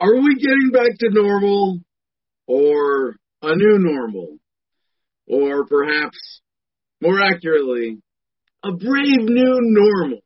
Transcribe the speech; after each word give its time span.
Are 0.00 0.14
we 0.14 0.36
getting 0.36 0.70
back 0.72 0.90
to 1.00 1.10
normal 1.10 1.80
or 2.46 3.16
a 3.42 3.56
new 3.56 3.78
normal? 3.78 4.38
Or 5.26 5.66
perhaps 5.66 6.40
more 7.02 7.20
accurately, 7.20 7.98
a 8.64 8.72
brave 8.72 9.26
new 9.28 9.58
normal? 9.60 10.20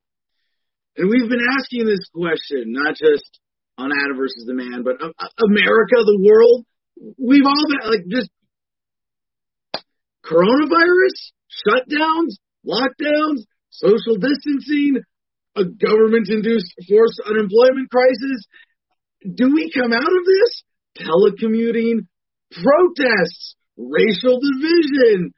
And 0.96 1.08
we've 1.08 1.28
been 1.28 1.46
asking 1.58 1.86
this 1.86 2.06
question, 2.14 2.64
not 2.66 2.94
just 2.96 3.40
on 3.78 3.90
Adam 3.90 4.18
versus 4.18 4.44
the 4.46 4.54
man, 4.54 4.82
but 4.84 5.00
uh, 5.02 5.08
uh, 5.18 5.28
America, 5.48 5.96
the 6.04 6.20
world. 6.22 6.66
We've 7.18 7.46
all 7.46 7.66
been 7.68 7.90
like 7.90 8.04
just 8.08 8.30
coronavirus, 10.32 11.16
shutdowns, 11.52 12.40
lockdowns, 12.66 13.44
social 13.70 14.16
distancing, 14.16 15.02
a 15.56 15.64
government 15.64 16.28
induced 16.28 16.72
forced 16.88 17.20
unemployment 17.26 17.90
crisis. 17.90 18.46
Do 19.22 19.52
we 19.54 19.70
come 19.70 19.92
out 19.92 20.00
of 20.00 20.24
this? 20.24 20.62
Telecommuting, 20.98 22.06
protests, 22.50 23.56
racial 23.76 24.40
division, 24.40 25.32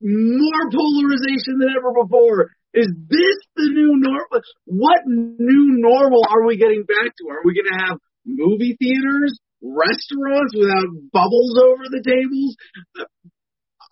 more 0.00 0.64
polarization 0.70 1.58
than 1.58 1.70
ever 1.76 1.92
before. 2.04 2.50
Is 2.74 2.88
this 3.08 3.36
the 3.56 3.68
new 3.68 4.00
normal? 4.00 4.40
What 4.64 5.00
new 5.06 5.76
normal 5.78 6.24
are 6.28 6.46
we 6.46 6.56
getting 6.56 6.84
back 6.84 7.12
to? 7.16 7.24
Are 7.30 7.42
we 7.44 7.54
going 7.54 7.68
to 7.68 7.84
have 7.84 7.98
movie 8.24 8.76
theaters, 8.80 9.38
restaurants 9.60 10.54
without 10.56 10.88
bubbles 11.12 11.60
over 11.60 11.84
the 11.90 12.02
tables? 12.02 12.56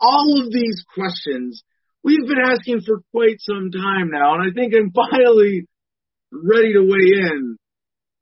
All 0.00 0.40
of 0.40 0.52
these 0.52 0.84
questions 0.94 1.62
we've 2.02 2.26
been 2.26 2.42
asking 2.44 2.82
for 2.86 3.00
quite 3.12 3.36
some 3.40 3.70
time 3.70 4.10
now, 4.10 4.34
and 4.34 4.50
I 4.50 4.54
think 4.54 4.74
I'm 4.74 4.92
finally 5.10 5.66
ready 6.32 6.72
to 6.74 6.80
weigh 6.80 7.20
in 7.28 7.56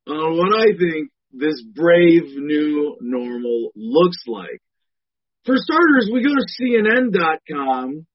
on 0.08 0.36
what 0.36 0.58
I 0.58 0.66
think 0.76 1.10
this 1.32 1.62
brave 1.74 2.24
new 2.36 2.96
normal 3.00 3.70
looks 3.76 4.18
like. 4.26 4.60
For 5.44 5.54
starters, 5.56 6.10
we 6.12 6.22
go 6.22 6.30
to 6.30 6.46
CNN.com. 6.60 8.06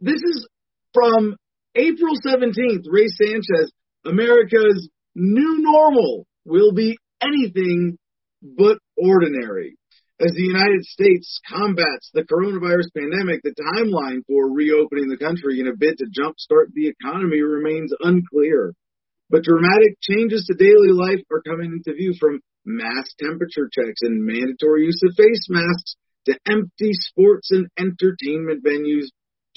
This 0.00 0.22
is 0.22 0.46
from 0.92 1.36
April 1.74 2.14
17th. 2.24 2.84
Ray 2.90 3.08
Sanchez, 3.08 3.72
America's 4.04 4.88
new 5.14 5.58
normal 5.60 6.26
will 6.44 6.72
be 6.72 6.96
anything 7.20 7.98
but 8.42 8.78
ordinary. 8.96 9.77
As 10.20 10.32
the 10.34 10.42
United 10.42 10.82
States 10.82 11.40
combats 11.46 12.10
the 12.12 12.24
coronavirus 12.26 12.90
pandemic, 12.92 13.40
the 13.42 13.54
timeline 13.54 14.26
for 14.26 14.52
reopening 14.52 15.06
the 15.06 15.16
country 15.16 15.60
in 15.60 15.68
a 15.68 15.76
bid 15.76 15.98
to 15.98 16.06
jumpstart 16.06 16.74
the 16.74 16.88
economy 16.88 17.40
remains 17.40 17.94
unclear. 18.00 18.74
But 19.30 19.44
dramatic 19.44 19.94
changes 20.02 20.44
to 20.46 20.58
daily 20.58 20.90
life 20.90 21.22
are 21.30 21.42
coming 21.42 21.70
into 21.70 21.96
view 21.96 22.14
from 22.18 22.40
mass 22.64 23.14
temperature 23.22 23.70
checks 23.70 24.02
and 24.02 24.24
mandatory 24.24 24.86
use 24.86 25.00
of 25.04 25.14
face 25.14 25.46
masks 25.48 25.94
to 26.26 26.36
empty 26.50 26.90
sports 26.94 27.52
and 27.52 27.68
entertainment 27.78 28.64
venues 28.64 29.06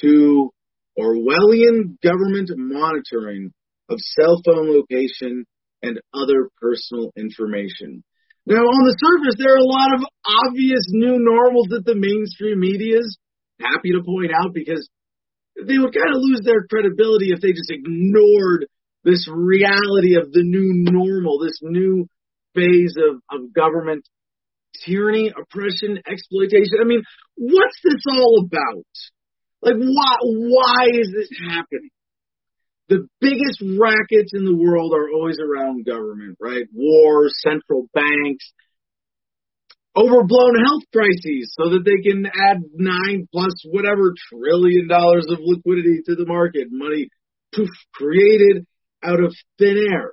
to 0.02 0.52
Orwellian 0.96 1.98
government 2.03 2.52
monitoring 2.56 3.52
of 3.90 4.00
cell 4.00 4.40
phone 4.46 4.70
location 4.70 5.46
and 5.81 6.00
other 6.14 6.50
personal 6.62 7.12
information. 7.18 8.03
Now, 8.45 8.66
on 8.66 8.81
the 8.89 8.97
surface, 8.97 9.38
there 9.38 9.53
are 9.53 9.61
a 9.61 9.70
lot 9.70 9.94
of 9.94 10.02
obvious 10.25 10.86
new 10.89 11.22
normals 11.22 11.67
that 11.70 11.86
the 11.86 11.95
mainstream 11.95 12.59
media 12.59 12.97
is 12.97 13.17
happy 13.59 13.92
to 13.94 14.03
point 14.03 14.31
out 14.34 14.53
because 14.53 14.89
they 15.56 15.78
would 15.78 15.94
kind 15.94 16.09
of 16.09 16.18
lose 16.18 16.41
their 16.44 16.66
credibility 16.66 17.29
if 17.29 17.41
they 17.41 17.53
just 17.53 17.69
ignored 17.69 18.66
this 19.03 19.28
reality 19.29 20.18
of 20.18 20.31
the 20.34 20.41
new 20.41 20.90
normal, 20.90 21.40
this 21.40 21.59
new 21.62 22.07
phase 22.56 22.96
of, 22.97 23.22
of 23.29 23.53
government 23.53 24.06
tyranny, 24.85 25.29
oppression, 25.29 26.00
exploitation. 26.09 26.81
I 26.81 26.85
mean, 26.85 27.03
what's 27.35 27.78
this 27.84 28.02
all 28.09 28.46
about? 28.46 28.90
Like, 29.62 29.78
why, 29.78 30.16
why 30.22 30.85
is 30.94 31.13
this 31.13 31.29
happening? 31.50 31.90
The 32.91 33.07
biggest 33.22 33.63
rackets 33.79 34.34
in 34.34 34.44
the 34.44 34.53
world 34.53 34.91
are 34.94 35.09
always 35.16 35.40
around 35.40 35.85
government, 35.85 36.35
right? 36.41 36.68
Wars, 36.74 37.34
central 37.40 37.88
banks, 37.94 38.52
overblown 39.96 40.56
health 40.66 40.84
crises 40.91 41.56
so 41.57 41.69
that 41.69 41.85
they 41.85 42.03
can 42.03 42.25
add 42.25 42.57
nine 42.75 43.29
plus 43.31 43.53
whatever 43.63 44.12
trillion 44.28 44.90
dollars 44.90 45.25
of 45.29 45.40
liquidity 45.40 46.02
to 46.06 46.16
the 46.16 46.25
market. 46.25 46.68
Money 46.69 47.07
poof, 47.56 47.69
created 47.94 48.66
out 49.02 49.23
of 49.23 49.34
thin 49.58 49.78
air. 49.90 50.12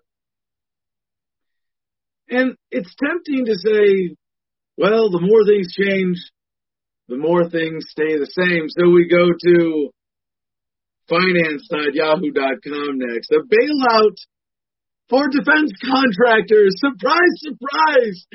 And 2.31 2.55
it's 2.71 2.95
tempting 2.95 3.47
to 3.47 3.55
say, 3.57 4.15
well, 4.77 5.11
the 5.11 5.21
more 5.21 5.45
things 5.45 5.75
change, 5.75 6.19
the 7.09 7.17
more 7.17 7.51
things 7.51 7.87
stay 7.89 8.17
the 8.19 8.31
same. 8.31 8.69
So 8.69 8.89
we 8.89 9.09
go 9.09 9.33
to 9.33 9.91
finance.yahoo.com 11.09 12.99
next. 12.99 13.33
A 13.33 13.41
bailout 13.43 14.17
for 15.09 15.29
defense 15.29 15.73
contractors. 15.81 16.77
Surprise, 16.79 17.35
surprise! 17.41 18.27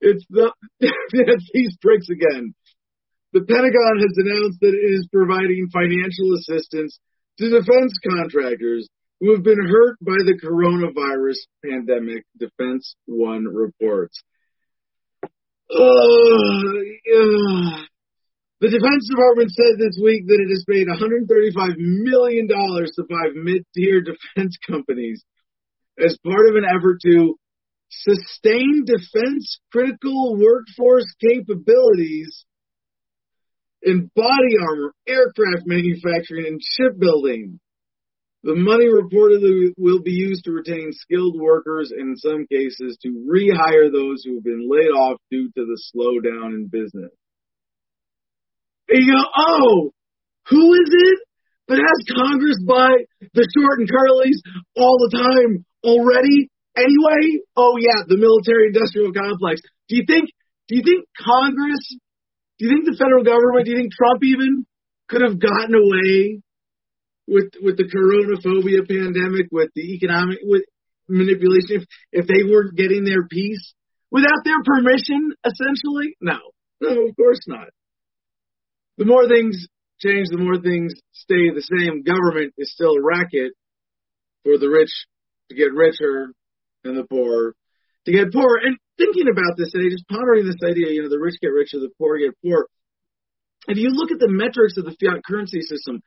It's 0.00 0.24
the 0.30 0.52
it's 0.80 1.50
these 1.52 1.76
pricks 1.82 2.08
again. 2.08 2.54
The 3.32 3.42
Pentagon 3.42 4.00
has 4.00 4.14
announced 4.16 4.58
that 4.60 4.74
it 4.74 4.90
is 4.94 5.08
providing 5.12 5.68
financial 5.72 6.34
assistance 6.34 6.98
to 7.38 7.50
defense 7.50 7.94
contractors 8.02 8.88
who 9.20 9.34
have 9.34 9.44
been 9.44 9.60
hurt 9.60 9.98
by 10.00 10.16
the 10.24 10.38
coronavirus 10.42 11.38
pandemic, 11.64 12.24
Defense 12.38 12.96
One 13.06 13.44
reports. 13.44 14.22
Uh, 15.72 15.78
uh, 15.78 17.70
the 18.60 18.68
Defense 18.68 19.08
Department 19.08 19.50
said 19.52 19.78
this 19.78 19.98
week 20.02 20.26
that 20.26 20.36
it 20.36 20.52
has 20.52 20.64
paid 20.68 20.86
$135 20.86 21.76
million 21.78 22.46
to 22.46 23.02
five 23.08 23.32
mid-tier 23.34 24.02
defense 24.02 24.58
companies 24.68 25.24
as 25.98 26.18
part 26.22 26.48
of 26.48 26.56
an 26.56 26.64
effort 26.68 27.00
to 27.02 27.36
sustain 27.88 28.84
defense 28.84 29.60
critical 29.72 30.36
workforce 30.36 31.06
capabilities 31.20 32.44
in 33.82 34.10
body 34.14 34.54
armor, 34.60 34.92
aircraft 35.08 35.64
manufacturing, 35.64 36.46
and 36.46 36.60
shipbuilding. 36.62 37.60
The 38.42 38.54
money 38.54 38.86
reportedly 38.86 39.72
will 39.78 40.02
be 40.02 40.12
used 40.12 40.44
to 40.44 40.52
retain 40.52 40.92
skilled 40.92 41.38
workers 41.38 41.92
and 41.92 42.10
in 42.10 42.16
some 42.16 42.46
cases 42.46 42.98
to 43.02 43.08
rehire 43.08 43.90
those 43.90 44.22
who 44.22 44.34
have 44.34 44.44
been 44.44 44.68
laid 44.70 44.90
off 44.90 45.18
due 45.30 45.48
to 45.48 45.64
the 45.64 45.80
slowdown 45.94 46.54
in 46.54 46.68
business. 46.70 47.10
And 48.90 48.98
you 48.98 49.14
go, 49.14 49.22
oh, 49.22 49.90
who 50.50 50.74
is 50.74 50.90
it 50.90 51.18
that 51.68 51.78
has 51.78 51.98
Congress 52.10 52.58
buy 52.66 52.90
the 53.32 53.46
short 53.54 53.78
and 53.78 53.88
curlies 53.88 54.42
all 54.76 54.98
the 54.98 55.14
time 55.14 55.64
already? 55.84 56.50
Anyway, 56.76 57.42
oh 57.56 57.78
yeah, 57.78 58.02
the 58.06 58.18
military 58.18 58.74
industrial 58.74 59.12
complex. 59.12 59.62
Do 59.88 59.96
you 59.96 60.04
think, 60.06 60.30
do 60.68 60.76
you 60.76 60.82
think 60.82 61.06
Congress, 61.14 61.82
do 62.58 62.66
you 62.66 62.70
think 62.70 62.84
the 62.86 62.98
federal 62.98 63.22
government, 63.22 63.66
do 63.66 63.70
you 63.72 63.78
think 63.78 63.92
Trump 63.94 64.22
even 64.24 64.66
could 65.08 65.22
have 65.22 65.38
gotten 65.38 65.74
away 65.74 66.42
with 67.26 67.54
with 67.62 67.76
the 67.78 67.86
coronaphobia 67.86 68.86
pandemic, 68.86 69.46
with 69.50 69.70
the 69.74 69.94
economic 69.94 70.38
with 70.42 70.62
manipulation, 71.08 71.82
if 71.82 71.84
if 72.12 72.26
they 72.26 72.42
weren't 72.42 72.76
getting 72.76 73.04
their 73.04 73.26
piece 73.26 73.74
without 74.10 74.42
their 74.44 74.62
permission, 74.64 75.34
essentially? 75.46 76.14
No, 76.20 76.38
no, 76.80 77.06
of 77.06 77.16
course 77.16 77.40
not. 77.46 77.70
The 79.00 79.08
more 79.08 79.24
things 79.26 79.56
change, 79.96 80.28
the 80.28 80.36
more 80.36 80.60
things 80.60 80.92
stay 81.16 81.48
the 81.48 81.64
same. 81.64 82.04
Government 82.04 82.52
is 82.60 82.68
still 82.70 82.92
a 82.92 83.02
racket 83.02 83.56
for 84.44 84.58
the 84.58 84.68
rich 84.68 84.92
to 85.48 85.56
get 85.56 85.72
richer 85.72 86.36
and 86.84 86.96
the 87.00 87.08
poor 87.08 87.56
to 88.04 88.12
get 88.12 88.30
poorer. 88.30 88.60
And 88.60 88.76
thinking 88.98 89.24
about 89.32 89.56
this 89.56 89.72
today, 89.72 89.88
just 89.88 90.04
pondering 90.06 90.44
this 90.44 90.60
idea, 90.60 90.92
you 90.92 91.00
know, 91.00 91.08
the 91.08 91.18
rich 91.18 91.40
get 91.40 91.48
richer, 91.48 91.80
the 91.80 91.88
poor 91.96 92.18
get 92.18 92.36
poor. 92.44 92.68
If 93.68 93.78
you 93.78 93.88
look 93.88 94.12
at 94.12 94.20
the 94.20 94.28
metrics 94.28 94.76
of 94.76 94.84
the 94.84 94.96
fiat 95.00 95.24
currency 95.24 95.64
system, 95.64 96.04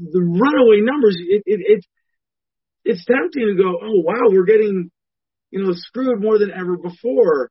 the 0.00 0.24
runaway 0.24 0.80
numbers, 0.80 1.20
it, 1.20 1.42
it, 1.44 1.60
it 1.60 1.84
it's 2.84 3.04
tempting 3.04 3.52
to 3.52 3.62
go, 3.62 3.68
oh 3.84 4.00
wow, 4.00 4.32
we're 4.32 4.48
getting, 4.48 4.90
you 5.50 5.62
know, 5.62 5.72
screwed 5.74 6.22
more 6.22 6.38
than 6.38 6.50
ever 6.50 6.78
before, 6.78 7.50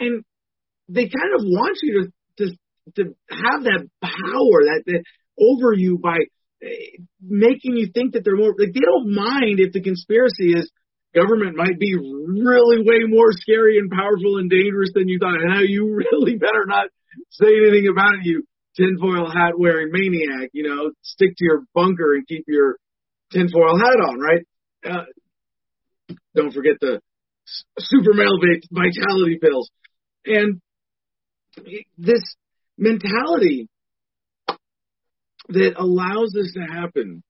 and 0.00 0.24
they 0.88 1.04
kind 1.04 1.32
of 1.36 1.44
want 1.44 1.76
you 1.82 2.00
to 2.00 2.44
to 2.46 2.56
to 2.94 3.02
have 3.28 3.64
that 3.64 3.88
power 4.00 4.58
that, 4.70 4.82
that 4.86 5.02
over 5.38 5.72
you 5.74 5.98
by 5.98 6.18
eh, 6.62 7.02
making 7.20 7.76
you 7.76 7.90
think 7.92 8.14
that 8.14 8.24
they're 8.24 8.36
more 8.36 8.54
like 8.58 8.72
they 8.72 8.80
don't 8.80 9.12
mind 9.12 9.58
if 9.60 9.72
the 9.72 9.82
conspiracy 9.82 10.52
is 10.52 10.70
government 11.14 11.56
might 11.56 11.78
be 11.78 11.96
really 11.96 12.84
way 12.84 13.08
more 13.08 13.32
scary 13.32 13.78
and 13.78 13.90
powerful 13.90 14.36
and 14.36 14.50
dangerous 14.50 14.90
than 14.94 15.08
you 15.08 15.18
thought, 15.18 15.40
and 15.40 15.52
how 15.52 15.62
you 15.62 15.94
really 16.12 16.36
better 16.36 16.66
not 16.66 16.88
say 17.30 17.48
anything 17.48 17.88
about 17.90 18.14
it. 18.14 18.20
You 18.24 18.44
tinfoil 18.76 19.30
hat 19.30 19.58
wearing 19.58 19.88
maniac. 19.90 20.50
You 20.52 20.68
know, 20.68 20.90
stick 21.02 21.30
to 21.36 21.44
your 21.44 21.64
bunker 21.74 22.14
and 22.14 22.26
keep 22.26 22.44
your 22.46 22.76
tinfoil 23.32 23.78
hat 23.78 23.98
on, 24.00 24.20
right? 24.20 24.46
Uh, 24.84 26.14
don't 26.34 26.52
forget 26.52 26.76
the 26.80 27.00
super 27.78 28.12
male 28.12 28.38
vitality 28.70 29.38
pills. 29.40 29.70
And 30.26 30.60
this 31.96 32.20
mentality 32.78 33.68
that 35.48 35.74
allows 35.76 36.32
this 36.34 36.52
to 36.54 36.60
happen 36.60 37.22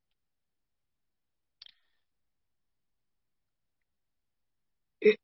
it, 5.00 5.18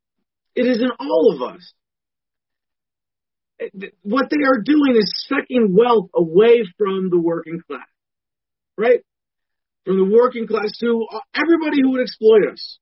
it 0.55 0.67
is 0.67 0.79
in 0.79 0.91
all 0.99 1.35
of 1.35 1.43
us 1.43 1.73
what 4.03 4.29
they 4.31 4.45
are 4.45 4.63
doing 4.65 4.97
is 4.97 5.13
sucking 5.29 5.75
wealth 5.77 6.11
away 6.15 6.65
from 6.79 7.11
the 7.11 7.21
working 7.21 7.61
class, 7.67 7.87
right? 8.77 9.01
From 9.85 9.99
the 9.99 10.17
working 10.17 10.47
class 10.47 10.77
to 10.81 11.07
uh, 11.13 11.21
everybody 11.35 11.83
who 11.83 11.93
would 11.93 12.03
exploit 12.03 12.53
us. 12.53 12.79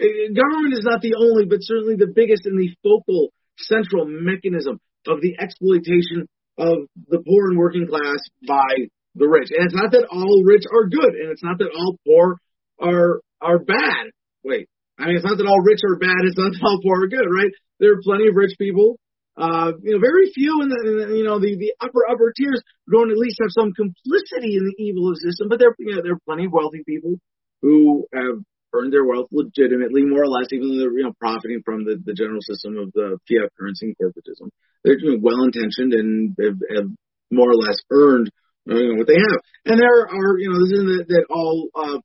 Uh, 0.00 0.32
government 0.34 0.74
is 0.74 0.84
not 0.84 1.00
the 1.00 1.14
only, 1.14 1.46
but 1.46 1.58
certainly 1.62 1.96
the 1.96 2.12
biggest 2.14 2.46
and 2.46 2.58
the 2.58 2.74
focal 2.82 3.32
central 3.58 4.06
mechanism 4.06 4.80
of 5.06 5.20
the 5.20 5.36
exploitation 5.38 6.26
of 6.58 6.86
the 7.08 7.18
poor 7.18 7.50
and 7.50 7.58
working 7.58 7.86
class 7.86 8.20
by 8.46 8.88
the 9.14 9.26
rich. 9.26 9.50
And 9.50 9.66
it's 9.66 9.74
not 9.74 9.90
that 9.92 10.06
all 10.10 10.42
rich 10.44 10.64
are 10.70 10.88
good, 10.88 11.14
and 11.14 11.30
it's 11.30 11.42
not 11.42 11.58
that 11.58 11.70
all 11.74 11.98
poor 12.06 12.38
are 12.80 13.20
are 13.40 13.58
bad. 13.58 14.10
Wait, 14.42 14.68
I 14.98 15.06
mean, 15.06 15.16
it's 15.16 15.24
not 15.26 15.38
that 15.38 15.46
all 15.46 15.62
rich 15.62 15.80
are 15.86 15.98
bad. 15.98 16.22
It's 16.24 16.38
not 16.38 16.52
that 16.54 16.62
all 16.62 16.80
poor 16.82 17.04
are 17.04 17.08
good, 17.08 17.26
right? 17.26 17.50
There 17.80 17.92
are 17.92 18.02
plenty 18.02 18.28
of 18.28 18.34
rich 18.34 18.54
people. 18.58 18.98
Uh, 19.36 19.74
you 19.82 19.94
know, 19.94 19.98
very 19.98 20.30
few 20.30 20.62
in 20.62 20.70
the, 20.70 20.78
in 20.86 20.94
the 20.94 21.06
you 21.18 21.24
know 21.26 21.42
the, 21.42 21.58
the 21.58 21.74
upper 21.82 22.06
upper 22.06 22.32
tiers 22.38 22.62
don't 22.86 23.10
at 23.10 23.18
least 23.18 23.42
have 23.42 23.50
some 23.50 23.74
complicity 23.74 24.54
in 24.54 24.62
the 24.62 24.76
evil 24.78 25.10
of 25.10 25.18
the 25.18 25.26
system. 25.26 25.50
But 25.50 25.58
there 25.58 25.74
you 25.78 25.96
know 25.96 26.02
there 26.02 26.14
are 26.14 26.26
plenty 26.26 26.46
of 26.46 26.54
wealthy 26.54 26.86
people 26.86 27.18
who 27.62 28.06
have 28.14 28.38
earned 28.74 28.92
their 28.92 29.06
wealth 29.06 29.30
legitimately, 29.30 30.04
more 30.04 30.26
or 30.26 30.28
less, 30.28 30.50
even 30.50 30.68
though 30.68 30.82
they're 30.82 30.98
you 30.98 31.06
know 31.06 31.14
profiting 31.18 31.62
from 31.64 31.84
the, 31.84 31.96
the 32.02 32.12
general 32.12 32.42
system 32.42 32.76
of 32.76 32.90
the 32.92 33.18
fiat 33.30 33.54
currency 33.54 33.94
and 33.94 33.96
corporatism. 33.96 34.50
They're 34.82 34.98
doing 34.98 35.22
well 35.22 35.46
intentioned 35.46 35.94
and 35.94 36.36
have, 36.42 36.58
have, 36.74 36.88
more 37.32 37.50
or 37.50 37.56
less 37.56 37.80
earned 37.90 38.30
you 38.66 38.74
know, 38.74 38.98
what 39.00 39.08
they 39.08 39.16
have. 39.16 39.40
And 39.64 39.80
there 39.80 40.06
are 40.06 40.38
you 40.38 40.50
know 40.50 40.58
this 40.60 40.74
isn't 40.76 40.90
that, 40.98 41.06
that 41.08 41.24
all 41.30 41.70
uh, 41.74 41.98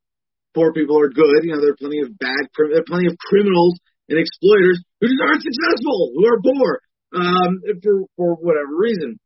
poor 0.54 0.72
people 0.72 0.98
are 0.98 1.10
good. 1.10 1.44
You 1.44 1.52
know 1.52 1.60
there 1.60 1.74
are 1.74 1.82
plenty 1.82 2.00
of 2.00 2.16
bad, 2.16 2.48
there 2.56 2.80
are 2.80 2.88
plenty 2.88 3.06
of 3.06 3.18
criminals 3.18 3.78
and 4.08 4.18
exploiters 4.18 4.82
who 5.00 5.06
just 5.08 5.22
aren't 5.22 5.42
successful, 5.42 6.12
who 6.14 6.24
are 6.26 6.40
poor 6.40 6.80
um, 7.14 7.60
for 7.82 8.06
for 8.16 8.34
whatever 8.40 8.74
reason. 8.74 9.18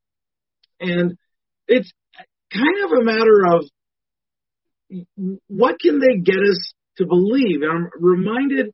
And 0.80 1.16
it's 1.68 1.90
kind 2.52 2.78
of 2.84 2.92
a 2.92 3.04
matter 3.04 3.38
of 3.54 3.64
what 5.48 5.80
can 5.80 5.98
they 5.98 6.20
get 6.20 6.36
us 6.36 6.72
to 6.98 7.06
believe. 7.06 7.62
And 7.62 7.70
I'm 7.70 7.90
reminded 7.98 8.72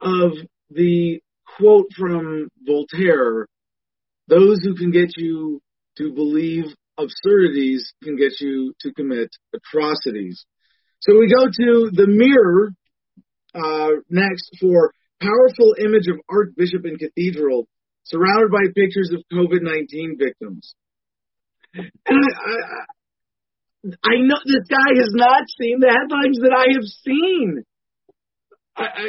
of 0.00 0.32
the 0.70 1.20
quote 1.56 1.88
from 1.96 2.48
Voltaire 2.64 3.46
those 4.28 4.60
who 4.62 4.74
can 4.74 4.90
get 4.90 5.10
you 5.16 5.60
to 5.98 6.12
believe 6.12 6.64
absurdities 6.98 7.92
can 8.02 8.16
get 8.16 8.32
you 8.40 8.72
to 8.80 8.92
commit 8.92 9.28
atrocities. 9.54 10.44
So 11.00 11.18
we 11.18 11.28
go 11.28 11.46
to 11.46 11.90
the 11.92 12.06
mirror 12.06 12.72
uh, 13.54 14.00
next 14.08 14.50
for 14.60 14.92
powerful 15.20 15.74
image 15.78 16.08
of 16.08 16.18
Archbishop 16.28 16.84
and 16.84 16.98
Cathedral 16.98 17.66
surrounded 18.04 18.50
by 18.50 18.72
pictures 18.74 19.12
of 19.12 19.22
COVID 19.32 19.62
19 19.62 20.16
victims. 20.18 20.74
And 21.74 21.90
I, 22.06 22.54
I 23.84 24.14
know 24.22 24.38
this 24.46 24.66
guy 24.70 24.90
has 24.94 25.10
not 25.12 25.42
seen 25.58 25.80
the 25.80 25.90
headlines 25.90 26.38
that 26.38 26.54
I 26.54 26.66
have 26.74 26.86
seen. 27.02 27.62
I, 28.76 28.84
I, 28.84 29.08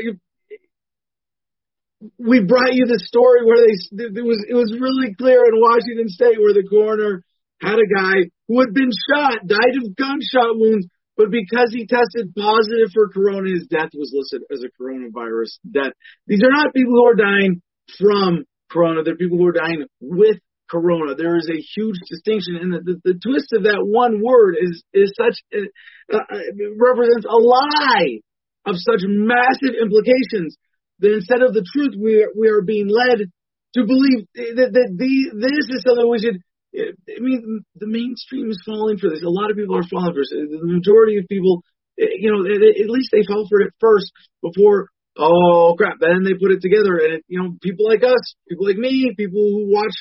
we 2.17 2.41
brought 2.43 2.73
you 2.73 2.85
the 2.85 2.99
story 2.99 3.45
where 3.45 3.61
they 3.61 4.17
it 4.17 4.25
was 4.25 4.43
it 4.49 4.55
was 4.55 4.73
really 4.75 5.13
clear 5.15 5.39
in 5.45 5.61
Washington 5.61 6.09
State 6.09 6.41
where 6.41 6.53
the 6.53 6.67
coroner 6.67 7.23
had 7.61 7.79
a 7.79 7.87
guy 7.87 8.27
who 8.47 8.59
had 8.59 8.73
been 8.73 8.91
shot, 9.07 9.45
died 9.47 9.77
of 9.77 9.95
gunshot 9.95 10.57
wounds, 10.57 10.87
but 11.15 11.31
because 11.31 11.71
he 11.71 11.85
tested 11.85 12.33
positive 12.35 12.91
for 12.93 13.07
corona, 13.13 13.53
his 13.53 13.67
death 13.69 13.93
was 13.93 14.11
listed 14.11 14.41
as 14.51 14.65
a 14.65 14.73
coronavirus 14.75 15.61
death. 15.69 15.93
These 16.27 16.43
are 16.43 16.51
not 16.51 16.73
people 16.73 16.97
who 16.97 17.07
are 17.07 17.15
dying 17.15 17.61
from 17.99 18.43
corona; 18.69 19.03
they're 19.03 19.15
people 19.15 19.37
who 19.37 19.47
are 19.47 19.55
dying 19.55 19.85
with 20.01 20.41
corona. 20.73 21.13
There 21.13 21.37
is 21.37 21.45
a 21.45 21.61
huge 21.61 22.01
distinction, 22.09 22.57
and 22.57 22.73
the, 22.73 22.81
the, 22.81 22.95
the 23.13 23.17
twist 23.21 23.53
of 23.53 23.69
that 23.69 23.85
one 23.85 24.25
word 24.25 24.57
is 24.57 24.81
is 24.89 25.13
such 25.13 25.37
uh, 25.53 25.69
uh, 26.17 26.41
represents 26.81 27.29
a 27.29 27.37
lie 27.37 28.25
of 28.65 28.81
such 28.81 29.05
massive 29.05 29.77
implications 29.77 30.57
that 30.99 31.13
instead 31.13 31.45
of 31.45 31.53
the 31.53 31.61
truth, 31.61 31.93
we 31.93 32.25
are, 32.25 32.33
we 32.33 32.49
are 32.49 32.65
being 32.65 32.89
led 32.89 33.29
to 33.77 33.81
believe 33.85 34.25
that, 34.33 34.73
that 34.73 34.89
the, 34.97 35.13
this 35.37 35.67
is 35.69 35.85
something 35.85 36.09
we 36.09 36.17
should. 36.17 36.41
I 36.73 37.21
mean, 37.21 37.61
the 37.77 37.85
mainstream 37.85 38.49
is 38.49 38.57
falling 38.65 38.97
for 38.97 39.05
this. 39.13 39.21
A 39.21 39.29
lot 39.29 39.51
of 39.53 39.57
people 39.57 39.77
are 39.77 39.85
falling 39.85 40.09
for 40.09 40.25
this. 40.25 40.33
The 40.33 40.57
majority 40.65 41.21
of 41.21 41.29
people, 41.29 41.61
you 41.97 42.33
know, 42.33 42.41
at 42.49 42.89
least 42.89 43.13
they 43.13 43.21
fall 43.21 43.45
for 43.45 43.61
it 43.61 43.77
first 43.77 44.09
before 44.41 44.89
oh 45.17 45.75
crap 45.77 45.97
then 45.99 46.23
they 46.23 46.33
put 46.33 46.51
it 46.51 46.61
together 46.61 46.97
and 46.97 47.13
it, 47.15 47.25
you 47.27 47.41
know 47.41 47.53
people 47.61 47.87
like 47.87 48.03
us 48.03 48.35
people 48.49 48.65
like 48.65 48.77
me 48.77 49.13
people 49.15 49.41
who 49.41 49.71
watch 49.71 49.93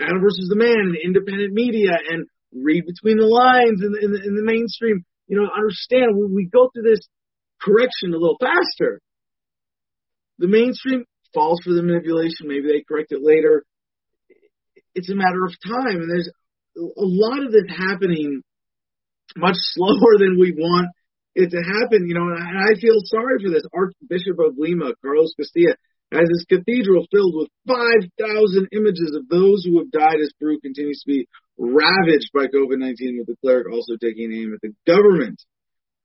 Adam 0.00 0.20
versus 0.20 0.48
the 0.48 0.56
Man 0.56 0.76
and 0.76 0.96
independent 0.96 1.52
media 1.52 1.92
and 2.10 2.26
read 2.52 2.84
between 2.86 3.16
the 3.16 3.26
lines 3.26 3.82
in 3.82 3.92
the, 3.92 4.00
in 4.04 4.12
the, 4.12 4.20
in 4.22 4.34
the 4.34 4.44
mainstream, 4.44 5.04
you 5.26 5.36
know, 5.36 5.48
understand 5.48 6.16
when 6.16 6.34
we 6.34 6.46
go 6.46 6.70
through 6.72 6.88
this 6.88 7.06
correction 7.60 8.12
a 8.12 8.18
little 8.18 8.38
faster. 8.40 9.00
The 10.38 10.48
mainstream 10.48 11.04
falls 11.32 11.60
for 11.64 11.72
the 11.72 11.82
manipulation. 11.82 12.48
Maybe 12.48 12.68
they 12.68 12.84
correct 12.86 13.12
it 13.12 13.22
later. 13.22 13.64
It's 14.94 15.10
a 15.10 15.14
matter 15.14 15.44
of 15.44 15.54
time. 15.64 16.00
And 16.00 16.10
there's 16.10 16.30
a 16.76 17.08
lot 17.08 17.44
of 17.44 17.52
this 17.52 17.68
happening 17.68 18.42
much 19.36 19.56
slower 19.74 20.16
than 20.18 20.38
we 20.38 20.52
want 20.52 20.88
it 21.34 21.50
to 21.50 21.60
happen, 21.60 22.08
you 22.08 22.14
know, 22.14 22.32
and 22.32 22.58
I 22.58 22.80
feel 22.80 22.96
sorry 23.04 23.36
for 23.44 23.50
this. 23.50 23.64
Archbishop 23.74 24.40
of 24.40 24.56
Lima, 24.56 24.92
Carlos 25.02 25.34
Castillo, 25.36 25.74
as 26.12 26.28
his 26.28 26.46
cathedral 26.48 27.06
filled 27.10 27.34
with 27.34 27.48
5,000 27.66 28.68
images 28.72 29.16
of 29.16 29.28
those 29.28 29.64
who 29.64 29.78
have 29.78 29.90
died 29.90 30.20
as 30.22 30.32
Peru 30.38 30.60
continues 30.60 31.02
to 31.02 31.10
be 31.10 31.28
ravaged 31.58 32.30
by 32.32 32.46
COVID-19 32.46 33.18
with 33.18 33.26
the 33.26 33.36
cleric 33.42 33.66
also 33.72 33.96
taking 34.00 34.32
aim 34.32 34.54
at 34.54 34.60
the 34.62 34.74
government 34.86 35.42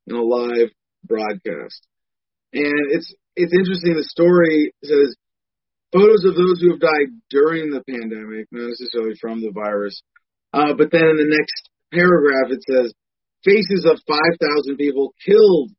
in 0.07 0.15
a 0.15 0.21
live 0.21 0.69
broadcast. 1.05 1.85
And 2.53 2.91
it's, 2.91 3.13
it's 3.35 3.53
interesting. 3.53 3.93
The 3.93 4.09
story 4.09 4.73
says 4.83 5.15
photos 5.93 6.25
of 6.25 6.35
those 6.35 6.59
who 6.59 6.71
have 6.71 6.81
died 6.81 7.13
during 7.29 7.69
the 7.69 7.83
pandemic, 7.87 8.47
not 8.51 8.69
necessarily 8.69 9.15
from 9.21 9.41
the 9.41 9.51
virus. 9.53 10.01
Uh, 10.51 10.73
but 10.73 10.91
then 10.91 11.03
in 11.03 11.17
the 11.17 11.29
next 11.29 11.69
paragraph, 11.93 12.49
it 12.49 12.63
says 12.67 12.93
faces 13.43 13.85
of 13.85 14.01
5,000 14.07 14.77
people 14.77 15.13
killed 15.25 15.71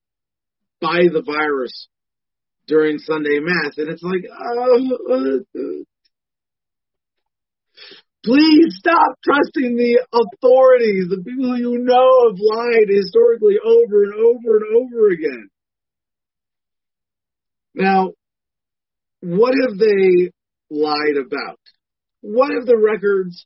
by 0.81 1.09
the 1.13 1.23
virus 1.25 1.89
during 2.73 2.97
Sunday 2.97 3.39
Mass, 3.39 3.77
and 3.77 3.91
it's 3.91 4.03
like, 4.03 4.25
uh, 4.25 4.65
please 8.25 8.75
stop 8.79 9.19
trusting 9.23 9.77
the 9.77 10.01
authorities, 10.11 11.09
the 11.11 11.23
people 11.23 11.59
you 11.59 11.77
know 11.77 12.31
have 12.31 12.39
lied 12.41 12.89
historically 12.89 13.57
over 13.63 14.05
and 14.05 14.15
over 14.15 14.57
and 14.57 14.75
over 14.75 15.09
again. 15.09 15.49
Now, 17.75 18.13
what 19.21 19.53
have 19.69 19.77
they 19.77 20.31
lied 20.71 21.19
about? 21.19 21.61
What 22.23 22.55
have 22.55 22.65
the 22.65 22.79
records 22.79 23.45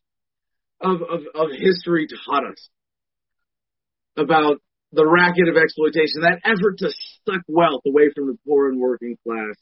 of, 0.80 1.02
of, 1.02 1.22
of 1.34 1.50
history 1.50 2.06
taught 2.06 2.44
us 2.46 2.68
about 4.16 4.60
the 4.92 5.06
racket 5.06 5.48
of 5.48 5.56
exploitation, 5.56 6.22
that 6.22 6.40
effort 6.44 6.78
to 6.78 6.90
suck 7.26 7.42
wealth 7.48 7.82
away 7.86 8.10
from 8.14 8.28
the 8.28 8.38
poor 8.46 8.68
and 8.68 8.80
working 8.80 9.16
class 9.26 9.56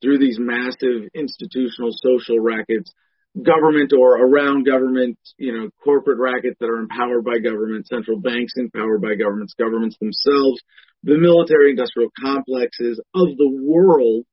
through 0.00 0.18
these 0.18 0.38
massive 0.38 1.08
institutional 1.14 1.90
social 1.92 2.40
rackets, 2.40 2.92
government 3.40 3.92
or 3.96 4.18
around 4.18 4.66
government, 4.66 5.18
you 5.38 5.52
know, 5.52 5.70
corporate 5.82 6.18
rackets 6.18 6.56
that 6.60 6.68
are 6.68 6.78
empowered 6.78 7.24
by 7.24 7.38
government, 7.38 7.86
central 7.86 8.20
banks 8.20 8.52
empowered 8.56 9.00
by 9.00 9.14
governments, 9.14 9.54
governments 9.58 9.96
themselves, 9.98 10.60
the 11.02 11.16
military 11.16 11.70
industrial 11.70 12.10
complexes 12.20 13.00
of 13.14 13.28
the 13.36 13.50
world. 13.64 14.24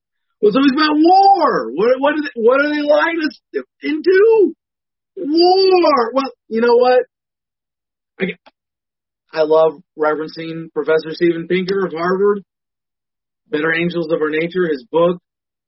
Well, 0.41 0.49
it's 0.49 0.57
always 0.57 0.73
about 0.73 0.95
war. 0.95 1.71
What, 1.73 1.99
what, 1.99 2.13
are 2.13 2.21
they, 2.21 2.35
what 2.35 2.61
are 2.61 2.69
they 2.69 2.81
lying 2.81 3.19
us 3.23 3.63
into? 3.81 4.53
War. 5.17 6.11
Well, 6.13 6.31
you 6.47 6.61
know 6.61 6.75
what? 6.75 6.99
I, 8.19 8.25
I 9.31 9.43
love 9.43 9.81
referencing 9.97 10.71
Professor 10.73 11.11
Steven 11.11 11.47
Pinker 11.47 11.85
of 11.85 11.93
Harvard, 11.93 12.43
Better 13.49 13.73
Angels 13.73 14.07
of 14.11 14.21
Our 14.21 14.29
Nature, 14.29 14.67
his 14.69 14.85
book, 14.91 15.21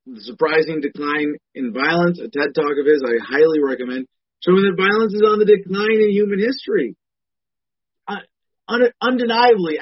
The 0.06 0.20
Surprising 0.20 0.80
Decline 0.80 1.36
in 1.54 1.72
Violence, 1.72 2.18
a 2.18 2.28
TED 2.28 2.54
talk 2.54 2.74
of 2.78 2.86
his 2.86 3.02
I 3.06 3.22
highly 3.22 3.62
recommend, 3.62 4.06
showing 4.44 4.62
that 4.62 4.76
violence 4.76 5.14
is 5.14 5.22
on 5.22 5.38
the 5.38 5.44
decline 5.44 6.00
in 6.00 6.10
human 6.10 6.40
history. 6.40 6.96
Uh, 8.08 8.26
un- 8.68 8.92
undeniably 9.00 9.78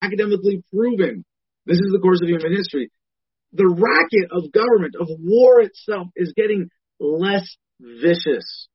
academically 0.00 0.62
proven. 0.72 1.24
This 1.66 1.78
is 1.78 1.90
the 1.92 2.00
course 2.00 2.20
of 2.22 2.28
human 2.28 2.52
history. 2.52 2.90
The 3.52 3.66
racket 3.66 4.30
of 4.30 4.52
government, 4.52 4.94
of 4.98 5.08
war 5.20 5.60
itself, 5.60 6.08
is 6.14 6.32
getting 6.36 6.68
less 7.00 7.56
vicious 7.80 8.68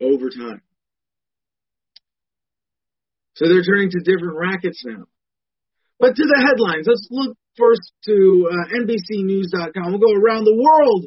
over 0.00 0.30
time. 0.30 0.62
So 3.38 3.46
they're 3.46 3.62
turning 3.62 3.90
to 3.90 4.02
different 4.02 4.34
rackets 4.36 4.82
now. 4.84 5.06
But 6.00 6.16
to 6.16 6.24
the 6.26 6.42
headlines, 6.42 6.86
let's 6.88 7.06
look 7.08 7.36
first 7.56 7.92
to 8.06 8.50
uh, 8.50 8.74
NBCNews.com. 8.82 9.92
We'll 9.92 10.02
go 10.02 10.18
around 10.18 10.42
the 10.42 10.58
world 10.58 11.06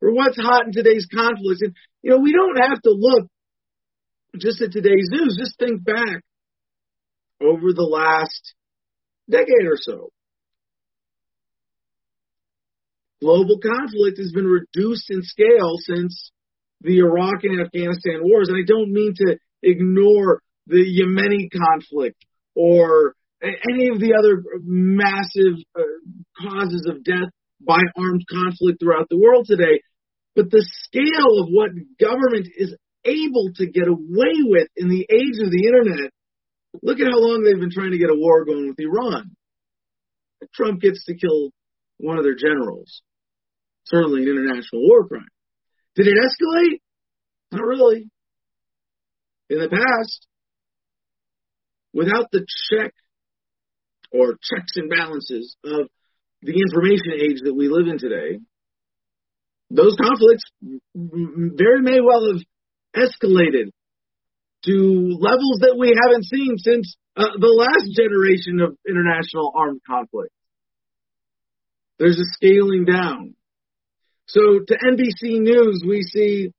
for 0.00 0.10
what's 0.10 0.36
hot 0.36 0.66
in 0.66 0.72
today's 0.72 1.06
conflicts. 1.06 1.62
And, 1.62 1.74
you 2.02 2.10
know, 2.10 2.18
we 2.18 2.32
don't 2.32 2.58
have 2.58 2.82
to 2.82 2.90
look 2.90 3.28
just 4.36 4.60
at 4.62 4.72
today's 4.72 5.10
news. 5.12 5.38
Just 5.38 5.58
think 5.60 5.84
back 5.84 6.22
over 7.40 7.72
the 7.72 7.86
last 7.86 8.54
decade 9.30 9.66
or 9.66 9.78
so. 9.78 10.10
Global 13.20 13.60
conflict 13.62 14.18
has 14.18 14.32
been 14.32 14.46
reduced 14.46 15.08
in 15.10 15.22
scale 15.22 15.76
since 15.78 16.32
the 16.80 16.98
Iraq 16.98 17.44
and 17.44 17.60
Afghanistan 17.60 18.22
wars. 18.22 18.48
And 18.48 18.58
I 18.58 18.66
don't 18.66 18.90
mean 18.90 19.14
to 19.14 19.38
ignore 19.62 20.42
the 20.66 20.84
Yemeni 20.84 21.48
conflict 21.50 22.24
or 22.54 23.14
any 23.42 23.88
of 23.88 24.00
the 24.00 24.14
other 24.18 24.42
massive 24.62 25.58
uh, 25.74 25.82
causes 26.40 26.86
of 26.88 27.02
death 27.04 27.30
by 27.60 27.80
armed 27.96 28.24
conflict 28.28 28.80
throughout 28.80 29.08
the 29.08 29.18
world 29.18 29.46
today. 29.46 29.80
But 30.36 30.50
the 30.50 30.64
scale 30.84 31.42
of 31.42 31.48
what 31.48 31.70
government 31.98 32.48
is 32.56 32.74
able 33.04 33.50
to 33.56 33.66
get 33.66 33.88
away 33.88 34.36
with 34.44 34.68
in 34.76 34.88
the 34.88 35.06
age 35.10 35.38
of 35.42 35.50
the 35.50 35.66
internet, 35.66 36.12
look 36.82 37.00
at 37.00 37.10
how 37.10 37.18
long 37.18 37.42
they've 37.42 37.58
been 37.58 37.72
trying 37.72 37.92
to 37.92 37.98
get 37.98 38.10
a 38.10 38.14
war 38.14 38.44
going 38.44 38.68
with 38.68 38.78
Iran. 38.78 39.32
Trump 40.54 40.80
gets 40.80 41.04
to 41.06 41.16
kill 41.16 41.50
one 41.98 42.18
of 42.18 42.24
their 42.24 42.36
generals. 42.36 43.02
Certainly 43.84 44.22
an 44.22 44.28
international 44.28 44.82
war 44.86 45.08
crime. 45.08 45.28
Did 45.96 46.06
it 46.06 46.14
escalate? 46.14 46.80
Not 47.52 47.64
really. 47.64 48.08
In 49.48 49.58
the 49.58 49.68
past, 49.68 50.26
without 51.92 52.30
the 52.32 52.44
check 52.70 52.92
or 54.12 54.32
checks 54.32 54.72
and 54.76 54.90
balances 54.90 55.56
of 55.64 55.88
the 56.42 56.54
information 56.54 57.12
age 57.14 57.40
that 57.44 57.54
we 57.54 57.68
live 57.68 57.86
in 57.86 57.98
today, 57.98 58.40
those 59.70 59.96
conflicts 59.96 60.44
very 60.94 61.82
may 61.82 62.00
well 62.00 62.32
have 62.32 62.42
escalated 62.96 63.70
to 64.64 65.16
levels 65.18 65.60
that 65.60 65.76
we 65.78 65.96
haven't 66.02 66.24
seen 66.24 66.56
since 66.58 66.96
uh, 67.16 67.38
the 67.38 67.46
last 67.46 67.88
generation 67.96 68.60
of 68.60 68.76
international 68.86 69.52
armed 69.54 69.80
conflict. 69.86 70.32
There's 71.98 72.18
a 72.18 72.24
scaling 72.32 72.84
down. 72.84 73.34
So 74.26 74.40
to 74.66 74.74
NBC 74.74 75.40
News, 75.40 75.82
we 75.86 76.02
see 76.02 76.52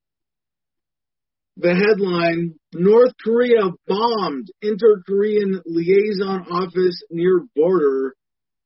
the 1.57 1.75
headline 1.75 2.55
North 2.73 3.13
Korea 3.23 3.71
bombed 3.87 4.47
inter 4.61 5.01
Korean 5.05 5.61
liaison 5.65 6.47
office 6.49 7.03
near 7.09 7.41
border 7.55 8.15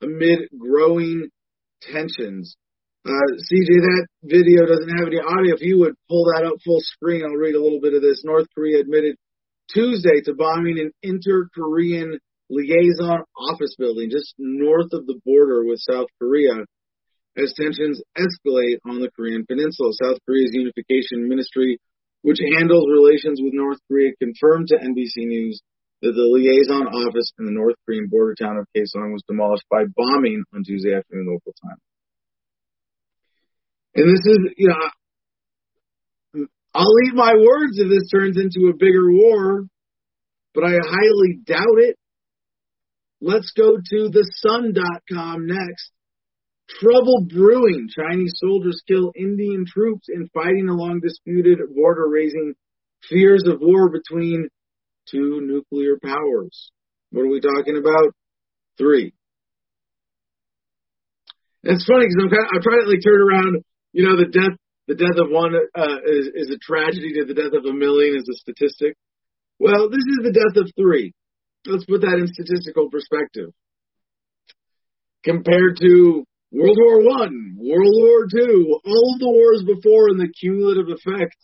amid 0.02 0.50
growing 0.58 1.30
tensions. 1.82 2.56
Uh, 3.06 3.12
CJ, 3.38 3.70
that 3.70 4.08
video 4.24 4.66
doesn't 4.66 4.98
have 4.98 5.08
any 5.08 5.20
audio. 5.20 5.54
If 5.54 5.62
you 5.62 5.80
would 5.80 5.94
pull 6.10 6.26
that 6.26 6.46
up 6.46 6.58
full 6.64 6.80
screen, 6.82 7.24
I'll 7.24 7.38
read 7.38 7.56
a 7.56 7.62
little 7.62 7.82
bit 7.82 7.94
of 7.94 8.02
this. 8.02 8.24
North 8.24 8.48
Korea 8.56 8.80
admitted 8.80 9.16
Tuesday 9.72 10.22
to 10.26 10.34
bombing 10.34 10.80
an 10.80 10.92
inter 11.04 11.48
Korean 11.54 12.20
liaison 12.50 13.24
office 13.52 13.76
building 13.78 14.10
just 14.12 14.34
north 14.38 14.94
of 14.94 15.06
the 15.06 15.20
border 15.26 15.64
with 15.66 15.80
South 15.80 16.08
Korea 16.20 16.66
as 17.38 17.54
tensions 17.54 18.02
escalate 18.18 18.78
on 18.88 19.02
the 19.02 19.10
Korean 19.16 19.46
peninsula. 19.46 19.92
South 20.02 20.20
Korea's 20.26 20.52
unification 20.54 21.28
ministry 21.28 21.80
which 22.26 22.42
handles 22.42 22.90
relations 22.90 23.40
with 23.40 23.54
North 23.54 23.78
Korea, 23.88 24.10
confirmed 24.18 24.70
to 24.70 24.82
NBC 24.82 25.30
News 25.30 25.62
that 26.02 26.12
the 26.12 26.26
liaison 26.26 26.88
office 26.88 27.32
in 27.38 27.46
the 27.46 27.52
North 27.54 27.76
Korean 27.86 28.08
border 28.10 28.34
town 28.34 28.58
of 28.58 28.66
Kaesong 28.76 29.14
was 29.14 29.22
demolished 29.30 29.66
by 29.70 29.84
bombing 29.96 30.44
on 30.52 30.64
Tuesday 30.66 30.96
afternoon 30.96 31.28
local 31.30 31.54
time. 31.62 31.78
And 33.94 34.10
this 34.10 34.26
is, 34.26 34.40
you 34.58 34.70
know, 34.70 36.46
I'll 36.74 36.94
leave 37.06 37.14
my 37.14 37.34
words 37.36 37.78
if 37.78 37.90
this 37.90 38.10
turns 38.10 38.38
into 38.38 38.70
a 38.70 38.76
bigger 38.76 39.06
war, 39.12 39.68
but 40.56 40.64
I 40.64 40.72
highly 40.82 41.40
doubt 41.46 41.78
it. 41.78 41.96
Let's 43.22 43.52
go 43.56 43.78
to 43.78 44.10
the 44.10 44.26
sun.com 44.42 45.46
next. 45.46 45.92
Trouble 46.68 47.26
brewing. 47.30 47.88
Chinese 47.96 48.34
soldiers 48.36 48.82
kill 48.88 49.12
Indian 49.16 49.66
troops 49.68 50.08
in 50.10 50.28
fighting 50.34 50.68
along 50.70 51.02
disputed 51.02 51.60
border, 51.76 52.08
raising 52.10 52.56
fears 53.08 53.44
of 53.48 53.60
war 53.62 53.90
between 53.90 54.50
two 55.10 55.42
nuclear 55.42 55.98
powers. 56.04 56.72
What 57.12 57.24
are 57.24 57.30
we 57.30 57.40
talking 57.40 57.78
about? 57.78 58.14
Three. 58.78 59.14
And 61.64 61.76
it's 61.76 61.86
funny 61.86 62.06
because 62.06 62.18
I'm, 62.22 62.30
kind 62.30 62.44
of, 62.44 62.50
I'm 62.54 62.62
trying 62.62 62.82
to 62.82 62.90
like 62.90 63.04
turn 63.04 63.22
around. 63.22 63.64
You 63.94 64.10
know, 64.10 64.18
the 64.18 64.26
death 64.26 64.58
the 64.88 64.96
death 64.96 65.18
of 65.18 65.32
one 65.32 65.56
uh, 65.56 65.98
is, 66.06 66.30
is 66.34 66.52
a 66.52 66.60
tragedy. 66.62 67.14
To 67.14 67.26
the 67.26 67.34
death 67.34 67.54
of 67.58 67.66
a 67.66 67.74
million 67.74 68.16
is 68.16 68.30
a 68.30 68.38
statistic. 68.38 68.96
Well, 69.58 69.90
this 69.90 70.06
is 70.06 70.20
the 70.22 70.34
death 70.34 70.62
of 70.62 70.70
three. 70.78 71.14
Let's 71.66 71.86
put 71.86 72.02
that 72.02 72.20
in 72.20 72.28
statistical 72.28 72.90
perspective. 72.90 73.50
Compared 75.24 75.78
to 75.82 76.26
World 76.56 76.78
War 76.80 77.04
One, 77.04 77.60
World 77.60 77.96
War 78.00 78.28
Two, 78.32 78.80
all 78.80 79.18
the 79.20 79.28
wars 79.28 79.64
before, 79.68 80.08
and 80.08 80.20
the 80.20 80.32
cumulative 80.32 80.88
effect 80.88 81.36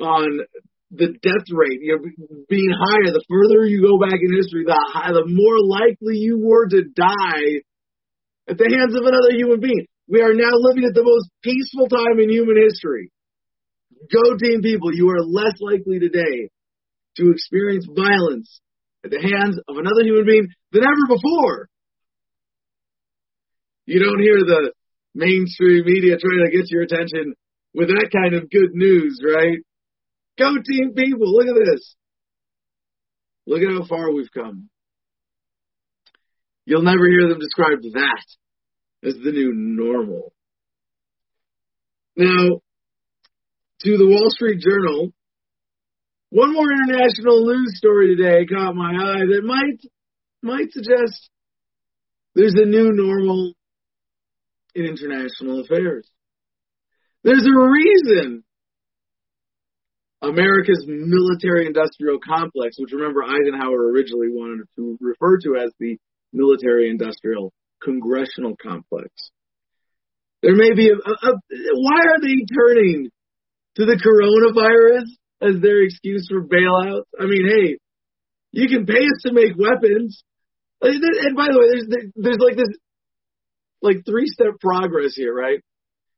on 0.00 0.46
the 0.90 1.08
death 1.20 1.48
rate, 1.50 1.82
you 1.82 1.98
know, 1.98 2.46
being 2.48 2.70
higher. 2.70 3.10
The 3.10 3.24
further 3.26 3.66
you 3.66 3.82
go 3.82 3.98
back 3.98 4.22
in 4.22 4.30
history, 4.30 4.62
the 4.62 4.78
high, 4.78 5.10
the 5.10 5.26
more 5.26 5.58
likely 5.58 6.22
you 6.22 6.38
were 6.38 6.68
to 6.70 6.86
die 6.86 7.66
at 8.46 8.56
the 8.56 8.70
hands 8.70 8.94
of 8.94 9.02
another 9.02 9.34
human 9.34 9.58
being. 9.58 9.86
We 10.06 10.22
are 10.22 10.32
now 10.32 10.54
living 10.54 10.86
at 10.86 10.94
the 10.94 11.04
most 11.04 11.28
peaceful 11.42 11.88
time 11.88 12.22
in 12.22 12.30
human 12.30 12.56
history. 12.56 13.10
Go 14.06 14.38
team 14.38 14.62
people, 14.62 14.94
you 14.94 15.10
are 15.10 15.20
less 15.20 15.58
likely 15.60 15.98
today 15.98 16.48
to 17.16 17.30
experience 17.34 17.86
violence 17.90 18.60
at 19.04 19.10
the 19.10 19.20
hands 19.20 19.58
of 19.66 19.76
another 19.76 20.06
human 20.06 20.24
being 20.24 20.46
than 20.70 20.84
ever 20.86 21.06
before. 21.10 21.68
You 23.88 24.00
don't 24.00 24.20
hear 24.20 24.36
the 24.36 24.72
mainstream 25.14 25.82
media 25.86 26.18
trying 26.18 26.44
to 26.44 26.54
get 26.54 26.70
your 26.70 26.82
attention 26.82 27.32
with 27.72 27.88
that 27.88 28.10
kind 28.12 28.34
of 28.34 28.50
good 28.50 28.74
news, 28.74 29.18
right? 29.24 29.60
Go 30.38 30.56
team 30.60 30.92
people, 30.94 31.32
look 31.32 31.48
at 31.48 31.54
this. 31.54 31.96
Look 33.46 33.62
at 33.62 33.70
how 33.70 33.86
far 33.86 34.12
we've 34.12 34.30
come. 34.30 34.68
You'll 36.66 36.82
never 36.82 37.08
hear 37.08 37.30
them 37.30 37.38
describe 37.38 37.80
that 37.94 38.24
as 39.04 39.14
the 39.24 39.32
new 39.32 39.54
normal. 39.54 40.34
Now, 42.14 42.60
to 43.84 43.96
the 43.96 44.06
Wall 44.06 44.28
Street 44.28 44.60
Journal, 44.60 45.14
one 46.28 46.52
more 46.52 46.70
international 46.70 47.46
news 47.46 47.72
story 47.78 48.14
today 48.14 48.44
caught 48.44 48.74
my 48.74 48.90
eye 48.90 49.24
that 49.32 49.42
might 49.46 49.80
might 50.42 50.70
suggest 50.72 51.30
there's 52.34 52.54
a 52.54 52.66
new 52.66 52.92
normal 52.92 53.54
in 54.74 54.84
international 54.84 55.60
affairs. 55.60 56.08
There's 57.24 57.46
a 57.46 57.58
reason 57.58 58.44
America's 60.22 60.84
military 60.86 61.66
industrial 61.66 62.18
complex, 62.18 62.76
which 62.78 62.92
remember 62.92 63.22
Eisenhower 63.22 63.90
originally 63.90 64.28
wanted 64.30 64.66
to 64.76 64.98
refer 65.00 65.38
to 65.44 65.56
as 65.56 65.72
the 65.78 65.96
military 66.32 66.90
industrial 66.90 67.52
congressional 67.82 68.56
complex. 68.60 69.10
There 70.42 70.54
may 70.54 70.74
be 70.74 70.90
a, 70.90 70.94
a, 70.94 71.30
a, 71.30 71.32
why 71.74 72.00
are 72.00 72.20
they 72.20 72.36
turning 72.54 73.10
to 73.76 73.84
the 73.86 73.98
coronavirus 73.98 75.06
as 75.40 75.60
their 75.60 75.82
excuse 75.82 76.26
for 76.28 76.42
bailouts? 76.42 77.06
I 77.18 77.26
mean, 77.26 77.48
hey, 77.48 77.78
you 78.50 78.68
can 78.68 78.86
pay 78.86 79.04
us 79.04 79.22
to 79.26 79.32
make 79.32 79.56
weapons. 79.56 80.22
And 80.80 81.36
by 81.36 81.46
the 81.50 81.58
way, 81.58 81.68
there's 81.70 82.12
there's 82.14 82.38
like 82.38 82.56
this 82.56 82.70
like 83.82 84.04
three 84.04 84.26
step 84.26 84.58
progress 84.60 85.14
here, 85.14 85.34
right? 85.34 85.60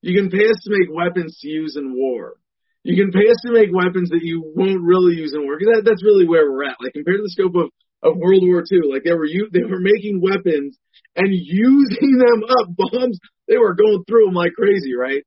You 0.02 0.20
can 0.20 0.30
pay 0.30 0.48
us 0.48 0.60
to 0.64 0.70
make 0.70 0.88
weapons 0.88 1.38
to 1.40 1.48
use 1.48 1.76
in 1.76 1.94
war. 1.94 2.36
You 2.82 2.96
can 2.96 3.12
pay 3.12 3.28
us 3.28 3.36
to 3.44 3.52
make 3.52 3.68
weapons 3.68 4.08
that 4.08 4.24
you 4.24 4.40
won't 4.56 4.80
really 4.80 5.16
use 5.16 5.34
in 5.34 5.44
war 5.44 5.58
because 5.58 5.76
that, 5.76 5.84
that's 5.84 6.04
really 6.04 6.26
where 6.26 6.50
we're 6.50 6.64
at. 6.64 6.80
Like 6.80 6.96
compared 6.96 7.20
to 7.20 7.28
the 7.28 7.36
scope 7.36 7.52
of, 7.52 7.68
of 8.00 8.16
World 8.16 8.40
War 8.48 8.64
II, 8.64 8.88
like 8.88 9.04
they 9.04 9.12
were 9.12 9.28
they 9.28 9.68
were 9.68 9.84
making 9.84 10.24
weapons 10.24 10.80
and 11.16 11.28
using 11.28 12.16
them 12.16 12.40
up 12.48 12.72
bombs. 12.76 13.20
They 13.48 13.58
were 13.60 13.76
going 13.76 14.04
through 14.08 14.32
them 14.32 14.34
like 14.34 14.56
crazy, 14.56 14.96
right? 14.96 15.20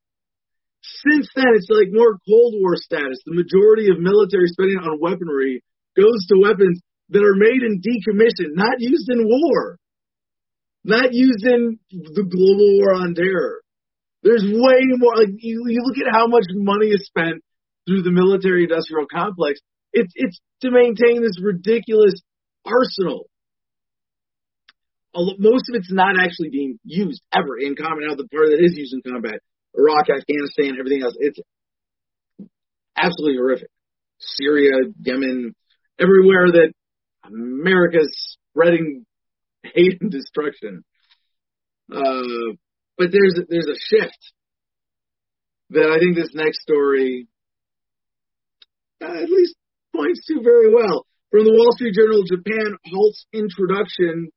Since 1.06 1.30
then, 1.36 1.54
it's 1.54 1.70
like 1.70 1.94
more 1.94 2.18
Cold 2.26 2.58
War 2.58 2.74
status. 2.76 3.22
The 3.24 3.38
majority 3.38 3.88
of 3.88 4.02
military 4.02 4.50
spending 4.50 4.82
on 4.82 5.00
weaponry 5.00 5.62
goes 5.96 6.26
to 6.28 6.42
weapons 6.42 6.82
that 7.10 7.22
are 7.22 7.38
made 7.38 7.62
and 7.62 7.80
decommissioned, 7.80 8.58
not 8.58 8.80
used 8.80 9.08
in 9.08 9.24
war, 9.24 9.78
not 10.84 11.12
used 11.12 11.44
in 11.44 11.78
the 11.90 12.22
global 12.22 12.78
war 12.78 12.94
on 12.94 13.14
terror. 13.14 13.62
There's 14.22 14.44
way 14.44 14.80
more. 14.96 15.16
Like 15.16 15.34
you, 15.38 15.64
you 15.68 15.82
look 15.82 15.96
at 15.98 16.12
how 16.12 16.26
much 16.26 16.44
money 16.52 16.88
is 16.88 17.06
spent 17.06 17.42
through 17.86 18.02
the 18.02 18.12
military-industrial 18.12 19.06
complex. 19.12 19.60
It's 19.92 20.12
it's 20.14 20.40
to 20.62 20.70
maintain 20.70 21.22
this 21.22 21.40
ridiculous 21.42 22.14
arsenal. 22.64 23.28
Most 25.14 25.68
of 25.68 25.76
it's 25.76 25.92
not 25.92 26.16
actually 26.18 26.50
being 26.50 26.78
used 26.82 27.22
ever 27.32 27.56
in 27.58 27.76
combat. 27.76 28.08
Now 28.08 28.16
the 28.16 28.26
part 28.26 28.48
that 28.48 28.60
is 28.60 28.74
used 28.74 28.94
in 28.94 29.02
combat, 29.02 29.40
Iraq, 29.76 30.08
Afghanistan, 30.10 30.76
everything 30.78 31.02
else, 31.02 31.14
it's 31.20 31.38
absolutely 32.96 33.36
horrific. 33.36 33.68
Syria, 34.18 34.72
Yemen, 35.00 35.54
everywhere 36.00 36.46
that 36.50 36.72
America's 37.24 38.10
spreading 38.50 39.06
hate 39.64 40.00
and 40.00 40.10
destruction. 40.10 40.84
Uh, 41.92 42.56
but 42.96 43.10
there's 43.12 43.38
there's 43.48 43.68
a 43.68 43.78
shift 43.78 44.18
that 45.70 45.90
I 45.90 45.98
think 45.98 46.16
this 46.16 46.34
next 46.34 46.60
story 46.62 47.26
uh, 49.02 49.22
at 49.22 49.28
least 49.28 49.56
points 49.94 50.24
to 50.26 50.40
very 50.42 50.72
well. 50.72 51.06
From 51.30 51.44
the 51.44 51.52
Wall 51.52 51.72
Street 51.72 51.94
Journal, 51.94 52.22
Japan 52.24 52.76
halts 52.86 53.26
introduction 53.32 54.30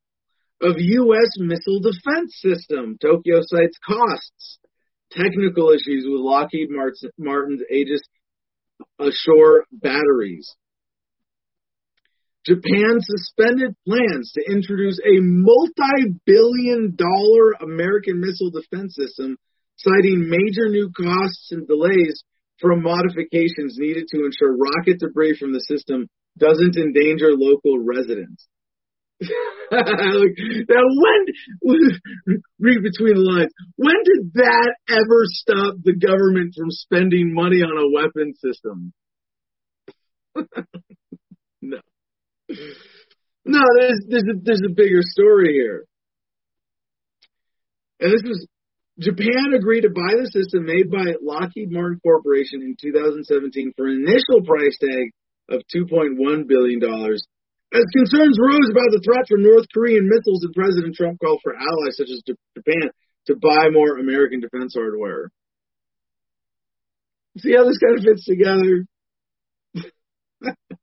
of 0.62 0.76
U.S. 0.78 1.30
missile 1.38 1.80
defense 1.80 2.36
system. 2.42 2.98
Tokyo 3.00 3.42
cites 3.42 3.78
costs, 3.86 4.60
technical 5.12 5.70
issues 5.70 6.06
with 6.08 6.22
Lockheed 6.22 6.70
Martin's 7.20 7.62
Aegis 7.70 8.02
Ashore 9.00 9.66
batteries. 9.72 10.56
Japan 12.48 13.00
suspended 13.02 13.76
plans 13.86 14.32
to 14.32 14.42
introduce 14.50 15.00
a 15.04 15.20
multi-billion 15.20 16.96
dollar 16.96 17.60
American 17.60 18.22
missile 18.22 18.52
defense 18.52 18.96
system, 18.96 19.36
citing 19.76 20.30
major 20.30 20.70
new 20.70 20.90
costs 20.96 21.50
and 21.52 21.68
delays 21.68 22.24
from 22.62 22.84
modifications 22.84 23.76
needed 23.78 24.08
to 24.10 24.24
ensure 24.24 24.56
rocket 24.56 24.98
debris 25.00 25.38
from 25.38 25.52
the 25.52 25.60
system 25.60 26.08
doesn't 26.38 26.78
endanger 26.78 27.36
local 27.36 27.84
residents. 27.84 28.48
now, 29.22 29.28
when 31.04 31.26
read 32.60 32.82
between 32.82 33.16
the 33.16 33.28
lines, 33.28 33.52
when 33.76 33.96
did 34.06 34.34
that 34.36 34.76
ever 34.88 35.26
stop 35.26 35.76
the 35.84 35.96
government 35.96 36.54
from 36.56 36.70
spending 36.70 37.34
money 37.34 37.62
on 37.62 37.78
a 37.78 37.92
weapon 37.94 38.34
system? 38.36 38.94
no. 42.50 43.62
There's 43.80 44.00
there's 44.08 44.24
a, 44.24 44.40
there's 44.42 44.62
a 44.66 44.74
bigger 44.74 45.02
story 45.02 45.54
here. 45.54 45.86
And 48.00 48.14
this 48.14 48.22
was 48.24 48.48
Japan 49.00 49.54
agreed 49.54 49.82
to 49.82 49.90
buy 49.90 50.14
the 50.18 50.30
system 50.34 50.66
made 50.66 50.90
by 50.90 51.14
Lockheed 51.22 51.72
Martin 51.72 52.00
Corporation 52.02 52.62
in 52.62 52.76
2017 52.82 53.74
for 53.78 53.88
an 53.88 54.06
initial 54.06 54.42
price 54.46 54.78
tag 54.82 55.14
of 55.50 55.62
2.1 55.74 56.18
billion 56.48 56.80
dollars. 56.80 57.26
As 57.74 57.84
concerns 57.94 58.40
rose 58.40 58.70
about 58.72 58.92
the 58.96 59.02
threat 59.04 59.28
from 59.28 59.44
North 59.44 59.66
Korean 59.74 60.08
missiles, 60.08 60.44
and 60.44 60.54
President 60.54 60.96
Trump 60.96 61.20
called 61.20 61.42
for 61.44 61.54
allies 61.54 61.98
such 61.98 62.10
as 62.10 62.24
Japan 62.26 62.90
to 63.28 63.36
buy 63.36 63.70
more 63.70 64.00
American 64.00 64.40
defense 64.40 64.74
hardware. 64.74 65.30
See 67.38 67.54
how 67.54 67.66
this 67.66 67.78
kind 67.78 68.00
of 68.00 68.06
fits 68.06 68.26
together? 68.26 68.88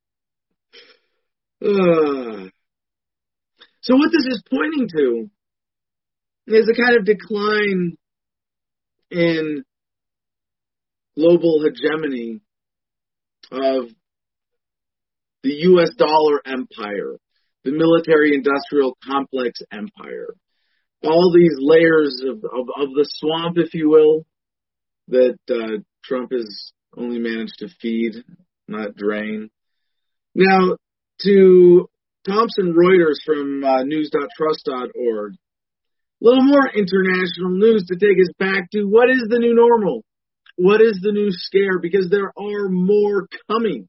So 3.81 3.96
what 3.96 4.11
this 4.12 4.27
is 4.27 4.42
pointing 4.50 4.88
to 4.96 5.31
is 6.46 6.68
a 6.68 6.74
kind 6.74 6.98
of 6.98 7.07
decline 7.07 7.96
in 9.11 9.64
global 11.16 11.62
hegemony 11.64 12.42
of 13.50 13.85
the 15.42 15.50
U.S. 15.50 15.90
dollar 15.96 16.42
empire, 16.44 17.16
the 17.64 17.72
military 17.72 18.35
industrial 18.35 18.98
complex 19.03 19.61
empire. 19.72 20.35
All 21.03 21.33
these 21.35 21.57
layers 21.59 22.22
of, 22.27 22.44
of, 22.44 22.68
of 22.79 22.94
the 22.94 23.09
swamp, 23.09 23.57
if 23.57 23.72
you 23.72 23.88
will, 23.88 24.27
that 25.09 25.38
uh, 25.50 25.83
Trump 26.05 26.33
has 26.33 26.72
only 26.94 27.20
managed 27.20 27.59
to 27.61 27.68
feed, 27.81 28.16
not 28.68 28.96
drain. 28.96 29.50
Now, 30.35 30.77
to 31.24 31.88
Thomson 32.26 32.74
Reuters 32.74 33.16
from 33.24 33.64
uh, 33.64 33.82
news.trust.org. 33.84 35.32
A 35.32 36.24
little 36.24 36.44
more 36.44 36.68
international 36.68 37.50
news 37.50 37.84
to 37.88 37.96
take 37.96 38.16
us 38.18 38.32
back 38.38 38.70
to 38.72 38.84
what 38.84 39.10
is 39.10 39.26
the 39.28 39.38
new 39.38 39.54
normal? 39.54 40.04
What 40.56 40.80
is 40.80 41.00
the 41.02 41.12
new 41.12 41.28
scare? 41.30 41.78
Because 41.78 42.08
there 42.08 42.32
are 42.37 42.68
more 42.68 43.28
coming. 43.50 43.88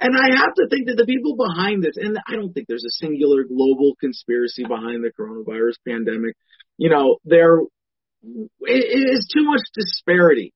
And 0.00 0.16
I 0.16 0.36
have 0.36 0.54
to 0.54 0.68
think 0.70 0.86
that 0.86 0.96
the 0.96 1.06
people 1.06 1.36
behind 1.36 1.82
this, 1.82 1.96
and 1.96 2.16
I 2.28 2.36
don't 2.36 2.52
think 2.52 2.68
there's 2.68 2.86
a 2.86 2.98
singular 3.04 3.44
global 3.44 3.94
conspiracy 4.00 4.64
behind 4.64 5.04
the 5.04 5.12
coronavirus 5.18 5.74
pandemic. 5.86 6.36
You 6.76 6.90
know, 6.90 7.18
there 7.24 7.58
it 8.22 9.10
is 9.10 9.28
too 9.32 9.44
much 9.44 9.62
disparity 9.74 10.52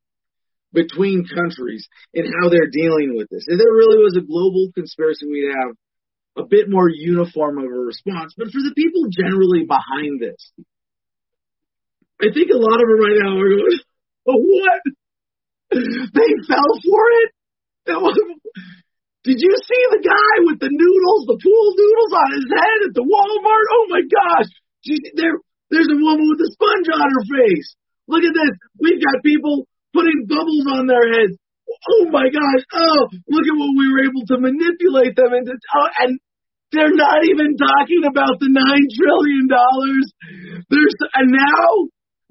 between 0.72 1.26
countries 1.26 1.86
in 2.14 2.24
how 2.24 2.48
they're 2.48 2.70
dealing 2.72 3.14
with 3.16 3.28
this. 3.30 3.44
If 3.46 3.58
there 3.58 3.72
really 3.72 3.98
was 3.98 4.16
a 4.16 4.24
global 4.24 4.70
conspiracy, 4.74 5.26
we'd 5.26 5.52
have 5.52 5.76
a 6.36 6.44
bit 6.48 6.68
more 6.68 6.88
uniform 6.88 7.58
of 7.58 7.64
a 7.64 7.82
response. 7.84 8.34
But 8.36 8.48
for 8.48 8.62
the 8.64 8.72
people 8.74 9.08
generally 9.12 9.64
behind 9.68 10.20
this, 10.20 10.40
I 12.20 12.30
think 12.32 12.48
a 12.50 12.60
lot 12.60 12.80
of 12.80 12.86
them 12.86 13.00
right 13.02 13.18
now 13.18 13.36
are 13.36 13.50
going, 13.50 13.78
what? 14.24 14.82
They 15.72 16.30
fell 16.46 16.72
for 16.84 17.02
it? 17.24 17.30
Did 19.22 19.38
you 19.38 19.54
see 19.54 19.82
the 19.94 20.02
guy 20.02 20.34
with 20.46 20.58
the 20.58 20.70
noodles, 20.70 21.22
the 21.30 21.38
pool 21.38 21.66
noodles 21.78 22.14
on 22.14 22.28
his 22.34 22.48
head 22.50 22.78
at 22.90 22.94
the 22.94 23.06
Walmart? 23.06 23.66
Oh 23.70 23.86
my 23.90 24.02
gosh. 24.02 24.50
There, 25.14 25.38
there's 25.70 25.90
a 25.90 25.98
woman 25.98 26.26
with 26.26 26.42
a 26.42 26.50
sponge 26.54 26.88
on 26.90 27.06
her 27.06 27.24
face. 27.26 27.74
Look 28.06 28.24
at 28.26 28.34
this. 28.34 28.54
We've 28.78 29.02
got 29.02 29.22
people 29.22 29.66
putting 29.94 30.26
bubbles 30.26 30.66
on 30.74 30.86
their 30.86 31.06
heads 31.06 31.38
oh 31.68 32.04
my 32.10 32.28
gosh, 32.28 32.62
oh, 32.74 33.00
look 33.28 33.46
at 33.46 33.58
what 33.58 33.72
we 33.78 33.86
were 33.90 34.04
able 34.06 34.24
to 34.28 34.36
manipulate 34.38 35.16
them 35.16 35.32
into, 35.34 35.54
oh, 35.54 35.88
and 36.02 36.18
they're 36.72 36.96
not 36.96 37.20
even 37.28 37.52
talking 37.60 38.02
about 38.08 38.40
the 38.40 38.48
nine 38.48 38.86
trillion 38.96 39.44
dollars. 39.44 40.06
There's 40.72 40.96
and 41.12 41.28
now 41.28 41.68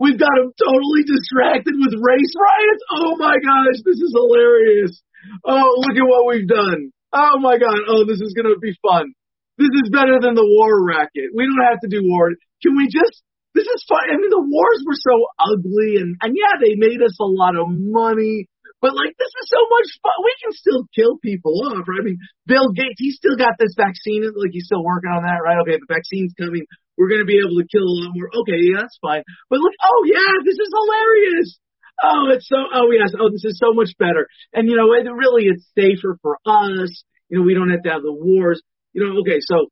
we've 0.02 0.18
got 0.18 0.34
them 0.34 0.50
totally 0.58 1.06
distracted 1.06 1.78
with 1.78 1.94
race 2.02 2.34
riots. 2.34 2.84
Oh 2.98 3.14
my 3.22 3.38
gosh, 3.38 3.78
this 3.86 4.02
is 4.02 4.12
hilarious. 4.18 4.98
Oh, 5.46 5.70
look 5.86 5.94
at 5.94 6.10
what 6.10 6.26
we've 6.26 6.50
done. 6.50 6.90
Oh 7.14 7.38
my 7.38 7.62
god. 7.62 7.86
Oh, 7.86 8.04
this 8.10 8.18
is 8.18 8.34
gonna 8.34 8.58
be 8.58 8.74
fun. 8.82 9.14
This 9.62 9.70
is 9.86 9.94
better 9.94 10.18
than 10.18 10.34
the 10.34 10.48
war 10.58 10.74
racket. 10.90 11.38
We 11.38 11.46
don't 11.46 11.70
have 11.70 11.78
to 11.86 11.92
do 11.92 12.02
war. 12.02 12.34
Can 12.66 12.74
we 12.74 12.90
just? 12.90 13.22
This 13.54 13.68
is 13.70 13.86
fun. 13.86 14.10
I 14.10 14.18
mean, 14.18 14.34
the 14.34 14.42
wars 14.42 14.82
were 14.90 14.98
so 14.98 15.16
ugly, 15.38 16.02
and 16.02 16.18
and 16.26 16.34
yeah, 16.34 16.58
they 16.58 16.74
made 16.82 16.98
us 17.06 17.14
a 17.22 17.30
lot 17.30 17.54
of 17.54 17.70
money. 17.70 18.50
But 18.82 18.98
like, 18.98 19.14
this 19.14 19.30
is 19.30 19.48
so 19.48 19.62
much 19.70 19.90
fun. 20.02 20.18
We 20.26 20.34
can 20.42 20.54
still 20.58 20.82
kill 20.90 21.22
people 21.22 21.54
off, 21.70 21.86
right? 21.86 22.02
I 22.02 22.06
mean, 22.06 22.20
Bill 22.50 22.74
Gates, 22.74 22.98
he's 22.98 23.22
still 23.22 23.38
got 23.38 23.62
this 23.62 23.78
vaccine. 23.78 24.26
Like, 24.26 24.52
he's 24.52 24.66
still 24.66 24.84
working 24.84 25.14
on 25.14 25.22
that, 25.22 25.46
right? 25.46 25.62
Okay, 25.62 25.78
the 25.78 25.86
vaccine's 25.86 26.34
coming. 26.34 26.66
We're 26.98 27.08
going 27.08 27.22
to 27.22 27.30
be 27.30 27.38
able 27.38 27.62
to 27.62 27.70
kill 27.70 27.86
a 27.86 27.96
lot 28.02 28.12
more. 28.18 28.30
Okay, 28.42 28.58
yeah, 28.58 28.82
that's 28.82 28.98
fine. 28.98 29.22
But 29.50 29.62
look, 29.62 29.74
oh 29.86 30.02
yeah, 30.10 30.42
this 30.42 30.58
is 30.58 30.70
hilarious. 30.74 31.62
Oh, 32.02 32.34
it's 32.34 32.50
so, 32.50 32.58
oh 32.58 32.90
yes, 32.90 33.14
oh, 33.14 33.30
this 33.30 33.46
is 33.46 33.62
so 33.62 33.74
much 33.78 33.94
better. 34.02 34.26
And 34.54 34.68
you 34.68 34.76
know, 34.76 34.90
it 34.98 35.06
really, 35.06 35.46
it's 35.46 35.70
safer 35.78 36.18
for 36.22 36.42
us. 36.46 36.90
You 37.30 37.40
know, 37.40 37.46
we 37.46 37.54
don't 37.54 37.70
have 37.70 37.84
to 37.84 37.92
have 37.94 38.02
the 38.02 38.14
wars. 38.14 38.62
You 38.94 39.06
know, 39.06 39.22
okay, 39.22 39.40
so 39.40 39.70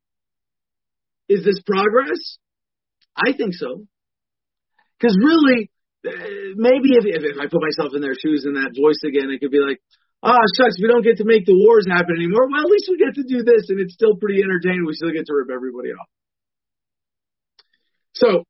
is 1.27 1.43
this 1.43 1.61
progress? 1.65 2.37
I 3.17 3.33
think 3.33 3.53
so. 3.53 3.85
Because 4.99 5.17
really, 5.17 5.71
maybe 6.03 6.95
if, 6.95 7.05
if, 7.05 7.37
I 7.39 7.47
put 7.47 7.61
myself 7.61 7.95
in 7.95 8.01
their 8.01 8.15
shoes 8.15 8.45
in 8.45 8.53
that 8.55 8.75
voice 8.75 9.01
again, 9.03 9.31
it 9.31 9.39
could 9.39 9.51
be 9.51 9.59
like, 9.59 9.81
ah, 10.23 10.35
oh, 10.35 10.45
shucks, 10.55 10.79
we 10.79 10.87
don't 10.87 11.03
get 11.03 11.17
to 11.17 11.27
make 11.27 11.45
the 11.45 11.55
wars 11.55 11.85
happen 11.89 12.15
anymore. 12.15 12.47
Well, 12.47 12.63
at 12.63 12.71
least 12.71 12.87
we 12.89 12.97
get 12.97 13.15
to 13.15 13.27
do 13.27 13.43
this, 13.43 13.67
and 13.69 13.79
it's 13.79 13.93
still 13.93 14.15
pretty 14.15 14.41
entertaining. 14.41 14.85
We 14.85 14.95
still 14.95 15.11
get 15.11 15.25
to 15.27 15.35
rip 15.35 15.49
everybody 15.51 15.91
off. 15.91 16.07
So, 18.13 18.43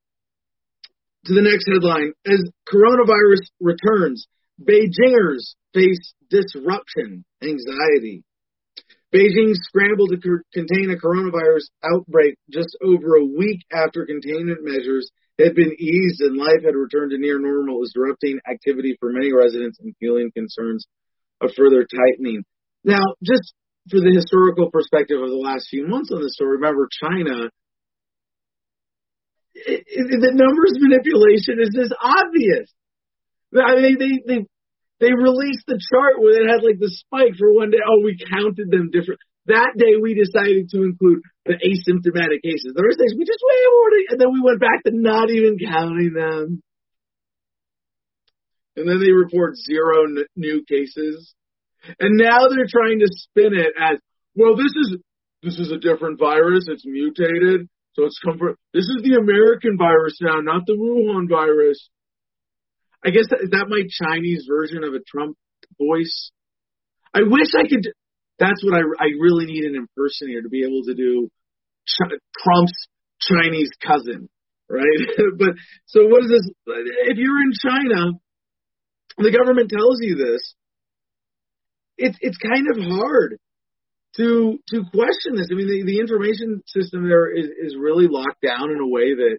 to 1.25 1.33
the 1.33 1.45
next 1.45 1.67
headline. 1.67 2.13
As 2.25 2.41
coronavirus 2.67 3.45
returns, 3.59 4.27
Beijingers 4.61 5.55
face 5.73 6.13
disruption 6.29 7.25
anxiety. 7.41 8.23
Beijing 9.13 9.53
scrambled 9.53 10.11
to 10.11 10.39
contain 10.53 10.91
a 10.91 10.99
coronavirus 10.99 11.69
outbreak 11.83 12.37
just 12.51 12.77
over 12.83 13.15
a 13.15 13.25
week 13.25 13.61
after 13.73 14.05
containment 14.05 14.59
measures 14.61 15.09
had 15.39 15.55
been 15.55 15.73
eased 15.79 16.19
and 16.21 16.37
life 16.37 16.63
had 16.63 16.75
returned 16.75 17.11
to 17.11 17.17
near 17.17 17.39
normal 17.39 17.79
was 17.79 17.91
disrupting 17.95 18.39
activity 18.49 18.97
for 18.99 19.11
many 19.11 19.31
residents 19.31 19.79
and 19.79 19.95
fueling 19.99 20.31
concerns 20.35 20.85
of 21.41 21.51
further 21.55 21.87
tightening. 21.87 22.43
Now, 22.83 23.03
just 23.23 23.53
for 23.89 23.99
the 23.99 24.11
historical 24.13 24.69
perspective 24.69 25.21
of 25.21 25.29
the 25.29 25.39
last 25.39 25.67
few 25.69 25.87
months 25.87 26.11
on 26.11 26.21
this 26.21 26.35
story, 26.35 26.57
remember 26.57 26.87
China. 26.91 27.49
It, 29.55 29.83
it, 29.87 30.07
the 30.21 30.33
numbers 30.35 30.77
manipulation 30.79 31.59
is 31.59 31.71
just 31.75 31.93
obvious. 31.99 32.71
I 33.55 33.75
mean, 33.81 33.97
they 33.97 34.13
they 34.27 34.39
they 34.99 35.11
released 35.11 35.65
the 35.67 35.79
chart 35.91 36.19
where 36.19 36.43
it 36.43 36.47
had 36.47 36.63
like 36.63 36.79
the 36.79 36.91
spike 36.91 37.35
for 37.39 37.51
one 37.51 37.71
day. 37.71 37.79
Oh, 37.79 38.03
we 38.03 38.19
counted 38.19 38.69
them 38.69 38.91
different. 38.91 39.19
That 39.49 39.73
day 39.77 39.97
we 39.97 40.13
decided 40.13 40.69
to 40.69 40.85
include 40.85 41.25
the 41.45 41.57
asymptomatic 41.57 42.45
cases. 42.45 42.77
The 42.77 42.85
rest 42.85 43.01
days 43.01 43.17
we 43.17 43.25
just 43.25 43.41
way 43.41 43.59
more, 43.73 43.89
and 44.13 44.21
then 44.21 44.29
we 44.29 44.45
went 44.45 44.61
back 44.61 44.85
to 44.85 44.91
not 44.93 45.29
even 45.29 45.57
counting 45.57 46.13
them. 46.13 46.61
And 48.77 48.87
then 48.87 49.01
they 49.01 49.11
report 49.11 49.57
zero 49.57 50.05
n- 50.05 50.29
new 50.37 50.63
cases. 50.69 51.33
And 51.99 52.15
now 52.15 52.47
they're 52.47 52.69
trying 52.69 52.99
to 52.99 53.09
spin 53.09 53.57
it 53.57 53.73
as, 53.73 53.97
well, 54.35 54.55
this 54.55 54.71
is, 54.71 54.97
this 55.41 55.57
is 55.57 55.71
a 55.71 55.79
different 55.79 56.19
virus. 56.19 56.65
It's 56.67 56.85
mutated. 56.85 57.67
So 57.93 58.05
it's 58.05 58.19
come 58.23 58.37
from, 58.37 58.55
this 58.73 58.85
is 58.85 59.01
the 59.01 59.17
American 59.19 59.77
virus 59.77 60.19
now, 60.21 60.41
not 60.41 60.65
the 60.67 60.77
Wuhan 60.77 61.27
virus. 61.27 61.89
I 63.03 63.09
guess 63.09 63.25
that, 63.31 63.41
is 63.41 63.49
that 63.49 63.65
my 63.67 63.81
Chinese 63.89 64.45
version 64.47 64.83
of 64.83 64.93
a 64.93 64.99
Trump 64.99 65.35
voice? 65.81 66.31
I 67.13 67.23
wish 67.23 67.49
I 67.57 67.67
could, 67.67 67.87
that's 68.39 68.63
what 68.63 68.73
I, 68.73 68.81
I 68.99 69.07
really 69.19 69.45
need 69.45 69.65
an 69.65 69.75
impersonator 69.75 70.43
to 70.43 70.49
be 70.49 70.63
able 70.63 70.83
to 70.87 70.95
do 70.95 71.29
Trump's 71.97 72.87
Chinese 73.21 73.69
cousin, 73.85 74.29
right? 74.69 74.99
but, 75.37 75.49
so 75.87 76.07
what 76.07 76.23
is 76.23 76.29
this? 76.29 76.49
If 76.67 77.17
you're 77.17 77.41
in 77.41 77.51
China, 77.61 78.13
the 79.17 79.31
government 79.31 79.69
tells 79.69 79.99
you 80.01 80.15
this, 80.15 80.55
it's 81.97 82.17
it's 82.21 82.37
kind 82.37 82.65
of 82.71 82.77
hard 82.79 83.37
to 84.15 84.57
to 84.69 84.83
question 84.91 85.35
this. 85.35 85.49
I 85.51 85.55
mean, 85.55 85.67
the, 85.67 85.83
the 85.85 85.99
information 85.99 86.63
system 86.65 87.03
there 87.03 87.29
is, 87.35 87.47
is 87.61 87.75
really 87.77 88.07
locked 88.09 88.41
down 88.41 88.71
in 88.71 88.79
a 88.79 88.87
way 88.87 89.13
that 89.15 89.37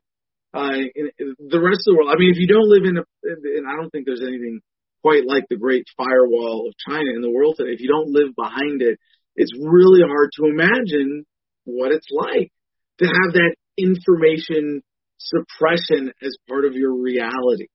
uh, 0.52 0.76
in, 0.94 1.10
in 1.18 1.34
the 1.38 1.60
rest 1.60 1.88
of 1.88 1.92
the 1.92 1.96
world. 1.96 2.12
I 2.12 2.18
mean, 2.18 2.30
if 2.30 2.38
you 2.38 2.46
don't 2.46 2.68
live 2.68 2.84
in 2.84 2.98
a, 2.98 3.04
and 3.24 3.66
I 3.66 3.80
don't 3.80 3.90
think 3.90 4.04
there's 4.04 4.22
anything 4.22 4.60
quite 5.02 5.26
like 5.26 5.44
the 5.48 5.56
Great 5.56 5.86
Firewall 5.96 6.68
of 6.68 6.74
China 6.86 7.10
in 7.14 7.22
the 7.22 7.30
world 7.30 7.54
today. 7.56 7.72
If 7.72 7.80
you 7.80 7.88
don't 7.88 8.12
live 8.12 8.34
behind 8.36 8.82
it, 8.82 8.98
it's 9.36 9.52
really 9.58 10.02
hard 10.02 10.30
to 10.36 10.46
imagine 10.46 11.24
what 11.64 11.92
it's 11.92 12.08
like 12.10 12.52
to 12.98 13.06
have 13.06 13.32
that 13.34 13.54
information 13.78 14.82
suppression 15.18 16.12
as 16.22 16.36
part 16.48 16.64
of 16.64 16.74
your 16.74 16.94
reality. 16.94 17.68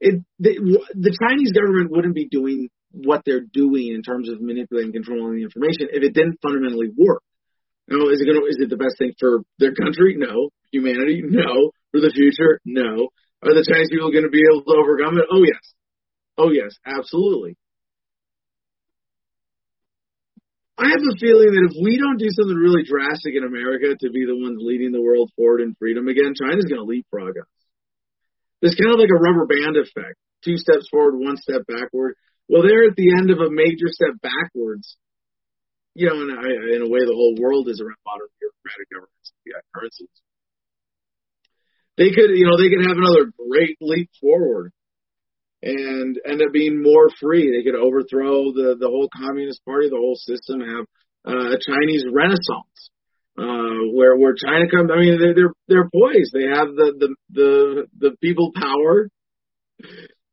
It, 0.00 0.22
the, 0.38 0.78
the 0.94 1.18
Chinese 1.18 1.52
government 1.52 1.90
wouldn't 1.90 2.14
be 2.14 2.28
doing 2.28 2.68
what 2.92 3.22
they're 3.26 3.44
doing 3.52 3.92
in 3.94 4.02
terms 4.02 4.30
of 4.30 4.40
manipulating, 4.40 4.92
controlling 4.92 5.36
the 5.36 5.42
information 5.42 5.88
if 5.90 6.02
it 6.02 6.14
didn't 6.14 6.38
fundamentally 6.42 6.90
work. 6.96 7.22
Now, 7.88 8.08
is 8.08 8.20
it 8.20 8.26
going 8.26 8.38
to, 8.38 8.46
is 8.46 8.58
it 8.60 8.70
the 8.70 8.76
best 8.76 8.98
thing 8.98 9.12
for 9.18 9.42
their 9.58 9.74
country? 9.74 10.14
No. 10.16 10.50
Humanity? 10.70 11.22
No. 11.24 11.72
For 11.90 12.00
the 12.00 12.12
future? 12.14 12.60
No. 12.64 13.08
Are 13.42 13.54
the 13.54 13.64
Chinese 13.64 13.88
people 13.90 14.12
going 14.12 14.28
to 14.28 14.30
be 14.30 14.44
able 14.44 14.62
to 14.62 14.76
overcome 14.76 15.16
it? 15.18 15.24
Oh 15.32 15.42
yes. 15.42 15.62
Oh 16.38 16.52
yes, 16.52 16.78
absolutely. 16.86 17.58
I 20.78 20.86
have 20.86 21.02
a 21.02 21.18
feeling 21.18 21.50
that 21.50 21.66
if 21.66 21.74
we 21.74 21.98
don't 21.98 22.22
do 22.22 22.30
something 22.30 22.54
really 22.54 22.86
drastic 22.86 23.34
in 23.34 23.42
America 23.42 23.98
to 23.98 24.08
be 24.14 24.22
the 24.22 24.38
ones 24.38 24.62
leading 24.62 24.94
the 24.94 25.02
world 25.02 25.34
forward 25.34 25.60
in 25.60 25.74
freedom 25.74 26.06
again, 26.06 26.38
China's 26.38 26.70
going 26.70 26.78
to 26.78 26.86
leapfrog 26.86 27.34
us. 27.34 27.50
There's 28.62 28.78
kind 28.78 28.94
of 28.94 29.02
like 29.02 29.10
a 29.10 29.18
rubber 29.18 29.50
band 29.50 29.74
effect. 29.74 30.14
Two 30.46 30.54
steps 30.54 30.86
forward, 30.86 31.18
one 31.18 31.34
step 31.34 31.66
backward. 31.66 32.14
Well, 32.46 32.62
they're 32.62 32.86
at 32.86 32.94
the 32.94 33.10
end 33.10 33.34
of 33.34 33.42
a 33.42 33.50
major 33.50 33.90
step 33.90 34.22
backwards. 34.22 34.94
You 35.98 36.14
know, 36.14 36.22
in 36.22 36.30
a, 36.30 36.38
in 36.78 36.82
a 36.86 36.88
way, 36.88 37.02
the 37.02 37.18
whole 37.18 37.34
world 37.34 37.66
is 37.66 37.82
around 37.82 37.98
modern 38.06 38.30
bureaucratic 38.38 38.86
governments 38.94 39.34
and 39.34 39.38
fiat 39.50 39.66
currencies. 39.74 40.14
They 41.98 42.14
could, 42.14 42.30
you 42.38 42.46
know, 42.46 42.54
they 42.54 42.70
could 42.70 42.86
have 42.86 42.94
another 42.94 43.34
great 43.34 43.74
leap 43.82 44.14
forward 44.22 44.70
and 45.62 46.18
end 46.26 46.42
up 46.42 46.52
being 46.52 46.82
more 46.82 47.08
free. 47.20 47.50
They 47.50 47.68
could 47.68 47.78
overthrow 47.78 48.52
the 48.52 48.76
the 48.78 48.88
whole 48.88 49.08
communist 49.14 49.64
party, 49.64 49.88
the 49.88 49.96
whole 49.96 50.16
system, 50.16 50.60
have 50.60 50.86
uh, 51.26 51.54
a 51.54 51.58
Chinese 51.58 52.04
renaissance 52.10 52.90
uh, 53.38 53.90
where 53.94 54.16
where 54.16 54.34
China 54.34 54.70
comes. 54.70 54.90
I 54.92 54.98
mean, 55.00 55.18
they're 55.20 55.34
they're, 55.34 55.54
they're 55.68 55.90
poised. 55.90 56.32
They 56.32 56.46
have 56.46 56.68
the 56.74 56.94
the 56.98 57.14
the 57.30 57.86
the 57.98 58.16
people 58.20 58.52
power 58.54 59.08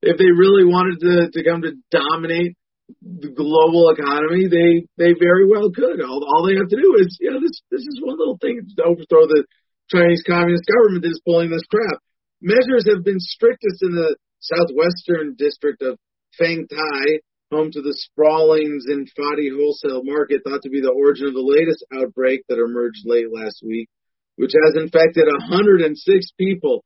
if 0.05 0.17
they 0.17 0.29
really 0.29 0.65
wanted 0.65 1.01
to, 1.01 1.13
to 1.33 1.39
come 1.43 1.61
to 1.65 1.73
dominate 1.89 2.53
the 3.01 3.33
global 3.33 3.89
economy, 3.89 4.45
they 4.45 4.85
they 5.01 5.17
very 5.17 5.49
well 5.49 5.73
could. 5.73 5.97
All, 6.05 6.21
all 6.21 6.45
they 6.45 6.53
have 6.53 6.69
to 6.69 6.77
do 6.77 6.93
is, 7.01 7.17
you 7.19 7.33
know, 7.33 7.41
this 7.41 7.57
this 7.73 7.81
is 7.81 7.97
one 8.01 8.17
little 8.17 8.37
thing 8.37 8.61
to 8.61 8.83
overthrow 8.85 9.25
the 9.25 9.45
Chinese 9.89 10.21
Communist 10.21 10.69
government 10.69 11.01
that 11.01 11.13
is 11.17 11.21
pulling 11.25 11.49
this 11.49 11.65
crap. 11.65 11.97
Measures 12.41 12.85
have 12.85 13.03
been 13.03 13.17
strictest 13.17 13.81
in 13.81 13.97
the 13.97 14.15
southwestern 14.39 15.35
district 15.37 15.81
of 15.81 15.97
Fengtai, 16.39 17.19
home 17.51 17.71
to 17.71 17.81
the 17.81 17.93
sprawling 17.93 18.79
Xinfadi 18.81 19.49
wholesale 19.55 20.03
market, 20.03 20.41
thought 20.43 20.61
to 20.63 20.69
be 20.69 20.81
the 20.81 20.91
origin 20.91 21.27
of 21.27 21.33
the 21.33 21.41
latest 21.41 21.85
outbreak 21.93 22.41
that 22.49 22.59
emerged 22.59 23.03
late 23.05 23.31
last 23.31 23.61
week, 23.65 23.87
which 24.35 24.51
has 24.65 24.75
infected 24.75 25.25
106 25.27 26.31
people. 26.37 26.83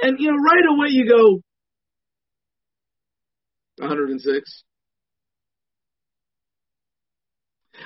And 0.00 0.18
you 0.18 0.28
know, 0.28 0.36
right 0.36 0.64
away 0.68 0.88
you 0.90 1.08
go, 1.08 1.40
106. 3.78 4.62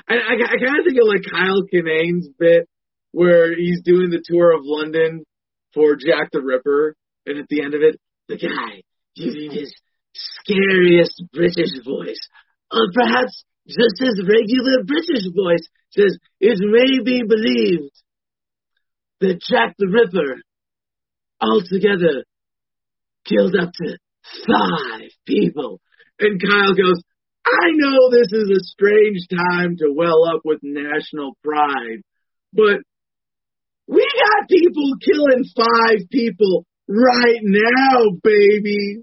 I, 0.09 0.15
I, 0.15 0.19
I 0.19 0.57
kind 0.65 0.79
of 0.79 0.85
think 0.87 0.99
of 1.01 1.09
like 1.09 1.25
Kyle 1.31 1.63
Kinane's 1.73 2.29
bit 2.39 2.69
where 3.13 3.57
he's 3.57 3.83
doing 3.83 4.11
the 4.11 4.23
tour 4.25 4.53
of 4.53 4.61
London 4.63 5.25
for 5.75 5.97
Jack 5.97 6.31
the 6.33 6.41
Ripper, 6.41 6.95
and 7.27 7.39
at 7.39 7.47
the 7.49 7.63
end 7.63 7.75
of 7.75 7.83
it, 7.83 8.01
the 8.29 8.37
guy 8.37 8.83
using 9.15 9.51
his 9.51 9.75
scariest 10.15 11.23
British 11.33 11.73
voice, 11.85 12.21
or 12.71 12.87
perhaps 12.95 13.45
just 13.67 13.97
his 13.99 14.23
regular 14.27 14.85
British 14.85 15.27
voice, 15.35 15.67
says, 15.91 16.19
It 16.41 16.59
may 16.61 17.03
be 17.05 17.23
believed 17.27 17.95
that 19.21 19.41
Jack 19.49 19.75
the 19.79 19.87
Ripper 19.87 20.41
altogether 21.41 22.25
killed 23.27 23.55
up 23.61 23.71
to 23.73 23.99
five 24.47 25.11
people. 25.27 25.81
And 26.19 26.41
Kyle 26.41 26.75
goes, 26.75 27.03
I 27.47 27.73
know 27.73 28.11
this 28.11 28.33
is 28.33 28.51
a 28.51 28.65
strange 28.65 29.27
time 29.31 29.77
to 29.79 29.93
well 29.95 30.25
up 30.25 30.43
with 30.45 30.61
national 30.63 31.37
pride, 31.43 32.03
but 32.53 32.81
we 33.87 34.07
got 34.07 34.49
people 34.49 34.93
killing 35.03 35.45
five 35.57 36.09
people 36.11 36.67
right 36.91 37.41
now, 37.43 38.19
baby. 38.23 39.03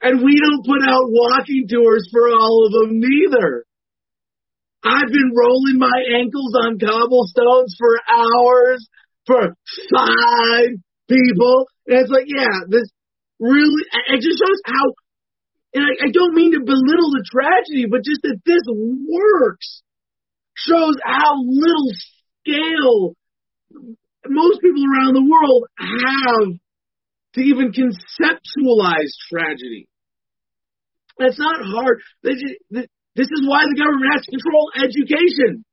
And 0.00 0.22
we 0.22 0.38
don't 0.38 0.64
put 0.64 0.86
out 0.88 1.10
walking 1.10 1.66
tours 1.68 2.08
for 2.12 2.28
all 2.28 2.66
of 2.66 2.72
them 2.72 3.00
neither. 3.00 3.64
I've 4.84 5.10
been 5.10 5.32
rolling 5.34 5.78
my 5.78 5.98
ankles 6.14 6.54
on 6.62 6.78
cobblestones 6.78 7.74
for 7.76 7.98
hours 8.06 8.86
for 9.26 9.56
five 9.90 10.68
people. 11.08 11.66
And 11.88 11.98
it's 11.98 12.10
like, 12.10 12.26
yeah, 12.28 12.68
this 12.68 12.86
really, 13.40 13.82
it 14.14 14.20
just 14.20 14.38
shows 14.38 14.60
how, 14.64 14.84
and 15.74 15.82
I, 15.82 16.06
I 16.06 16.10
don't 16.12 16.34
mean 16.34 16.52
to 16.52 16.60
belittle 16.60 17.10
the 17.10 17.26
tragedy, 17.26 17.86
but 17.90 18.04
just 18.04 18.22
that 18.22 18.38
this 18.46 18.62
works 18.68 19.82
shows 20.54 20.94
how 21.02 21.34
little 21.42 21.90
scale 22.44 23.16
most 24.28 24.60
people 24.60 24.84
around 24.84 25.14
the 25.14 25.26
world 25.26 25.66
have 25.78 26.58
to 27.36 27.40
even 27.44 27.72
conceptualize 27.72 29.12
tragedy. 29.28 29.88
That's 31.18 31.38
not 31.38 31.60
hard. 31.60 32.00
This 32.22 32.40
is 32.40 33.42
why 33.44 33.64
the 33.64 33.76
government 33.76 34.12
has 34.12 34.24
to 34.24 34.30
control 34.32 34.72
education. 34.76 35.64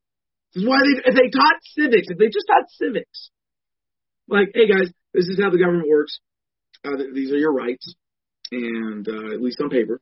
This 0.53 0.63
is 0.63 0.69
why 0.69 0.79
they, 0.83 1.09
if 1.09 1.15
they 1.15 1.29
taught 1.31 1.59
civics, 1.75 2.07
if 2.11 2.17
they 2.19 2.27
just 2.27 2.47
taught 2.47 2.67
civics, 2.69 3.31
like, 4.27 4.51
hey 4.53 4.67
guys, 4.67 4.91
this 5.13 5.27
is 5.27 5.39
how 5.41 5.49
the 5.49 5.59
government 5.59 5.89
works. 5.89 6.19
Uh, 6.85 6.99
these 7.13 7.31
are 7.31 7.39
your 7.39 7.53
rights, 7.53 7.95
and 8.51 9.07
uh, 9.07 9.33
at 9.33 9.41
least 9.41 9.59
on 9.59 9.69
paper. 9.69 9.99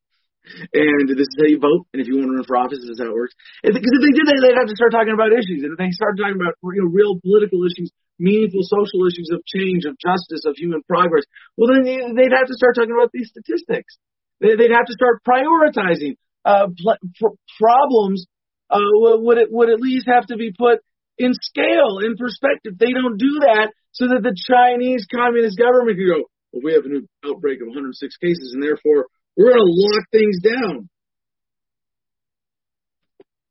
And 0.74 1.06
this 1.06 1.30
is 1.30 1.38
how 1.38 1.46
you 1.46 1.62
vote. 1.62 1.86
And 1.94 2.02
if 2.02 2.10
you 2.10 2.18
want 2.18 2.34
to 2.34 2.42
run 2.42 2.50
for 2.50 2.58
office, 2.58 2.82
this 2.82 2.98
is 2.98 3.02
how 3.02 3.14
it 3.14 3.14
works. 3.14 3.38
Because 3.62 3.78
if 3.78 4.02
they 4.02 4.14
did 4.18 4.26
they'd 4.26 4.58
have 4.58 4.66
to 4.66 4.74
start 4.74 4.90
talking 4.90 5.14
about 5.14 5.30
issues. 5.30 5.62
And 5.62 5.74
if 5.74 5.78
they 5.78 5.94
start 5.94 6.18
talking 6.18 6.42
about 6.42 6.58
you 6.74 6.82
know 6.82 6.90
real 6.90 7.22
political 7.22 7.62
issues, 7.62 7.94
meaningful 8.22 8.62
social 8.62 9.10
issues 9.10 9.34
of 9.34 9.42
change, 9.50 9.90
of 9.90 9.98
justice, 9.98 10.46
of 10.46 10.54
human 10.56 10.86
progress, 10.86 11.26
well 11.58 11.74
then 11.74 11.84
they'd 11.84 12.38
have 12.38 12.48
to 12.48 12.56
start 12.56 12.78
talking 12.78 12.94
about 12.94 13.10
these 13.12 13.34
statistics. 13.34 13.98
They'd 14.40 14.74
have 14.74 14.90
to 14.90 14.98
start 14.98 15.22
prioritizing 15.26 16.18
uh, 16.46 16.70
pl- 16.78 17.38
problems. 17.60 18.26
Uh, 18.70 18.80
would 19.22 19.38
it 19.38 19.50
would 19.52 19.70
at 19.70 19.82
least 19.82 20.08
have 20.08 20.26
to 20.28 20.38
be 20.38 20.54
put 20.58 20.80
in 21.18 21.34
scale, 21.34 22.00
in 22.02 22.16
perspective. 22.18 22.78
They 22.78 22.94
don't 22.94 23.18
do 23.18 23.46
that 23.46 23.74
so 23.92 24.08
that 24.08 24.24
the 24.24 24.34
Chinese 24.34 25.06
Communist 25.14 25.58
government 25.58 25.98
can 25.98 26.08
go, 26.08 26.24
well, 26.52 26.62
we 26.64 26.74
have 26.74 26.86
a 26.86 26.90
new 26.90 27.08
outbreak 27.26 27.62
of 27.62 27.68
106 27.68 28.18
cases, 28.18 28.52
and 28.54 28.64
therefore 28.64 29.08
we're 29.36 29.52
going 29.52 29.62
to 29.62 29.76
lock 29.76 30.04
things 30.12 30.40
down. 30.42 30.90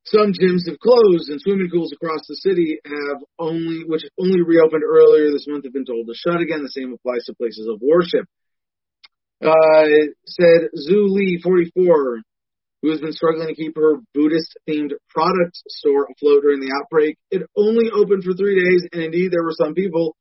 Some 0.05 0.33
gyms 0.33 0.67
have 0.67 0.79
closed, 0.79 1.29
and 1.29 1.41
swimming 1.41 1.69
pools 1.71 1.93
across 1.93 2.21
the 2.27 2.37
city 2.37 2.79
have 2.85 3.23
only, 3.39 3.85
which 3.87 4.03
only 4.19 4.43
reopened 4.43 4.83
earlier 4.83 5.31
this 5.31 5.47
month, 5.47 5.65
have 5.65 5.73
been 5.73 5.85
told 5.85 6.07
to 6.07 6.15
shut 6.15 6.41
again. 6.41 6.63
The 6.63 6.69
same 6.69 6.93
applies 6.93 7.25
to 7.27 7.35
places 7.35 7.69
of 7.69 7.81
worship. 7.83 8.27
Uh, 9.43 10.13
said 10.27 10.69
Zhu 10.89 11.09
Li, 11.09 11.41
44, 11.43 12.21
who 12.83 12.91
has 12.91 13.01
been 13.01 13.13
struggling 13.13 13.49
to 13.49 13.55
keep 13.55 13.77
her 13.77 14.01
Buddhist 14.15 14.59
themed 14.69 14.93
product 15.09 15.57
store 15.69 16.09
afloat 16.11 16.43
during 16.43 16.61
the 16.61 16.75
outbreak. 16.75 17.17
It 17.31 17.43
only 17.57 17.91
opened 17.91 18.25
for 18.25 18.35
three 18.35 18.59
days, 18.59 18.89
and 18.93 19.03
indeed, 19.03 19.33
there 19.33 19.45
were 19.45 19.57
some 19.57 19.75
people. 19.75 20.17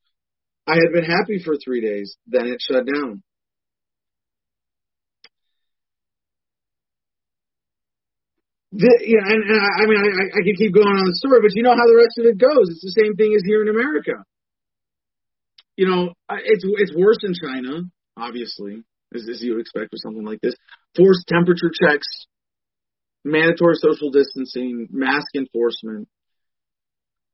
I 0.67 0.75
had 0.75 0.93
been 0.93 1.05
happy 1.05 1.41
for 1.43 1.55
three 1.57 1.81
days, 1.81 2.15
then 2.27 2.47
it 2.47 2.61
shut 2.61 2.85
down. 2.85 3.23
The, 8.79 8.87
yeah, 9.03 9.27
and, 9.27 9.43
and 9.43 9.59
I, 9.59 9.83
I 9.83 9.85
mean, 9.91 9.99
I, 9.99 10.39
I 10.39 10.41
can 10.47 10.55
keep 10.55 10.71
going 10.71 10.87
on 10.87 11.03
the 11.03 11.19
story, 11.19 11.43
but 11.43 11.51
you 11.51 11.63
know 11.63 11.75
how 11.75 11.83
the 11.83 11.99
rest 11.99 12.15
of 12.15 12.31
it 12.31 12.39
goes. 12.39 12.71
It's 12.71 12.79
the 12.79 12.95
same 12.95 13.19
thing 13.19 13.35
as 13.35 13.43
here 13.43 13.61
in 13.61 13.67
America. 13.67 14.23
You 15.75 15.87
know, 15.87 16.15
it's 16.31 16.63
it's 16.63 16.95
worse 16.95 17.19
in 17.23 17.35
China, 17.35 17.83
obviously, 18.15 18.83
as, 19.13 19.27
as 19.27 19.43
you 19.43 19.55
would 19.55 19.67
expect 19.67 19.91
for 19.91 19.99
something 19.99 20.23
like 20.23 20.39
this. 20.39 20.55
Forced 20.95 21.27
temperature 21.27 21.71
checks, 21.75 22.07
mandatory 23.25 23.75
social 23.75 24.11
distancing, 24.11 24.87
mask 24.91 25.27
enforcement, 25.35 26.07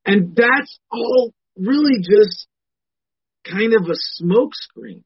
and 0.03 0.35
that's 0.35 0.79
all 0.91 1.31
really 1.57 2.01
just 2.01 2.47
kind 3.45 3.73
of 3.73 3.85
a 3.85 3.97
smokescreen. 4.17 5.05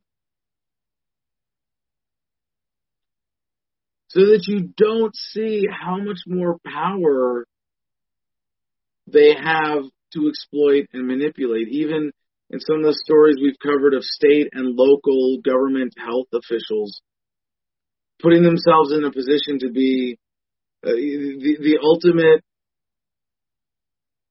So 4.10 4.22
that 4.22 4.46
you 4.48 4.70
don't 4.76 5.16
see 5.16 5.66
how 5.70 5.98
much 5.98 6.20
more 6.28 6.58
power 6.66 7.46
they 9.08 9.34
have 9.34 9.84
to 10.14 10.28
exploit 10.28 10.88
and 10.94 11.08
manipulate. 11.08 11.68
Even 11.70 12.12
in 12.50 12.60
some 12.60 12.78
of 12.78 12.84
the 12.84 13.00
stories 13.06 13.38
we've 13.42 13.60
covered 13.62 13.94
of 13.94 14.04
state 14.04 14.50
and 14.54 14.76
local 14.76 15.38
government 15.44 15.94
health 15.98 16.28
officials 16.34 17.02
putting 18.22 18.44
themselves 18.44 18.92
in 18.92 19.04
a 19.04 19.12
position 19.12 19.60
to 19.60 19.72
be 19.72 20.18
uh, 20.86 20.90
the, 20.90 21.58
the 21.62 21.80
ultimate 21.82 22.44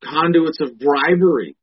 conduits 0.02 0.58
of 0.60 0.78
bribery. 0.78 1.56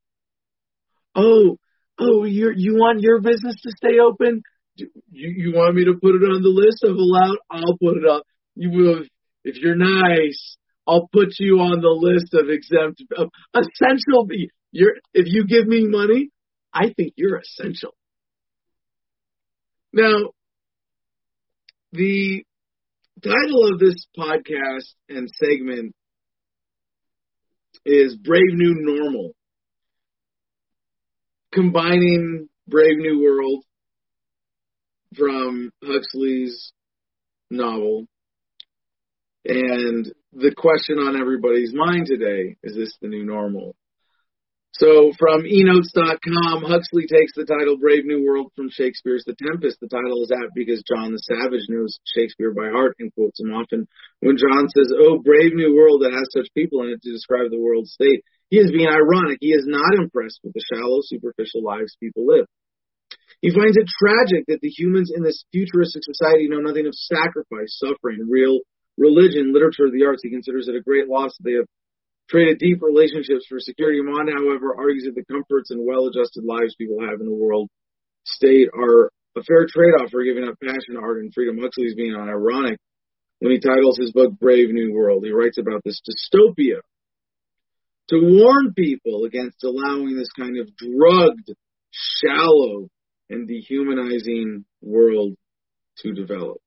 Oh, 1.16 1.58
oh, 2.00 2.24
you 2.24 2.52
you 2.56 2.76
want 2.76 3.02
your 3.02 3.20
business 3.22 3.56
to 3.64 3.72
stay 3.78 4.00
open? 4.00 4.42
You, 4.78 4.90
you 5.12 5.54
want 5.54 5.76
me 5.76 5.86
to 5.86 5.94
put 5.94 6.16
it 6.16 6.24
on 6.24 6.42
the 6.42 6.50
list 6.50 6.84
of 6.84 6.96
allowed? 6.96 7.38
I'll 7.50 7.78
put 7.78 7.98
it 7.98 8.08
up. 8.08 8.24
You 8.56 8.72
will, 8.72 9.04
if 9.44 9.58
you're 9.58 9.76
nice, 9.76 10.58
I'll 10.88 11.08
put 11.12 11.30
you 11.40 11.60
on 11.60 11.82
the 11.82 11.90
list 11.90 12.34
of 12.34 12.50
exempt, 12.50 13.02
of 13.18 13.30
essential. 13.54 14.28
You're, 14.72 14.96
if 15.14 15.26
you 15.28 15.46
give 15.48 15.68
me 15.68 15.88
money, 15.88 16.30
I 16.74 16.94
think 16.96 17.14
you're 17.16 17.38
essential. 17.38 17.96
Now, 19.94 20.32
the 21.94 22.44
title 23.24 23.72
of 23.72 23.80
this 23.80 24.06
podcast 24.18 24.94
and 25.08 25.30
segment 25.34 25.96
is 27.86 28.16
Brave 28.18 28.54
New 28.54 28.76
Normal, 28.80 29.32
combining 31.54 32.50
Brave 32.68 32.98
New 32.98 33.24
World 33.24 33.64
from 35.18 35.72
Huxley's 35.84 36.72
novel. 37.50 38.06
And 39.46 40.12
the 40.34 40.54
question 40.56 40.98
on 40.98 41.20
everybody's 41.20 41.74
mind 41.74 42.08
today 42.08 42.58
is 42.64 42.76
this 42.76 42.98
the 43.02 43.08
new 43.08 43.24
normal? 43.24 43.76
So 44.76 45.14
from 45.18 45.48
enotes.com, 45.48 46.68
Huxley 46.68 47.08
takes 47.08 47.32
the 47.32 47.48
title 47.48 47.80
Brave 47.80 48.04
New 48.04 48.28
World 48.28 48.52
from 48.58 48.68
Shakespeare's 48.68 49.24
The 49.24 49.36
Tempest. 49.40 49.80
The 49.80 49.88
title 49.88 50.20
is 50.28 50.36
apt 50.36 50.52
because 50.52 50.84
John 50.84 51.16
the 51.16 51.24
Savage 51.24 51.64
knows 51.70 51.96
Shakespeare 52.04 52.52
by 52.52 52.76
heart 52.76 52.98
and 53.00 53.14
quotes 53.16 53.40
him 53.40 53.56
often. 53.56 53.88
When 54.20 54.36
John 54.36 54.68
says, 54.68 54.92
Oh, 54.92 55.24
brave 55.24 55.56
new 55.56 55.72
world 55.80 56.04
that 56.04 56.12
has 56.12 56.28
such 56.36 56.52
people 56.52 56.84
in 56.84 56.90
it 56.90 57.02
to 57.04 57.12
describe 57.14 57.52
the 57.52 57.62
world's 57.62 57.94
state, 57.94 58.28
he 58.50 58.60
is 58.60 58.68
being 58.70 58.92
ironic. 58.92 59.38
He 59.40 59.56
is 59.56 59.64
not 59.66 59.96
impressed 59.96 60.42
with 60.44 60.52
the 60.52 60.66
shallow, 60.68 61.00
superficial 61.08 61.64
lives 61.64 61.96
people 61.96 62.28
live. 62.28 62.46
He 63.42 63.52
finds 63.52 63.78
it 63.78 63.88
tragic 64.00 64.46
that 64.48 64.62
the 64.62 64.70
humans 64.70 65.12
in 65.14 65.24
this 65.24 65.46
futuristic 65.52 66.04
society 66.04 66.48
know 66.48 66.60
nothing 66.60 66.88
of 66.88 66.94
sacrifice, 66.94 67.78
suffering, 67.78 68.26
real 68.30 68.60
religion, 68.98 69.54
literature, 69.54 69.92
the 69.92 70.06
arts. 70.06 70.22
He 70.24 70.30
considers 70.30 70.68
it 70.68 70.76
a 70.76 70.82
great 70.82 71.08
loss 71.08 71.36
that 71.38 71.44
they 71.44 71.58
have 71.58 71.68
traded 72.30 72.60
deep 72.60 72.82
relationships 72.82 73.46
for 73.48 73.60
security. 73.60 74.02
Mond, 74.02 74.30
however, 74.30 74.76
argues 74.78 75.06
that 75.06 75.16
the 75.16 75.26
comforts 75.32 75.70
and 75.70 75.86
well-adjusted 75.86 76.44
lives 76.44 76.76
people 76.76 77.02
have 77.02 77.20
in 77.20 77.28
the 77.28 77.36
world 77.36 77.70
state 78.26 78.70
are 78.74 79.12
a 79.38 79.44
fair 79.44 79.68
trade-off 79.70 80.10
for 80.10 80.24
giving 80.24 80.48
up 80.48 80.56
passion, 80.64 80.98
art, 80.98 81.20
and 81.20 81.34
freedom. 81.34 81.60
Huxley's 81.60 81.94
being 81.94 82.16
ironic 82.16 82.80
when 83.40 83.52
he 83.52 83.60
titles 83.60 83.98
his 83.98 84.12
book 84.12 84.32
Brave 84.40 84.70
New 84.70 84.94
World. 84.94 85.26
He 85.26 85.32
writes 85.32 85.58
about 85.60 85.82
this 85.84 86.02
dystopia 86.02 86.80
to 88.10 88.18
warn 88.22 88.74
people 88.74 89.26
against 89.26 89.64
allowing 89.64 90.16
this 90.16 90.32
kind 90.38 90.58
of 90.58 90.70
drugged, 90.78 91.52
shallow, 91.92 92.88
and 93.30 93.48
dehumanizing 93.48 94.66
world 94.82 95.36
to 95.98 96.14
develop. 96.14 96.58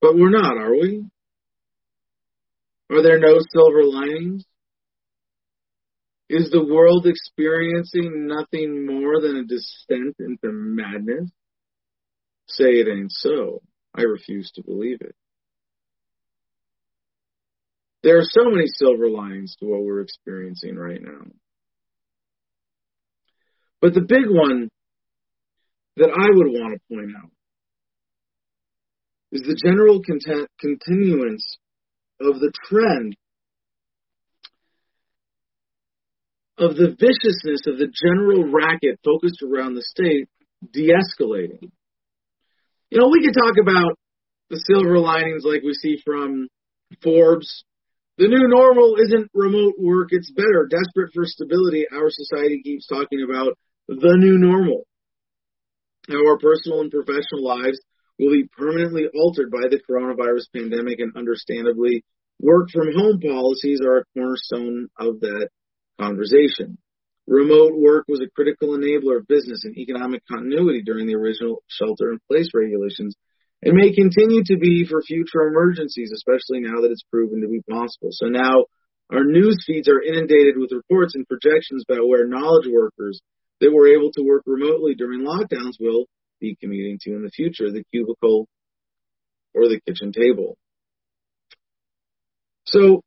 But 0.00 0.16
we're 0.16 0.30
not, 0.30 0.56
are 0.56 0.72
we? 0.72 1.04
Are 2.90 3.02
there 3.02 3.18
no 3.18 3.38
silver 3.52 3.84
linings? 3.84 4.44
Is 6.28 6.50
the 6.50 6.64
world 6.64 7.06
experiencing 7.06 8.26
nothing 8.26 8.86
more 8.86 9.20
than 9.20 9.36
a 9.36 9.44
descent 9.44 10.16
into 10.20 10.52
madness? 10.52 11.30
Say 12.46 12.64
it 12.64 12.88
ain't 12.88 13.12
so. 13.12 13.62
I 13.94 14.02
refuse 14.02 14.50
to 14.52 14.62
believe 14.62 14.98
it. 15.00 15.14
There 18.02 18.18
are 18.18 18.24
so 18.24 18.44
many 18.44 18.66
silver 18.66 19.10
linings 19.10 19.56
to 19.60 19.66
what 19.66 19.82
we're 19.82 20.00
experiencing 20.00 20.76
right 20.76 21.02
now. 21.02 21.26
But 23.80 23.94
the 23.94 24.00
big 24.00 24.28
one 24.28 24.68
that 25.96 26.10
I 26.10 26.26
would 26.30 26.48
want 26.48 26.74
to 26.74 26.94
point 26.94 27.10
out 27.16 27.30
is 29.32 29.42
the 29.42 29.58
general 29.62 30.00
content, 30.02 30.48
continuance 30.58 31.58
of 32.20 32.40
the 32.40 32.52
trend 32.68 33.16
of 36.58 36.76
the 36.76 36.88
viciousness 36.90 37.62
of 37.66 37.78
the 37.78 37.88
general 37.88 38.50
racket 38.52 39.00
focused 39.02 39.42
around 39.42 39.74
the 39.74 39.82
state 39.82 40.28
de-escalating. 40.72 41.70
You 42.90 42.98
know, 43.00 43.08
we 43.08 43.24
could 43.24 43.34
talk 43.34 43.54
about 43.60 43.98
the 44.50 44.62
silver 44.66 44.98
linings 44.98 45.44
like 45.44 45.62
we 45.62 45.72
see 45.72 46.02
from 46.04 46.48
Forbes 47.02 47.64
the 48.20 48.28
new 48.28 48.48
normal 48.48 48.96
isn't 49.00 49.30
remote 49.32 49.76
work, 49.78 50.08
it's 50.10 50.30
better. 50.30 50.68
Desperate 50.68 51.10
for 51.14 51.24
stability, 51.24 51.86
our 51.90 52.10
society 52.10 52.60
keeps 52.62 52.86
talking 52.86 53.24
about 53.24 53.56
the 53.90 54.16
new 54.16 54.38
normal. 54.38 54.86
Our 56.08 56.38
personal 56.38 56.80
and 56.80 56.90
professional 56.90 57.42
lives 57.42 57.80
will 58.18 58.30
be 58.30 58.46
permanently 58.56 59.06
altered 59.12 59.50
by 59.50 59.66
the 59.66 59.82
coronavirus 59.82 60.46
pandemic, 60.54 61.00
and 61.00 61.16
understandably, 61.16 62.04
work 62.40 62.70
from 62.70 62.94
home 62.94 63.18
policies 63.18 63.80
are 63.82 63.98
a 63.98 64.04
cornerstone 64.14 64.88
of 64.98 65.18
that 65.20 65.48
conversation. 65.98 66.78
Remote 67.26 67.74
work 67.74 68.06
was 68.06 68.20
a 68.20 68.30
critical 68.30 68.78
enabler 68.78 69.18
of 69.18 69.26
business 69.26 69.64
and 69.64 69.76
economic 69.76 70.22
continuity 70.30 70.82
during 70.82 71.06
the 71.06 71.16
original 71.16 71.62
shelter 71.66 72.12
in 72.12 72.18
place 72.30 72.48
regulations 72.54 73.14
and 73.62 73.74
may 73.74 73.92
continue 73.92 74.42
to 74.46 74.56
be 74.56 74.86
for 74.86 75.02
future 75.02 75.46
emergencies, 75.46 76.12
especially 76.14 76.60
now 76.60 76.80
that 76.80 76.90
it's 76.90 77.04
proven 77.10 77.42
to 77.42 77.48
be 77.48 77.60
possible. 77.68 78.10
So 78.10 78.26
now 78.26 78.66
our 79.12 79.24
news 79.24 79.62
feeds 79.66 79.88
are 79.88 80.00
inundated 80.00 80.56
with 80.56 80.72
reports 80.72 81.14
and 81.14 81.26
projections 81.26 81.84
about 81.88 82.08
where 82.08 82.26
knowledge 82.26 82.66
workers 82.70 83.20
that 83.60 83.72
were 83.72 83.88
able 83.88 84.10
to 84.12 84.22
work 84.22 84.42
remotely 84.46 84.94
during 84.94 85.20
lockdowns 85.20 85.78
will 85.78 86.06
be 86.40 86.56
commuting 86.60 86.98
to 87.02 87.14
in 87.14 87.22
the 87.22 87.30
future, 87.30 87.70
the 87.70 87.84
cubicle 87.92 88.48
or 89.54 89.68
the 89.68 89.80
kitchen 89.86 90.12
table. 90.12 90.56
So, 92.64 93.02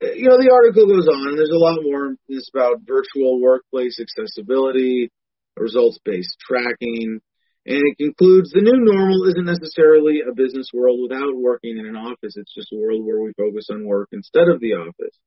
you 0.00 0.28
know, 0.28 0.38
the 0.38 0.52
article 0.52 0.86
goes 0.86 1.08
on, 1.08 1.28
and 1.28 1.38
there's 1.38 1.50
a 1.50 1.58
lot 1.58 1.82
more 1.82 2.14
this 2.28 2.48
about 2.54 2.86
virtual 2.86 3.40
workplace 3.40 3.98
accessibility, 4.00 5.10
results 5.56 5.98
based 6.04 6.36
tracking, 6.40 7.20
and 7.66 7.82
it 7.84 7.98
concludes 7.98 8.50
the 8.50 8.62
new 8.62 8.80
normal 8.80 9.28
isn't 9.28 9.44
necessarily 9.44 10.22
a 10.22 10.34
business 10.34 10.70
world 10.72 11.00
without 11.02 11.36
working 11.36 11.76
in 11.76 11.84
an 11.84 11.96
office. 11.96 12.36
It's 12.36 12.54
just 12.54 12.72
a 12.72 12.78
world 12.78 13.04
where 13.04 13.20
we 13.20 13.32
focus 13.36 13.68
on 13.70 13.84
work 13.84 14.08
instead 14.12 14.48
of 14.48 14.60
the 14.60 14.74
office. 14.74 15.18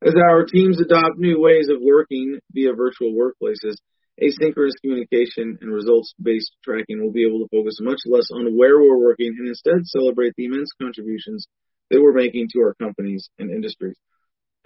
As 0.00 0.14
our 0.14 0.46
teams 0.46 0.80
adopt 0.80 1.18
new 1.18 1.40
ways 1.40 1.68
of 1.68 1.82
working 1.82 2.38
via 2.52 2.72
virtual 2.72 3.12
workplaces, 3.12 3.76
asynchronous 4.22 4.76
communication 4.82 5.58
and 5.60 5.72
results 5.72 6.14
based 6.20 6.52
tracking 6.64 7.02
will 7.02 7.12
be 7.12 7.26
able 7.26 7.40
to 7.40 7.48
focus 7.50 7.78
much 7.80 8.00
less 8.06 8.28
on 8.34 8.56
where 8.56 8.78
we're 8.78 8.98
working 8.98 9.34
and 9.38 9.48
instead 9.48 9.84
celebrate 9.84 10.34
the 10.36 10.46
immense 10.46 10.70
contributions 10.80 11.46
that 11.90 12.02
we're 12.02 12.12
making 12.12 12.48
to 12.52 12.60
our 12.60 12.74
companies 12.74 13.30
and 13.38 13.50
industries. 13.50 13.96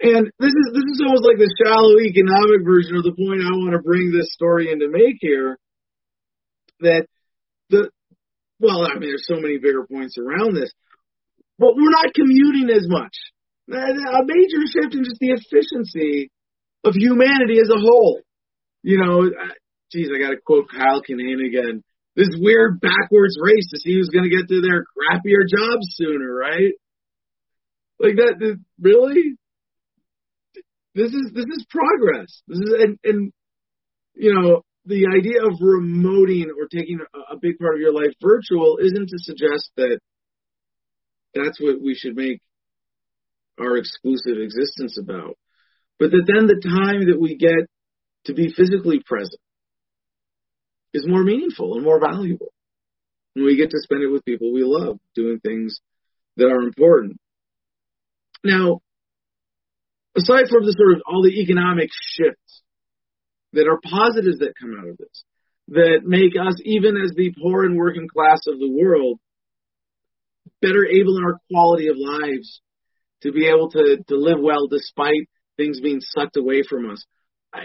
And 0.01 0.31
this 0.39 0.51
is 0.51 0.67
this 0.73 0.89
is 0.89 1.01
almost 1.05 1.23
like 1.23 1.37
the 1.37 1.53
shallow 1.63 1.95
economic 2.01 2.65
version 2.65 2.97
of 2.97 3.03
the 3.03 3.15
point 3.15 3.45
I 3.45 3.55
want 3.55 3.73
to 3.73 3.79
bring 3.79 4.11
this 4.11 4.33
story 4.33 4.71
in 4.71 4.79
to 4.79 4.89
make 4.89 5.17
here. 5.21 5.57
That 6.81 7.07
the 7.69 7.89
well, 8.59 8.83
I 8.83 8.99
mean, 8.99 9.09
there's 9.09 9.27
so 9.27 9.39
many 9.39 9.59
bigger 9.59 9.85
points 9.85 10.17
around 10.17 10.55
this, 10.55 10.71
but 11.59 11.75
we're 11.75 11.93
not 11.93 12.13
commuting 12.13 12.69
as 12.69 12.87
much. 12.89 13.15
A 13.71 14.23
major 14.25 14.59
shift 14.67 14.93
in 14.93 15.03
just 15.05 15.19
the 15.21 15.39
efficiency 15.39 16.29
of 16.83 16.95
humanity 16.95 17.59
as 17.59 17.69
a 17.69 17.79
whole. 17.79 18.19
You 18.83 18.97
know, 18.99 19.31
geez, 19.91 20.09
I 20.13 20.19
got 20.21 20.31
to 20.31 20.37
quote 20.45 20.65
Kyle 20.69 21.01
Kinane 21.01 21.47
again. 21.47 21.83
This 22.15 22.29
weird 22.37 22.79
backwards 22.79 23.37
race 23.41 23.69
to 23.71 23.79
see 23.79 23.93
who's 23.93 24.09
going 24.09 24.29
to 24.29 24.35
get 24.35 24.47
to 24.47 24.61
their 24.61 24.83
crappier 24.83 25.47
jobs 25.49 25.95
sooner, 25.95 26.31
right? 26.31 26.73
Like 27.99 28.15
that, 28.17 28.59
really? 28.79 29.35
This 30.93 31.11
is 31.11 31.31
this 31.33 31.45
is 31.45 31.65
progress. 31.69 32.43
This 32.47 32.59
is 32.59 32.73
and 32.77 32.99
and 33.03 33.31
you 34.13 34.33
know 34.33 34.61
the 34.85 35.07
idea 35.17 35.41
of 35.41 35.59
remoting 35.59 36.47
or 36.49 36.67
taking 36.67 36.99
a, 36.99 37.33
a 37.33 37.37
big 37.39 37.57
part 37.57 37.75
of 37.75 37.81
your 37.81 37.93
life 37.93 38.13
virtual 38.21 38.77
isn't 38.79 39.09
to 39.09 39.17
suggest 39.17 39.71
that 39.77 39.99
that's 41.33 41.59
what 41.59 41.81
we 41.81 41.95
should 41.95 42.15
make 42.15 42.41
our 43.59 43.77
exclusive 43.77 44.37
existence 44.37 44.99
about, 45.01 45.37
but 45.97 46.11
that 46.11 46.25
then 46.27 46.45
the 46.45 46.61
time 46.61 47.07
that 47.07 47.19
we 47.19 47.37
get 47.37 47.67
to 48.25 48.33
be 48.33 48.53
physically 48.55 49.01
present 49.05 49.39
is 50.93 51.05
more 51.07 51.23
meaningful 51.23 51.75
and 51.75 51.83
more 51.83 51.99
valuable. 51.99 52.53
And 53.35 53.45
we 53.45 53.57
get 53.57 53.71
to 53.71 53.79
spend 53.79 54.03
it 54.03 54.11
with 54.11 54.25
people 54.25 54.53
we 54.53 54.63
love, 54.63 54.99
doing 55.15 55.39
things 55.39 55.79
that 56.37 56.47
are 56.47 56.61
important. 56.61 57.17
Now, 58.43 58.81
aside 60.15 60.45
from 60.49 60.65
the 60.65 60.75
sort 60.77 60.93
of 60.93 61.01
all 61.07 61.23
the 61.23 61.41
economic 61.41 61.89
shifts 61.91 62.61
that 63.53 63.67
are 63.67 63.79
positives 63.83 64.39
that 64.39 64.53
come 64.59 64.75
out 64.79 64.89
of 64.89 64.97
this, 64.97 65.23
that 65.69 66.01
make 66.03 66.33
us, 66.39 66.55
even 66.63 66.97
as 66.97 67.11
the 67.15 67.33
poor 67.41 67.63
and 67.63 67.77
working 67.77 68.07
class 68.07 68.41
of 68.47 68.59
the 68.59 68.69
world, 68.69 69.19
better 70.61 70.85
able 70.85 71.17
in 71.17 71.23
our 71.23 71.39
quality 71.51 71.87
of 71.87 71.95
lives 71.97 72.61
to 73.21 73.31
be 73.31 73.47
able 73.47 73.69
to, 73.71 73.97
to 74.07 74.15
live 74.15 74.39
well 74.39 74.67
despite 74.67 75.29
things 75.57 75.79
being 75.79 76.01
sucked 76.01 76.37
away 76.37 76.63
from 76.67 76.89
us. 76.89 77.05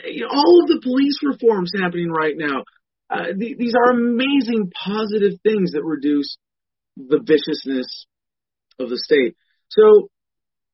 You 0.04 0.22
know, 0.22 0.28
all 0.30 0.62
of 0.62 0.68
the 0.68 0.80
police 0.82 1.18
reforms 1.22 1.72
happening 1.80 2.10
right 2.10 2.34
now, 2.36 2.64
uh, 3.10 3.32
th- 3.38 3.56
these 3.56 3.74
are 3.74 3.92
amazing 3.92 4.70
positive 4.84 5.40
things 5.42 5.72
that 5.72 5.82
reduce 5.82 6.36
the 6.96 7.20
viciousness 7.24 8.06
of 8.78 8.90
the 8.90 8.98
state. 8.98 9.34
So 9.68 10.10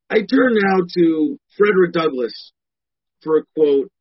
I 0.09 0.17
turn 0.17 0.55
now 0.55 0.85
to 0.97 1.39
Frederick 1.57 1.93
Douglass 1.93 2.51
for 3.23 3.37
a 3.37 3.43
quote, 3.55 3.91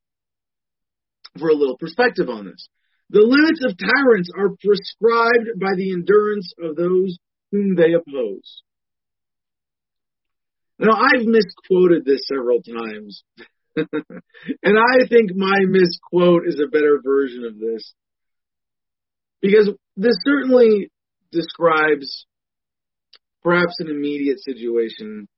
for 1.39 1.49
a 1.49 1.55
little 1.55 1.79
perspective 1.79 2.29
on 2.29 2.47
this. 2.47 2.69
The 3.11 3.21
limits 3.21 3.61
of 3.65 3.77
tyrants 3.79 4.31
are 4.37 4.57
prescribed 4.63 5.61
by 5.61 5.75
the 5.77 5.93
endurance 5.93 6.53
of 6.63 6.77
those 6.77 7.19
whom 7.53 7.77
they 7.77 7.93
oppose. 7.93 8.63
Now, 10.79 10.97
I've 10.97 11.25
misquoted 11.25 12.05
this 12.05 12.27
several 12.27 12.61
times, 12.63 13.23
and 13.77 14.79
I 14.79 15.07
think 15.09 15.31
my 15.35 15.61
misquote 15.67 16.43
is 16.47 16.61
a 16.61 16.71
better 16.71 17.01
version 17.05 17.45
of 17.45 17.59
this. 17.59 17.95
Because 19.41 19.71
this 19.97 20.17
certainly 20.25 20.91
describes 21.31 22.27
perhaps 23.43 23.75
an 23.79 23.89
immediate 23.89 24.41
situation 24.41 25.29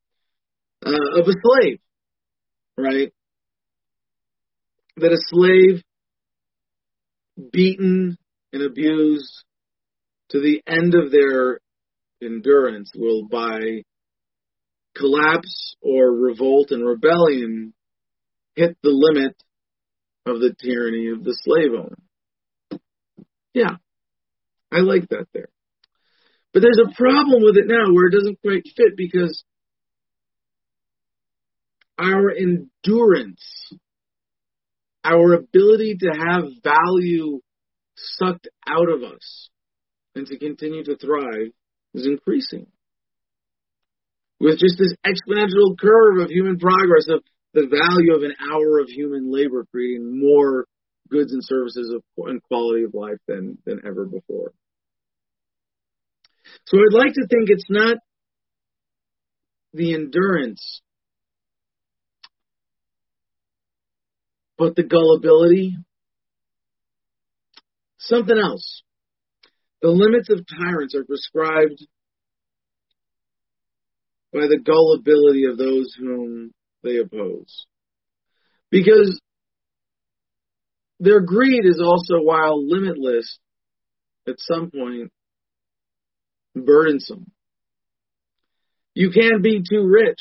uh, 0.85 0.90
of 0.90 1.27
a 1.27 1.33
slave, 1.42 1.79
right? 2.77 3.12
That 4.96 5.12
a 5.12 5.18
slave 5.29 5.83
beaten 7.53 8.16
and 8.53 8.62
abused 8.62 9.44
to 10.31 10.40
the 10.40 10.62
end 10.66 10.94
of 10.94 11.11
their 11.11 11.61
endurance 12.22 12.90
will 12.94 13.27
by 13.29 13.83
collapse 14.96 15.77
or 15.83 16.11
revolt 16.11 16.70
and 16.70 16.87
rebellion 16.87 17.75
hit 18.56 18.76
the 18.82 18.90
limit 18.90 19.36
of 20.26 20.40
the 20.40 20.54
tyranny 20.60 21.10
of 21.10 21.22
the 21.22 21.36
slave 21.42 21.72
owner. 21.72 22.80
Yeah, 23.54 23.76
I 24.72 24.80
like 24.80 25.08
that 25.10 25.26
there. 25.32 25.48
But 26.52 26.62
there's 26.62 26.80
a 26.82 26.94
problem 26.94 27.42
with 27.42 27.56
it 27.56 27.66
now 27.66 27.92
where 27.92 28.06
it 28.06 28.12
doesn't 28.12 28.40
quite 28.40 28.64
fit 28.76 28.96
because 28.96 29.44
our 31.98 32.30
endurance, 32.30 33.42
our 35.04 35.34
ability 35.34 35.98
to 36.00 36.08
have 36.08 36.44
value 36.62 37.40
sucked 37.94 38.48
out 38.66 38.88
of 38.88 39.02
us 39.02 39.50
and 40.14 40.26
to 40.26 40.38
continue 40.38 40.84
to 40.84 40.96
thrive 40.96 41.52
is 41.94 42.06
increasing. 42.06 42.66
With 44.38 44.58
just 44.58 44.78
this 44.78 44.94
exponential 45.04 45.78
curve 45.78 46.18
of 46.18 46.30
human 46.30 46.58
progress 46.58 47.06
of 47.08 47.22
the 47.56 47.66
value 47.66 48.14
of 48.14 48.22
an 48.22 48.34
hour 48.52 48.80
of 48.80 48.88
human 48.90 49.32
labor 49.32 49.64
creating 49.70 50.20
more 50.20 50.66
goods 51.08 51.32
and 51.32 51.42
services 51.42 51.90
of, 51.90 52.02
and 52.28 52.42
quality 52.42 52.84
of 52.84 52.92
life 52.92 53.16
than, 53.26 53.56
than 53.64 53.80
ever 53.86 54.04
before. 54.04 54.52
So 56.66 56.76
I'd 56.76 56.92
like 56.92 57.14
to 57.14 57.26
think 57.26 57.48
it's 57.48 57.70
not 57.70 57.96
the 59.72 59.94
endurance, 59.94 60.82
but 64.58 64.76
the 64.76 64.82
gullibility. 64.82 65.78
Something 67.98 68.38
else. 68.38 68.82
The 69.80 69.88
limits 69.88 70.28
of 70.28 70.44
tyrants 70.46 70.94
are 70.94 71.06
prescribed 71.06 71.86
by 74.30 74.46
the 74.46 74.58
gullibility 74.62 75.46
of 75.46 75.56
those 75.56 75.94
whom 75.98 76.52
they 76.82 76.98
oppose. 76.98 77.66
Because 78.70 79.20
their 80.98 81.20
greed 81.20 81.64
is 81.64 81.80
also, 81.84 82.22
while 82.22 82.66
limitless, 82.66 83.38
at 84.26 84.36
some 84.38 84.70
point 84.70 85.12
burdensome. 86.54 87.30
You 88.94 89.10
can't 89.10 89.42
be 89.42 89.62
too 89.68 89.86
rich. 89.86 90.18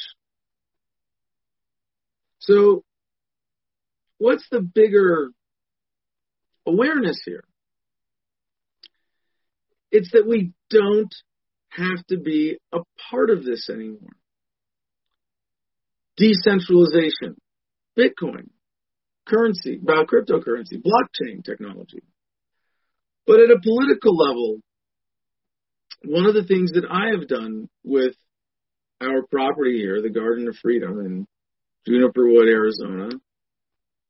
So, 2.39 2.83
what's 4.17 4.45
the 4.51 4.61
bigger 4.61 5.31
awareness 6.65 7.21
here? 7.25 7.43
It's 9.91 10.11
that 10.11 10.27
we 10.27 10.51
don't 10.69 11.13
have 11.69 12.05
to 12.07 12.17
be 12.17 12.57
a 12.73 12.79
part 13.09 13.29
of 13.29 13.45
this 13.45 13.69
anymore. 13.69 14.17
Decentralization, 16.17 17.35
Bitcoin, 17.97 18.49
currency, 19.27 19.79
about 19.81 20.07
cryptocurrency, 20.07 20.81
blockchain 20.81 21.43
technology. 21.43 22.03
But 23.27 23.39
at 23.39 23.51
a 23.51 23.59
political 23.61 24.15
level, 24.15 24.59
one 26.03 26.25
of 26.25 26.35
the 26.35 26.43
things 26.43 26.73
that 26.73 26.85
I 26.89 27.17
have 27.17 27.27
done 27.27 27.67
with 27.83 28.15
our 29.01 29.25
property 29.29 29.77
here, 29.77 30.01
the 30.01 30.09
Garden 30.09 30.47
of 30.47 30.55
Freedom 30.61 30.99
in 30.99 31.27
Juniper 31.87 32.27
Wood, 32.27 32.47
Arizona, 32.47 33.09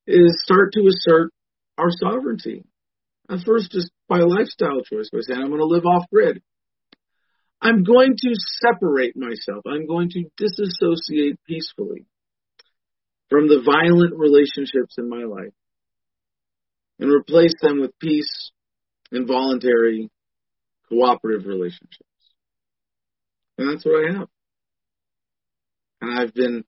is 0.05 0.41
start 0.43 0.73
to 0.73 0.87
assert 0.87 1.31
our 1.77 1.89
sovereignty. 1.89 2.63
At 3.29 3.39
first, 3.45 3.71
just 3.71 3.91
by 4.07 4.19
lifestyle 4.19 4.81
choice, 4.81 5.09
by 5.11 5.19
saying 5.21 5.41
I'm 5.41 5.49
going 5.49 5.59
to 5.59 5.65
live 5.65 5.85
off 5.85 6.09
grid. 6.11 6.41
I'm 7.65 7.83
going 7.83 8.15
to 8.15 8.35
separate 8.61 9.17
myself. 9.17 9.63
I'm 9.65 9.87
going 9.87 10.09
to 10.11 10.25
disassociate 10.37 11.39
peacefully 11.47 12.05
from 13.27 13.47
the 13.47 13.63
violent 13.65 14.13
relationships 14.15 14.95
in 14.99 15.09
my 15.09 15.23
life 15.23 15.53
and 16.99 17.11
replace 17.11 17.55
them 17.63 17.81
with 17.81 17.97
peace 17.97 18.51
and 19.11 19.27
voluntary 19.27 20.11
cooperative 20.89 21.47
relationships. 21.47 22.05
And 23.57 23.71
that's 23.71 23.83
what 23.83 24.05
I 24.05 24.19
have. 24.19 24.27
And 26.01 26.19
I've 26.19 26.35
been 26.35 26.65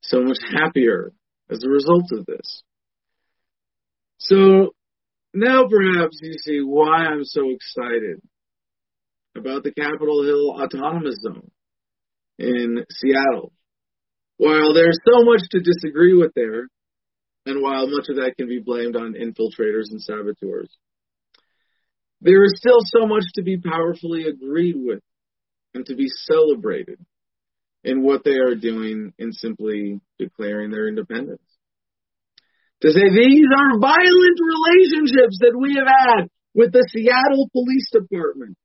so 0.00 0.22
much 0.22 0.38
happier 0.56 1.12
as 1.50 1.64
a 1.64 1.68
result 1.68 2.12
of 2.12 2.24
this. 2.24 2.62
So 4.18 4.74
now 5.34 5.66
perhaps 5.68 6.20
you 6.22 6.34
see 6.34 6.60
why 6.60 7.06
I'm 7.06 7.24
so 7.24 7.50
excited 7.50 8.20
about 9.36 9.62
the 9.62 9.72
Capitol 9.72 10.22
Hill 10.24 10.50
Autonomous 10.60 11.16
Zone 11.20 11.50
in 12.38 12.84
Seattle. 12.90 13.52
While 14.38 14.74
there's 14.74 14.98
so 15.04 15.24
much 15.24 15.42
to 15.50 15.60
disagree 15.60 16.14
with 16.14 16.32
there, 16.34 16.68
and 17.46 17.62
while 17.62 17.86
much 17.86 18.08
of 18.08 18.16
that 18.16 18.34
can 18.36 18.48
be 18.48 18.60
blamed 18.60 18.96
on 18.96 19.14
infiltrators 19.14 19.90
and 19.90 20.02
saboteurs, 20.02 20.68
there 22.20 22.44
is 22.44 22.54
still 22.56 22.80
so 22.80 23.06
much 23.06 23.24
to 23.34 23.42
be 23.42 23.58
powerfully 23.58 24.26
agreed 24.26 24.76
with 24.76 25.00
and 25.74 25.86
to 25.86 25.94
be 25.94 26.08
celebrated 26.08 26.98
in 27.84 28.02
what 28.02 28.24
they 28.24 28.36
are 28.36 28.56
doing 28.56 29.12
in 29.18 29.32
simply 29.32 30.00
declaring 30.18 30.70
their 30.70 30.88
independence. 30.88 31.42
To 32.82 32.90
say 32.90 33.08
these 33.08 33.46
are 33.56 33.80
violent 33.80 34.38
relationships 34.42 35.38
that 35.40 35.56
we 35.58 35.76
have 35.76 35.86
had 35.86 36.28
with 36.54 36.72
the 36.72 36.86
Seattle 36.92 37.48
Police 37.52 37.88
Department, 37.92 38.56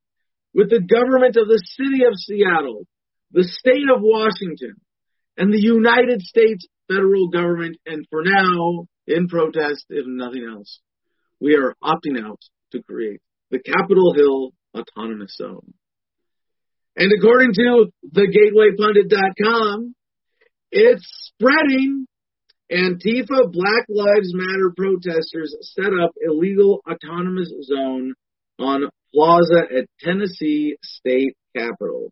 with 0.53 0.69
the 0.69 0.81
government 0.81 1.37
of 1.37 1.47
the 1.47 1.61
city 1.77 2.03
of 2.05 2.13
Seattle, 2.15 2.85
the 3.31 3.43
state 3.43 3.89
of 3.93 4.01
Washington, 4.01 4.75
and 5.37 5.53
the 5.53 5.61
United 5.61 6.21
States 6.21 6.67
federal 6.89 7.29
government, 7.29 7.77
and 7.85 8.05
for 8.09 8.23
now, 8.23 8.87
in 9.07 9.27
protest, 9.27 9.85
if 9.89 10.05
nothing 10.05 10.45
else, 10.49 10.79
we 11.39 11.55
are 11.55 11.75
opting 11.83 12.21
out 12.23 12.39
to 12.71 12.83
create 12.83 13.21
the 13.49 13.59
Capitol 13.59 14.13
Hill 14.13 14.51
Autonomous 14.75 15.35
Zone. 15.37 15.73
And 16.95 17.11
according 17.17 17.53
to 17.53 17.87
thegatewaypundit.com, 18.13 19.95
it's 20.71 21.31
spreading. 21.33 22.05
Antifa 22.71 23.51
Black 23.51 23.85
Lives 23.89 24.33
Matter 24.33 24.71
protesters 24.75 25.55
set 25.75 25.91
up 25.91 26.11
illegal 26.25 26.81
autonomous 26.89 27.51
zone 27.63 28.13
on 28.59 28.83
plaza 29.13 29.61
at 29.77 29.85
Tennessee 29.99 30.77
State 30.81 31.35
Capitol. 31.55 32.11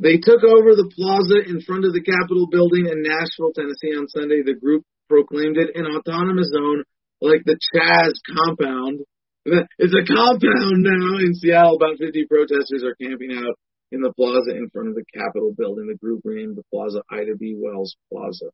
They 0.00 0.18
took 0.18 0.44
over 0.44 0.78
the 0.78 0.90
plaza 0.94 1.42
in 1.42 1.60
front 1.60 1.84
of 1.84 1.92
the 1.92 2.02
Capitol 2.02 2.46
building 2.46 2.86
in 2.86 3.02
Nashville, 3.02 3.50
Tennessee 3.50 3.98
on 3.98 4.06
Sunday. 4.08 4.42
The 4.42 4.54
group 4.54 4.84
proclaimed 5.08 5.56
it 5.58 5.74
an 5.74 5.86
autonomous 5.86 6.50
zone 6.54 6.84
like 7.20 7.42
the 7.44 7.58
Chaz 7.74 8.14
compound. 8.30 9.00
It's 9.44 9.94
a 9.94 10.06
compound 10.06 10.86
now 10.86 11.18
in 11.18 11.34
Seattle. 11.34 11.76
About 11.76 11.98
50 11.98 12.26
protesters 12.26 12.84
are 12.84 12.94
camping 12.94 13.32
out 13.34 13.58
in 13.90 14.00
the 14.00 14.12
plaza 14.12 14.54
in 14.54 14.70
front 14.70 14.90
of 14.90 14.94
the 14.94 15.04
Capitol 15.12 15.52
building. 15.56 15.88
The 15.88 15.98
group 15.98 16.22
renamed 16.24 16.56
the 16.56 16.68
plaza 16.70 17.02
Ida 17.10 17.34
B. 17.36 17.56
Wells 17.58 17.96
Plaza. 18.12 18.50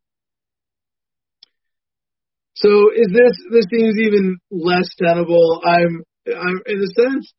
So 2.64 2.88
is 2.96 3.08
this, 3.12 3.36
this 3.50 3.66
seems 3.70 3.98
even 4.00 4.38
less 4.50 4.88
tenable. 4.98 5.60
I'm, 5.62 6.02
I'm, 6.26 6.60
in 6.64 6.78
a 6.78 7.02
sense, 7.02 7.30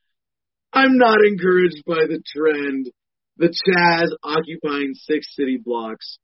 I'm 0.72 0.98
not 0.98 1.18
encouraged 1.26 1.84
by 1.88 2.06
the 2.08 2.22
trend 2.36 2.92
the 3.38 3.48
Chaz 3.48 4.10
occupying 4.24 4.94
six 4.94 5.36
city 5.36 5.58
blocks. 5.64 6.20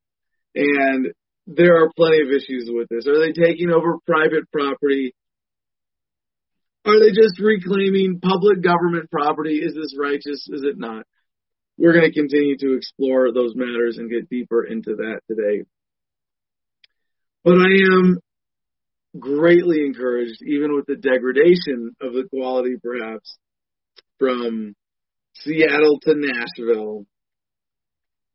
And 0.54 1.08
there 1.48 1.82
are 1.82 1.92
plenty 1.98 2.22
of 2.22 2.30
issues 2.30 2.70
with 2.72 2.90
this. 2.90 3.08
Are 3.08 3.20
they 3.20 3.32
taking 3.34 3.72
over 3.72 3.98
private 4.06 4.52
property? 4.52 5.16
Are 6.86 7.00
they 7.00 7.10
just 7.10 7.40
reclaiming 7.40 8.20
public 8.22 8.62
government 8.62 9.10
property? 9.10 9.58
Is 9.58 9.74
this 9.74 9.96
righteous? 10.00 10.48
Is 10.48 10.64
it 10.64 10.78
not? 10.78 11.06
We're 11.78 11.94
going 11.94 12.06
to 12.06 12.14
continue 12.14 12.56
to 12.60 12.76
explore 12.76 13.34
those 13.34 13.56
matters 13.56 13.98
and 13.98 14.12
get 14.12 14.30
deeper 14.30 14.64
into 14.64 14.96
that 14.98 15.22
today. 15.28 15.64
But 17.44 17.56
I 17.56 17.98
am 17.98 18.20
greatly 19.20 19.86
encouraged, 19.86 20.42
even 20.46 20.74
with 20.76 20.86
the 20.86 20.96
degradation 20.96 21.96
of 22.02 22.14
the 22.14 22.28
quality 22.30 22.76
perhaps 22.82 23.38
from 24.20 24.74
Seattle 25.36 26.00
to 26.04 26.14
Nashville. 26.16 27.06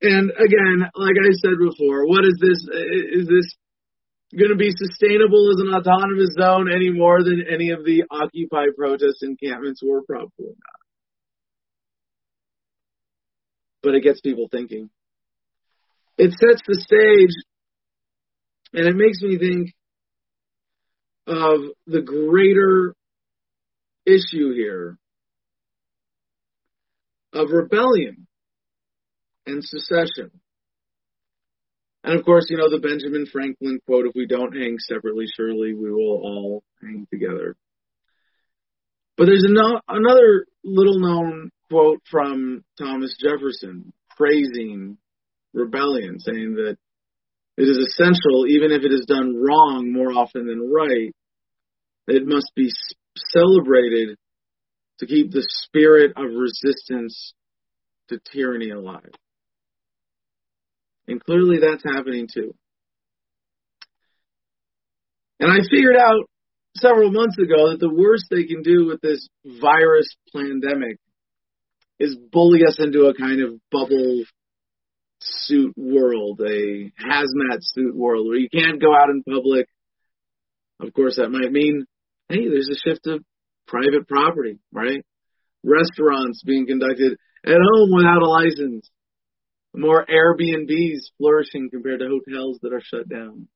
And 0.03 0.31
again, 0.31 0.91
like 0.95 1.17
I 1.19 1.31
said 1.43 1.59
before, 1.59 2.07
what 2.07 2.25
is 2.25 2.37
this? 2.41 2.59
Is 3.13 3.27
this 3.27 3.57
going 4.37 4.51
to 4.51 4.57
be 4.57 4.73
sustainable 4.77 5.51
as 5.51 5.61
an 5.61 5.73
autonomous 5.73 6.31
zone 6.39 6.71
any 6.71 6.91
more 6.91 7.23
than 7.23 7.45
any 7.51 7.71
of 7.71 7.85
the 7.85 8.05
Occupy 8.11 8.67
protest 8.77 9.23
encampments 9.23 9.81
were? 9.83 10.03
Probably 10.03 10.29
not. 10.39 10.81
But 13.83 13.95
it 13.95 14.03
gets 14.03 14.21
people 14.21 14.49
thinking. 14.51 14.91
It 16.19 16.33
sets 16.33 16.63
the 16.67 16.75
stage, 16.75 17.35
and 18.73 18.87
it 18.87 18.97
makes 18.97 19.21
me 19.23 19.39
think 19.39 19.75
of 21.27 21.61
the 21.87 22.03
greater 22.03 22.95
issue 24.05 24.55
here 24.55 24.97
of 27.33 27.51
rebellion 27.51 28.27
and 29.47 29.63
secession. 29.65 30.31
And 32.05 32.19
of 32.19 32.25
course, 32.25 32.47
you 32.49 32.57
know, 32.57 32.71
the 32.71 32.79
Benjamin 32.79 33.27
Franklin 33.27 33.81
quote, 33.85 34.07
if 34.07 34.13
we 34.15 34.27
don't 34.27 34.57
hang 34.57 34.79
separately, 34.79 35.27
surely 35.37 35.75
we 35.75 35.91
will 35.91 36.21
all 36.23 36.63
hang 36.81 37.07
together. 37.13 37.57
But 39.17 39.27
there's 39.27 39.45
another 39.45 40.47
little 40.63 41.01
known 41.01 41.51
quote 41.69 42.01
from 42.09 42.65
Thomas 42.79 43.17
Jefferson 43.21 43.93
praising 44.17 44.99
rebellion, 45.53 46.21
saying 46.21 46.55
that 46.55 46.77
it 47.57 47.63
is 47.63 47.79
essential, 47.79 48.47
even 48.49 48.71
if 48.71 48.83
it 48.83 48.93
is 48.93 49.07
done 49.07 49.35
wrong 49.37 49.93
more 49.93 50.13
often 50.13 50.47
than 50.47 50.71
right, 50.71 51.15
it 52.07 52.27
must 52.27 52.53
be 52.55 52.71
celebrated 53.17 54.17
to 54.99 55.07
keep 55.07 55.31
the 55.31 55.47
spirit 55.63 56.13
of 56.17 56.25
resistance 56.35 57.35
to 58.09 58.21
tyranny 58.33 58.71
alive. 58.71 59.11
And 61.09 61.23
clearly 61.23 61.59
that's 61.61 61.85
happening 61.85 62.29
too. 62.33 62.55
And 65.39 65.53
I 65.53 65.59
figured 65.71 65.97
out 65.97 66.25
several 66.77 67.11
months 67.11 67.39
ago 67.39 67.71
that 67.71 67.81
the 67.81 67.93
worst 67.93 68.25
they 68.31 68.45
can 68.45 68.63
do 68.63 68.87
with 68.87 69.01
this 69.01 69.29
virus 69.45 70.09
pandemic 70.35 70.99
is 71.99 72.17
bully 72.17 72.61
us 72.67 72.79
into 72.79 73.07
a 73.07 73.15
kind 73.15 73.43
of 73.43 73.61
bubble 73.71 74.25
suit 75.45 75.75
world, 75.77 76.41
a 76.41 76.93
hazmat 77.01 77.59
suit 77.61 77.95
world 77.95 78.27
where 78.27 78.39
you 78.39 78.49
can't 78.49 78.81
go 78.81 78.95
out 78.95 79.11
in 79.11 79.23
public. 79.23 79.69
Of 80.81 80.93
course, 80.93 81.17
that 81.17 81.31
might 81.31 81.53
mean, 81.53 81.87
hey, 82.29 82.49
there's 82.49 82.71
a 82.71 82.89
shift 82.89 83.05
to 83.05 83.21
private 83.67 84.07
property, 84.09 84.59
right? 84.73 85.05
Restaurants 85.65 86.43
being 86.45 86.67
conducted 86.67 87.19
at 87.45 87.57
home 87.61 87.91
without 87.93 88.23
a 88.23 88.29
license. 88.29 88.91
More 89.75 90.07
Airbnbs 90.07 91.11
flourishing 91.19 91.69
compared 91.71 92.01
to 92.01 92.09
hotels 92.09 92.59
that 92.63 92.73
are 92.73 92.83
shut 92.83 93.09
down. 93.09 93.49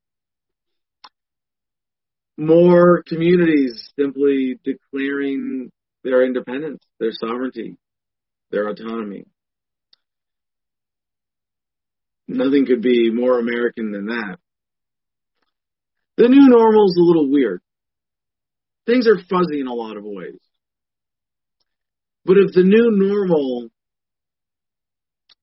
More 2.36 3.02
communities 3.06 3.90
simply 3.98 4.58
declaring 4.64 5.70
their 6.04 6.24
independence, 6.24 6.82
their 6.98 7.12
sovereignty, 7.12 7.76
their 8.50 8.68
autonomy. 8.68 9.24
Nothing 12.31 12.66
could 12.66 12.83
be 12.83 13.11
more 13.12 13.39
American 13.39 13.93
than 13.93 14.07
that. 14.07 14.37
The 16.16 16.28
new 16.28 16.49
normal 16.49 16.87
is 16.87 16.97
a 16.99 17.03
little 17.03 17.31
weird 17.31 17.61
things 18.91 19.07
are 19.07 19.18
fuzzy 19.28 19.61
in 19.61 19.66
a 19.66 19.74
lot 19.74 19.97
of 19.97 20.05
ways. 20.05 20.39
But 22.24 22.39
if 22.39 22.53
the 22.53 22.64
new 22.64 22.91
normal 22.91 23.68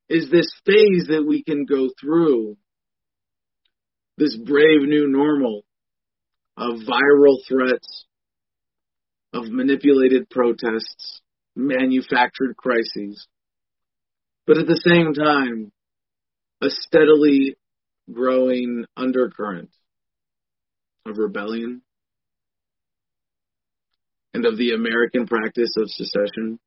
is 0.09 0.29
this 0.29 0.49
phase 0.65 1.07
that 1.09 1.25
we 1.27 1.43
can 1.43 1.65
go 1.65 1.89
through, 1.99 2.57
this 4.17 4.35
brave 4.37 4.81
new 4.81 5.07
normal 5.07 5.63
of 6.55 6.79
viral 6.79 7.37
threats, 7.47 8.05
of 9.33 9.45
manipulated 9.47 10.29
protests, 10.29 11.21
manufactured 11.55 12.55
crises, 12.57 13.27
but 14.45 14.57
at 14.57 14.67
the 14.67 14.81
same 14.85 15.13
time, 15.13 15.71
a 16.61 16.69
steadily 16.69 17.55
growing 18.11 18.85
undercurrent 18.95 19.69
of 21.05 21.17
rebellion, 21.17 21.81
and 24.33 24.45
of 24.45 24.57
the 24.57 24.71
American 24.71 25.25
practice 25.25 25.71
of 25.77 25.89
secession. 25.89 26.59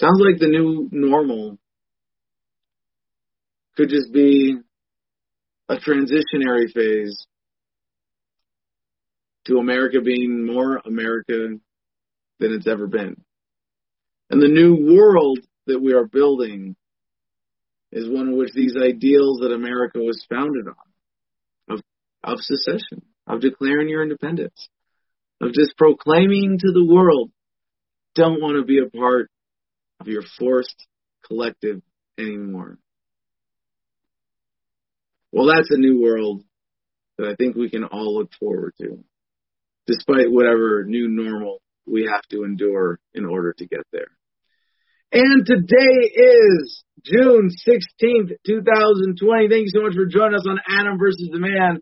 Sounds 0.00 0.20
like 0.20 0.38
the 0.38 0.48
new 0.48 0.88
normal 0.92 1.58
could 3.76 3.88
just 3.88 4.12
be 4.12 4.56
a 5.68 5.76
transitionary 5.76 6.70
phase 6.72 7.26
to 9.46 9.58
America 9.58 10.00
being 10.00 10.44
more 10.44 10.80
America 10.84 11.48
than 12.38 12.52
it's 12.52 12.66
ever 12.66 12.86
been. 12.86 13.16
And 14.30 14.42
the 14.42 14.48
new 14.48 14.74
world 14.94 15.38
that 15.66 15.80
we 15.80 15.92
are 15.94 16.06
building 16.06 16.76
is 17.92 18.08
one 18.08 18.28
in 18.28 18.36
which 18.36 18.52
these 18.52 18.76
ideals 18.76 19.40
that 19.40 19.52
America 19.52 19.98
was 19.98 20.24
founded 20.28 20.66
on 20.66 21.76
of, 21.76 21.80
of 22.22 22.40
secession, 22.40 23.02
of 23.26 23.40
declaring 23.40 23.88
your 23.88 24.02
independence, 24.02 24.68
of 25.40 25.52
just 25.52 25.76
proclaiming 25.76 26.58
to 26.58 26.72
the 26.72 26.84
world, 26.84 27.30
don't 28.14 28.40
want 28.40 28.56
to 28.56 28.64
be 28.64 28.80
a 28.80 28.90
part 28.90 29.30
of 30.00 30.08
your 30.08 30.22
forced 30.38 30.86
collective 31.26 31.82
anymore. 32.18 32.78
Well, 35.32 35.46
that's 35.46 35.70
a 35.70 35.76
new 35.76 36.00
world 36.00 36.42
that 37.18 37.28
I 37.28 37.34
think 37.34 37.56
we 37.56 37.70
can 37.70 37.84
all 37.84 38.16
look 38.16 38.30
forward 38.38 38.74
to, 38.80 39.04
despite 39.86 40.30
whatever 40.30 40.84
new 40.84 41.08
normal 41.08 41.60
we 41.86 42.08
have 42.12 42.22
to 42.30 42.44
endure 42.44 42.98
in 43.14 43.24
order 43.24 43.52
to 43.52 43.66
get 43.66 43.82
there. 43.92 44.15
And 45.12 45.46
today 45.46 46.10
is 46.14 46.84
June 47.04 47.50
16th, 47.66 48.32
2020. 48.44 49.48
Thank 49.48 49.62
you 49.62 49.72
so 49.72 49.82
much 49.82 49.94
for 49.94 50.06
joining 50.06 50.34
us 50.34 50.46
on 50.48 50.58
Adam 50.68 50.98
versus 50.98 51.28
the 51.32 51.38
Man. 51.38 51.78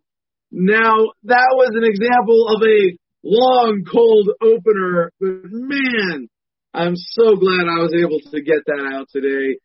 Now, 0.52 1.12
that 1.24 1.50
was 1.56 1.70
an 1.74 1.84
example 1.84 2.46
of 2.54 2.62
a 2.62 2.96
long, 3.24 3.84
cold 3.90 4.28
opener, 4.42 5.10
but 5.18 5.50
man, 5.50 6.28
I'm 6.74 6.94
so 6.96 7.36
glad 7.36 7.64
I 7.64 7.80
was 7.80 7.94
able 7.94 8.20
to 8.30 8.42
get 8.42 8.66
that 8.66 8.92
out 8.92 9.08
today. 9.10 9.58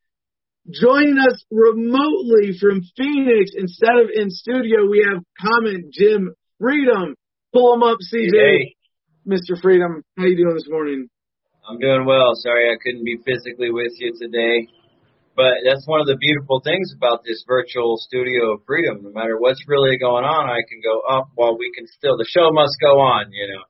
Joining 0.71 1.17
us 1.17 1.43
remotely 1.51 2.57
from 2.59 2.81
Phoenix 2.95 3.51
instead 3.57 3.97
of 4.01 4.09
in 4.13 4.29
studio, 4.29 4.87
we 4.89 5.05
have 5.05 5.21
comment 5.39 5.91
Jim 5.91 6.33
Freedom. 6.59 7.15
Pull 7.51 7.73
him 7.73 7.83
up, 7.83 7.97
CJ. 8.01 8.31
Hey. 8.31 8.75
Mr. 9.27 9.59
Freedom, 9.61 10.01
how 10.17 10.25
you 10.25 10.37
doing 10.37 10.55
this 10.55 10.69
morning? 10.69 11.09
I'm 11.69 11.77
doing 11.77 12.01
well. 12.09 12.33
Sorry 12.33 12.73
I 12.73 12.81
couldn't 12.81 13.05
be 13.05 13.21
physically 13.21 13.69
with 13.69 13.93
you 14.01 14.17
today. 14.17 14.65
But 15.37 15.61
that's 15.63 15.85
one 15.85 16.01
of 16.01 16.09
the 16.09 16.17
beautiful 16.17 16.59
things 16.65 16.91
about 16.97 17.21
this 17.23 17.45
virtual 17.47 17.95
studio 18.01 18.57
of 18.57 18.65
freedom. 18.65 19.05
No 19.05 19.13
matter 19.13 19.37
what's 19.37 19.61
really 19.69 19.95
going 20.01 20.25
on, 20.25 20.49
I 20.49 20.65
can 20.65 20.81
go 20.81 21.05
up 21.05 21.29
while 21.37 21.55
we 21.55 21.71
can 21.77 21.85
still, 21.85 22.17
the 22.17 22.27
show 22.27 22.49
must 22.51 22.73
go 22.81 22.97
on, 22.99 23.29
you 23.31 23.47
know. 23.53 23.63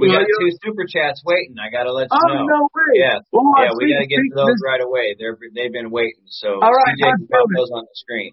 We 0.00 0.08
got 0.08 0.24
two 0.24 0.48
super 0.64 0.84
chats 0.88 1.20
waiting. 1.24 1.56
I 1.60 1.68
gotta 1.68 1.92
let 1.92 2.08
you 2.08 2.16
know. 2.16 2.40
Oh, 2.40 2.48
know. 2.48 2.56
no 2.56 2.60
way. 2.72 2.92
Yeah, 2.96 3.20
oh, 3.20 3.36
Well, 3.36 3.52
yeah, 3.60 3.68
I 3.68 3.76
we 3.76 3.92
gotta 3.92 4.08
get 4.08 4.16
to 4.16 4.32
those 4.32 4.60
right 4.64 4.80
away. 4.80 5.12
They're 5.18 5.36
they've 5.36 5.72
been 5.72 5.92
waiting, 5.92 6.24
so 6.32 6.56
All 6.56 6.72
right, 6.72 6.96
CJ 6.96 7.04
can 7.04 7.28
pop 7.28 7.44
those 7.52 7.68
on 7.68 7.84
the 7.84 7.96
screen. 8.00 8.32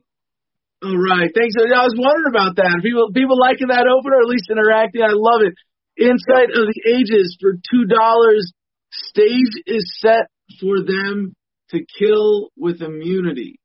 All 0.80 0.96
right, 0.96 1.28
thanks. 1.28 1.60
I 1.60 1.84
was 1.84 1.98
wondering 2.00 2.32
about 2.32 2.56
that. 2.56 2.80
People, 2.80 3.12
people 3.12 3.36
liking 3.36 3.68
that 3.68 3.84
opener, 3.84 4.24
at 4.24 4.32
least 4.32 4.48
interacting. 4.48 5.04
I 5.04 5.12
love 5.12 5.44
it. 5.44 5.54
Insight 6.02 6.50
of 6.50 6.66
the 6.66 6.82
ages 6.90 7.38
for 7.40 7.54
two 7.54 7.86
dollars. 7.86 8.52
Stage 8.92 9.62
is 9.68 9.98
set 10.00 10.28
for 10.60 10.82
them 10.82 11.34
to 11.70 11.80
kill 11.98 12.50
with 12.58 12.82
immunity. 12.82 13.60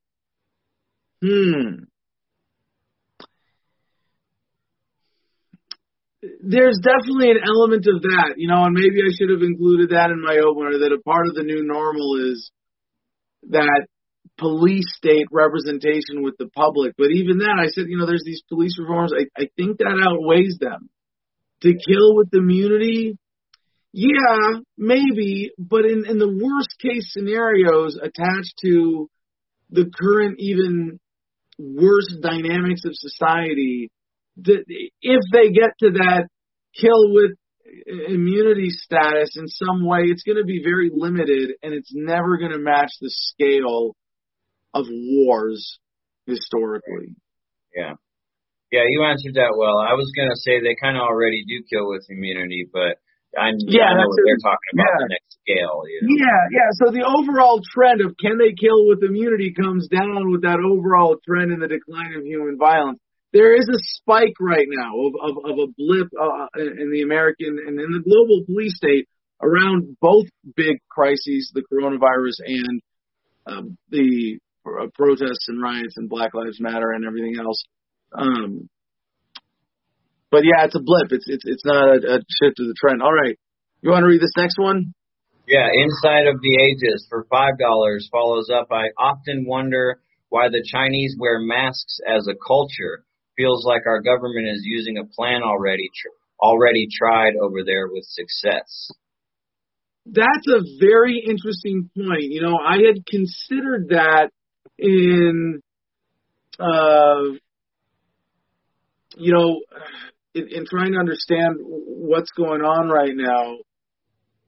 Hmm. 1.21 1.87
There's 6.43 6.79
definitely 6.83 7.31
an 7.31 7.41
element 7.45 7.87
of 7.87 8.03
that, 8.03 8.35
you 8.37 8.49
know, 8.49 8.65
and 8.65 8.75
maybe 8.75 9.01
I 9.01 9.11
should 9.17 9.31
have 9.31 9.43
included 9.43 9.91
that 9.91 10.11
in 10.11 10.21
my 10.21 10.39
opener. 10.39 10.79
That 10.79 10.93
a 10.93 11.03
part 11.03 11.27
of 11.29 11.35
the 11.35 11.43
new 11.43 11.63
normal 11.65 12.33
is 12.33 12.51
that 13.51 13.87
police 14.39 14.87
state 14.97 15.27
representation 15.31 16.23
with 16.23 16.37
the 16.39 16.49
public. 16.49 16.95
But 16.99 17.11
even 17.11 17.39
that, 17.39 17.59
I 17.59 17.69
said, 17.69 17.87
you 17.89 17.97
know, 17.97 18.07
there's 18.07 18.25
these 18.25 18.43
police 18.49 18.77
reforms. 18.79 19.13
I, 19.15 19.27
I 19.41 19.49
think 19.57 19.79
that 19.79 19.99
outweighs 20.03 20.59
them. 20.61 20.91
To 21.63 21.73
kill 21.73 22.17
with 22.17 22.29
immunity, 22.33 23.19
yeah, 23.93 24.61
maybe, 24.77 25.53
but 25.59 25.87
in, 25.87 26.05
in 26.07 26.19
the 26.19 26.29
worst 26.29 26.79
case 26.81 27.13
scenarios 27.13 27.97
attached 27.97 28.55
to 28.63 29.09
the 29.71 29.91
current 29.99 30.37
even 30.39 31.01
worse 31.59 32.15
dynamics 32.21 32.83
of 32.85 32.93
society, 32.95 33.91
the, 34.37 34.65
if 35.01 35.21
they 35.33 35.51
get 35.51 35.71
to 35.81 35.93
that 35.93 36.29
kill 36.79 37.15
with 37.15 37.33
immunity 38.09 38.69
status 38.71 39.37
in 39.37 39.49
some 39.49 39.87
way, 39.87 40.01
it's 40.05 40.23
going 40.23 40.39
to 40.39 40.45
be 40.45 40.63
very 40.63 40.91
limited 40.93 41.53
and 41.63 41.73
it's 41.73 41.93
never 41.95 42.37
going 42.39 42.53
to 42.53 42.59
match 42.59 42.91
the 43.01 43.11
scale 43.11 43.97
of 44.75 44.87
wars 44.91 45.79
historically. 46.27 47.17
Yeah. 47.75 47.95
Yeah, 48.77 48.85
you 48.93 49.09
answered 49.09 49.41
that 49.41 49.57
well. 49.57 49.81
I 49.81 49.97
was 49.97 50.13
gonna 50.13 50.37
say 50.37 50.61
they 50.61 50.77
kinda 50.77 51.01
already 51.01 51.45
do 51.49 51.65
kill 51.65 51.89
with 51.89 52.05
immunity, 52.13 52.69
but 52.69 53.01
I'm 53.33 53.57
Yeah, 53.65 53.89
I 53.89 53.95
know 53.97 54.05
what 54.05 54.21
they're 54.21 54.45
talking 54.45 54.73
about 54.77 54.93
Yeah. 54.93 55.01
the 55.01 55.09
next 55.17 55.33
scale, 55.41 55.81
you 55.89 55.99
know. 56.05 56.13
Yeah, 56.21 56.43
yeah. 56.53 56.69
So 56.77 56.85
the 56.93 57.05
overall 57.09 57.61
trend 57.65 58.01
of 58.01 58.17
can 58.21 58.37
they 58.37 58.53
kill 58.53 58.87
with 58.87 59.03
immunity 59.03 59.53
comes 59.53 59.89
down 59.89 60.31
with 60.31 60.43
that 60.43 60.61
overall 60.61 61.17
trend 61.25 61.53
in 61.53 61.61
the 61.61 61.69
decline 61.69 62.13
of 62.15 62.25
human 62.25 62.57
violence. 62.59 63.01
There 63.33 63.55
is 63.55 63.69
a 63.69 63.79
spike 63.97 64.37
right 64.41 64.69
now 64.69 64.93
of 65.09 65.13
of, 65.21 65.35
of 65.45 65.57
a 65.59 65.69
blip 65.77 66.09
uh, 66.13 66.49
in 66.61 66.91
the 66.93 67.03
American 67.03 67.59
and 67.67 67.81
in 67.81 67.91
the 67.93 68.01
global 68.05 68.45
police 68.45 68.77
state 68.77 69.09
around 69.41 69.97
both 70.01 70.27
big 70.55 70.81
crises, 70.89 71.51
the 71.53 71.65
coronavirus 71.65 72.41
and 72.45 72.81
um, 73.47 73.79
the 73.91 74.39
uh, 74.67 74.87
protests 74.95 75.49
and 75.49 75.63
riots 75.63 75.97
and 75.97 76.09
Black 76.09 76.35
Lives 76.35 76.61
Matter 76.61 76.91
and 76.91 77.05
everything 77.05 77.39
else. 77.39 77.63
Um, 78.17 78.69
but 80.31 80.43
yeah, 80.45 80.65
it's 80.65 80.75
a 80.75 80.81
blip. 80.81 81.13
It's 81.13 81.27
it's 81.29 81.45
it's 81.47 81.65
not 81.65 81.89
a, 81.89 81.97
a 81.97 82.19
shift 82.41 82.59
of 82.61 82.67
the 82.67 82.75
trend. 82.79 83.03
All 83.03 83.13
right, 83.13 83.39
you 83.83 83.91
want 83.91 84.03
to 84.03 84.09
read 84.09 84.21
this 84.21 84.35
next 84.37 84.59
one? 84.59 84.95
Yeah, 85.47 85.69
Inside 85.73 86.27
of 86.27 86.41
the 86.43 86.59
Ages 86.59 87.07
for 87.09 87.27
five 87.31 87.59
dollars 87.59 88.09
follows 88.11 88.51
up. 88.53 88.69
I 88.73 88.89
often 88.99 89.45
wonder 89.47 90.01
why 90.29 90.49
the 90.49 90.65
Chinese 90.67 91.15
wear 91.19 91.39
masks 91.39 92.01
as 92.07 92.27
a 92.27 92.35
culture. 92.47 93.05
Feels 93.37 93.65
like 93.65 93.83
our 93.87 94.01
government 94.01 94.49
is 94.49 94.63
using 94.65 94.99
a 94.99 95.05
plan 95.05 95.43
already 95.43 95.89
tr- 95.95 96.17
already 96.41 96.89
tried 96.91 97.35
over 97.37 97.63
there 97.65 97.87
with 97.89 98.05
success. 98.05 98.91
That's 100.07 100.47
a 100.49 100.61
very 100.81 101.23
interesting 101.27 101.91
point. 101.97 102.23
You 102.23 102.43
know, 102.43 102.59
I 102.59 102.77
had 102.77 103.05
considered 103.07 103.89
that 103.91 104.31
in, 104.79 105.61
uh, 106.59 107.37
you 109.17 109.33
know, 109.33 109.61
in, 110.35 110.49
in 110.51 110.65
trying 110.69 110.93
to 110.93 110.99
understand 110.99 111.57
what's 111.61 112.31
going 112.37 112.63
on 112.63 112.89
right 112.89 113.15
now. 113.15 113.57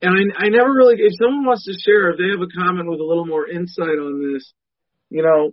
And 0.00 0.14
I, 0.14 0.46
I 0.46 0.48
never 0.48 0.70
really, 0.70 0.96
if 0.98 1.12
someone 1.20 1.44
wants 1.44 1.64
to 1.64 1.74
share, 1.74 2.10
if 2.10 2.18
they 2.18 2.30
have 2.30 2.40
a 2.40 2.54
comment 2.54 2.88
with 2.88 3.00
a 3.00 3.04
little 3.04 3.26
more 3.26 3.48
insight 3.48 3.98
on 3.98 4.32
this, 4.32 4.52
you 5.10 5.22
know, 5.22 5.50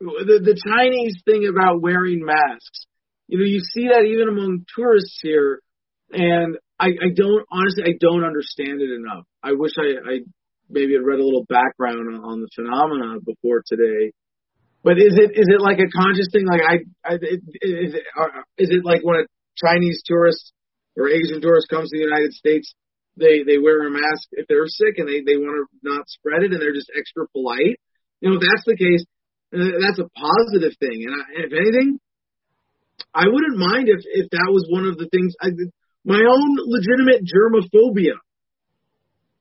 the, 0.00 0.40
the 0.42 0.58
Chinese 0.58 1.22
thing 1.24 1.46
about 1.46 1.80
wearing 1.80 2.24
masks, 2.24 2.86
you 3.28 3.38
know, 3.38 3.44
you 3.44 3.60
see 3.60 3.86
that 3.88 4.04
even 4.04 4.28
among 4.28 4.66
tourists 4.74 5.20
here, 5.22 5.60
and 6.10 6.58
I, 6.78 6.88
I 6.88 7.08
don't 7.14 7.46
honestly 7.50 7.84
I 7.84 7.94
don't 8.00 8.24
understand 8.24 8.82
it 8.82 8.90
enough. 8.90 9.24
I 9.42 9.52
wish 9.52 9.72
I, 9.78 10.10
I 10.10 10.18
maybe 10.68 10.94
had 10.94 11.06
read 11.06 11.20
a 11.20 11.24
little 11.24 11.46
background 11.48 12.12
on, 12.12 12.20
on 12.24 12.40
the 12.40 12.48
phenomena 12.54 13.20
before 13.24 13.62
today. 13.64 14.12
But 14.82 14.98
is 14.98 15.14
it 15.14 15.38
is 15.38 15.46
it 15.46 15.60
like 15.62 15.78
a 15.78 15.90
conscious 15.90 16.28
thing? 16.32 16.46
Like 16.46 16.62
I, 16.62 16.74
I 17.06 17.14
is 17.14 17.94
it 17.94 18.04
is 18.58 18.70
it 18.70 18.84
like 18.84 19.02
when 19.02 19.22
a 19.22 19.26
Chinese 19.54 20.02
tourist 20.04 20.52
or 20.96 21.08
Asian 21.08 21.40
tourist 21.40 21.68
comes 21.70 21.90
to 21.90 21.96
the 21.96 22.02
United 22.02 22.32
States, 22.34 22.74
they 23.16 23.46
they 23.46 23.58
wear 23.58 23.86
a 23.86 23.90
mask 23.90 24.26
if 24.32 24.46
they're 24.48 24.66
sick 24.66 24.98
and 24.98 25.06
they 25.06 25.22
they 25.22 25.38
want 25.38 25.54
to 25.54 25.66
not 25.86 26.08
spread 26.08 26.42
it 26.42 26.52
and 26.52 26.60
they're 26.60 26.74
just 26.74 26.90
extra 26.98 27.28
polite. 27.30 27.78
You 28.20 28.30
know, 28.30 28.36
if 28.36 28.42
that's 28.42 28.66
the 28.66 28.76
case, 28.76 29.06
uh, 29.54 29.78
that's 29.78 30.02
a 30.02 30.10
positive 30.10 30.74
thing. 30.78 31.06
And 31.06 31.14
I, 31.14 31.46
if 31.46 31.52
anything, 31.54 31.98
I 33.14 33.30
wouldn't 33.30 33.58
mind 33.58 33.88
if 33.88 34.02
if 34.02 34.30
that 34.30 34.50
was 34.50 34.66
one 34.68 34.86
of 34.86 34.98
the 34.98 35.06
things. 35.06 35.34
I, 35.40 35.54
my 36.04 36.18
own 36.18 36.50
legitimate 36.58 37.22
germophobia 37.22 38.18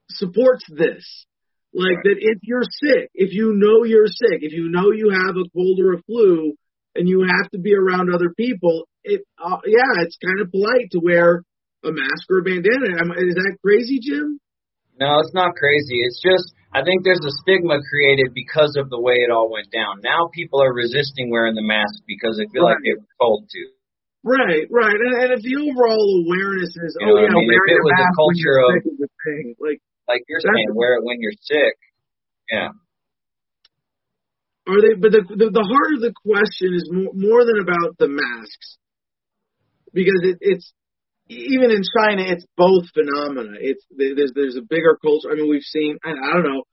supports 0.09 0.65
this. 0.69 1.25
Like 1.73 2.03
that 2.03 2.17
if 2.19 2.39
you're 2.43 2.67
sick, 2.67 3.09
if 3.15 3.31
you 3.31 3.53
know 3.55 3.83
you're 3.83 4.07
sick, 4.11 4.43
if 4.43 4.51
you 4.51 4.67
know 4.69 4.91
you 4.91 5.09
have 5.09 5.35
a 5.39 5.47
cold 5.55 5.79
or 5.79 5.93
a 5.93 6.01
flu, 6.03 6.53
and 6.95 7.07
you 7.07 7.23
have 7.23 7.49
to 7.51 7.59
be 7.59 7.73
around 7.73 8.13
other 8.13 8.33
people, 8.35 8.87
it 9.03 9.23
uh, 9.39 9.63
yeah, 9.65 10.03
it's 10.03 10.17
kind 10.19 10.41
of 10.41 10.51
polite 10.51 10.91
to 10.91 10.99
wear 10.99 11.43
a 11.83 11.91
mask 11.91 12.27
or 12.29 12.39
a 12.39 12.43
bandana. 12.43 12.99
Am, 12.99 13.11
is 13.15 13.35
that 13.39 13.55
crazy, 13.63 13.99
Jim? 14.03 14.39
No, 14.99 15.19
it's 15.23 15.33
not 15.33 15.55
crazy. 15.55 16.03
It's 16.03 16.19
just 16.19 16.51
I 16.75 16.83
think 16.83 17.03
there's 17.07 17.23
a 17.23 17.31
stigma 17.43 17.79
created 17.89 18.35
because 18.35 18.75
of 18.75 18.89
the 18.91 18.99
way 18.99 19.15
it 19.23 19.31
all 19.31 19.47
went 19.49 19.71
down. 19.71 20.03
Now 20.03 20.27
people 20.35 20.61
are 20.61 20.73
resisting 20.75 21.31
wearing 21.31 21.55
the 21.55 21.63
mask 21.63 22.03
because 22.05 22.35
they 22.35 22.51
feel 22.51 22.63
like 22.67 22.83
they 22.83 22.99
were 22.99 23.15
told 23.19 23.47
to. 23.47 23.61
Right, 24.23 24.67
right. 24.69 24.93
And, 25.01 25.13
and 25.17 25.29
if 25.33 25.41
the 25.41 25.55
overall 25.57 26.05
awareness 26.27 26.69
is, 26.69 26.91
You 26.99 27.09
oh 27.09 27.15
know 27.15 27.21
yeah, 27.25 27.31
I 27.31 27.41
mean? 27.41 27.49
If 27.49 27.57
wearing 27.57 27.73
it 27.73 27.81
a 27.81 27.87
was 27.87 27.95
a 27.95 28.03
mask 28.05 28.19
when 28.19 28.35
you're 28.37 28.59
culture 28.59 28.59
of- 28.69 29.09
thing. 29.25 29.45
Like, 29.57 29.79
Like 30.11 30.27
you're 30.27 30.43
saying, 30.43 30.75
wear 30.75 30.99
it 30.99 31.03
when 31.03 31.23
you're 31.23 31.39
sick. 31.39 31.79
Yeah. 32.51 32.75
are 34.67 34.81
they? 34.83 34.99
But 34.99 35.15
the 35.15 35.23
the, 35.23 35.49
the 35.55 35.63
heart 35.63 35.95
of 35.95 36.01
the 36.03 36.11
question 36.11 36.75
is 36.75 36.91
more 36.91 37.15
more 37.15 37.41
than 37.47 37.63
about 37.63 37.95
the 37.95 38.11
masks, 38.11 38.75
because 39.95 40.19
it, 40.27 40.37
it's 40.41 40.73
even 41.31 41.71
in 41.71 41.79
China, 41.95 42.27
it's 42.27 42.43
both 42.59 42.91
phenomena. 42.91 43.55
It's 43.55 43.83
there's 43.87 44.35
there's 44.35 44.59
a 44.59 44.67
bigger 44.67 44.99
culture. 44.99 45.31
I 45.31 45.35
mean, 45.39 45.47
we've 45.47 45.63
seen. 45.63 45.95
I, 46.03 46.11
I 46.11 46.29
don't 46.35 46.43
know. 46.43 46.63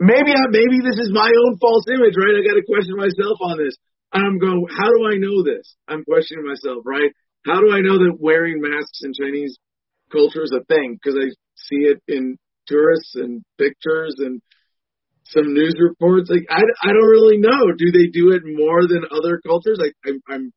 Maybe 0.00 0.32
I, 0.32 0.44
maybe 0.52 0.84
this 0.84 1.00
is 1.00 1.12
my 1.12 1.28
own 1.28 1.56
false 1.60 1.84
image, 1.88 2.16
right? 2.16 2.36
I 2.36 2.44
got 2.44 2.56
to 2.56 2.64
question 2.64 2.96
myself 2.96 3.40
on 3.40 3.56
this. 3.56 3.76
I'm 4.12 4.38
going. 4.38 4.68
How 4.68 4.88
do 4.92 5.08
I 5.08 5.16
know 5.16 5.44
this? 5.44 5.76
I'm 5.88 6.04
questioning 6.04 6.44
myself, 6.44 6.84
right? 6.84 7.12
How 7.46 7.60
do 7.60 7.72
I 7.72 7.80
know 7.80 7.96
that 8.04 8.20
wearing 8.20 8.60
masks 8.60 9.00
in 9.00 9.12
Chinese 9.16 9.56
culture 10.12 10.44
is 10.44 10.52
a 10.52 10.64
thing? 10.64 11.00
Because 11.00 11.16
I 11.16 11.32
see 11.68 11.90
it 11.90 12.02
in 12.08 12.38
tourists 12.66 13.14
and 13.16 13.42
pictures 13.58 14.14
and 14.18 14.40
some 15.26 15.54
news 15.54 15.76
reports. 15.78 16.30
Like 16.30 16.46
I, 16.50 16.62
I 16.82 16.92
don't 16.92 17.10
really 17.10 17.38
know. 17.38 17.72
Do 17.76 17.90
they 17.92 18.08
do 18.12 18.32
it 18.32 18.42
more 18.44 18.86
than 18.86 19.04
other 19.10 19.40
cultures? 19.46 19.78
Like 19.80 19.94
I'm, 20.06 20.20
I'm 20.28 20.52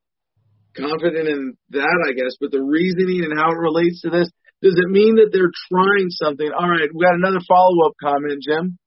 confident 0.75 1.27
in 1.27 1.57
that, 1.71 2.05
I 2.07 2.13
guess. 2.13 2.35
But 2.39 2.51
the 2.51 2.61
reasoning 2.61 3.23
and 3.23 3.37
how 3.37 3.51
it 3.51 3.59
relates 3.61 4.01
to 4.01 4.09
this, 4.09 4.29
Does 4.63 4.79
it 4.79 4.89
mean 4.89 5.15
that 5.15 5.29
they're 5.33 5.51
trying 5.69 6.09
something? 6.09 6.49
All 6.57 6.69
right, 6.69 6.87
we 6.93 7.03
got 7.03 7.15
another 7.15 7.43
follow 7.45 7.85
up 7.85 7.93
comment, 8.01 8.41
Jim. 8.41 8.77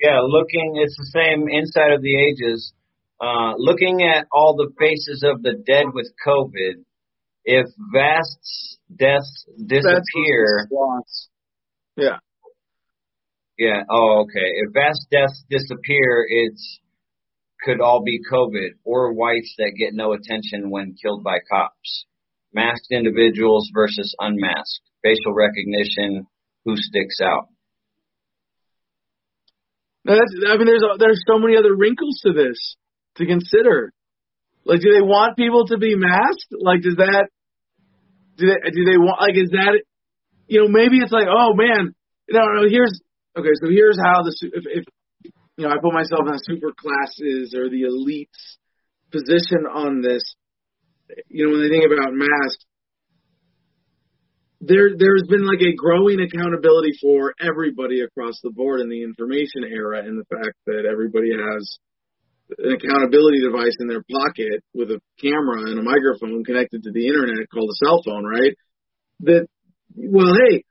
Yeah, 0.00 0.20
looking, 0.24 0.80
it's 0.82 0.96
the 0.96 1.12
same 1.12 1.44
inside 1.48 1.92
of 1.92 2.00
the 2.00 2.16
ages. 2.16 2.72
Uh, 3.20 3.52
looking 3.58 4.02
at 4.02 4.26
all 4.32 4.56
the 4.56 4.72
faces 4.80 5.22
of 5.22 5.42
the 5.42 5.62
dead 5.64 5.86
with 5.92 6.10
COVID, 6.26 6.82
if 7.44 7.66
vast 7.92 8.78
deaths 8.96 9.44
disappear. 9.54 10.66
Yeah. 11.96 12.18
Yeah. 13.58 13.82
Oh, 13.88 14.24
okay. 14.24 14.50
If 14.56 14.72
vast 14.72 15.06
deaths 15.10 15.44
disappear, 15.48 16.26
it's 16.28 16.80
could 17.62 17.80
all 17.80 18.02
be 18.04 18.20
COVID 18.30 18.70
or 18.84 19.12
whites 19.14 19.54
that 19.58 19.72
get 19.78 19.94
no 19.94 20.12
attention 20.12 20.70
when 20.70 20.96
killed 21.00 21.24
by 21.24 21.38
cops. 21.50 22.06
Masked 22.52 22.90
individuals 22.90 23.70
versus 23.72 24.14
unmasked. 24.18 24.82
Facial 25.02 25.34
recognition. 25.34 26.26
Who 26.64 26.76
sticks 26.76 27.20
out? 27.22 27.48
That's, 30.04 30.34
I 30.48 30.56
mean, 30.56 30.66
there's 30.66 30.84
there's 30.98 31.22
so 31.26 31.38
many 31.38 31.56
other 31.56 31.74
wrinkles 31.74 32.20
to 32.24 32.32
this 32.32 32.76
to 33.16 33.26
consider. 33.26 33.92
Like, 34.64 34.80
do 34.80 34.92
they 34.92 35.00
want 35.00 35.36
people 35.36 35.66
to 35.68 35.78
be 35.78 35.94
masked? 35.94 36.52
Like, 36.52 36.82
does 36.82 36.96
that 36.96 37.28
do 38.36 38.46
they 38.46 38.70
do 38.70 38.84
they 38.84 38.98
want 38.98 39.20
like 39.20 39.36
is 39.36 39.50
that 39.50 39.80
you 40.46 40.60
know 40.60 40.68
maybe 40.68 40.98
it's 40.98 41.12
like 41.12 41.28
oh 41.28 41.54
man 41.54 41.94
you 42.28 42.34
know, 42.34 42.68
here's 42.68 43.00
okay 43.36 43.54
so 43.60 43.68
here's 43.68 43.98
how 43.98 44.22
the 44.22 44.32
if, 44.52 44.64
if 44.66 44.84
you 45.56 45.64
know 45.64 45.70
I 45.70 45.76
put 45.82 45.92
myself 45.92 46.22
in 46.26 46.38
super 46.42 46.72
classes 46.72 47.54
or 47.56 47.68
the 47.68 47.84
elites 47.88 48.58
position 49.10 49.66
on 49.70 50.00
this 50.00 50.22
you 51.28 51.46
know 51.46 51.52
when 51.52 51.62
they 51.62 51.68
think 51.68 51.84
about 51.86 52.12
masks 52.12 52.64
there 54.60 54.96
there's 54.96 55.24
been 55.28 55.46
like 55.46 55.60
a 55.60 55.76
growing 55.76 56.20
accountability 56.20 56.96
for 57.00 57.34
everybody 57.40 58.00
across 58.00 58.40
the 58.42 58.50
board 58.50 58.80
in 58.80 58.88
the 58.88 59.02
information 59.02 59.64
era 59.68 60.00
and 60.00 60.18
the 60.18 60.24
fact 60.32 60.56
that 60.66 60.88
everybody 60.88 61.30
has 61.32 61.78
an 62.58 62.72
accountability 62.72 63.40
device 63.40 63.76
in 63.80 63.88
their 63.88 64.04
pocket 64.04 64.62
with 64.74 64.90
a 64.90 65.00
camera 65.20 65.68
and 65.70 65.78
a 65.78 65.82
microphone 65.82 66.44
connected 66.44 66.82
to 66.82 66.92
the 66.92 67.06
internet 67.06 67.48
called 67.52 67.70
a 67.70 67.84
cell 67.84 68.00
phone, 68.04 68.24
right? 68.24 68.54
That, 69.20 69.46
well, 69.94 70.32
hey, 70.34 70.64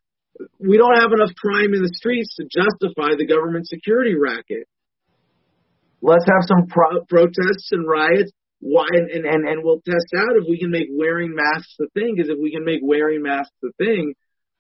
we 0.59 0.77
don't 0.77 0.99
have 0.99 1.11
enough 1.11 1.33
crime 1.35 1.73
in 1.73 1.81
the 1.81 1.93
streets 1.93 2.35
to 2.35 2.43
justify 2.43 3.15
the 3.17 3.27
government 3.27 3.67
security 3.67 4.15
racket. 4.15 4.67
Let's 6.01 6.25
have 6.25 6.43
some 6.47 6.67
pro- 6.67 7.05
protests 7.05 7.69
and 7.71 7.87
riots. 7.87 8.31
Why 8.59 8.87
and, 8.91 9.09
and, 9.09 9.47
and, 9.47 9.61
we'll 9.63 9.81
test 9.81 10.07
out 10.15 10.37
if 10.37 10.45
we 10.47 10.57
can 10.57 10.71
make 10.71 10.87
wearing 10.89 11.35
masks 11.35 11.75
a 11.81 11.87
thing. 11.93 12.15
Because 12.15 12.29
if 12.29 12.37
we 12.41 12.51
can 12.51 12.63
make 12.63 12.79
wearing 12.81 13.21
masks 13.21 13.55
a 13.63 13.71
thing, 13.77 14.13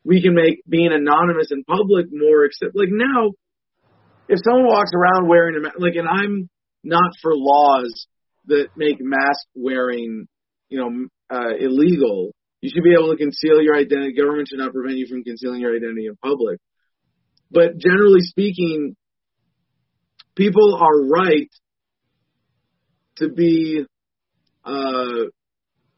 we 0.03 0.21
can 0.21 0.35
make 0.35 0.61
being 0.67 0.91
anonymous 0.91 1.51
in 1.51 1.63
public 1.63 2.07
more 2.11 2.43
accept. 2.43 2.75
Like 2.75 2.89
now, 2.91 3.31
if 4.27 4.39
someone 4.43 4.67
walks 4.67 4.91
around 4.93 5.27
wearing 5.27 5.55
a 5.55 5.61
mask, 5.61 5.75
like, 5.79 5.95
and 5.95 6.07
I'm 6.07 6.49
not 6.83 7.11
for 7.21 7.31
laws 7.33 8.07
that 8.47 8.67
make 8.75 8.97
mask 8.99 9.47
wearing, 9.55 10.27
you 10.69 10.79
know, 10.79 11.07
uh, 11.33 11.55
illegal. 11.57 12.33
You 12.63 12.71
should 12.73 12.85
be 12.85 12.95
able 12.97 13.11
to 13.11 13.17
conceal 13.17 13.61
your 13.61 13.75
identity. 13.75 14.13
Government 14.13 14.47
should 14.47 14.59
not 14.59 14.71
prevent 14.71 14.95
you 14.95 15.05
from 15.05 15.21
concealing 15.21 15.59
your 15.59 15.75
identity 15.75 16.07
in 16.07 16.15
public. 16.15 16.61
But 17.51 17.77
generally 17.77 18.21
speaking, 18.21 18.95
people 20.33 20.79
are 20.79 21.03
right 21.11 21.51
to 23.17 23.27
be, 23.27 23.83
uh, 24.63 25.27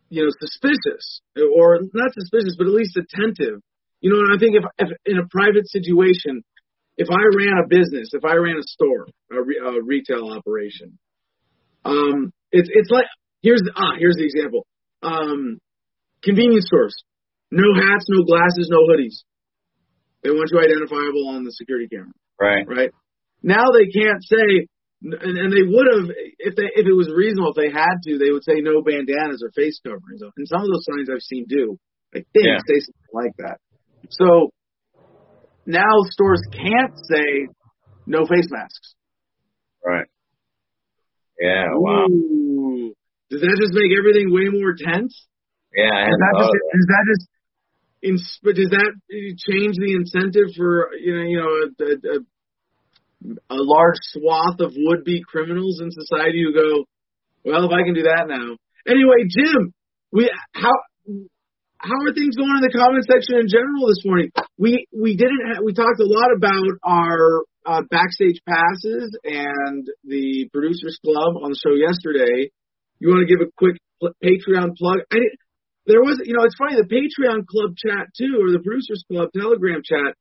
you 0.10 0.24
know, 0.24 0.32
suspicious 0.42 1.22
or 1.38 1.82
not 1.94 2.12
suspicious, 2.16 2.56
but 2.58 2.66
at 2.66 2.74
least 2.74 2.98
attentive. 2.98 3.62
You 4.02 4.10
know, 4.10 4.18
and 4.26 4.34
I 4.34 4.40
think 4.40 4.56
if, 4.56 4.64
if 4.80 4.98
in 5.06 5.20
a 5.20 5.28
private 5.30 5.70
situation, 5.70 6.42
if 6.98 7.10
I 7.12 7.22
ran 7.38 7.62
a 7.64 7.68
business, 7.70 8.10
if 8.14 8.26
I 8.26 8.38
ran 8.38 8.58
a 8.58 8.64
store, 8.64 9.06
a, 9.32 9.40
re, 9.40 9.62
a 9.64 9.84
retail 9.84 10.32
operation, 10.32 10.98
um, 11.86 12.34
it's 12.52 12.70
it's 12.74 12.90
like 12.90 13.06
here's 13.44 13.62
ah 13.76 13.94
here's 14.00 14.16
the 14.16 14.26
example. 14.26 14.66
Um, 15.04 15.60
convenience 16.26 16.66
stores, 16.66 16.96
no 17.52 17.70
hats, 17.78 18.06
no 18.10 18.26
glasses, 18.26 18.68
no 18.70 18.82
hoodies. 18.90 19.22
They 20.24 20.32
want 20.32 20.50
you 20.52 20.60
identifiable 20.60 21.30
on 21.30 21.46
the 21.46 21.54
security 21.54 21.88
camera. 21.88 22.12
Right. 22.42 22.66
Right. 22.68 22.92
Now 23.44 23.70
they 23.72 23.86
can't 23.94 24.26
say, 24.26 24.66
and, 25.06 25.38
and 25.38 25.54
they 25.54 25.62
would 25.62 25.86
have 25.86 26.10
if 26.42 26.56
they 26.58 26.66
if 26.74 26.88
it 26.90 26.98
was 26.98 27.14
reasonable 27.14 27.54
if 27.54 27.62
they 27.62 27.70
had 27.70 28.02
to 28.10 28.18
they 28.18 28.32
would 28.34 28.44
say 28.44 28.58
no 28.58 28.82
bandanas 28.82 29.46
or 29.46 29.52
face 29.54 29.80
coverings. 29.86 30.26
And 30.26 30.48
some 30.50 30.62
of 30.62 30.68
those 30.68 30.84
signs 30.90 31.10
I've 31.14 31.22
seen 31.22 31.46
do. 31.48 31.78
I 32.14 32.26
think 32.34 32.50
yeah. 32.50 32.58
say 32.66 32.82
something 32.82 33.14
like 33.14 33.36
that. 33.38 33.62
So 34.10 34.50
now 35.66 35.94
stores 36.10 36.42
can't 36.52 36.98
say 37.06 37.48
no 38.08 38.26
face 38.26 38.50
masks. 38.50 38.96
Right. 39.86 40.08
Yeah. 41.40 41.70
Wow. 41.76 42.08
Ooh. 42.10 42.94
Does 43.30 43.42
that 43.42 43.58
just 43.60 43.74
make 43.74 43.92
everything 43.98 44.34
way 44.34 44.50
more 44.50 44.74
tense? 44.74 45.28
Yeah. 45.76 46.08
Does 46.08 46.20
that 46.24 46.34
just, 46.40 46.52
that. 46.56 46.72
does 46.72 46.88
that 46.88 47.04
just 47.12 47.26
in, 48.06 48.16
does 48.56 48.72
that 48.72 48.92
change 49.50 49.76
the 49.78 49.94
incentive 49.94 50.56
for 50.56 50.94
you 50.96 51.14
know 51.16 51.24
you 51.24 51.38
know 51.42 51.52
a, 51.52 51.90
a, 52.16 52.18
a 53.50 53.60
large 53.60 54.00
swath 54.14 54.60
of 54.60 54.74
would 54.76 55.04
be 55.04 55.24
criminals 55.26 55.82
in 55.82 55.92
society 55.92 56.44
who 56.46 56.54
go, 56.54 56.86
well, 57.44 57.66
if 57.66 57.72
I 57.72 57.84
can 57.84 57.94
do 57.94 58.04
that 58.04 58.26
now. 58.28 58.58
Anyway, 58.88 59.26
Jim, 59.30 59.74
we 60.12 60.30
how 60.54 60.72
how 61.78 61.98
are 62.06 62.14
things 62.14 62.36
going 62.36 62.56
in 62.56 62.64
the 62.64 62.74
comment 62.74 63.06
section 63.06 63.42
in 63.42 63.48
general 63.50 63.88
this 63.90 64.06
morning? 64.06 64.32
We 64.58 64.86
we 64.94 65.18
didn't 65.18 65.42
ha- 65.46 65.62
we 65.64 65.74
talked 65.74 66.00
a 66.00 66.06
lot 66.06 66.30
about 66.36 66.72
our 66.84 67.44
uh, 67.66 67.82
backstage 67.90 68.40
passes 68.48 69.18
and 69.24 69.88
the 70.04 70.50
producers 70.54 71.00
club 71.04 71.42
on 71.42 71.52
the 71.52 71.60
show 71.60 71.74
yesterday. 71.74 72.52
You 73.00 73.10
want 73.10 73.28
to 73.28 73.30
give 73.30 73.42
a 73.42 73.52
quick 73.58 73.78
pl- 74.00 74.16
Patreon 74.24 74.78
plug? 74.78 75.02
I 75.12 75.16
didn't, 75.16 75.40
there 75.86 76.02
was 76.02 76.22
you 76.26 76.34
know 76.34 76.44
it's 76.44 76.58
funny 76.58 76.76
the 76.76 76.90
Patreon 76.90 77.46
club 77.46 77.78
chat 77.78 78.10
too 78.18 78.42
or 78.42 78.52
the 78.52 78.62
producers 78.62 79.06
club 79.10 79.30
Telegram 79.34 79.82
chat 79.86 80.18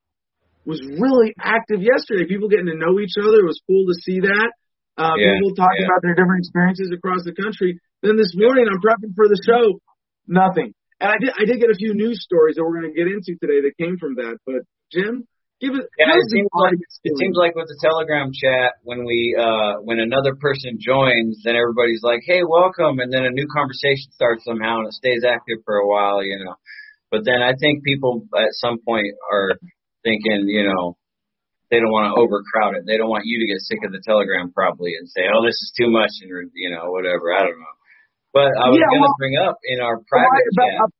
was 0.65 0.81
really 0.81 1.37
active 1.37 1.85
yesterday. 1.85 2.25
People 2.25 2.49
getting 2.49 2.73
to 2.73 2.77
know 2.77 2.97
each 2.97 3.21
other. 3.21 3.45
It 3.45 3.49
was 3.49 3.61
cool 3.69 3.85
to 3.85 3.97
see 4.01 4.25
that. 4.25 4.51
Uh, 4.97 5.13
yeah, 5.21 5.37
people 5.37 5.53
talking 5.53 5.85
yeah. 5.85 5.93
about 5.93 6.01
their 6.01 6.17
different 6.17 6.41
experiences 6.41 6.89
across 6.89 7.21
the 7.25 7.37
country. 7.37 7.81
Then 8.01 8.17
this 8.17 8.33
morning 8.33 8.65
I'm 8.71 8.81
prepping 8.81 9.13
for 9.17 9.29
the 9.29 9.41
show. 9.41 9.81
Nothing. 10.25 10.73
And 11.01 11.11
I 11.11 11.17
did 11.21 11.33
I 11.37 11.45
did 11.45 11.61
get 11.61 11.71
a 11.71 11.77
few 11.77 11.93
news 11.93 12.23
stories 12.25 12.57
that 12.57 12.65
we're 12.65 12.81
going 12.81 12.93
to 12.93 12.97
get 12.97 13.09
into 13.09 13.37
today 13.37 13.61
that 13.65 13.77
came 13.77 13.99
from 13.99 14.17
that. 14.17 14.41
But 14.47 14.65
Jim, 14.93 15.29
give 15.61 15.75
it. 15.75 15.87
Yeah, 15.99 16.15
it 16.15 16.31
seems 16.31 16.51
like 16.53 16.79
it 16.79 17.15
seems 17.19 17.37
like 17.37 17.55
with 17.55 17.69
the 17.69 17.79
Telegram 17.83 18.31
chat 18.35 18.79
when 18.83 19.05
we 19.05 19.37
uh 19.39 19.83
when 19.83 20.01
another 20.01 20.35
person 20.35 20.79
joins, 20.81 21.43
then 21.45 21.57
everybody's 21.57 22.03
like, 22.03 22.23
"Hey, 22.27 22.43
welcome," 22.43 22.99
and 22.99 23.13
then 23.13 23.25
a 23.25 23.31
new 23.31 23.47
conversation 23.51 24.11
starts 24.13 24.45
somehow, 24.45 24.83
and 24.83 24.89
it 24.89 24.95
stays 24.95 25.23
active 25.25 25.63
for 25.65 25.77
a 25.77 25.87
while, 25.87 26.23
you 26.23 26.39
know. 26.43 26.55
But 27.11 27.25
then 27.25 27.43
I 27.43 27.55
think 27.59 27.85
people 27.85 28.27
at 28.35 28.53
some 28.59 28.79
point 28.83 29.15
are 29.31 29.55
thinking, 30.03 30.51
you 30.51 30.67
know, 30.67 30.97
they 31.71 31.79
don't 31.79 31.95
want 31.95 32.11
to 32.11 32.19
overcrowd 32.19 32.77
it. 32.77 32.85
They 32.87 32.99
don't 32.99 33.11
want 33.11 33.27
you 33.27 33.39
to 33.41 33.47
get 33.47 33.63
sick 33.63 33.83
of 33.87 33.93
the 33.93 34.03
Telegram 34.05 34.53
probably 34.53 34.95
and 34.99 35.09
say, 35.09 35.27
"Oh, 35.31 35.43
this 35.47 35.57
is 35.59 35.73
too 35.77 35.91
much," 35.91 36.11
and 36.23 36.31
you 36.55 36.71
know, 36.71 36.91
whatever. 36.91 37.33
I 37.33 37.47
don't 37.47 37.59
know. 37.59 37.77
But 38.35 38.51
I 38.59 38.67
was 38.67 38.83
yeah, 38.83 38.91
going 38.91 38.99
to 38.99 39.07
well, 39.07 39.23
bring 39.23 39.37
up 39.39 39.57
in 39.63 39.79
our 39.79 40.03
private 40.11 40.47
about, 40.59 40.67
chat 40.67 40.91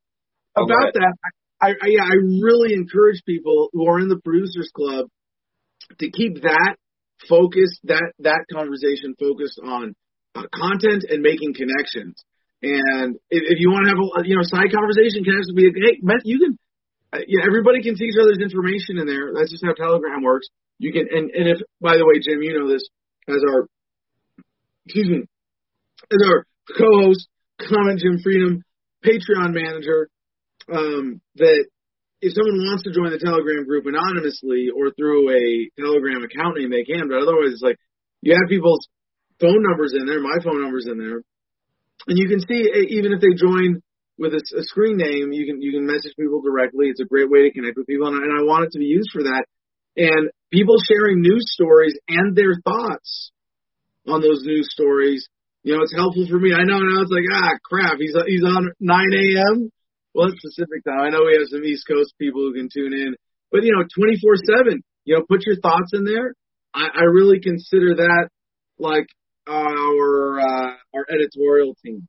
about 0.55 0.89
that. 0.95 1.13
I, 1.61 1.69
I 1.69 1.87
yeah, 1.87 2.03
I 2.03 2.15
really 2.41 2.73
encourage 2.73 3.23
people 3.25 3.69
who 3.73 3.87
are 3.87 3.99
in 3.99 4.09
the 4.09 4.19
producers 4.19 4.69
club 4.75 5.07
to 5.99 6.11
keep 6.11 6.41
that 6.41 6.75
focused, 7.29 7.79
that 7.85 8.11
that 8.19 8.45
conversation 8.51 9.15
focused 9.19 9.59
on 9.63 9.95
uh, 10.35 10.43
content 10.53 11.05
and 11.07 11.21
making 11.21 11.53
connections. 11.53 12.23
And 12.61 13.15
if, 13.29 13.43
if 13.45 13.57
you 13.59 13.69
want 13.69 13.87
to 13.87 13.91
have 13.95 14.01
a 14.01 14.27
you 14.27 14.35
know 14.35 14.43
side 14.43 14.71
conversation, 14.71 15.23
can 15.23 15.37
actually 15.37 15.71
be 15.71 15.81
hey, 15.81 15.99
you 16.23 16.39
can. 16.39 16.57
Uh, 17.13 17.23
yeah, 17.27 17.45
everybody 17.45 17.81
can 17.83 17.95
see 17.95 18.05
each 18.05 18.19
other's 18.19 18.41
information 18.41 18.97
in 18.97 19.05
there. 19.07 19.31
That's 19.33 19.51
just 19.51 19.63
how 19.63 19.73
Telegram 19.73 20.23
works. 20.23 20.47
You 20.79 20.91
can, 20.91 21.07
and, 21.09 21.31
and 21.31 21.47
if, 21.47 21.59
by 21.79 21.95
the 21.95 22.05
way, 22.05 22.19
Jim, 22.19 22.41
you 22.41 22.59
know 22.59 22.67
this, 22.67 22.83
as 23.29 23.39
our, 23.47 23.67
excuse 24.85 25.07
me, 25.07 25.23
as 26.11 26.19
our 26.27 26.45
co-host, 26.75 27.29
Comment 27.61 27.99
Jim 27.99 28.19
Freedom, 28.21 28.63
Patreon 29.05 29.53
manager, 29.53 30.09
um, 30.71 31.21
that 31.35 31.65
if 32.21 32.33
someone 32.33 32.65
wants 32.65 32.83
to 32.83 32.95
join 32.95 33.11
the 33.11 33.21
Telegram 33.21 33.65
group 33.65 33.85
anonymously 33.85 34.73
or 34.73 34.89
through 34.95 35.29
a 35.29 35.69
Telegram 35.77 36.23
account 36.23 36.57
name, 36.57 36.71
they 36.71 36.87
can. 36.87 37.07
But 37.07 37.21
otherwise, 37.21 37.53
it's 37.53 37.61
like 37.65 37.77
you 38.21 38.33
have 38.33 38.49
people's 38.49 38.87
phone 39.39 39.61
numbers 39.61 39.93
in 39.93 40.05
there, 40.05 40.21
my 40.21 40.41
phone 40.41 40.61
numbers 40.61 40.87
in 40.89 40.97
there, 40.97 41.21
and 42.07 42.17
you 42.17 42.27
can 42.27 42.41
see 42.41 42.65
even 42.97 43.13
if 43.13 43.21
they 43.21 43.35
join 43.37 43.81
with 44.17 44.33
a, 44.33 44.41
a 44.57 44.63
screen 44.63 44.97
name, 44.97 45.33
you 45.33 45.45
can 45.45 45.61
you 45.61 45.75
can 45.75 45.85
message 45.85 46.15
people 46.17 46.41
directly. 46.41 46.87
It's 46.87 47.03
a 47.03 47.09
great 47.09 47.29
way 47.29 47.45
to 47.45 47.53
connect 47.53 47.77
with 47.77 47.87
people, 47.87 48.07
and, 48.07 48.17
and 48.17 48.33
I 48.33 48.47
want 48.47 48.65
it 48.65 48.71
to 48.73 48.79
be 48.79 48.89
used 48.89 49.11
for 49.11 49.23
that. 49.23 49.45
And 49.97 50.31
people 50.51 50.75
sharing 50.81 51.21
news 51.21 51.45
stories 51.53 51.93
and 52.07 52.35
their 52.35 52.59
thoughts 52.63 53.31
on 54.07 54.21
those 54.21 54.43
news 54.43 54.67
stories 54.71 55.27
you 55.65 55.73
know, 55.73 55.81
it's 55.81 55.97
helpful 55.97 56.29
for 56.29 56.37
me. 56.37 56.53
I 56.53 56.61
know 56.61 56.77
now 56.77 57.01
it's 57.01 57.09
like, 57.09 57.25
ah, 57.33 57.57
crap, 57.65 57.97
he's 57.97 58.13
he's 58.29 58.45
on 58.45 58.69
9 58.79 59.05
a.m. 59.17 59.71
Well, 60.15 60.31
it's 60.31 60.39
Pacific 60.39 60.87
time. 60.87 61.03
I 61.03 61.09
know 61.11 61.27
we 61.27 61.35
have 61.35 61.51
some 61.51 61.67
East 61.67 61.83
Coast 61.91 62.15
people 62.15 62.39
who 62.39 62.55
can 62.55 62.71
tune 62.71 62.95
in, 62.95 63.19
but 63.51 63.67
you 63.67 63.75
know, 63.75 63.83
24/7. 63.83 64.79
You 65.03 65.19
know, 65.19 65.25
put 65.27 65.45
your 65.45 65.59
thoughts 65.59 65.91
in 65.91 66.05
there. 66.05 66.33
I, 66.73 66.87
I 66.87 67.03
really 67.11 67.41
consider 67.43 67.95
that 67.99 68.29
like 68.79 69.07
our 69.45 70.39
uh, 70.39 70.71
our 70.95 71.05
editorial 71.11 71.75
team. 71.83 72.07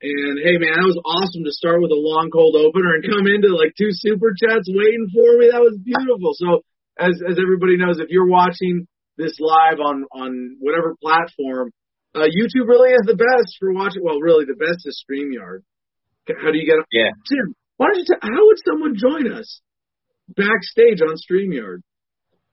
And 0.00 0.40
hey, 0.40 0.56
man, 0.56 0.72
that 0.80 0.88
was 0.88 1.00
awesome 1.04 1.44
to 1.44 1.52
start 1.52 1.80
with 1.84 1.92
a 1.92 2.00
long 2.00 2.32
cold 2.32 2.56
opener 2.56 2.96
and 2.96 3.04
come 3.04 3.28
into 3.28 3.52
like 3.52 3.76
two 3.76 3.92
super 3.92 4.32
chats 4.32 4.64
waiting 4.72 5.12
for 5.12 5.36
me. 5.36 5.52
That 5.52 5.60
was 5.60 5.76
beautiful. 5.76 6.32
So 6.32 6.64
as 6.96 7.20
as 7.28 7.36
everybody 7.36 7.76
knows, 7.76 8.00
if 8.00 8.08
you're 8.08 8.28
watching 8.28 8.88
this 9.20 9.36
live 9.36 9.84
on 9.84 10.08
on 10.16 10.56
whatever 10.64 10.96
platform, 10.96 11.76
uh, 12.16 12.24
YouTube 12.24 12.72
really 12.72 12.96
is 12.96 13.04
the 13.04 13.20
best 13.20 13.60
for 13.60 13.72
watching. 13.76 14.00
Well, 14.00 14.20
really, 14.20 14.48
the 14.48 14.56
best 14.56 14.88
is 14.88 14.96
Streamyard. 15.04 15.60
How 16.28 16.50
do 16.50 16.58
you 16.58 16.66
get? 16.66 16.76
Yeah. 16.92 17.10
Tim, 17.28 17.54
why 17.76 17.88
don't 17.92 17.98
you? 17.98 18.04
T- 18.04 18.22
how 18.22 18.46
would 18.46 18.58
someone 18.64 18.96
join 18.96 19.32
us 19.32 19.60
backstage 20.28 21.00
on 21.02 21.16
Streamyard? 21.20 21.82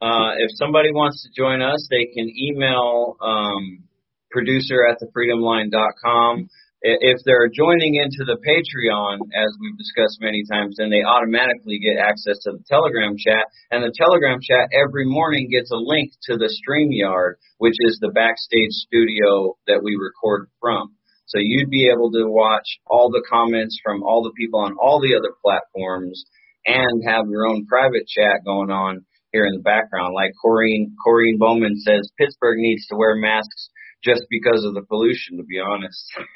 Uh, 0.02 0.34
if 0.38 0.50
somebody 0.58 0.92
wants 0.92 1.22
to 1.24 1.30
join 1.40 1.62
us, 1.62 1.88
they 1.92 2.10
can 2.12 2.28
email 2.28 3.18
um, 3.22 3.84
producer 4.32 4.88
at 4.90 4.98
thefreedomline.com. 4.98 6.50
If 6.84 7.22
they're 7.26 7.48
joining 7.54 8.02
into 8.02 8.26
the 8.26 8.42
Patreon, 8.42 9.22
as 9.38 9.54
we've 9.62 9.78
discussed 9.78 10.18
many 10.20 10.42
times, 10.50 10.78
then 10.80 10.90
they 10.90 11.06
automatically 11.06 11.78
get 11.78 12.02
access 12.02 12.42
to 12.42 12.58
the 12.58 12.64
Telegram 12.68 13.14
chat. 13.16 13.46
And 13.70 13.84
the 13.84 13.94
Telegram 13.96 14.40
chat 14.42 14.74
every 14.74 15.06
morning 15.06 15.48
gets 15.52 15.70
a 15.70 15.78
link 15.78 16.10
to 16.24 16.38
the 16.38 16.50
StreamYard, 16.50 17.38
which 17.60 17.78
is 17.86 18.00
the 18.02 18.10
backstage 18.10 18.74
studio 18.74 19.56
that 19.68 19.84
we 19.84 19.94
record 19.94 20.50
from. 20.60 20.98
So 21.32 21.40
you'd 21.40 21.70
be 21.70 21.88
able 21.88 22.12
to 22.12 22.28
watch 22.28 22.68
all 22.86 23.10
the 23.10 23.24
comments 23.30 23.80
from 23.82 24.04
all 24.04 24.22
the 24.22 24.34
people 24.38 24.60
on 24.60 24.76
all 24.76 25.00
the 25.00 25.16
other 25.16 25.32
platforms 25.42 26.26
and 26.66 27.08
have 27.08 27.30
your 27.30 27.48
own 27.48 27.66
private 27.68 28.06
chat 28.06 28.44
going 28.44 28.70
on 28.70 29.06
here 29.32 29.46
in 29.46 29.54
the 29.54 29.64
background. 29.64 30.14
Like 30.14 30.34
Corrine, 30.44 30.92
Corrine 31.00 31.40
Bowman 31.40 31.80
says, 31.80 32.12
Pittsburgh 32.20 32.60
needs 32.60 32.86
to 32.88 32.98
wear 32.98 33.16
masks 33.16 33.70
just 34.04 34.24
because 34.30 34.66
of 34.66 34.74
the 34.74 34.84
pollution, 34.84 35.38
to 35.38 35.44
be 35.44 35.60
honest. 35.60 36.04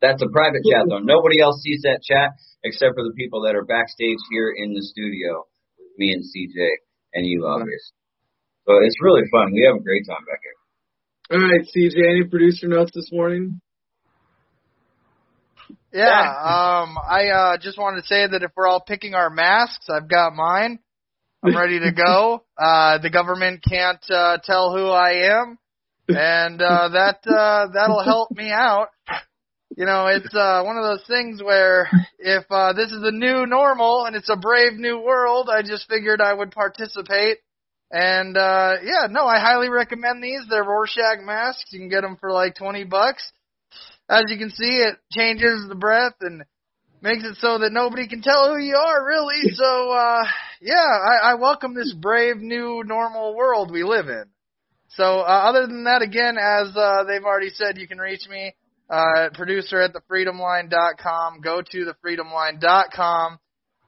That's 0.00 0.22
a 0.22 0.32
private 0.32 0.64
chat 0.64 0.86
though. 0.88 0.98
Nobody 0.98 1.40
else 1.40 1.60
sees 1.60 1.82
that 1.82 2.00
chat 2.02 2.30
except 2.64 2.94
for 2.94 3.04
the 3.04 3.12
people 3.16 3.42
that 3.42 3.54
are 3.54 3.64
backstage 3.64 4.18
here 4.30 4.50
in 4.56 4.72
the 4.72 4.82
studio 4.82 5.44
me 5.98 6.12
and 6.12 6.24
CJ 6.24 6.56
and 7.12 7.26
you, 7.26 7.44
obviously. 7.46 8.00
So 8.66 8.78
it's 8.80 8.96
really 9.02 9.28
fun. 9.30 9.52
We 9.52 9.68
have 9.68 9.76
a 9.76 9.84
great 9.84 10.06
time 10.08 10.24
back 10.24 10.40
here. 10.42 10.61
All 11.32 11.38
right, 11.38 11.64
CJ, 11.64 11.96
any 11.96 12.24
producer 12.28 12.68
notes 12.68 12.90
this 12.94 13.08
morning? 13.10 13.58
Yeah, 15.90 16.04
um, 16.04 16.98
I 16.98 17.28
uh, 17.28 17.56
just 17.56 17.78
wanted 17.78 18.02
to 18.02 18.06
say 18.06 18.26
that 18.26 18.42
if 18.42 18.50
we're 18.54 18.66
all 18.66 18.82
picking 18.86 19.14
our 19.14 19.30
masks, 19.30 19.88
I've 19.88 20.10
got 20.10 20.34
mine. 20.34 20.78
I'm 21.42 21.56
ready 21.56 21.80
to 21.80 21.92
go. 21.92 22.44
Uh, 22.62 22.98
the 22.98 23.10
government 23.10 23.64
can't 23.68 24.04
uh, 24.08 24.38
tell 24.44 24.76
who 24.76 24.88
I 24.88 25.40
am, 25.40 25.58
and 26.06 26.62
uh, 26.62 26.90
that 26.90 27.18
uh, 27.26 27.72
that'll 27.72 28.04
help 28.04 28.30
me 28.30 28.52
out. 28.52 28.88
You 29.76 29.84
know, 29.86 30.06
it's 30.06 30.32
uh, 30.32 30.62
one 30.62 30.76
of 30.76 30.84
those 30.84 31.04
things 31.08 31.42
where 31.42 31.88
if 32.18 32.44
uh, 32.50 32.72
this 32.74 32.92
is 32.92 33.02
the 33.02 33.10
new 33.10 33.46
normal 33.46 34.04
and 34.04 34.14
it's 34.14 34.28
a 34.28 34.36
brave 34.36 34.74
new 34.74 35.00
world, 35.00 35.48
I 35.50 35.62
just 35.62 35.88
figured 35.88 36.20
I 36.20 36.34
would 36.34 36.52
participate. 36.52 37.38
And 37.92 38.38
uh, 38.38 38.76
yeah, 38.82 39.06
no, 39.10 39.26
I 39.26 39.38
highly 39.38 39.68
recommend 39.68 40.24
these. 40.24 40.40
They're 40.48 40.64
Rorschach 40.64 41.20
masks. 41.22 41.66
You 41.72 41.78
can 41.78 41.90
get 41.90 42.00
them 42.00 42.16
for 42.18 42.32
like 42.32 42.54
20 42.54 42.84
bucks. 42.84 43.30
As 44.08 44.24
you 44.28 44.38
can 44.38 44.50
see, 44.50 44.78
it 44.78 44.96
changes 45.12 45.66
the 45.68 45.74
breath 45.74 46.14
and 46.22 46.42
makes 47.02 47.22
it 47.24 47.36
so 47.38 47.58
that 47.58 47.70
nobody 47.70 48.08
can 48.08 48.22
tell 48.22 48.48
who 48.48 48.58
you 48.58 48.76
are, 48.76 49.06
really. 49.06 49.42
So, 49.54 49.90
uh, 49.90 50.24
yeah, 50.62 50.74
I, 50.74 51.32
I 51.32 51.34
welcome 51.34 51.74
this 51.74 51.92
brave 51.92 52.38
new 52.38 52.82
normal 52.86 53.36
world 53.36 53.70
we 53.70 53.84
live 53.84 54.08
in. 54.08 54.24
So, 54.90 55.20
uh, 55.20 55.22
other 55.22 55.66
than 55.66 55.84
that, 55.84 56.00
again, 56.02 56.36
as 56.38 56.74
uh, 56.74 57.04
they've 57.04 57.24
already 57.24 57.50
said, 57.50 57.76
you 57.76 57.86
can 57.86 57.98
reach 57.98 58.26
me, 58.28 58.54
uh, 58.88 59.30
producer 59.34 59.80
at 59.80 59.92
thefreedomline.com. 59.92 61.40
Go 61.42 61.62
to 61.70 61.92
thefreedomline.com. 61.92 63.38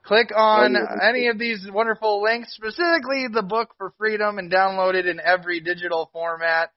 Click 0.05 0.29
on 0.35 0.75
any 1.01 1.27
of 1.27 1.39
these 1.39 1.67
wonderful 1.71 2.21
links, 2.21 2.53
specifically 2.53 3.25
the 3.31 3.41
book 3.41 3.73
for 3.79 3.91
freedom, 3.97 4.37
and 4.37 4.51
download 4.51 4.93
it 4.93 5.07
in 5.07 5.19
every 5.19 5.59
digital 5.59 6.11
format. 6.13 6.69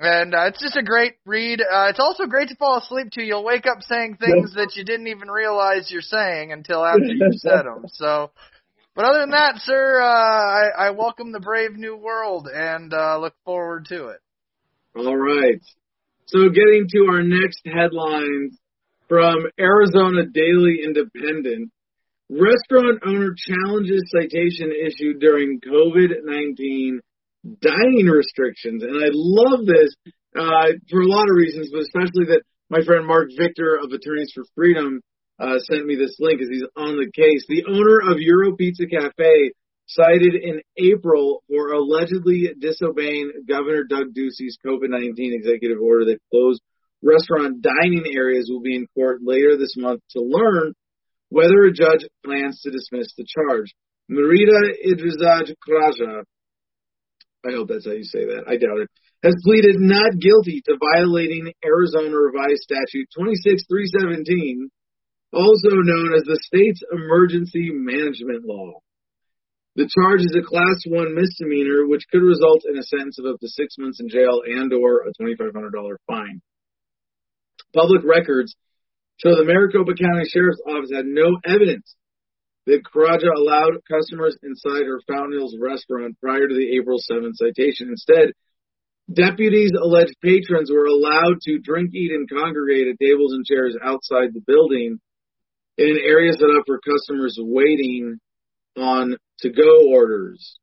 And 0.00 0.34
uh, 0.34 0.46
it's 0.48 0.60
just 0.60 0.76
a 0.76 0.82
great 0.82 1.14
read. 1.24 1.60
Uh, 1.60 1.86
it's 1.88 2.00
also 2.00 2.26
great 2.26 2.48
to 2.48 2.56
fall 2.56 2.78
asleep 2.78 3.12
to. 3.12 3.22
You'll 3.22 3.44
wake 3.44 3.66
up 3.66 3.82
saying 3.82 4.16
things 4.16 4.54
that 4.54 4.72
you 4.74 4.84
didn't 4.84 5.06
even 5.06 5.28
realize 5.28 5.90
you're 5.90 6.02
saying 6.02 6.52
until 6.52 6.84
after 6.84 7.06
you've 7.06 7.34
said 7.36 7.64
them. 7.64 7.84
So, 7.86 8.32
but 8.96 9.04
other 9.04 9.20
than 9.20 9.30
that, 9.30 9.58
sir, 9.58 10.00
uh, 10.00 10.04
I, 10.04 10.88
I 10.88 10.90
welcome 10.90 11.30
the 11.30 11.40
brave 11.40 11.76
new 11.76 11.96
world 11.96 12.48
and 12.52 12.92
uh, 12.92 13.18
look 13.18 13.34
forward 13.44 13.86
to 13.90 14.08
it. 14.08 14.18
All 14.96 15.16
right. 15.16 15.60
So, 16.26 16.48
getting 16.48 16.88
to 16.90 17.06
our 17.10 17.22
next 17.22 17.60
headlines 17.64 18.58
from 19.08 19.46
Arizona 19.58 20.26
Daily 20.26 20.80
Independent. 20.84 21.70
Restaurant 22.28 23.02
owner 23.06 23.34
challenges 23.36 24.10
citation 24.10 24.72
issued 24.72 25.20
during 25.20 25.60
COVID 25.60 26.24
19 26.24 27.00
dining 27.60 28.06
restrictions. 28.06 28.82
And 28.82 28.96
I 28.96 29.10
love 29.12 29.64
this 29.64 29.94
uh, 30.34 30.74
for 30.90 31.00
a 31.02 31.06
lot 31.06 31.30
of 31.30 31.36
reasons, 31.36 31.70
but 31.72 31.82
especially 31.82 32.34
that 32.34 32.42
my 32.68 32.82
friend 32.84 33.06
Marc 33.06 33.30
Victor 33.38 33.78
of 33.80 33.92
Attorneys 33.92 34.32
for 34.34 34.44
Freedom 34.56 35.00
uh, 35.38 35.58
sent 35.70 35.86
me 35.86 35.94
this 35.94 36.16
link 36.18 36.40
because 36.40 36.50
he's 36.50 36.66
on 36.76 36.96
the 36.96 37.10
case. 37.14 37.44
The 37.48 37.64
owner 37.68 38.10
of 38.10 38.18
Euro 38.18 38.56
Pizza 38.56 38.86
Cafe 38.86 39.52
cited 39.86 40.34
in 40.34 40.62
April 40.76 41.44
for 41.48 41.72
allegedly 41.72 42.50
disobeying 42.58 43.44
Governor 43.48 43.84
Doug 43.84 44.14
Ducey's 44.14 44.58
COVID-19 44.66 45.14
executive 45.16 45.78
order 45.80 46.06
that 46.06 46.18
closed 46.32 46.60
restaurant 47.02 47.62
dining 47.62 48.04
areas 48.12 48.48
will 48.50 48.62
be 48.62 48.74
in 48.74 48.88
court 48.94 49.20
later 49.22 49.56
this 49.56 49.76
month 49.76 50.00
to 50.10 50.20
learn 50.20 50.74
whether 51.28 51.64
a 51.64 51.72
judge 51.72 52.06
plans 52.24 52.60
to 52.62 52.70
dismiss 52.70 53.12
the 53.16 53.26
charge. 53.26 53.74
Marita 54.10 54.72
Idrizaj 54.86 55.54
Kraja, 55.66 56.22
I 57.44 57.52
hope 57.52 57.68
that's 57.68 57.86
how 57.86 57.92
you 57.92 58.04
say 58.04 58.24
that, 58.26 58.44
I 58.46 58.56
doubt 58.56 58.82
it, 58.82 58.90
has 59.22 59.34
pleaded 59.42 59.76
not 59.80 60.18
guilty 60.18 60.62
to 60.66 60.78
violating 60.94 61.52
Arizona 61.64 62.14
Revised 62.14 62.62
Statute 62.62 63.08
26317, 63.18 64.70
also 65.32 65.70
known 65.70 66.14
as 66.14 66.22
the 66.22 66.38
state's 66.42 66.82
emergency 66.92 67.70
management 67.72 68.44
law. 68.44 68.78
The 69.74 69.90
charge 69.92 70.20
is 70.22 70.34
a 70.34 70.46
class 70.46 70.80
one 70.86 71.14
misdemeanor, 71.14 71.86
which 71.86 72.06
could 72.10 72.22
result 72.22 72.62
in 72.64 72.78
a 72.78 72.82
sentence 72.82 73.18
of 73.18 73.26
up 73.26 73.40
to 73.40 73.48
six 73.48 73.76
months 73.78 74.00
in 74.00 74.08
jail 74.08 74.40
and 74.46 74.72
or 74.72 75.04
a 75.04 75.12
$2,500 75.20 75.52
fine. 76.06 76.40
Public 77.74 78.02
records 78.04 78.56
show 79.18 79.34
the 79.34 79.44
Maricopa 79.44 79.94
County 79.94 80.24
Sheriff's 80.28 80.62
Office 80.66 80.90
had 80.92 81.06
no 81.06 81.38
evidence 81.44 81.94
that 82.66 82.82
Karaja 82.82 83.30
allowed 83.34 83.78
customers 83.88 84.36
inside 84.42 84.86
her 84.86 85.00
Fountain 85.06 85.38
Hills 85.38 85.56
restaurant 85.60 86.18
prior 86.20 86.48
to 86.48 86.54
the 86.54 86.76
April 86.76 86.98
7th 86.98 87.36
citation. 87.36 87.88
Instead, 87.88 88.32
deputies 89.12 89.70
alleged 89.80 90.16
patrons 90.20 90.70
were 90.70 90.86
allowed 90.86 91.40
to 91.42 91.58
drink, 91.58 91.94
eat, 91.94 92.10
and 92.10 92.28
congregate 92.28 92.88
at 92.88 92.98
tables 92.98 93.32
and 93.32 93.44
chairs 93.44 93.76
outside 93.82 94.34
the 94.34 94.42
building 94.44 94.98
in 95.78 95.88
an 95.90 96.00
area 96.02 96.32
set 96.32 96.50
up 96.56 96.64
for 96.66 96.80
customers 96.80 97.38
waiting 97.38 98.18
on 98.76 99.16
to-go 99.40 99.92
orders. 99.92 100.58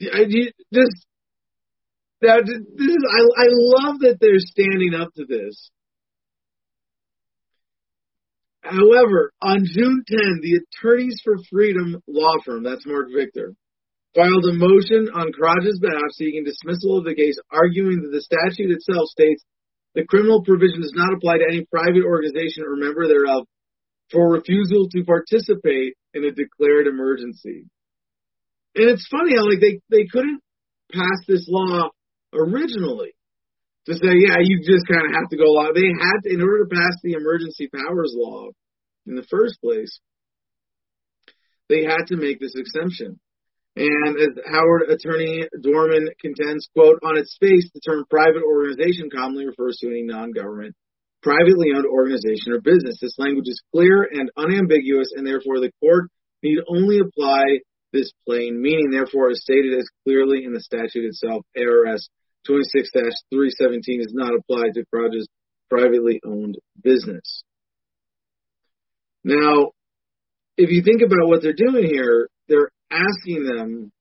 I 0.00 0.24
just 0.24 0.52
this 0.70 0.88
is 0.88 1.04
I 2.22 2.38
I 2.38 3.46
love 3.48 4.00
that 4.00 4.18
they're 4.20 4.38
standing 4.38 4.94
up 4.94 5.12
to 5.14 5.24
this. 5.24 5.70
However, 8.68 9.32
on 9.40 9.64
June 9.64 10.04
10, 10.06 10.40
the 10.42 10.60
Attorneys 10.60 11.20
for 11.24 11.36
Freedom 11.50 12.02
law 12.06 12.36
firm, 12.44 12.64
that's 12.64 12.84
Marc 12.84 13.08
Victor, 13.16 13.54
filed 14.14 14.44
a 14.44 14.52
motion 14.52 15.08
on 15.08 15.32
Karaja's 15.32 15.80
behalf 15.80 16.12
seeking 16.12 16.44
dismissal 16.44 16.98
of 16.98 17.04
the 17.04 17.14
case, 17.14 17.38
arguing 17.50 18.02
that 18.02 18.12
the 18.12 18.20
statute 18.20 18.70
itself 18.70 19.08
states 19.08 19.42
the 19.94 20.04
criminal 20.04 20.44
provision 20.44 20.82
does 20.82 20.92
not 20.94 21.14
apply 21.16 21.38
to 21.38 21.48
any 21.48 21.64
private 21.64 22.04
organization 22.04 22.64
or 22.64 22.76
member 22.76 23.08
thereof 23.08 23.46
for 24.12 24.32
refusal 24.32 24.88
to 24.90 25.04
participate 25.04 25.94
in 26.12 26.24
a 26.24 26.30
declared 26.30 26.86
emergency. 26.86 27.64
And 28.76 28.90
it's 28.90 29.08
funny 29.08 29.34
how 29.34 29.48
like 29.48 29.60
they, 29.60 29.80
they 29.88 30.04
couldn't 30.12 30.40
pass 30.92 31.24
this 31.26 31.46
law 31.48 31.88
originally 32.34 33.16
to 33.88 33.94
say, 33.96 34.12
yeah, 34.20 34.36
you 34.44 34.60
just 34.60 34.84
kind 34.84 35.08
of 35.08 35.16
have 35.16 35.32
to 35.32 35.40
go 35.40 35.48
along. 35.48 35.72
They 35.74 35.88
had 35.88 36.20
to, 36.24 36.28
in 36.28 36.44
order 36.44 36.64
to 36.64 36.70
pass 36.70 37.00
the 37.02 37.16
emergency 37.16 37.68
powers 37.72 38.12
law 38.14 38.52
in 39.06 39.16
the 39.16 39.26
first 39.30 39.60
place, 39.64 40.00
they 41.68 41.84
had 41.84 42.08
to 42.08 42.16
make 42.16 42.38
this 42.38 42.54
exemption. 42.54 43.18
And 43.76 44.18
as 44.20 44.36
Howard 44.44 44.90
Attorney 44.90 45.48
Dorman 45.62 46.08
contends, 46.20 46.68
quote, 46.76 47.00
on 47.02 47.16
its 47.16 47.36
face, 47.40 47.70
the 47.72 47.80
term 47.80 48.04
private 48.10 48.42
organization 48.42 49.08
commonly 49.08 49.46
refers 49.46 49.78
to 49.80 49.88
any 49.88 50.02
non-government 50.02 50.74
privately 51.22 51.72
owned 51.74 51.86
organization 51.86 52.52
or 52.52 52.60
business. 52.60 52.98
This 53.00 53.18
language 53.18 53.48
is 53.48 53.62
clear 53.74 54.06
and 54.10 54.30
unambiguous, 54.36 55.12
and 55.14 55.26
therefore 55.26 55.60
the 55.60 55.72
court 55.80 56.10
need 56.42 56.58
only 56.68 57.00
apply 57.00 57.42
this 57.92 58.12
plain 58.26 58.60
meaning. 58.60 58.90
Therefore, 58.90 59.30
as 59.30 59.40
stated 59.42 59.78
as 59.78 59.88
clearly 60.04 60.44
in 60.44 60.52
the 60.52 60.60
statute 60.60 61.04
itself, 61.04 61.44
ARS 61.56 62.08
26-317 62.46 64.00
is 64.00 64.12
not 64.12 64.34
applied 64.34 64.74
to 64.74 64.84
Crowdge's 64.92 65.28
privately 65.70 66.20
owned 66.24 66.56
business. 66.82 67.42
Now, 69.24 69.72
if 70.56 70.70
you 70.70 70.82
think 70.82 71.02
about 71.02 71.28
what 71.28 71.42
they're 71.42 71.52
doing 71.52 71.84
here, 71.84 72.28
they're 72.48 72.70
asking 72.90 73.44
them 73.44 73.92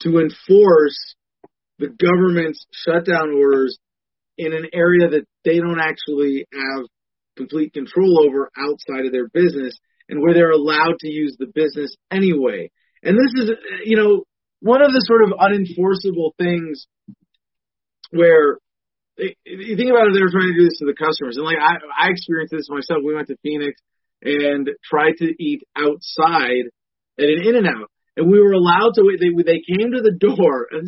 to 0.00 0.18
enforce 0.18 1.14
the 1.78 1.88
government's 1.88 2.64
shutdown 2.72 3.32
orders 3.34 3.78
in 4.38 4.52
an 4.52 4.66
area 4.72 5.08
that 5.08 5.26
they 5.44 5.58
don't 5.58 5.80
actually 5.80 6.46
have 6.52 6.84
complete 7.36 7.72
control 7.72 8.26
over 8.26 8.50
outside 8.56 9.06
of 9.06 9.12
their 9.12 9.28
business 9.28 9.76
and 10.08 10.20
where 10.20 10.34
they're 10.34 10.50
allowed 10.50 10.98
to 11.00 11.08
use 11.08 11.36
the 11.38 11.46
business 11.46 11.94
anyway. 12.10 12.70
And 13.02 13.16
this 13.16 13.42
is, 13.42 13.50
you 13.84 13.96
know, 13.96 14.24
one 14.60 14.82
of 14.82 14.92
the 14.92 15.04
sort 15.06 15.22
of 15.22 15.30
unenforceable 15.30 16.32
things 16.38 16.86
where 18.10 18.58
you 19.18 19.76
think 19.76 19.90
about 19.90 20.08
it, 20.08 20.12
they're 20.14 20.30
trying 20.30 20.52
to 20.52 20.58
do 20.58 20.64
this 20.64 20.78
to 20.78 20.86
the 20.86 20.94
customers. 20.94 21.36
And 21.36 21.46
like, 21.46 21.60
I, 21.60 21.76
I 21.96 22.10
experienced 22.10 22.52
this 22.52 22.68
myself. 22.68 23.00
We 23.04 23.14
went 23.14 23.28
to 23.28 23.36
Phoenix 23.42 23.80
and 24.22 24.68
tried 24.84 25.16
to 25.18 25.32
eat 25.42 25.62
outside 25.76 26.68
at 27.18 27.24
an 27.24 27.40
In 27.44 27.56
and 27.56 27.66
Out. 27.66 27.90
And 28.16 28.30
we 28.30 28.40
were 28.40 28.52
allowed 28.52 28.92
to 28.94 29.02
wait. 29.04 29.20
They, 29.20 29.32
they 29.42 29.62
came 29.64 29.92
to 29.92 30.02
the 30.02 30.16
door. 30.18 30.68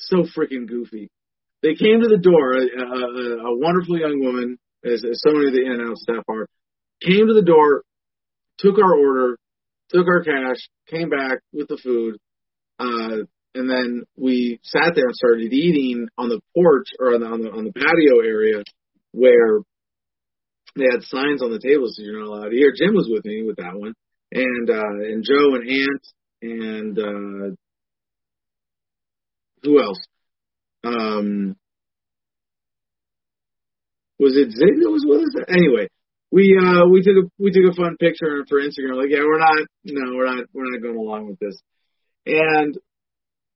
So 0.00 0.18
freaking 0.18 0.68
goofy. 0.68 1.10
They 1.60 1.74
came 1.74 2.00
to 2.00 2.08
the 2.08 2.22
door. 2.22 2.52
A, 2.52 2.62
a, 2.62 3.50
a 3.50 3.58
wonderful 3.58 3.98
young 3.98 4.20
woman, 4.22 4.56
as, 4.84 5.02
as 5.04 5.20
so 5.26 5.32
many 5.32 5.48
of 5.48 5.54
the 5.54 5.66
In 5.66 5.72
and 5.72 5.90
Out 5.90 5.96
staff 5.96 6.22
are, 6.28 6.46
came 7.02 7.26
to 7.26 7.34
the 7.34 7.42
door, 7.42 7.82
took 8.58 8.78
our 8.78 8.94
order, 8.94 9.36
took 9.90 10.06
our 10.06 10.22
cash, 10.22 10.68
came 10.88 11.08
back 11.08 11.38
with 11.52 11.68
the 11.68 11.78
food, 11.82 12.16
uh, 12.78 13.24
and 13.54 13.70
then 13.70 14.02
we 14.16 14.60
sat 14.62 14.94
there 14.94 15.06
and 15.06 15.14
started 15.14 15.52
eating 15.52 16.08
on 16.16 16.28
the 16.28 16.40
porch 16.54 16.88
or 17.00 17.14
on 17.14 17.20
the 17.20 17.26
on 17.26 17.42
the, 17.42 17.50
on 17.50 17.64
the 17.64 17.72
patio 17.72 18.20
area 18.24 18.62
where 19.12 19.60
they 20.76 20.84
had 20.84 21.02
signs 21.02 21.42
on 21.42 21.50
the 21.50 21.58
table 21.58 21.86
so 21.88 22.02
you're 22.02 22.20
not 22.20 22.28
allowed 22.28 22.50
to 22.50 22.56
hear. 22.56 22.72
Jim 22.76 22.94
was 22.94 23.08
with 23.10 23.24
me 23.24 23.42
with 23.42 23.56
that 23.56 23.74
one, 23.74 23.94
and 24.32 24.70
uh, 24.70 25.12
and 25.12 25.24
Joe 25.24 25.54
and 25.56 25.68
Ant 25.68 26.06
and 26.42 26.98
uh, 26.98 27.56
who 29.62 29.82
else? 29.82 29.98
Um, 30.84 31.56
was 34.18 34.36
it 34.36 34.50
Zig 34.50 34.80
that 34.80 34.90
was 34.90 35.04
with 35.06 35.22
us? 35.22 35.46
Anyway, 35.48 35.88
we 36.30 36.58
uh 36.60 36.86
we 36.90 37.02
took 37.02 37.16
a 37.16 37.30
we 37.38 37.50
took 37.50 37.72
a 37.72 37.74
fun 37.74 37.96
picture 37.98 38.44
for 38.48 38.60
Instagram. 38.60 39.00
Like, 39.00 39.10
yeah, 39.10 39.24
we're 39.24 39.38
not 39.38 39.58
no, 39.84 40.16
we're 40.16 40.26
not 40.26 40.44
we're 40.52 40.70
not 40.70 40.82
going 40.82 40.96
along 40.96 41.28
with 41.28 41.38
this. 41.38 41.60
And 42.26 42.76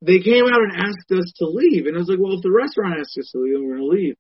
they 0.01 0.19
came 0.21 0.45
out 0.45 0.63
and 0.63 0.73
asked 0.77 1.13
us 1.13 1.33
to 1.37 1.47
leave, 1.47 1.87
and 1.87 1.97
I 1.97 2.01
was 2.01 2.09
like, 2.09 2.19
well, 2.19 2.35
if 2.35 2.43
the 2.43 2.51
restaurant 2.51 2.99
asks 2.99 3.17
us 3.19 3.31
to 3.33 3.39
leave, 3.39 3.61
we're 3.61 3.77
to 3.77 3.87
leave. 3.87 4.17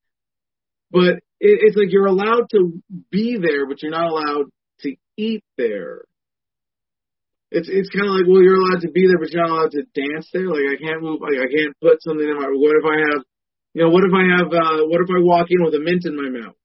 But 0.90 1.24
it, 1.40 1.58
it's 1.64 1.76
like 1.76 1.90
you're 1.90 2.06
allowed 2.06 2.50
to 2.50 2.82
be 3.10 3.38
there, 3.40 3.66
but 3.66 3.82
you're 3.82 3.90
not 3.90 4.10
allowed 4.10 4.46
to 4.80 4.94
eat 5.16 5.42
there. 5.56 6.04
It's 7.50 7.68
it's 7.68 7.88
kind 7.88 8.06
of 8.06 8.14
like, 8.14 8.28
well, 8.28 8.42
you're 8.42 8.60
allowed 8.60 8.84
to 8.84 8.92
be 8.92 9.06
there, 9.08 9.18
but 9.18 9.32
you're 9.32 9.42
not 9.42 9.50
allowed 9.50 9.72
to 9.72 9.88
dance 9.96 10.28
there. 10.32 10.48
Like 10.48 10.68
I 10.68 10.76
can't 10.76 11.02
move, 11.02 11.20
like 11.20 11.40
I 11.40 11.48
can't 11.48 11.74
put 11.80 12.02
something 12.04 12.28
in 12.28 12.36
my. 12.36 12.52
What 12.52 12.76
if 12.76 12.84
I 12.84 12.96
have, 13.08 13.20
you 13.72 13.82
know, 13.82 13.90
what 13.90 14.04
if 14.04 14.12
I 14.12 14.24
have, 14.36 14.48
uh, 14.52 14.84
what 14.86 15.00
if 15.00 15.08
I 15.08 15.24
walk 15.24 15.48
in 15.48 15.64
with 15.64 15.74
a 15.74 15.80
mint 15.80 16.04
in 16.04 16.16
my 16.16 16.28
mouth? 16.28 16.56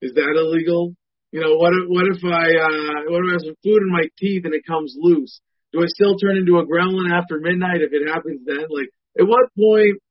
Is 0.00 0.12
that 0.14 0.36
illegal? 0.36 0.94
You 1.32 1.40
know, 1.40 1.54
what 1.56 1.72
if 1.74 1.86
what 1.86 2.06
if 2.10 2.24
I 2.24 2.58
uh, 2.58 3.06
what 3.06 3.22
if 3.22 3.28
I 3.30 3.32
have 3.38 3.46
some 3.46 3.62
food 3.62 3.82
in 3.82 3.90
my 3.90 4.02
teeth 4.18 4.44
and 4.44 4.54
it 4.54 4.66
comes 4.66 4.96
loose? 4.98 5.40
Do 5.72 5.80
I 5.80 5.86
still 5.86 6.18
turn 6.18 6.36
into 6.36 6.58
a 6.58 6.66
gremlin 6.66 7.12
after 7.12 7.38
midnight 7.38 7.82
if 7.82 7.92
it 7.92 8.08
happens 8.08 8.40
then? 8.44 8.66
Like, 8.68 8.90
at 9.18 9.26
what 9.26 9.54
point 9.54 10.02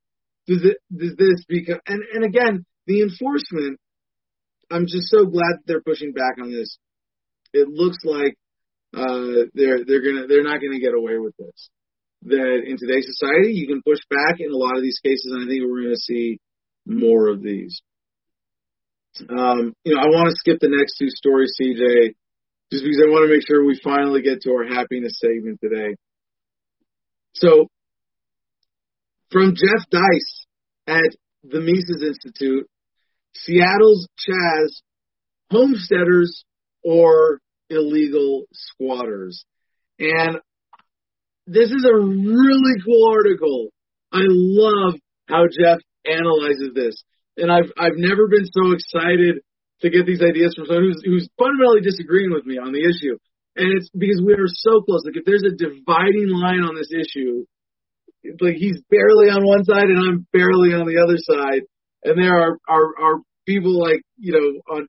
does 0.48 0.64
it 0.64 0.78
does 0.96 1.16
this 1.18 1.44
become? 1.48 1.80
And 1.88 2.04
and 2.14 2.24
again, 2.24 2.66
the 2.88 3.02
enforcement. 3.02 3.80
I'm 4.72 4.86
just 4.86 5.10
so 5.10 5.26
glad 5.26 5.58
that 5.58 5.66
they're 5.66 5.82
pushing 5.82 6.14
back 6.14 6.38
on 6.40 6.52
this. 6.52 6.78
It 7.54 7.68
looks 7.68 7.98
like 8.06 8.38
uh, 8.96 9.50
they're 9.54 9.84
they're 9.84 10.02
gonna 10.02 10.28
they're 10.28 10.44
not 10.44 10.62
gonna 10.62 10.80
get 10.80 10.94
away 10.94 11.18
with 11.18 11.36
this. 11.38 11.70
That 12.24 12.64
in 12.66 12.78
today's 12.78 13.08
society, 13.08 13.54
you 13.54 13.68
can 13.68 13.82
push 13.82 14.00
back 14.10 14.40
in 14.40 14.52
a 14.52 14.58
lot 14.58 14.78
of 14.78 14.84
these 14.84 15.00
cases, 15.04 15.32
and 15.34 15.44
I 15.44 15.48
think 15.48 15.64
we're 15.66 15.90
to 15.90 15.96
see 15.98 16.40
more 16.86 17.28
of 17.28 17.42
these. 17.42 17.82
Um, 19.30 19.74
you 19.84 19.96
know, 19.96 20.02
I 20.02 20.08
want 20.08 20.30
to 20.30 20.36
skip 20.38 20.60
the 20.60 20.70
next 20.70 20.98
two 20.98 21.10
stories, 21.10 21.54
CJ, 21.60 22.16
just 22.72 22.84
because 22.84 23.02
I 23.04 23.10
want 23.10 23.28
to 23.28 23.34
make 23.34 23.46
sure 23.48 23.66
we 23.66 23.80
finally 23.84 24.22
get 24.22 24.42
to 24.42 24.52
our 24.52 24.66
happiness 24.66 25.20
segment 25.20 25.60
today. 25.62 25.96
So, 27.34 27.68
from 29.32 29.56
Jeff 29.56 29.86
Deist 29.90 30.48
at 30.88 31.16
the 31.44 31.60
Mises 31.60 32.04
Institute, 32.04 32.68
Seattle's 33.36 34.08
Chaz, 34.18 34.82
homesteaders 35.52 36.44
or 36.84 37.40
illegal 37.70 38.46
squatters. 38.52 39.46
And 40.00 40.40
this 41.46 41.72
is 41.72 41.86
a 41.86 41.96
really 41.96 42.82
cool 42.86 43.12
article. 43.12 43.70
I 44.12 44.24
love 44.28 44.96
how 45.28 45.46
Jeff 45.46 45.80
analyzes 46.06 46.72
this. 46.74 47.04
And 47.40 47.52
I've 47.52 47.72
I've 47.78 47.98
never 47.98 48.28
been 48.28 48.46
so 48.46 48.72
excited 48.72 49.42
to 49.82 49.90
get 49.90 50.06
these 50.06 50.22
ideas 50.22 50.54
from 50.56 50.68
someone 50.68 50.92
who's 50.92 51.02
who's 51.04 51.30
fundamentally 51.40 51.82
disagreeing 51.82 52.32
with 52.32 52.46
me 52.46 52.58
on 52.58 52.72
the 52.72 52.84
issue. 52.84 53.18
And 53.56 53.74
it's 53.76 53.90
because 53.90 54.22
we 54.24 54.34
are 54.34 54.48
so 54.48 54.82
close. 54.82 55.04
Like 55.06 55.18
if 55.18 55.26
there's 55.26 55.48
a 55.48 55.56
dividing 55.56 56.30
line 56.30 56.64
on 56.64 56.76
this 56.76 56.92
issue, 56.92 57.46
like 58.40 58.56
he's 58.56 58.82
barely 58.90 59.32
on 59.32 59.46
one 59.46 59.64
side 59.64 59.90
and 59.90 60.00
I'm 60.00 60.28
barely 60.32 60.76
on 60.76 60.86
the 60.86 61.00
other 61.02 61.18
side. 61.18 61.64
And 62.04 62.22
there 62.22 62.36
are 62.36 62.58
are, 62.68 62.90
are 63.00 63.20
people 63.46 63.80
like, 63.80 64.02
you 64.18 64.34
know, 64.34 64.76
on 64.76 64.88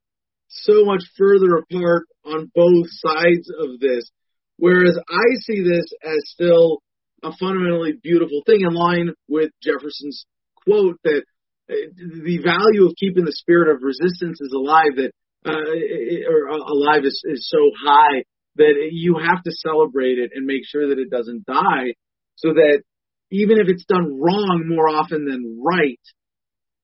so 0.48 0.84
much 0.84 1.02
further 1.16 1.56
apart 1.56 2.06
on 2.24 2.50
both 2.54 2.86
sides 2.90 3.50
of 3.58 3.80
this. 3.80 4.10
Whereas 4.56 4.98
I 5.08 5.24
see 5.46 5.62
this 5.62 5.86
as 6.04 6.18
still 6.24 6.82
a 7.22 7.32
fundamentally 7.38 7.94
beautiful 8.02 8.42
thing 8.46 8.60
in 8.60 8.74
line 8.74 9.10
with 9.28 9.50
Jefferson's 9.62 10.26
quote 10.64 10.98
that 11.04 11.22
the 11.70 12.38
value 12.42 12.86
of 12.86 12.94
keeping 12.98 13.24
the 13.24 13.32
spirit 13.32 13.74
of 13.74 13.82
resistance 13.82 14.40
is 14.40 14.52
alive 14.54 14.96
that 14.96 15.12
uh, 15.46 15.52
or 16.28 16.48
alive 16.48 17.04
is, 17.04 17.22
is 17.24 17.48
so 17.48 17.70
high 17.82 18.24
that 18.56 18.74
you 18.92 19.16
have 19.16 19.42
to 19.42 19.52
celebrate 19.52 20.18
it 20.18 20.32
and 20.34 20.44
make 20.44 20.62
sure 20.66 20.88
that 20.88 20.98
it 20.98 21.08
doesn't 21.10 21.46
die 21.46 21.94
so 22.36 22.52
that 22.52 22.82
even 23.30 23.58
if 23.58 23.68
it's 23.68 23.84
done 23.84 24.20
wrong 24.20 24.64
more 24.66 24.88
often 24.88 25.24
than 25.24 25.62
right 25.64 26.00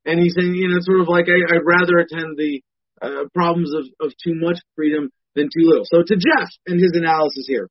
and 0.05 0.20
he's 0.20 0.34
saying 0.39 0.55
you 0.55 0.68
know 0.68 0.78
sort 0.80 1.01
of 1.01 1.09
like 1.09 1.26
I, 1.28 1.37
i'd 1.55 1.66
rather 1.66 1.99
attend 1.99 2.39
the 2.39 2.62
uh, 3.03 3.28
problems 3.34 3.74
of, 3.74 3.84
of 4.01 4.12
too 4.24 4.32
much 4.34 4.59
freedom 4.74 5.11
than 5.34 5.51
too 5.53 5.68
little. 5.68 5.84
So 5.84 6.03
to 6.07 6.14
jeff 6.16 6.49
and 6.66 6.80
his 6.80 6.93
analysis 6.95 7.45
here 7.47 7.68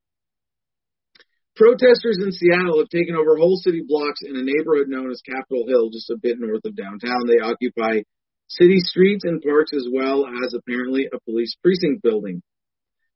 Protesters 1.56 2.20
in 2.20 2.32
Seattle 2.32 2.80
have 2.80 2.90
taken 2.90 3.16
over 3.16 3.38
whole 3.38 3.56
city 3.56 3.82
blocks 3.86 4.20
in 4.22 4.36
a 4.36 4.44
neighborhood 4.44 4.88
known 4.88 5.10
as 5.10 5.22
Capitol 5.24 5.66
Hill, 5.68 5.90
just 5.90 6.10
a 6.10 6.20
bit 6.22 6.38
north 6.38 6.66
of 6.66 6.76
downtown. 6.76 7.28
They 7.28 7.40
occupy 7.40 8.04
city 8.48 8.80
streets 8.80 9.24
and 9.24 9.42
parks 9.42 9.72
as 9.74 9.88
well 9.92 10.28
as 10.28 10.54
apparently 10.54 11.08
a 11.08 11.20
police 11.24 11.56
precinct 11.64 12.04
building. 12.04 12.42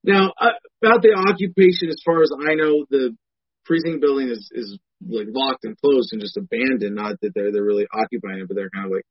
Now, 0.04 0.32
uh, 0.40 0.56
about 0.82 1.04
the 1.04 1.12
occupation, 1.12 1.90
as 1.90 2.02
far 2.06 2.24
as 2.24 2.32
I 2.32 2.56
know, 2.56 2.86
the 2.90 3.16
precinct 3.66 4.00
building 4.00 4.30
is, 4.30 4.50
is 4.56 4.80
like 5.04 5.28
locked 5.30 5.66
and 5.66 5.78
closed 5.78 6.14
and 6.14 6.22
just 6.22 6.38
abandoned. 6.38 6.96
Not 6.96 7.20
that 7.22 7.32
they're 7.36 7.52
they're 7.52 7.64
really 7.64 7.88
occupying 7.92 8.40
it, 8.40 8.48
but 8.48 8.56
they're 8.56 8.72
kind 8.72 8.88
of 8.88 8.92
like, 8.92 9.06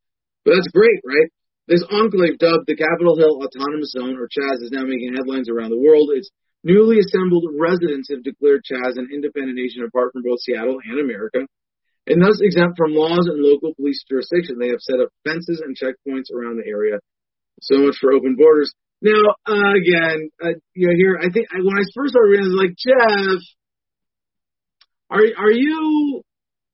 but 0.44 0.54
that's 0.56 0.72
great, 0.72 1.04
right? 1.04 1.28
This 1.68 1.84
enclave, 1.84 2.40
dubbed 2.40 2.64
the 2.64 2.80
Capitol 2.80 3.16
Hill 3.20 3.44
Autonomous 3.44 3.92
Zone, 3.92 4.16
or 4.16 4.24
Chaz, 4.24 4.64
is 4.64 4.72
now 4.72 4.88
making 4.88 5.12
headlines 5.12 5.52
around 5.52 5.68
the 5.68 5.78
world. 5.78 6.08
It's 6.16 6.30
Newly 6.68 7.00
assembled 7.00 7.48
residents 7.56 8.12
have 8.12 8.22
declared 8.22 8.60
Chaz 8.60 9.00
an 9.00 9.08
independent 9.08 9.56
nation 9.56 9.88
apart 9.88 10.12
from 10.12 10.20
both 10.22 10.36
Seattle 10.44 10.76
and 10.84 11.00
America, 11.00 11.48
and 12.06 12.20
thus 12.20 12.44
exempt 12.44 12.76
from 12.76 12.92
laws 12.92 13.24
and 13.24 13.40
local 13.40 13.72
police 13.74 14.04
jurisdiction. 14.04 14.60
They 14.60 14.68
have 14.68 14.84
set 14.84 15.00
up 15.00 15.08
fences 15.24 15.64
and 15.64 15.72
checkpoints 15.72 16.28
around 16.28 16.60
the 16.60 16.68
area. 16.68 17.00
So 17.62 17.78
much 17.78 17.96
for 17.98 18.12
open 18.12 18.36
borders. 18.36 18.70
Now, 19.00 19.16
uh, 19.48 19.72
again, 19.80 20.28
uh, 20.44 20.60
you 20.74 20.88
know, 20.88 20.94
here 20.94 21.16
I 21.16 21.32
think 21.32 21.48
when 21.56 21.72
I 21.72 21.88
first 21.96 22.12
started 22.12 22.36
reading, 22.36 22.44
I 22.44 22.52
was 22.52 22.60
like, 22.60 22.76
Jeff, 22.76 23.40
are 25.08 25.44
are 25.44 25.52
you 25.52 26.20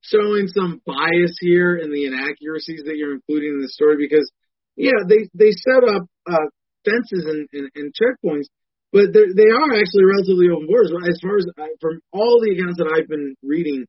showing 0.01 0.49
some 0.49 0.82
bias 0.84 1.38
here 1.38 1.76
in 1.76 1.92
the 1.92 2.07
inaccuracies 2.07 2.82
that 2.86 2.97
you're 2.97 3.14
including 3.14 3.51
in 3.51 3.62
the 3.62 3.68
story? 3.68 3.97
Because 3.97 4.28
yeah, 4.74 5.07
they 5.07 5.30
they 5.34 5.53
set 5.53 5.86
up 5.86 6.03
uh, 6.26 6.49
fences 6.84 7.30
and, 7.30 7.49
and, 7.53 7.70
and 7.76 7.95
checkpoints, 7.95 8.51
but 8.95 9.11
they 9.11 9.51
are 9.51 9.74
actually 9.74 10.07
relatively 10.07 10.47
open 10.55 10.68
borders. 10.70 10.95
As 10.95 11.18
far 11.18 11.36
as 11.36 11.47
I, 11.59 11.74
from 11.80 11.99
all 12.12 12.38
the 12.38 12.55
accounts 12.55 12.78
that 12.78 12.86
I've 12.86 13.09
been 13.09 13.34
reading, 13.42 13.86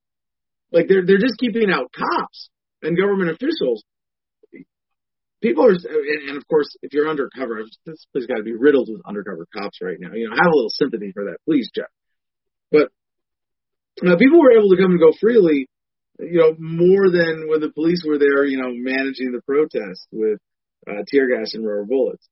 like 0.73 0.87
they're 0.89 1.05
they're 1.05 1.21
just 1.21 1.37
keeping 1.37 1.69
out 1.69 1.93
cops 1.93 2.49
and 2.81 2.97
government 2.97 3.29
officials. 3.29 3.85
people 5.43 5.63
are, 5.63 5.77
and 5.77 6.37
of 6.37 6.47
course, 6.47 6.75
if 6.81 6.91
you're 6.91 7.07
undercover, 7.07 7.61
this 7.85 8.07
place 8.11 8.25
got 8.25 8.37
to 8.37 8.43
be 8.43 8.57
riddled 8.57 8.89
with 8.89 9.05
undercover 9.05 9.45
cops 9.53 9.77
right 9.79 9.99
now. 9.99 10.17
You 10.17 10.27
know, 10.27 10.35
have 10.35 10.51
a 10.51 10.55
little 10.57 10.73
sympathy 10.73 11.11
for 11.13 11.25
that, 11.25 11.37
please, 11.45 11.69
Jeff. 11.69 11.93
But 12.71 12.89
now 14.01 14.17
people 14.17 14.41
were 14.41 14.57
able 14.57 14.71
to 14.71 14.81
come 14.81 14.89
and 14.89 14.99
go 14.99 15.13
freely, 15.21 15.69
you 16.17 16.41
know, 16.41 16.55
more 16.57 17.11
than 17.13 17.45
when 17.47 17.61
the 17.61 17.69
police 17.69 18.01
were 18.01 18.17
there, 18.17 18.43
you 18.43 18.57
know, 18.57 18.73
managing 18.73 19.33
the 19.33 19.45
protest 19.45 20.07
with 20.11 20.39
uh, 20.89 21.05
tear 21.13 21.29
gas 21.29 21.53
and 21.53 21.63
rubber 21.63 21.85
bullets. 21.85 22.27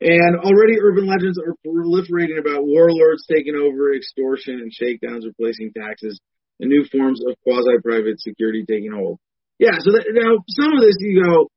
And 0.00 0.36
already 0.36 0.80
urban 0.80 1.06
legends 1.06 1.38
are 1.38 1.54
proliferating 1.66 2.40
about 2.40 2.64
warlords 2.64 3.26
taking 3.30 3.54
over, 3.54 3.94
extortion 3.94 4.54
and 4.54 4.72
shakedowns 4.72 5.26
replacing 5.26 5.72
taxes, 5.76 6.18
and 6.58 6.70
new 6.70 6.84
forms 6.90 7.20
of 7.26 7.36
quasi-private 7.44 8.20
security 8.20 8.64
taking 8.66 8.92
hold. 8.92 9.18
Yeah, 9.58 9.76
so 9.78 9.92
that, 9.92 10.06
now 10.08 10.40
some 10.48 10.72
of 10.72 10.80
this 10.80 10.96
you 11.00 11.22
go, 11.22 11.48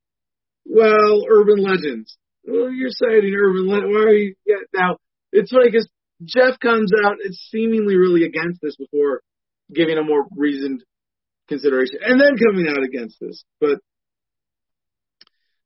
well, 0.66 1.24
urban 1.32 1.64
legends. 1.64 2.18
Well, 2.46 2.70
you're 2.70 2.92
citing 2.92 3.34
urban 3.34 3.68
legends. 3.68 3.94
Why 3.96 4.02
are 4.02 4.14
you? 4.14 4.36
Yeah, 4.46 4.64
now 4.74 4.98
it's 5.32 5.52
funny 5.52 5.72
because 5.72 5.88
Jeff 6.24 6.60
comes 6.60 6.92
out, 7.06 7.16
it's 7.20 7.48
seemingly 7.50 7.96
really 7.96 8.26
against 8.26 8.60
this 8.62 8.76
before 8.76 9.22
giving 9.74 9.98
a 9.98 10.04
more 10.04 10.26
reasoned 10.36 10.84
consideration, 11.48 12.00
and 12.06 12.20
then 12.20 12.36
coming 12.38 12.68
out 12.68 12.84
against 12.84 13.20
this. 13.20 13.44
But 13.60 13.80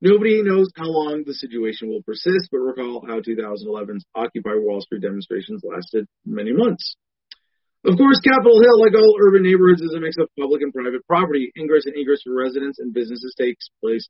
nobody 0.02 0.42
knows 0.44 0.68
how 0.76 0.86
long 0.86 1.24
the 1.26 1.34
situation 1.34 1.90
will 1.90 2.04
persist. 2.04 2.50
But 2.52 2.60
recall 2.60 3.06
how 3.08 3.20
2011's 3.20 4.06
Occupy 4.16 4.56
Wall 4.56 4.82
Street 4.82 5.02
demonstrations 5.02 5.64
lasted 5.64 6.08
many 6.26 6.54
months. 6.54 6.96
Of 7.86 7.96
course, 7.96 8.20
Capitol 8.20 8.60
Hill, 8.60 8.82
like 8.82 8.96
all 8.96 9.16
urban 9.22 9.44
neighborhoods, 9.44 9.82
is 9.82 9.94
a 9.94 10.00
mix 10.00 10.18
of 10.18 10.28
public 10.38 10.62
and 10.62 10.74
private 10.74 11.06
property. 11.08 11.52
Ingress 11.58 11.86
and 11.86 11.96
egress 11.96 12.22
for 12.24 12.34
residents 12.34 12.80
and 12.80 12.94
businesses 12.94 13.34
takes 13.38 13.70
place 13.82 14.10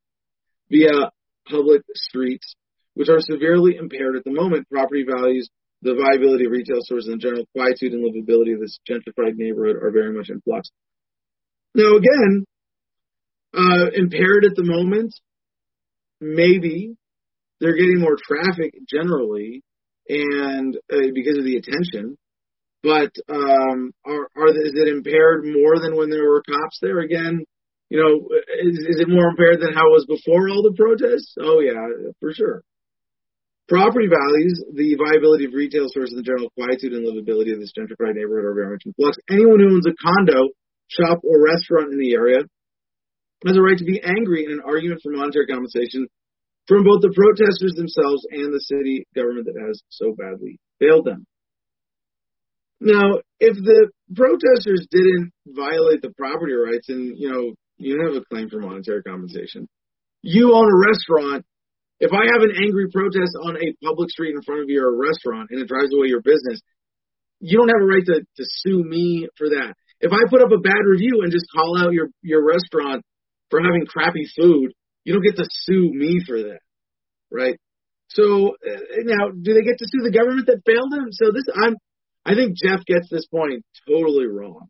via 0.69 1.11
public 1.49 1.83
streets, 1.93 2.55
which 2.95 3.09
are 3.09 3.19
severely 3.19 3.75
impaired 3.75 4.15
at 4.15 4.23
the 4.23 4.31
moment. 4.31 4.67
Property 4.71 5.05
values, 5.05 5.49
the 5.81 5.93
viability 5.93 6.45
of 6.45 6.51
retail 6.51 6.79
stores, 6.81 7.07
and 7.07 7.21
the 7.21 7.23
general 7.23 7.45
quietude 7.53 7.93
and 7.93 8.01
livability 8.01 8.53
of 8.55 8.61
this 8.61 8.79
gentrified 8.89 9.35
neighborhood 9.35 9.75
are 9.75 9.91
very 9.91 10.11
much 10.11 10.29
in 10.29 10.41
flux. 10.41 10.71
Now, 11.75 11.97
again, 11.97 12.45
uh, 13.53 13.91
impaired 13.93 14.45
at 14.45 14.55
the 14.55 14.63
moment, 14.63 15.13
maybe 16.19 16.95
they're 17.59 17.75
getting 17.75 17.99
more 17.99 18.17
traffic 18.17 18.73
generally, 18.89 19.63
and 20.09 20.75
uh, 20.91 21.11
because 21.13 21.37
of 21.37 21.43
the 21.43 21.57
attention. 21.57 22.17
But 22.83 23.11
um, 23.27 23.91
are, 24.05 24.29
are 24.37 24.49
is 24.49 24.73
it 24.75 24.87
impaired 24.87 25.43
more 25.43 25.79
than 25.81 25.97
when 25.97 26.09
there 26.09 26.29
were 26.29 26.43
cops 26.43 26.79
there? 26.81 26.99
Again, 26.99 27.43
you 27.89 27.99
know, 27.99 28.29
is, 28.61 28.77
is 28.77 29.01
it 29.01 29.09
more 29.09 29.29
impaired 29.29 29.59
than 29.61 29.73
how 29.73 29.87
it 29.89 29.97
was 29.97 30.05
before 30.05 30.49
all 30.49 30.61
the 30.61 30.77
protests? 30.77 31.35
Oh 31.41 31.59
yeah, 31.59 32.11
for 32.19 32.33
sure. 32.33 32.61
Property 33.67 34.07
values, 34.07 34.63
the 34.71 34.95
viability 34.95 35.45
of 35.45 35.53
retail 35.53 35.89
stores, 35.89 36.11
and 36.11 36.19
the 36.19 36.23
general 36.23 36.53
quietude 36.55 36.93
and 36.93 37.03
livability 37.03 37.51
of 37.51 37.59
this 37.59 37.73
gentrified 37.75 38.15
neighborhood 38.15 38.45
are 38.45 38.53
very 38.53 38.71
much 38.71 38.83
in 38.85 38.93
flux. 38.93 39.17
Anyone 39.29 39.59
who 39.59 39.75
owns 39.75 39.87
a 39.87 39.95
condo, 39.99 40.55
shop, 40.87 41.19
or 41.23 41.43
restaurant 41.43 41.91
in 41.91 41.99
the 41.99 42.13
area 42.13 42.47
has 43.45 43.57
a 43.57 43.61
right 43.61 43.77
to 43.77 43.85
be 43.85 44.01
angry 44.01 44.45
in 44.45 44.51
an 44.51 44.61
argument 44.65 45.01
for 45.03 45.11
monetary 45.11 45.45
compensation 45.45 46.07
from 46.67 46.83
both 46.83 47.01
the 47.01 47.13
protesters 47.13 47.73
themselves 47.75 48.25
and 48.31 48.53
the 48.53 48.59
city 48.59 49.05
government 49.15 49.45
that 49.45 49.55
has 49.55 49.81
so 49.89 50.13
badly 50.17 50.59
failed 50.79 51.05
them. 51.05 51.25
Now, 52.79 53.21
if 53.39 53.55
the 53.57 53.89
protesters 54.13 54.85
didn't 54.91 55.31
violate 55.47 56.01
the 56.01 56.13
property 56.17 56.53
rights 56.53 56.89
and, 56.89 57.17
you 57.17 57.31
know, 57.31 57.53
you 57.77 58.01
have 58.05 58.15
a 58.15 58.25
claim 58.25 58.49
for 58.49 58.59
monetary 58.59 59.01
compensation. 59.03 59.67
You 60.21 60.53
own 60.53 60.65
a 60.65 60.77
restaurant. 60.77 61.45
If 61.99 62.11
I 62.13 62.25
have 62.33 62.41
an 62.41 62.53
angry 62.61 62.89
protest 62.91 63.33
on 63.41 63.57
a 63.57 63.73
public 63.83 64.09
street 64.09 64.35
in 64.35 64.41
front 64.41 64.61
of 64.61 64.69
your 64.69 64.93
restaurant 64.93 65.49
and 65.49 65.61
it 65.61 65.67
drives 65.67 65.93
away 65.93 66.07
your 66.07 66.21
business, 66.21 66.61
you 67.39 67.57
don't 67.57 67.69
have 67.69 67.81
a 67.81 67.85
right 67.85 68.05
to, 68.05 68.21
to 68.21 68.43
sue 68.61 68.83
me 68.83 69.27
for 69.37 69.49
that. 69.49 69.73
If 69.99 70.11
I 70.13 70.29
put 70.29 70.41
up 70.41 70.51
a 70.51 70.61
bad 70.61 70.85
review 70.85 71.21
and 71.23 71.31
just 71.31 71.45
call 71.55 71.77
out 71.79 71.93
your, 71.93 72.09
your 72.21 72.45
restaurant 72.45 73.03
for 73.49 73.61
having 73.61 73.85
crappy 73.85 74.25
food, 74.39 74.73
you 75.03 75.13
don't 75.13 75.23
get 75.23 75.37
to 75.37 75.47
sue 75.49 75.91
me 75.93 76.19
for 76.25 76.37
that, 76.37 76.59
right? 77.31 77.57
So 78.09 78.55
uh, 78.55 78.79
now, 79.03 79.29
do 79.31 79.53
they 79.53 79.63
get 79.63 79.79
to 79.79 79.87
sue 79.87 80.03
the 80.03 80.11
government 80.11 80.47
that 80.47 80.63
failed 80.65 80.91
them? 80.91 81.07
So 81.11 81.31
this, 81.31 81.47
I'm, 81.55 81.75
I 82.25 82.35
think 82.35 82.55
Jeff 82.55 82.83
gets 82.85 83.09
this 83.09 83.25
point 83.27 83.63
totally 83.87 84.27
wrong, 84.27 84.67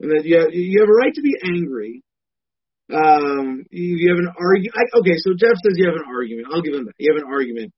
and 0.00 0.10
that 0.10 0.24
you 0.24 0.38
have, 0.40 0.50
you 0.52 0.80
have 0.80 0.88
a 0.88 0.92
right 0.92 1.14
to 1.14 1.22
be 1.22 1.36
angry, 1.42 2.02
um, 2.92 3.64
you 3.70 4.10
have 4.10 4.18
an 4.22 4.30
argument. 4.30 4.74
Okay, 5.02 5.18
so 5.18 5.34
Jeff 5.34 5.58
says 5.58 5.74
you 5.74 5.86
have 5.86 5.98
an 5.98 6.06
argument. 6.06 6.46
I'll 6.52 6.62
give 6.62 6.74
him 6.74 6.86
that. 6.86 6.94
You 6.98 7.14
have 7.14 7.22
an 7.22 7.30
argument 7.30 7.72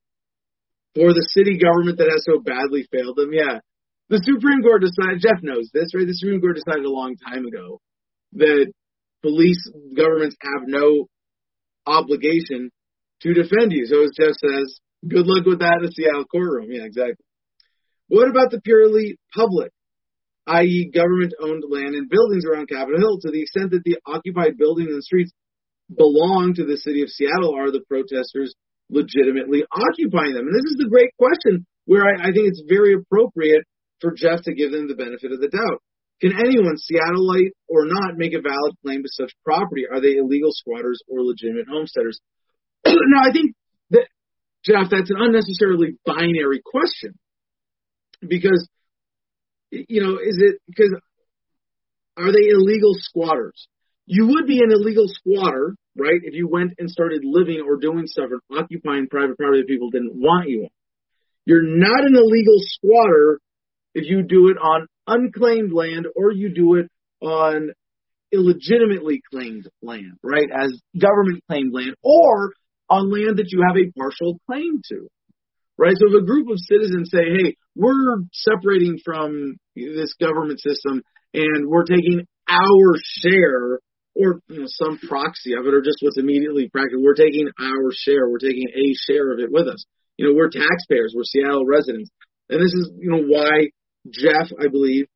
for 0.94 1.12
the 1.12 1.24
city 1.32 1.56
government 1.56 1.96
that 1.98 2.12
has 2.12 2.24
so 2.28 2.40
badly 2.40 2.84
failed 2.92 3.16
them. 3.16 3.32
Yeah, 3.32 3.64
the 4.08 4.20
Supreme 4.20 4.60
Court 4.60 4.84
decided. 4.84 5.24
Jeff 5.24 5.40
knows 5.40 5.70
this, 5.72 5.92
right? 5.96 6.06
The 6.06 6.16
Supreme 6.16 6.40
Court 6.40 6.56
decided 6.56 6.84
a 6.84 6.92
long 6.92 7.16
time 7.16 7.44
ago 7.44 7.80
that 8.36 8.68
police 9.22 9.70
governments 9.96 10.36
have 10.40 10.62
no 10.66 11.06
obligation 11.86 12.70
to 13.22 13.34
defend 13.34 13.72
you. 13.72 13.86
So 13.86 14.04
as 14.04 14.10
Jeff 14.18 14.34
says, 14.38 14.78
good 15.06 15.26
luck 15.26 15.46
with 15.46 15.60
that 15.60 15.78
in 15.80 15.86
the 15.86 15.92
Seattle 15.92 16.24
courtroom. 16.24 16.68
Yeah, 16.70 16.84
exactly. 16.84 17.24
What 18.08 18.28
about 18.28 18.50
the 18.50 18.60
purely 18.60 19.18
public? 19.34 19.72
i.e., 20.48 20.90
government 20.92 21.34
owned 21.40 21.62
land 21.68 21.94
and 21.94 22.08
buildings 22.08 22.44
around 22.44 22.68
Capitol 22.68 22.98
Hill, 22.98 23.20
to 23.20 23.30
the 23.30 23.42
extent 23.42 23.70
that 23.72 23.84
the 23.84 23.98
occupied 24.06 24.56
buildings 24.56 24.90
and 24.90 25.04
streets 25.04 25.32
belong 25.94 26.54
to 26.54 26.64
the 26.64 26.76
city 26.76 27.02
of 27.02 27.10
Seattle, 27.10 27.54
are 27.54 27.70
the 27.70 27.84
protesters 27.86 28.54
legitimately 28.90 29.64
occupying 29.70 30.32
them? 30.32 30.48
And 30.48 30.54
this 30.54 30.70
is 30.70 30.76
the 30.78 30.88
great 30.88 31.12
question 31.18 31.66
where 31.84 32.04
I, 32.04 32.28
I 32.28 32.32
think 32.32 32.48
it's 32.48 32.62
very 32.66 32.94
appropriate 32.94 33.64
for 34.00 34.12
Jeff 34.12 34.42
to 34.44 34.54
give 34.54 34.72
them 34.72 34.88
the 34.88 34.96
benefit 34.96 35.32
of 35.32 35.40
the 35.40 35.48
doubt. 35.48 35.82
Can 36.20 36.32
anyone, 36.32 36.76
Seattleite 36.76 37.52
or 37.68 37.86
not, 37.86 38.16
make 38.16 38.34
a 38.34 38.40
valid 38.40 38.74
claim 38.84 39.02
to 39.02 39.08
such 39.08 39.32
property? 39.44 39.84
Are 39.90 40.00
they 40.00 40.16
illegal 40.16 40.50
squatters 40.52 41.00
or 41.08 41.22
legitimate 41.22 41.66
homesteaders? 41.70 42.18
now, 42.86 43.22
I 43.22 43.32
think 43.32 43.54
that, 43.90 44.08
Jeff, 44.64 44.90
that's 44.90 45.10
an 45.10 45.16
unnecessarily 45.18 45.96
binary 46.04 46.60
question 46.64 47.14
because 48.20 48.68
you 49.70 50.02
know, 50.02 50.14
is 50.14 50.38
it 50.38 50.60
because 50.66 50.94
are 52.16 52.32
they 52.32 52.48
illegal 52.48 52.92
squatters? 52.94 53.68
You 54.06 54.28
would 54.28 54.46
be 54.46 54.60
an 54.60 54.72
illegal 54.72 55.06
squatter, 55.06 55.76
right, 55.96 56.20
if 56.22 56.34
you 56.34 56.48
went 56.48 56.72
and 56.78 56.90
started 56.90 57.20
living 57.24 57.62
or 57.66 57.76
doing 57.76 58.06
stuff 58.06 58.30
or 58.30 58.58
occupying 58.58 59.06
private 59.08 59.36
property 59.36 59.60
that 59.60 59.68
people 59.68 59.90
didn't 59.90 60.14
want 60.14 60.48
you 60.48 60.62
on. 60.62 60.70
You're 61.44 61.62
not 61.62 62.04
an 62.04 62.14
illegal 62.14 62.56
squatter 62.58 63.40
if 63.94 64.08
you 64.08 64.22
do 64.22 64.48
it 64.48 64.56
on 64.56 64.86
unclaimed 65.08 65.72
land 65.72 66.06
or 66.14 66.32
you 66.32 66.54
do 66.54 66.74
it 66.74 66.88
on 67.20 67.70
illegitimately 68.32 69.22
claimed 69.32 69.66
land, 69.82 70.18
right, 70.22 70.48
as 70.54 70.80
government 71.00 71.42
claimed 71.48 71.72
land 71.72 71.94
or 72.02 72.52
on 72.90 73.10
land 73.10 73.38
that 73.38 73.50
you 73.50 73.64
have 73.66 73.76
a 73.76 73.90
partial 73.98 74.38
claim 74.46 74.80
to 74.90 75.08
right? 75.78 75.94
So 75.96 76.10
if 76.10 76.22
a 76.22 76.26
group 76.26 76.50
of 76.50 76.58
citizens 76.58 77.08
say, 77.10 77.22
hey, 77.22 77.56
we're 77.76 78.18
separating 78.32 78.98
from 79.02 79.56
this 79.76 80.12
government 80.20 80.60
system 80.60 81.02
and 81.32 81.68
we're 81.68 81.86
taking 81.86 82.26
our 82.50 82.88
share 83.22 83.78
or 84.18 84.42
you 84.48 84.60
know, 84.60 84.66
some 84.66 84.98
proxy 84.98 85.54
of 85.54 85.64
it 85.64 85.72
or 85.72 85.80
just 85.80 86.02
what's 86.02 86.18
immediately 86.18 86.68
practical, 86.68 87.02
we're 87.02 87.14
taking 87.14 87.46
our 87.58 87.90
share, 87.94 88.28
we're 88.28 88.42
taking 88.42 88.66
a 88.74 88.92
share 89.06 89.32
of 89.32 89.38
it 89.38 89.50
with 89.50 89.68
us. 89.68 89.86
You 90.18 90.26
know, 90.26 90.34
we're 90.34 90.50
taxpayers, 90.50 91.14
we're 91.14 91.22
Seattle 91.22 91.64
residents. 91.64 92.10
And 92.50 92.58
this 92.60 92.74
is, 92.74 92.90
you 92.98 93.10
know, 93.10 93.22
why 93.22 93.70
Jeff, 94.10 94.50
I 94.58 94.68
believe, 94.68 95.06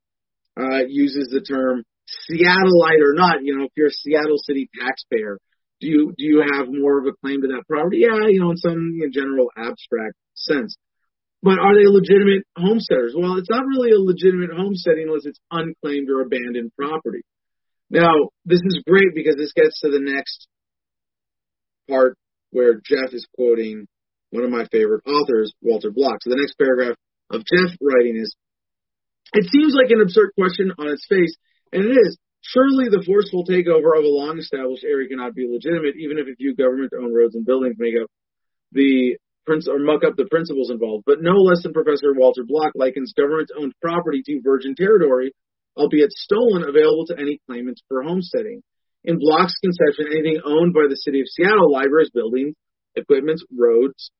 uh, 0.59 0.85
uses 0.89 1.29
the 1.31 1.41
term 1.41 1.85
Seattleite 2.29 3.03
or 3.03 3.15
not. 3.15 3.43
You 3.43 3.57
know, 3.57 3.65
if 3.65 3.73
you're 3.77 3.89
a 3.89 3.91
Seattle 3.91 4.39
City 4.45 4.69
taxpayer, 4.79 5.39
do 5.81 5.89
you 5.89 6.15
do 6.17 6.25
you 6.25 6.45
have 6.55 6.69
more 6.69 7.01
of 7.01 7.07
a 7.07 7.17
claim 7.25 7.43
to 7.43 7.49
that 7.49 7.65
property? 7.69 7.99
Yeah, 8.07 8.29
you 8.29 8.41
know, 8.41 8.51
in 8.51 8.57
some 8.57 8.93
you 8.95 9.07
know, 9.07 9.13
general 9.13 9.51
abstract 9.57 10.15
sense. 10.35 10.77
But 11.43 11.59
are 11.59 11.75
they 11.75 11.91
legitimate 11.91 12.47
homesteaders? 12.57 13.15
Well, 13.17 13.37
it's 13.37 13.51
not 13.51 13.67
really 13.67 13.91
a 13.91 13.99
legitimate 13.99 14.55
homesteading 14.55 15.09
unless 15.09 15.27
it's 15.27 15.41
unclaimed 15.51 16.09
or 16.09 16.23
abandoned 16.23 16.71
property. 16.79 17.23
Now, 17.91 18.31
this 18.45 18.61
is 18.65 18.83
great 18.87 19.11
because 19.15 19.37
this 19.37 19.53
gets 19.53 19.81
to 19.81 19.91
the 19.91 20.01
next 20.01 20.47
part 21.91 22.17
where 22.53 22.75
Jeff 22.75 23.13
is 23.13 23.27
quoting 23.35 23.87
one 24.31 24.45
of 24.45 24.51
my 24.51 24.67
favorite 24.71 25.03
authors, 25.07 25.53
Walter 25.61 25.91
Block. 25.91 26.19
So 26.23 26.31
the 26.31 26.41
next 26.41 26.57
paragraph 26.57 26.97
of 27.31 27.43
Jeff 27.45 27.77
writing 27.83 28.17
is, 28.17 28.35
it 29.33 29.49
seems 29.51 29.75
like 29.75 29.91
an 29.91 30.01
absurd 30.01 30.31
question 30.35 30.73
on 30.79 30.89
its 30.89 31.07
face, 31.09 31.37
and 31.73 31.85
it 31.85 31.97
is. 31.97 32.19
Surely 32.45 32.91
the 32.91 33.05
forceful 33.07 33.47
takeover 33.47 33.97
of 33.97 34.03
a 34.03 34.11
long 34.11 34.37
established 34.39 34.83
area 34.83 35.09
cannot 35.09 35.35
be 35.35 35.47
legitimate, 35.49 35.95
even 35.97 36.19
if 36.19 36.27
a 36.27 36.35
few 36.35 36.57
government 36.57 36.93
owned 36.93 37.15
roads 37.15 37.37
and 37.37 37.47
buildings 37.47 37.77
make 37.79 37.95
up 37.95 38.11
the 38.73 39.17
or 39.47 39.79
muck 39.79 40.03
up 40.05 40.17
the 40.17 40.27
principles 40.31 40.71
involved. 40.71 41.05
But 41.07 41.21
no 41.21 41.35
less 41.35 41.63
than 41.63 41.73
Professor 41.73 42.15
Walter 42.15 42.43
Block 42.47 42.73
likens 42.75 43.13
government-owned 43.17 43.75
property 43.81 44.23
to 44.27 44.41
virgin 44.43 44.75
territory, 44.75 45.35
albeit 45.77 46.13
stolen, 46.13 46.63
available 46.63 47.07
to 47.07 47.19
any 47.19 47.41
claimants 47.47 47.83
for 47.89 48.03
homesteading. 48.03 48.63
in 49.05 49.19
Block's 49.19 49.57
conception, 49.63 50.07
anything 50.11 50.41
owned 50.45 50.75
by 50.75 50.87
the 50.89 50.97
city 50.97 51.21
of 51.21 51.27
Seattle, 51.29 51.73
libraries, 51.73 52.11
buildings, 52.11 52.55
equipments, 52.95 53.45
roads, 53.57 54.11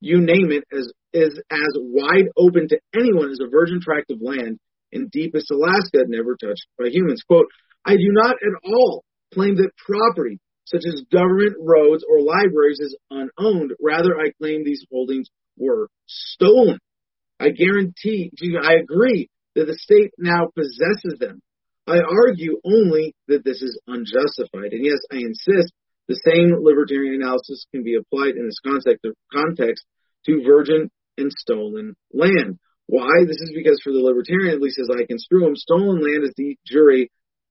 you 0.00 0.20
name 0.20 0.52
it, 0.52 0.64
as 0.72 0.90
is 1.12 1.40
as 1.50 1.72
wide 1.74 2.28
open 2.36 2.68
to 2.68 2.78
anyone 2.94 3.30
as 3.30 3.40
a 3.40 3.48
virgin 3.48 3.80
tract 3.80 4.10
of 4.10 4.20
land 4.20 4.58
in 4.92 5.08
deepest 5.08 5.50
Alaska, 5.50 6.04
never 6.06 6.36
touched 6.36 6.66
by 6.78 6.88
humans. 6.88 7.22
Quote, 7.26 7.46
I 7.84 7.94
do 7.94 8.10
not 8.10 8.34
at 8.34 8.70
all 8.70 9.04
claim 9.32 9.56
that 9.56 9.70
property, 9.78 10.38
such 10.64 10.82
as 10.86 11.04
government 11.12 11.56
roads 11.58 12.04
or 12.08 12.20
libraries, 12.20 12.80
is 12.80 12.96
unowned. 13.10 13.72
Rather, 13.80 14.18
I 14.18 14.32
claim 14.40 14.64
these 14.64 14.84
holdings 14.90 15.28
were 15.56 15.88
stolen. 16.06 16.78
I 17.40 17.50
guarantee, 17.50 18.30
I 18.62 18.74
agree 18.74 19.28
that 19.54 19.66
the 19.66 19.78
state 19.78 20.12
now 20.18 20.48
possesses 20.54 21.18
them. 21.18 21.40
I 21.86 21.98
argue 21.98 22.60
only 22.64 23.14
that 23.28 23.44
this 23.44 23.62
is 23.62 23.80
unjustified. 23.86 24.72
And 24.72 24.84
yes, 24.84 24.98
I 25.12 25.16
insist 25.16 25.72
the 26.08 26.20
same 26.24 26.54
libertarian 26.62 27.14
analysis 27.20 27.66
can 27.72 27.82
be 27.82 27.96
applied 27.96 28.36
in 28.36 28.46
this 28.46 28.60
context, 28.64 29.04
context 29.32 29.84
to 30.26 30.42
virgin 30.44 30.90
and 31.18 31.32
stolen 31.32 31.96
land. 32.12 32.58
Why? 32.86 33.24
This 33.26 33.40
is 33.42 33.52
because 33.54 33.80
for 33.82 33.92
the 33.92 33.98
libertarian, 33.98 34.54
at 34.54 34.60
least 34.60 34.78
as 34.78 34.90
I 34.90 35.06
construe 35.06 35.40
them, 35.40 35.56
stolen 35.56 36.00
land 36.00 36.22
is 36.22 36.34
de 36.36 36.56
jure 36.66 37.06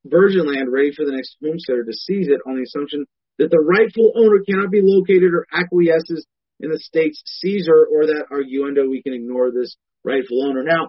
virgin 0.06 0.48
land 0.48 0.72
ready 0.72 0.92
for 0.96 1.06
the 1.06 1.12
next 1.12 1.36
homesteader 1.44 1.84
to 1.84 1.94
seize 1.94 2.28
it 2.28 2.40
on 2.48 2.56
the 2.56 2.64
assumption 2.64 3.06
that 3.38 3.52
the 3.52 3.60
rightful 3.60 4.14
owner 4.16 4.40
cannot 4.48 4.72
be 4.72 4.82
located 4.82 5.34
or 5.34 5.46
acquiesces 5.52 6.26
in 6.60 6.70
the 6.70 6.80
state's 6.80 7.22
seizure 7.26 7.86
or 7.92 8.06
that 8.06 8.28
arguendo 8.32 8.90
we 8.90 9.02
can 9.02 9.14
ignore 9.14 9.52
this 9.52 9.76
rightful 10.04 10.48
owner. 10.48 10.64
Now, 10.64 10.88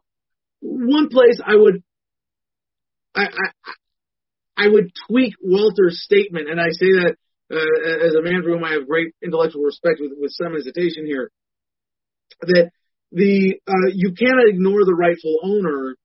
one 0.60 1.08
place 1.08 1.40
I 1.44 1.56
would 1.56 1.82
I, 3.16 3.24
I, 3.24 4.64
I 4.64 4.68
would 4.68 4.92
tweak 5.08 5.34
Walter's 5.42 6.02
statement, 6.04 6.50
and 6.50 6.60
I 6.60 6.68
say 6.70 6.92
that 6.92 7.16
uh, 7.52 8.06
as 8.06 8.14
a 8.14 8.22
man 8.22 8.42
for 8.42 8.50
whom 8.50 8.64
I 8.64 8.72
have 8.72 8.88
great 8.88 9.14
intellectual 9.22 9.62
respect 9.62 10.00
with, 10.00 10.12
with 10.18 10.32
some 10.32 10.54
hesitation 10.54 11.06
here, 11.06 11.30
that 12.40 12.70
the 13.12 13.60
uh, 13.66 13.90
you 13.94 14.12
cannot 14.18 14.48
ignore 14.48 14.84
the 14.84 14.94
rightful 14.94 15.38
owner 15.42 15.96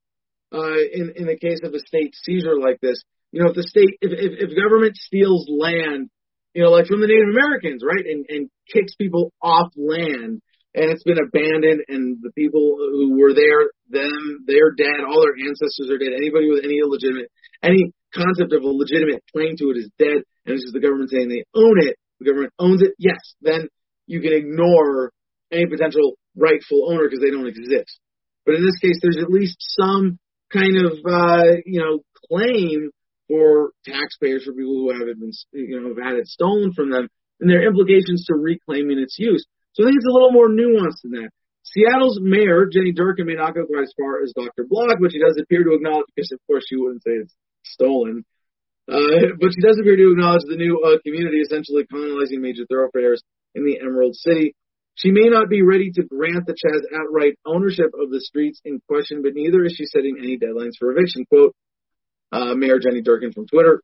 uh, 0.53 0.79
in 0.93 1.13
in 1.15 1.25
the 1.25 1.37
case 1.37 1.59
of 1.63 1.73
a 1.73 1.79
state 1.79 2.13
seizure 2.13 2.59
like 2.59 2.79
this. 2.81 3.01
You 3.31 3.43
know, 3.43 3.49
if 3.49 3.55
the 3.55 3.63
state, 3.63 3.95
if, 4.01 4.11
if, 4.11 4.51
if 4.51 4.57
government 4.59 4.97
steals 4.97 5.47
land, 5.49 6.09
you 6.53 6.63
know, 6.63 6.69
like 6.69 6.87
from 6.87 6.99
the 6.99 7.07
Native 7.07 7.31
Americans, 7.31 7.81
right, 7.81 8.05
and 8.05 8.25
and 8.29 8.49
kicks 8.71 8.93
people 8.95 9.33
off 9.41 9.71
land, 9.75 10.41
and 10.75 10.91
it's 10.91 11.03
been 11.03 11.19
abandoned, 11.19 11.83
and 11.87 12.19
the 12.21 12.31
people 12.35 12.77
who 12.77 13.17
were 13.17 13.33
there, 13.33 13.71
them, 13.89 14.45
they're 14.45 14.75
dead, 14.75 15.01
all 15.07 15.23
their 15.23 15.39
ancestors 15.47 15.89
are 15.89 15.97
dead. 15.97 16.13
Anybody 16.15 16.51
with 16.51 16.63
any 16.63 16.79
legitimate, 16.83 17.31
any 17.63 17.91
concept 18.13 18.53
of 18.53 18.63
a 18.63 18.67
legitimate 18.67 19.23
claim 19.31 19.55
to 19.57 19.71
it 19.71 19.77
is 19.79 19.89
dead, 19.97 20.23
and 20.45 20.55
this 20.55 20.63
is 20.63 20.73
the 20.73 20.79
government 20.79 21.09
saying 21.11 21.29
they 21.29 21.45
own 21.55 21.77
it. 21.79 21.97
The 22.19 22.25
government 22.25 22.53
owns 22.59 22.81
it. 22.81 22.93
Yes, 22.97 23.19
then 23.41 23.67
you 24.07 24.21
can 24.21 24.33
ignore 24.33 25.11
any 25.51 25.65
potential 25.65 26.17
rightful 26.35 26.89
owner 26.89 27.03
because 27.05 27.19
they 27.19 27.31
don't 27.31 27.47
exist. 27.47 27.99
But 28.45 28.55
in 28.55 28.65
this 28.65 28.77
case, 28.81 28.99
there's 29.01 29.21
at 29.21 29.29
least 29.29 29.57
some 29.59 30.17
kind 30.51 30.77
of, 30.77 30.93
uh, 31.05 31.61
you 31.65 31.79
know, 31.79 31.99
claim 32.29 32.89
for 33.27 33.71
taxpayers 33.85 34.43
for 34.43 34.53
people 34.53 34.75
who 34.75 34.91
have 34.91 35.07
it 35.07 35.19
been, 35.19 35.31
you 35.53 35.79
know, 35.79 35.89
have 35.89 36.03
had 36.03 36.19
it 36.19 36.27
stolen 36.27 36.73
from 36.73 36.91
them, 36.91 37.07
and 37.39 37.49
there 37.49 37.61
are 37.61 37.67
implications 37.67 38.25
to 38.27 38.35
reclaiming 38.35 38.99
its 38.99 39.17
use. 39.17 39.45
So 39.73 39.83
I 39.83 39.87
think 39.87 39.97
it's 39.97 40.09
a 40.09 40.13
little 40.13 40.31
more 40.31 40.49
nuanced 40.49 41.01
than 41.03 41.21
that. 41.21 41.29
Seattle's 41.63 42.19
mayor, 42.21 42.67
Jenny 42.67 42.91
Durkan, 42.91 43.25
may 43.25 43.35
not 43.35 43.55
go 43.55 43.65
quite 43.65 43.83
as 43.83 43.93
far 43.95 44.21
as 44.23 44.33
Dr. 44.35 44.65
Block, 44.67 44.97
but 44.99 45.11
she 45.11 45.19
does 45.19 45.39
appear 45.39 45.63
to 45.63 45.73
acknowledge, 45.73 46.09
because 46.15 46.31
of 46.33 46.39
course 46.47 46.65
she 46.67 46.75
wouldn't 46.75 47.03
say 47.03 47.11
it's 47.23 47.33
stolen, 47.63 48.25
uh, 48.91 49.33
but 49.39 49.49
she 49.55 49.61
does 49.61 49.79
appear 49.79 49.95
to 49.95 50.11
acknowledge 50.11 50.43
the 50.47 50.57
new 50.57 50.79
uh, 50.83 50.99
community 51.05 51.39
essentially 51.39 51.85
colonizing 51.87 52.41
major 52.41 52.65
thoroughfares 52.69 53.23
in 53.55 53.65
the 53.65 53.79
Emerald 53.79 54.15
City. 54.15 54.55
She 54.95 55.11
may 55.11 55.29
not 55.29 55.49
be 55.49 55.61
ready 55.61 55.91
to 55.91 56.03
grant 56.03 56.45
the 56.45 56.53
Chaz 56.53 56.81
outright 56.93 57.39
ownership 57.45 57.91
of 57.97 58.11
the 58.11 58.19
streets 58.19 58.59
in 58.65 58.81
question, 58.87 59.21
but 59.23 59.33
neither 59.33 59.63
is 59.63 59.73
she 59.73 59.85
setting 59.85 60.17
any 60.19 60.37
deadlines 60.37 60.75
for 60.77 60.91
eviction. 60.91 61.25
Quote, 61.25 61.55
uh, 62.31 62.53
Mayor 62.55 62.79
Jenny 62.79 63.01
Durkan 63.01 63.33
from 63.33 63.47
Twitter. 63.47 63.81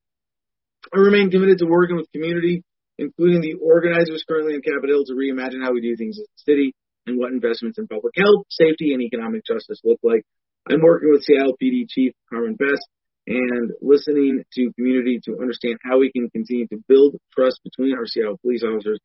I 0.93 0.99
remain 0.99 1.31
committed 1.31 1.59
to 1.59 1.65
working 1.65 1.95
with 1.95 2.11
community 2.11 2.63
including 2.97 3.41
the 3.41 3.55
organizers 3.61 4.25
currently 4.27 4.55
in 4.55 4.61
Capitol 4.61 5.03
Hill 5.03 5.05
to 5.05 5.13
reimagine 5.13 5.63
how 5.63 5.73
we 5.73 5.81
do 5.81 5.95
things 5.95 6.17
in 6.17 6.25
the 6.25 6.51
city 6.51 6.73
and 7.05 7.17
what 7.17 7.31
investments 7.31 7.77
in 7.77 7.87
public 7.87 8.13
health, 8.17 8.45
safety, 8.49 8.93
and 8.93 9.01
economic 9.01 9.45
justice 9.45 9.79
look 9.83 9.99
like. 10.03 10.23
I'm 10.69 10.81
working 10.81 11.09
with 11.11 11.23
Seattle 11.23 11.55
PD 11.61 11.87
Chief 11.87 12.13
Carmen 12.29 12.55
Best 12.55 12.83
and 13.27 13.71
listening 13.81 14.43
to 14.53 14.71
community 14.73 15.19
to 15.25 15.37
understand 15.41 15.77
how 15.83 15.99
we 15.99 16.11
can 16.11 16.29
continue 16.29 16.65
to 16.67 16.81
build 16.87 17.17
trust 17.35 17.59
between 17.63 17.93
our 17.93 18.07
Seattle 18.07 18.39
police 18.41 18.63
officers 18.63 18.99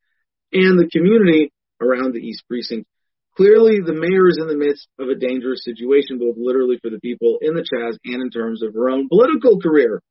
and 0.53 0.79
the 0.79 0.89
community 0.89 1.51
around 1.81 2.13
the 2.13 2.23
East 2.23 2.43
Precinct. 2.47 2.87
Clearly, 3.35 3.81
the 3.83 3.93
mayor 3.93 4.29
is 4.29 4.37
in 4.39 4.47
the 4.47 4.55
midst 4.55 4.87
of 4.97 5.09
a 5.09 5.15
dangerous 5.15 5.65
situation, 5.65 6.19
both 6.19 6.35
literally 6.37 6.79
for 6.81 6.89
the 6.89 6.99
people 6.99 7.39
in 7.41 7.53
the 7.53 7.65
Chaz 7.65 7.97
and 8.05 8.21
in 8.21 8.29
terms 8.29 8.63
of 8.63 8.73
her 8.73 8.89
own 8.89 9.09
political 9.09 9.59
career. 9.59 10.01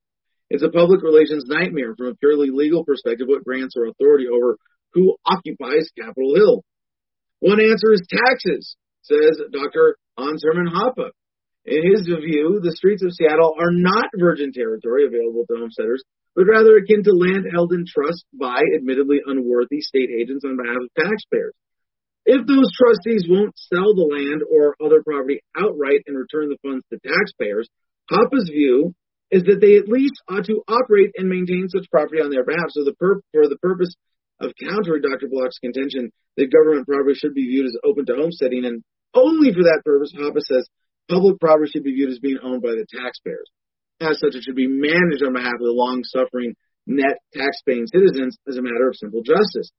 It's 0.50 0.62
a 0.62 0.68
public 0.68 1.02
relations 1.02 1.44
nightmare 1.46 1.94
from 1.96 2.08
a 2.08 2.14
purely 2.14 2.50
legal 2.50 2.84
perspective 2.84 3.26
what 3.28 3.44
grants 3.44 3.74
her 3.76 3.86
authority 3.86 4.26
over 4.28 4.58
who 4.92 5.16
occupies 5.24 5.88
Capitol 5.98 6.34
Hill. 6.34 6.64
One 7.40 7.60
answer 7.60 7.94
is 7.94 8.02
taxes, 8.10 8.76
says 9.02 9.40
Dr. 9.50 9.96
Hans 10.18 10.44
Hermann 10.44 10.68
Hoppe. 10.68 11.10
In 11.64 11.82
his 11.86 12.06
view, 12.06 12.58
the 12.58 12.74
streets 12.74 13.02
of 13.02 13.12
Seattle 13.12 13.54
are 13.56 13.70
not 13.70 14.10
virgin 14.18 14.52
territory 14.52 15.06
available 15.06 15.46
to 15.46 15.56
homesteaders, 15.58 16.02
but 16.34 16.50
rather 16.50 16.76
akin 16.76 17.04
to 17.04 17.12
land 17.12 17.46
held 17.52 17.72
in 17.72 17.84
trust 17.86 18.24
by 18.34 18.62
admittedly 18.74 19.20
unworthy 19.24 19.80
state 19.80 20.10
agents 20.10 20.44
on 20.44 20.56
behalf 20.56 20.82
of 20.82 20.90
taxpayers. 20.98 21.54
If 22.26 22.46
those 22.46 22.70
trustees 22.74 23.26
won't 23.28 23.54
sell 23.58 23.94
the 23.94 24.06
land 24.10 24.42
or 24.42 24.74
other 24.82 25.02
property 25.02 25.42
outright 25.56 26.02
and 26.06 26.18
return 26.18 26.50
the 26.50 26.58
funds 26.62 26.84
to 26.90 26.98
taxpayers, 26.98 27.68
Hoppe's 28.10 28.50
view 28.50 28.94
is 29.30 29.44
that 29.44 29.60
they 29.60 29.76
at 29.76 29.88
least 29.88 30.18
ought 30.28 30.44
to 30.46 30.62
operate 30.68 31.12
and 31.16 31.28
maintain 31.28 31.66
such 31.68 31.90
property 31.90 32.20
on 32.20 32.30
their 32.30 32.44
behalf. 32.44 32.70
So 32.70 32.84
the 32.84 32.94
pur- 32.94 33.22
for 33.32 33.48
the 33.48 33.58
purpose 33.58 33.94
of 34.40 34.52
countering 34.58 35.02
Dr. 35.02 35.28
Block's 35.30 35.58
contention 35.58 36.10
that 36.36 36.52
government 36.52 36.86
property 36.86 37.14
should 37.14 37.34
be 37.34 37.46
viewed 37.46 37.66
as 37.66 37.78
open 37.84 38.06
to 38.06 38.14
homesteading, 38.14 38.64
and 38.64 38.82
only 39.14 39.52
for 39.52 39.62
that 39.62 39.82
purpose, 39.84 40.12
Hoppe 40.14 40.40
says 40.42 40.66
public 41.08 41.40
property 41.40 41.70
should 41.72 41.84
be 41.84 41.94
viewed 41.94 42.10
as 42.10 42.18
being 42.18 42.38
owned 42.42 42.62
by 42.62 42.70
the 42.70 42.86
taxpayers. 42.88 43.48
As 44.00 44.18
such, 44.18 44.34
it 44.34 44.42
should 44.42 44.56
be 44.56 44.66
managed 44.66 45.22
on 45.22 45.34
behalf 45.34 45.54
of 45.54 45.66
the 45.66 45.74
long-suffering 45.74 46.54
net 46.86 47.18
tax-paying 47.32 47.86
citizens 47.86 48.36
as 48.48 48.56
a 48.56 48.62
matter 48.62 48.88
of 48.88 48.96
simple 48.96 49.22
justice. 49.22 49.70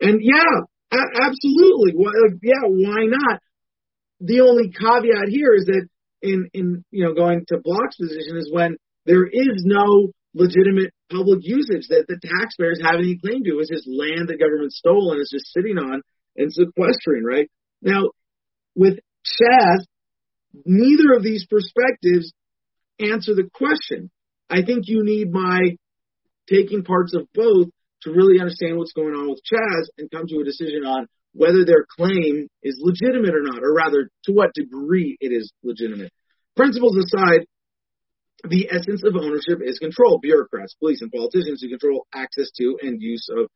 And 0.00 0.20
yeah, 0.22 0.66
a- 0.90 1.22
absolutely. 1.22 1.92
Why, 1.94 2.10
like, 2.10 2.40
yeah, 2.42 2.66
why 2.66 3.06
not? 3.06 3.40
The 4.20 4.40
only 4.40 4.70
caveat 4.70 5.28
here 5.28 5.54
is 5.54 5.66
that 5.66 5.86
in, 6.22 6.50
in, 6.52 6.84
you 6.90 7.04
know, 7.04 7.14
going 7.14 7.44
to 7.48 7.58
Block's 7.62 7.96
position 7.96 8.36
is 8.36 8.50
when 8.52 8.76
there 9.06 9.24
is 9.24 9.62
no 9.64 10.12
legitimate 10.34 10.92
public 11.10 11.40
usage 11.42 11.88
that 11.88 12.06
the 12.06 12.18
taxpayers 12.22 12.80
have 12.82 12.96
any 12.96 13.18
claim 13.18 13.42
to. 13.44 13.58
It's 13.58 13.70
just 13.70 13.88
land 13.88 14.28
the 14.28 14.36
government 14.36 14.72
stole 14.72 15.12
and 15.12 15.20
is 15.20 15.30
just 15.32 15.52
sitting 15.52 15.78
on 15.78 16.02
and 16.36 16.52
sequestering, 16.52 17.24
right? 17.24 17.50
Now, 17.82 18.10
with 18.74 18.98
Chaz, 19.24 19.84
neither 20.64 21.12
of 21.16 21.22
these 21.22 21.46
perspectives 21.46 22.32
answer 22.98 23.34
the 23.34 23.48
question. 23.52 24.10
I 24.48 24.62
think 24.62 24.84
you 24.86 25.04
need 25.04 25.32
my 25.32 25.76
taking 26.48 26.82
parts 26.82 27.14
of 27.14 27.28
both 27.32 27.68
to 28.02 28.10
really 28.10 28.40
understand 28.40 28.76
what's 28.76 28.92
going 28.92 29.14
on 29.14 29.28
with 29.28 29.40
Chaz 29.44 29.86
and 29.98 30.10
come 30.10 30.26
to 30.26 30.40
a 30.40 30.44
decision 30.44 30.84
on 30.84 31.06
whether 31.32 31.64
their 31.64 31.86
claim 31.96 32.48
is 32.62 32.80
legitimate 32.80 33.34
or 33.34 33.42
not, 33.42 33.62
or 33.62 33.72
rather, 33.72 34.10
to 34.24 34.32
what 34.32 34.52
degree 34.54 35.16
it 35.20 35.28
is 35.28 35.52
legitimate. 35.62 36.10
Principles 36.56 36.96
aside, 36.96 37.46
the 38.48 38.68
essence 38.72 39.02
of 39.04 39.14
ownership 39.14 39.60
is 39.62 39.78
control. 39.78 40.18
Bureaucrats, 40.18 40.74
police, 40.74 41.02
and 41.02 41.12
politicians 41.12 41.62
who 41.62 41.68
control 41.68 42.06
access 42.12 42.50
to 42.56 42.78
and 42.82 43.00
use 43.00 43.28
of 43.30 43.46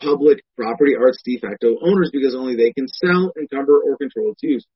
public 0.00 0.42
property 0.56 0.94
are 0.96 1.08
its 1.08 1.20
de 1.24 1.38
facto 1.38 1.76
owners 1.82 2.10
because 2.12 2.34
only 2.34 2.56
they 2.56 2.72
can 2.72 2.86
sell, 2.88 3.32
encumber, 3.38 3.78
or 3.84 3.98
control 3.98 4.32
its 4.32 4.42
use. 4.42 4.66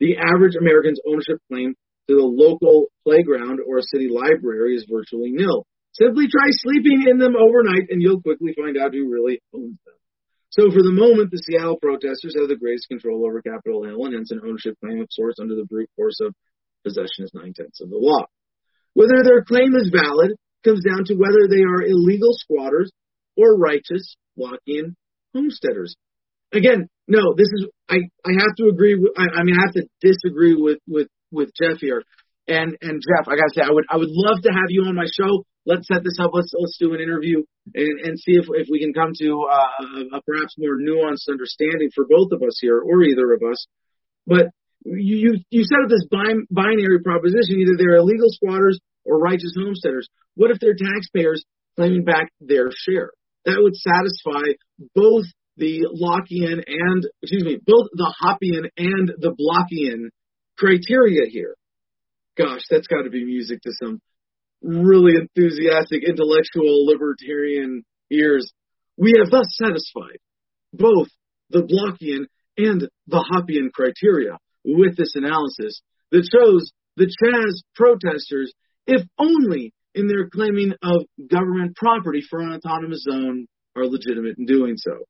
The 0.00 0.16
average 0.18 0.56
American's 0.56 1.00
ownership 1.06 1.40
claim 1.50 1.74
to 2.08 2.14
the 2.14 2.24
local 2.24 2.86
playground 3.04 3.60
or 3.66 3.78
a 3.78 3.88
city 3.90 4.08
library 4.08 4.76
is 4.76 4.86
virtually 4.90 5.32
nil. 5.32 5.66
Simply 5.92 6.28
try 6.28 6.48
sleeping 6.50 7.08
in 7.08 7.18
them 7.18 7.34
overnight 7.36 7.88
and 7.88 8.02
you'll 8.02 8.20
quickly 8.20 8.52
find 8.52 8.76
out 8.76 8.92
who 8.92 9.10
really 9.10 9.40
owns 9.54 9.78
them. 9.84 9.96
So 10.50 10.70
for 10.70 10.82
the 10.82 10.92
moment, 10.92 11.30
the 11.30 11.42
Seattle 11.42 11.80
protesters 11.80 12.36
have 12.38 12.48
the 12.48 12.56
greatest 12.56 12.88
control 12.88 13.26
over 13.26 13.42
Capitol 13.42 13.84
Hill 13.84 14.04
and 14.04 14.14
hence 14.14 14.30
an 14.30 14.40
ownership 14.44 14.76
claim 14.80 15.00
of 15.00 15.08
sorts 15.10 15.40
under 15.40 15.54
the 15.54 15.64
brute 15.64 15.90
force 15.96 16.20
of 16.20 16.34
possession 16.84 17.24
is 17.24 17.32
nine 17.34 17.52
tenths 17.52 17.80
of 17.80 17.90
the 17.90 17.98
law. 17.98 18.24
Whether 18.94 19.24
their 19.24 19.44
claim 19.44 19.74
is 19.74 19.92
valid 19.92 20.36
comes 20.64 20.84
down 20.84 21.04
to 21.06 21.14
whether 21.14 21.48
they 21.48 21.64
are 21.64 21.82
illegal 21.82 22.32
squatters 22.32 22.90
or 23.36 23.56
righteous 23.56 24.16
Lockean 24.38 24.94
homesteaders. 25.34 25.96
Again, 26.52 26.88
no, 27.08 27.34
this 27.36 27.48
is 27.52 27.66
I, 27.88 27.96
I 28.24 28.32
have 28.32 28.54
to 28.58 28.68
agree 28.68 28.94
with 28.98 29.12
I, 29.16 29.40
I 29.40 29.42
mean 29.44 29.56
I 29.58 29.62
have 29.62 29.74
to 29.74 29.86
disagree 30.00 30.54
with 30.54 30.78
with 30.86 31.08
with 31.30 31.50
Jeff 31.60 31.78
here. 31.80 32.02
And 32.48 32.76
and 32.80 33.02
Jeff, 33.02 33.26
I 33.26 33.34
gotta 33.34 33.54
say 33.54 33.62
I 33.62 33.70
would 33.70 33.84
I 33.90 33.96
would 33.96 34.10
love 34.10 34.42
to 34.42 34.50
have 34.50 34.70
you 34.70 34.82
on 34.82 34.94
my 34.94 35.06
show, 35.10 35.44
let's 35.66 35.88
set 35.88 36.02
this 36.04 36.16
up. 36.22 36.30
Let's 36.32 36.52
let's 36.54 36.78
do 36.78 36.94
an 36.94 37.00
interview 37.00 37.42
and, 37.74 38.00
and 38.06 38.18
see 38.18 38.38
if 38.38 38.46
if 38.48 38.68
we 38.70 38.80
can 38.80 38.94
come 38.94 39.12
to 39.18 39.46
uh, 39.50 40.16
a, 40.16 40.22
perhaps 40.22 40.54
more 40.56 40.78
nuanced 40.78 41.28
understanding 41.28 41.90
for 41.94 42.06
both 42.08 42.30
of 42.32 42.40
us 42.42 42.58
here, 42.60 42.78
or 42.78 43.02
either 43.02 43.34
of 43.34 43.42
us. 43.42 43.66
But 44.26 44.46
you 44.84 45.16
you, 45.16 45.30
you 45.50 45.64
set 45.64 45.82
up 45.82 45.90
this 45.90 46.06
bin, 46.08 46.46
binary 46.50 47.02
proposition: 47.02 47.60
either 47.60 47.76
they're 47.76 47.96
illegal 47.98 48.30
squatters 48.30 48.78
or 49.04 49.18
righteous 49.18 49.54
homesteaders. 49.58 50.08
What 50.34 50.50
if 50.50 50.60
they're 50.60 50.78
taxpayers 50.78 51.44
claiming 51.74 52.04
back 52.04 52.30
their 52.40 52.70
share? 52.70 53.10
That 53.44 53.58
would 53.60 53.76
satisfy 53.76 54.54
both 54.94 55.26
the 55.56 55.88
Lockean 55.94 56.62
and 56.66 57.06
excuse 57.22 57.44
me, 57.44 57.58
both 57.64 57.88
the 57.92 58.14
Hoppian 58.20 58.64
and 58.76 59.08
the 59.18 59.34
Blockian 59.34 60.08
criteria 60.58 61.28
here. 61.30 61.54
Gosh, 62.36 62.62
that's 62.70 62.86
got 62.86 63.02
to 63.02 63.10
be 63.10 63.24
music 63.24 63.62
to 63.62 63.72
some 63.82 64.00
really 64.62 65.12
enthusiastic, 65.16 66.02
intellectual, 66.06 66.86
libertarian 66.86 67.84
ears. 68.10 68.50
We 68.96 69.14
have 69.18 69.30
thus 69.30 69.46
satisfied 69.50 70.18
both 70.72 71.08
the 71.50 71.62
Blockian 71.62 72.26
and 72.58 72.88
the 73.06 73.24
Hoppian 73.30 73.70
criteria 73.72 74.38
with 74.64 74.96
this 74.96 75.14
analysis 75.14 75.80
that 76.10 76.28
shows 76.32 76.72
the 76.96 77.06
Chaz 77.06 77.62
protesters, 77.74 78.52
if 78.86 79.02
only 79.18 79.72
in 79.94 80.06
their 80.08 80.28
claiming 80.28 80.72
of 80.82 81.04
government 81.30 81.76
property 81.76 82.22
for 82.28 82.40
an 82.40 82.52
autonomous 82.52 83.04
zone, 83.08 83.46
are 83.76 83.86
legitimate 83.86 84.38
in 84.38 84.46
doing 84.46 84.76
so. 84.76 85.04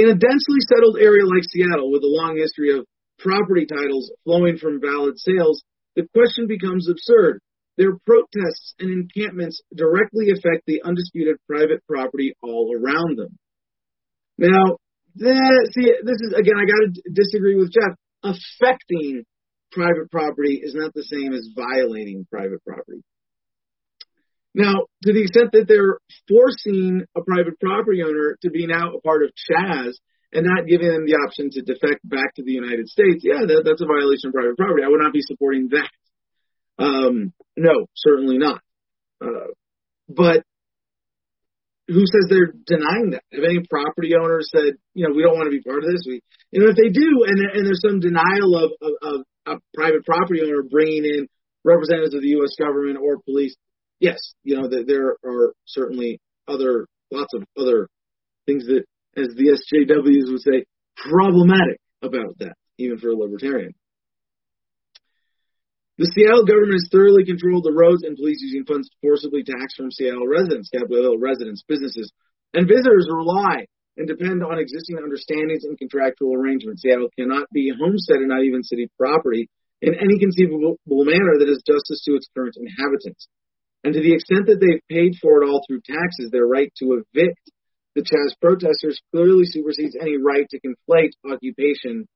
In 0.00 0.08
a 0.08 0.14
densely 0.14 0.64
settled 0.66 0.96
area 0.98 1.26
like 1.26 1.44
Seattle, 1.44 1.92
with 1.92 2.00
a 2.00 2.08
long 2.08 2.38
history 2.38 2.72
of 2.72 2.86
property 3.18 3.66
titles 3.66 4.10
flowing 4.24 4.56
from 4.56 4.80
valid 4.80 5.18
sales, 5.18 5.62
the 5.94 6.08
question 6.14 6.46
becomes 6.46 6.88
absurd. 6.88 7.40
Their 7.76 7.98
protests 8.06 8.72
and 8.78 8.88
encampments 8.88 9.60
directly 9.76 10.30
affect 10.30 10.64
the 10.66 10.80
undisputed 10.82 11.36
private 11.46 11.84
property 11.86 12.32
all 12.42 12.72
around 12.72 13.18
them. 13.18 13.36
Now, 14.38 14.78
that, 15.16 15.68
see, 15.76 15.92
this 16.02 16.16
is, 16.24 16.32
again, 16.32 16.56
I 16.56 16.64
gotta 16.64 16.96
disagree 17.12 17.56
with 17.56 17.70
Jeff. 17.70 17.92
Affecting 18.24 19.24
private 19.70 20.10
property 20.10 20.62
is 20.64 20.74
not 20.74 20.94
the 20.94 21.04
same 21.04 21.34
as 21.34 21.46
violating 21.54 22.26
private 22.30 22.64
property. 22.64 23.02
Now, 24.54 24.86
to 25.04 25.12
the 25.12 25.22
extent 25.22 25.52
that 25.52 25.68
they're 25.68 25.98
forcing 26.28 27.06
a 27.16 27.22
private 27.22 27.58
property 27.60 28.02
owner 28.02 28.36
to 28.42 28.50
be 28.50 28.66
now 28.66 28.94
a 28.94 29.00
part 29.00 29.22
of 29.22 29.30
Chaz 29.30 29.94
and 30.32 30.46
not 30.46 30.66
giving 30.66 30.90
them 30.90 31.06
the 31.06 31.18
option 31.22 31.50
to 31.50 31.62
defect 31.62 32.02
back 32.04 32.34
to 32.34 32.42
the 32.42 32.52
United 32.52 32.88
States, 32.88 33.22
yeah, 33.22 33.46
that, 33.46 33.62
that's 33.64 33.82
a 33.82 33.86
violation 33.86 34.30
of 34.30 34.34
private 34.34 34.56
property. 34.56 34.82
I 34.84 34.88
would 34.88 35.02
not 35.02 35.12
be 35.12 35.22
supporting 35.22 35.70
that. 35.70 35.90
Um, 36.82 37.32
no, 37.56 37.86
certainly 37.94 38.38
not. 38.38 38.60
Uh, 39.22 39.54
but 40.08 40.42
who 41.86 42.06
says 42.06 42.26
they're 42.30 42.54
denying 42.66 43.10
that? 43.18 43.22
If 43.30 43.42
any 43.42 43.66
property 43.68 44.14
owner 44.14 44.40
said, 44.42 44.78
you 44.94 45.06
know, 45.06 45.14
we 45.14 45.22
don't 45.22 45.34
want 45.34 45.50
to 45.50 45.56
be 45.56 45.62
part 45.62 45.82
of 45.82 45.90
this, 45.90 46.02
we, 46.06 46.22
you 46.50 46.62
know, 46.62 46.70
if 46.70 46.76
they 46.76 46.88
do, 46.88 47.26
and 47.26 47.38
and 47.38 47.66
there's 47.66 47.82
some 47.82 48.00
denial 48.00 48.54
of, 48.54 48.70
of, 48.80 48.92
of 49.02 49.18
a 49.46 49.54
private 49.74 50.06
property 50.06 50.40
owner 50.42 50.62
bringing 50.62 51.04
in 51.04 51.28
representatives 51.64 52.14
of 52.14 52.22
the 52.22 52.38
U.S. 52.40 52.54
government 52.58 52.98
or 53.02 53.18
police, 53.22 53.56
yes, 54.00 54.18
you 54.42 54.56
know, 54.56 54.68
there 54.68 55.16
are 55.24 55.52
certainly 55.66 56.18
other, 56.48 56.86
lots 57.12 57.32
of 57.34 57.44
other 57.58 57.88
things 58.46 58.66
that, 58.66 58.84
as 59.16 59.28
the 59.36 59.54
SJWs 59.54 60.32
would 60.32 60.42
say, 60.42 60.64
problematic 60.96 61.78
about 62.02 62.38
that, 62.38 62.54
even 62.78 62.98
for 62.98 63.10
a 63.10 63.16
libertarian. 63.16 63.74
The 65.98 66.10
Seattle 66.16 66.48
government 66.48 66.80
has 66.80 66.88
thoroughly 66.88 67.28
controlled 67.28 67.68
the 67.68 67.76
roads 67.76 68.08
and 68.08 68.16
police 68.16 68.40
using 68.40 68.64
funds 68.64 68.88
forcibly 69.04 69.44
tax 69.44 69.76
from 69.76 69.92
Seattle 69.92 70.26
residents, 70.26 70.72
Capitol 70.72 71.12
Hill 71.12 71.18
residents, 71.20 71.62
businesses, 71.68 72.10
and 72.56 72.66
visitors 72.66 73.04
rely 73.12 73.68
and 74.00 74.08
depend 74.08 74.40
on 74.40 74.56
existing 74.56 74.96
understandings 74.96 75.68
and 75.68 75.76
contractual 75.76 76.32
arrangements. 76.32 76.80
Seattle 76.80 77.12
cannot 77.18 77.52
be 77.52 77.68
homestead 77.68 78.24
and 78.24 78.32
not 78.32 78.48
even 78.48 78.64
city 78.64 78.88
property 78.96 79.50
in 79.82 79.92
any 79.92 80.16
conceivable 80.16 80.80
manner 80.88 81.36
that 81.36 81.52
is 81.52 81.60
justice 81.68 82.00
to 82.08 82.16
its 82.16 82.32
current 82.32 82.56
inhabitants. 82.56 83.28
And 83.82 83.94
to 83.94 84.00
the 84.00 84.12
extent 84.12 84.46
that 84.46 84.60
they've 84.60 84.82
paid 84.88 85.16
for 85.20 85.42
it 85.42 85.46
all 85.46 85.64
through 85.66 85.80
taxes, 85.86 86.30
their 86.30 86.46
right 86.46 86.72
to 86.78 87.00
evict 87.00 87.40
the 87.94 88.02
Chaz 88.02 88.38
protesters 88.40 89.00
clearly 89.10 89.44
supersedes 89.44 89.96
any 90.00 90.16
right 90.16 90.46
to 90.50 90.60
conflate 90.60 91.10
occupation 91.26 92.06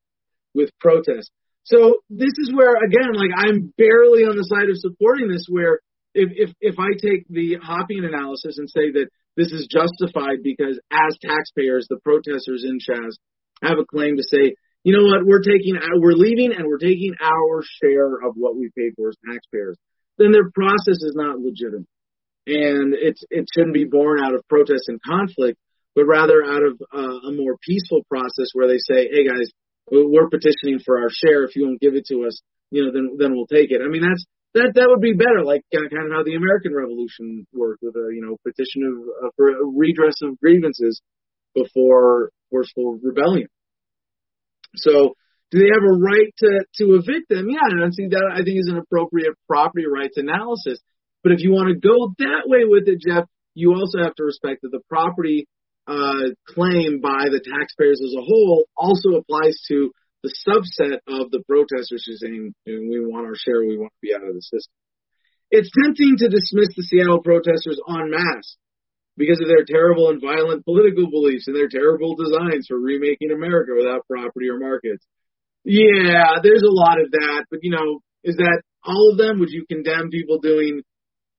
with 0.54 0.70
protest. 0.78 1.30
So 1.64 1.98
this 2.10 2.36
is 2.38 2.52
where, 2.52 2.76
again, 2.76 3.14
like 3.14 3.30
I'm 3.34 3.72
barely 3.76 4.22
on 4.22 4.36
the 4.36 4.44
side 4.44 4.68
of 4.68 4.76
supporting 4.76 5.28
this, 5.28 5.46
where 5.48 5.80
if, 6.14 6.30
if, 6.36 6.50
if 6.60 6.78
I 6.78 6.92
take 7.00 7.26
the 7.28 7.56
Hoppian 7.62 8.04
analysis 8.04 8.58
and 8.58 8.68
say 8.68 8.92
that 8.92 9.08
this 9.36 9.50
is 9.50 9.66
justified 9.66 10.44
because 10.44 10.78
as 10.92 11.16
taxpayers, 11.24 11.88
the 11.88 11.98
protesters 12.04 12.62
in 12.62 12.78
Chaz 12.78 13.16
have 13.62 13.78
a 13.78 13.86
claim 13.86 14.16
to 14.16 14.22
say, 14.22 14.54
you 14.84 14.92
know 14.92 15.02
what, 15.02 15.26
we're 15.26 15.42
taking, 15.42 15.74
we're 15.96 16.12
leaving 16.12 16.52
and 16.52 16.68
we're 16.68 16.78
taking 16.78 17.16
our 17.18 17.64
share 17.82 18.20
of 18.20 18.36
what 18.36 18.54
we 18.54 18.70
paid 18.76 18.92
for 18.94 19.08
as 19.08 19.16
taxpayers 19.26 19.78
then 20.18 20.32
their 20.32 20.50
process 20.50 21.02
is 21.02 21.14
not 21.14 21.38
legitimate. 21.38 21.88
And 22.46 22.94
it's, 22.94 23.22
it 23.30 23.46
shouldn't 23.54 23.74
be 23.74 23.86
born 23.86 24.20
out 24.22 24.34
of 24.34 24.46
protest 24.48 24.84
and 24.88 25.00
conflict, 25.02 25.58
but 25.94 26.04
rather 26.04 26.44
out 26.44 26.62
of 26.62 26.80
uh, 26.92 27.28
a 27.28 27.32
more 27.32 27.56
peaceful 27.62 28.02
process 28.08 28.52
where 28.52 28.68
they 28.68 28.78
say, 28.78 29.08
hey 29.10 29.26
guys, 29.26 29.48
we're 29.90 30.28
petitioning 30.28 30.80
for 30.84 30.98
our 30.98 31.08
share. 31.10 31.44
If 31.44 31.56
you 31.56 31.66
won't 31.66 31.80
give 31.80 31.94
it 31.94 32.06
to 32.08 32.26
us, 32.26 32.40
you 32.70 32.84
know, 32.84 32.92
then, 32.92 33.16
then 33.18 33.32
we'll 33.32 33.46
take 33.46 33.70
it. 33.70 33.80
I 33.84 33.88
mean, 33.88 34.02
that's, 34.02 34.24
that, 34.54 34.72
that 34.74 34.88
would 34.88 35.00
be 35.00 35.14
better, 35.14 35.42
like 35.44 35.62
kind 35.72 35.86
of 35.86 36.12
how 36.12 36.22
the 36.22 36.36
American 36.36 36.74
Revolution 36.74 37.46
worked 37.52 37.82
with 37.82 37.96
a, 37.96 38.12
you 38.14 38.22
know, 38.22 38.36
petition 38.44 38.84
of, 38.86 39.26
uh, 39.26 39.30
for 39.36 39.48
a 39.48 39.64
redress 39.64 40.14
of 40.22 40.38
grievances 40.38 41.00
before 41.54 42.30
forceful 42.50 42.98
rebellion. 43.02 43.48
So 44.76 45.14
do 45.50 45.58
they 45.58 45.70
have 45.72 45.84
a 45.84 45.98
right 45.98 46.32
to, 46.38 46.64
to 46.80 46.84
evict 46.94 47.28
them? 47.28 47.48
Yeah, 47.48 47.68
and 47.70 47.84
I 47.84 47.90
see 47.90 48.08
that 48.08 48.30
I 48.32 48.42
think 48.42 48.58
is 48.58 48.70
an 48.70 48.78
appropriate 48.78 49.34
property 49.48 49.86
rights 49.86 50.16
analysis. 50.16 50.80
But 51.22 51.32
if 51.32 51.40
you 51.40 51.52
want 51.52 51.68
to 51.68 51.78
go 51.80 52.12
that 52.18 52.44
way 52.46 52.64
with 52.64 52.88
it, 52.88 53.00
Jeff, 53.00 53.24
you 53.54 53.74
also 53.74 53.98
have 54.02 54.14
to 54.16 54.24
respect 54.24 54.62
that 54.62 54.72
the 54.72 54.82
property 54.88 55.46
uh, 55.86 56.34
claim 56.48 57.00
by 57.00 57.30
the 57.30 57.40
taxpayers 57.40 58.00
as 58.02 58.14
a 58.16 58.24
whole 58.24 58.66
also 58.76 59.20
applies 59.20 59.56
to 59.68 59.92
the 60.24 60.32
subset 60.48 61.04
of 61.06 61.30
the 61.30 61.44
protesters 61.46 62.04
who 62.06 62.16
are 62.16 62.22
saying 62.24 62.54
we 62.66 63.04
want 63.04 63.26
our 63.26 63.36
share, 63.36 63.60
we 63.60 63.76
want 63.76 63.92
to 63.92 64.02
be 64.02 64.14
out 64.14 64.26
of 64.26 64.34
the 64.34 64.40
system. 64.40 64.72
It's 65.50 65.70
tempting 65.70 66.16
to 66.18 66.32
dismiss 66.32 66.72
the 66.74 66.82
Seattle 66.82 67.22
protesters 67.22 67.78
en 67.86 68.10
masse 68.10 68.56
because 69.16 69.38
of 69.40 69.48
their 69.48 69.68
terrible 69.68 70.10
and 70.10 70.20
violent 70.20 70.64
political 70.64 71.10
beliefs 71.10 71.46
and 71.46 71.54
their 71.54 71.68
terrible 71.68 72.16
designs 72.16 72.66
for 72.66 72.80
remaking 72.80 73.30
America 73.30 73.72
without 73.76 74.08
property 74.08 74.48
or 74.48 74.58
markets. 74.58 75.04
Yeah, 75.64 76.40
there's 76.42 76.62
a 76.62 76.70
lot 76.70 77.00
of 77.00 77.10
that, 77.12 77.46
but 77.50 77.60
you 77.62 77.70
know, 77.70 78.00
is 78.22 78.36
that 78.36 78.62
all 78.84 79.12
of 79.12 79.18
them? 79.18 79.40
Would 79.40 79.50
you 79.50 79.64
condemn 79.66 80.10
people 80.10 80.38
doing 80.38 80.82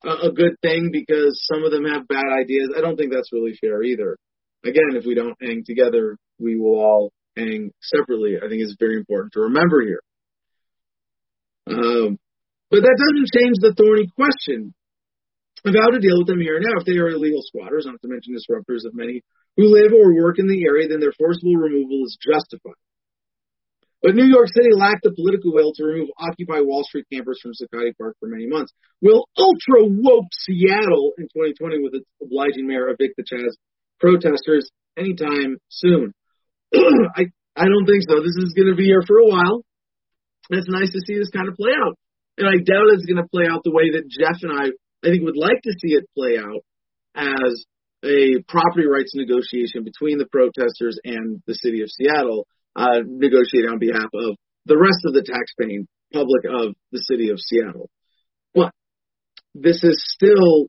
a, 0.04 0.30
a 0.30 0.32
good 0.32 0.56
thing 0.62 0.90
because 0.92 1.46
some 1.46 1.64
of 1.64 1.72
them 1.72 1.86
have 1.86 2.08
bad 2.08 2.26
ideas? 2.34 2.70
I 2.76 2.82
don't 2.82 2.98
think 2.98 3.14
that's 3.14 3.32
really 3.32 3.56
fair 3.60 3.84
either. 3.84 4.18
Again, 4.64 4.98
if 4.98 5.06
we 5.06 5.14
don't 5.14 5.38
hang 5.40 5.64
together, 5.64 6.18
we 6.40 6.60
will 6.60 6.80
all 6.80 7.12
hang 7.38 7.72
separately. 7.82 8.38
I 8.38 8.50
think 8.50 8.62
it's 8.62 8.76
very 8.80 8.98
important 8.98 9.34
to 9.34 9.42
remember 9.42 9.82
here. 9.82 10.02
Um, 11.68 12.18
but 12.72 12.82
that 12.82 12.98
doesn't 12.98 13.34
change 13.34 13.58
the 13.62 13.74
thorny 13.78 14.10
question 14.16 14.74
of 15.66 15.74
how 15.74 15.90
to 15.90 16.00
deal 16.00 16.18
with 16.18 16.28
them 16.28 16.42
here 16.42 16.58
and 16.58 16.66
now. 16.66 16.80
If 16.80 16.86
they 16.86 16.98
are 16.98 17.10
illegal 17.10 17.42
squatters, 17.46 17.86
not 17.86 18.02
to 18.02 18.08
mention 18.08 18.34
disruptors 18.34 18.86
of 18.86 18.94
many 18.94 19.22
who 19.58 19.70
live 19.70 19.94
or 19.94 20.16
work 20.16 20.40
in 20.40 20.48
the 20.48 20.66
area, 20.66 20.88
then 20.88 21.00
their 21.00 21.14
forcible 21.14 21.56
removal 21.56 22.06
is 22.06 22.18
justified. 22.22 22.82
But 24.06 24.14
New 24.14 24.30
York 24.30 24.54
City 24.54 24.70
lacked 24.70 25.02
the 25.02 25.18
political 25.18 25.50
will 25.52 25.74
to 25.74 25.84
remove 25.84 26.10
Occupy 26.20 26.62
Wall 26.62 26.84
Street 26.84 27.08
campers 27.12 27.42
from 27.42 27.58
Zuccotti 27.58 27.98
Park 27.98 28.14
for 28.20 28.30
many 28.30 28.46
months. 28.46 28.72
Will 29.02 29.26
ultra 29.36 29.82
woke 29.82 30.30
Seattle 30.46 31.18
in 31.18 31.26
2020 31.34 31.82
with 31.82 31.96
its 31.96 32.06
obliging 32.22 32.68
mayor 32.68 32.94
evict 32.94 33.18
the 33.18 33.26
Chaz 33.26 33.58
protesters 34.00 34.70
anytime 34.96 35.58
soon? 35.70 36.14
I 36.76 37.34
I 37.58 37.66
don't 37.66 37.90
think 37.90 38.06
so. 38.06 38.22
This 38.22 38.38
is 38.38 38.54
going 38.54 38.70
to 38.70 38.78
be 38.78 38.86
here 38.86 39.02
for 39.02 39.18
a 39.18 39.26
while. 39.26 39.66
It's 40.52 40.70
nice 40.70 40.94
to 40.94 41.02
see 41.02 41.18
this 41.18 41.34
kind 41.34 41.50
of 41.50 41.56
play 41.56 41.74
out, 41.74 41.98
and 42.38 42.46
I 42.46 42.62
doubt 42.62 42.94
it's 42.94 43.10
going 43.10 43.18
to 43.18 43.34
play 43.34 43.50
out 43.50 43.66
the 43.66 43.74
way 43.74 43.90
that 43.98 44.06
Jeff 44.06 44.38
and 44.46 44.54
I 44.54 44.70
I 45.02 45.10
think 45.10 45.26
would 45.26 45.34
like 45.34 45.66
to 45.66 45.74
see 45.82 45.98
it 45.98 46.06
play 46.14 46.38
out 46.38 46.62
as 47.18 47.66
a 48.06 48.46
property 48.46 48.86
rights 48.86 49.18
negotiation 49.18 49.82
between 49.82 50.20
the 50.20 50.30
protesters 50.30 51.00
and 51.04 51.42
the 51.48 51.56
city 51.56 51.82
of 51.82 51.90
Seattle 51.90 52.46
uh, 52.76 53.02
negotiate 53.06 53.70
on 53.70 53.80
behalf 53.80 54.10
of 54.14 54.36
the 54.66 54.78
rest 54.78 55.00
of 55.06 55.14
the 55.14 55.22
taxpaying 55.22 55.86
public 56.14 56.46
of 56.46 56.76
the 56.92 57.00
city 57.00 57.30
of 57.30 57.40
Seattle. 57.40 57.90
But 58.54 58.72
this 59.54 59.84
is 59.84 60.04
still 60.16 60.68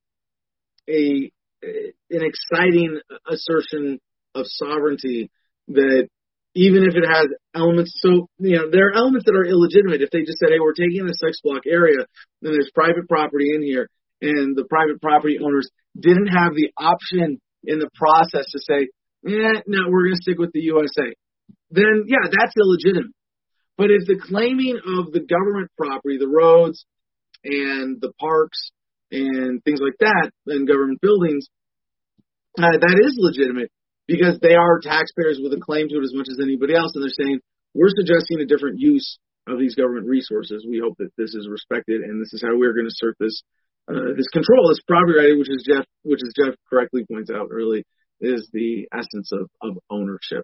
a 0.88 1.30
an 1.62 2.22
exciting 2.22 3.00
assertion 3.28 3.98
of 4.34 4.44
sovereignty 4.46 5.30
that 5.68 6.08
even 6.56 6.84
if 6.84 6.96
it 6.96 7.04
has 7.04 7.28
elements. 7.54 7.92
So, 8.00 8.28
you 8.38 8.56
know, 8.56 8.70
there 8.70 8.88
are 8.88 8.96
elements 8.96 9.26
that 9.26 9.36
are 9.36 9.44
illegitimate. 9.44 10.00
If 10.00 10.10
they 10.10 10.24
just 10.24 10.38
said, 10.38 10.48
hey, 10.50 10.58
we're 10.58 10.72
taking 10.72 11.04
a 11.04 11.12
sex 11.12 11.38
block 11.44 11.68
area, 11.68 12.08
then 12.40 12.52
there's 12.52 12.70
private 12.74 13.08
property 13.08 13.52
in 13.54 13.62
here, 13.62 13.88
and 14.22 14.56
the 14.56 14.64
private 14.64 15.00
property 15.00 15.38
owners 15.38 15.68
didn't 15.98 16.28
have 16.28 16.54
the 16.54 16.72
option 16.78 17.40
in 17.64 17.78
the 17.78 17.90
process 17.94 18.46
to 18.52 18.58
say, 18.58 18.88
eh, 19.28 19.60
no, 19.66 19.90
we're 19.90 20.08
going 20.08 20.16
to 20.16 20.22
stick 20.22 20.38
with 20.38 20.52
the 20.52 20.64
USA. 20.72 21.12
Then, 21.76 22.08
yeah, 22.08 22.24
that's 22.24 22.56
illegitimate. 22.56 23.12
But 23.76 23.92
if 23.92 24.08
the 24.08 24.16
claiming 24.16 24.80
of 24.80 25.12
the 25.12 25.20
government 25.20 25.70
property, 25.76 26.16
the 26.16 26.28
roads 26.28 26.86
and 27.44 28.00
the 28.00 28.12
parks 28.18 28.72
and 29.12 29.62
things 29.62 29.80
like 29.84 30.00
that, 30.00 30.32
and 30.46 30.66
government 30.66 31.00
buildings, 31.02 31.48
uh, 32.58 32.80
that 32.80 32.96
is 33.04 33.20
legitimate 33.20 33.70
because 34.08 34.40
they 34.40 34.54
are 34.54 34.80
taxpayers 34.80 35.38
with 35.42 35.52
a 35.52 35.60
claim 35.60 35.88
to 35.88 36.00
it 36.00 36.08
as 36.08 36.16
much 36.16 36.28
as 36.32 36.40
anybody 36.40 36.74
else, 36.74 36.92
and 36.94 37.04
they're 37.04 37.20
saying 37.20 37.40
we're 37.74 37.92
suggesting 37.92 38.40
a 38.40 38.48
different 38.48 38.80
use 38.80 39.18
of 39.46 39.58
these 39.58 39.74
government 39.74 40.08
resources. 40.08 40.64
We 40.66 40.80
hope 40.82 40.96
that 40.98 41.12
this 41.18 41.34
is 41.34 41.46
respected, 41.46 42.00
and 42.00 42.16
this 42.16 42.32
is 42.32 42.40
how 42.40 42.56
we're 42.56 42.72
going 42.72 42.88
to 42.88 42.94
assert 42.96 43.16
this 43.20 43.42
uh, 43.88 44.16
this 44.16 44.26
control, 44.32 44.72
this 44.72 44.80
property 44.88 45.14
right, 45.20 45.38
which 45.38 45.52
is 45.52 45.68
Jeff, 45.68 45.84
which 46.02 46.24
is 46.24 46.34
Jeff 46.34 46.56
correctly 46.68 47.04
points 47.04 47.30
out 47.30 47.52
early, 47.52 47.84
is 48.20 48.48
the 48.52 48.88
essence 48.90 49.30
of, 49.30 49.46
of 49.62 49.78
ownership. 49.90 50.42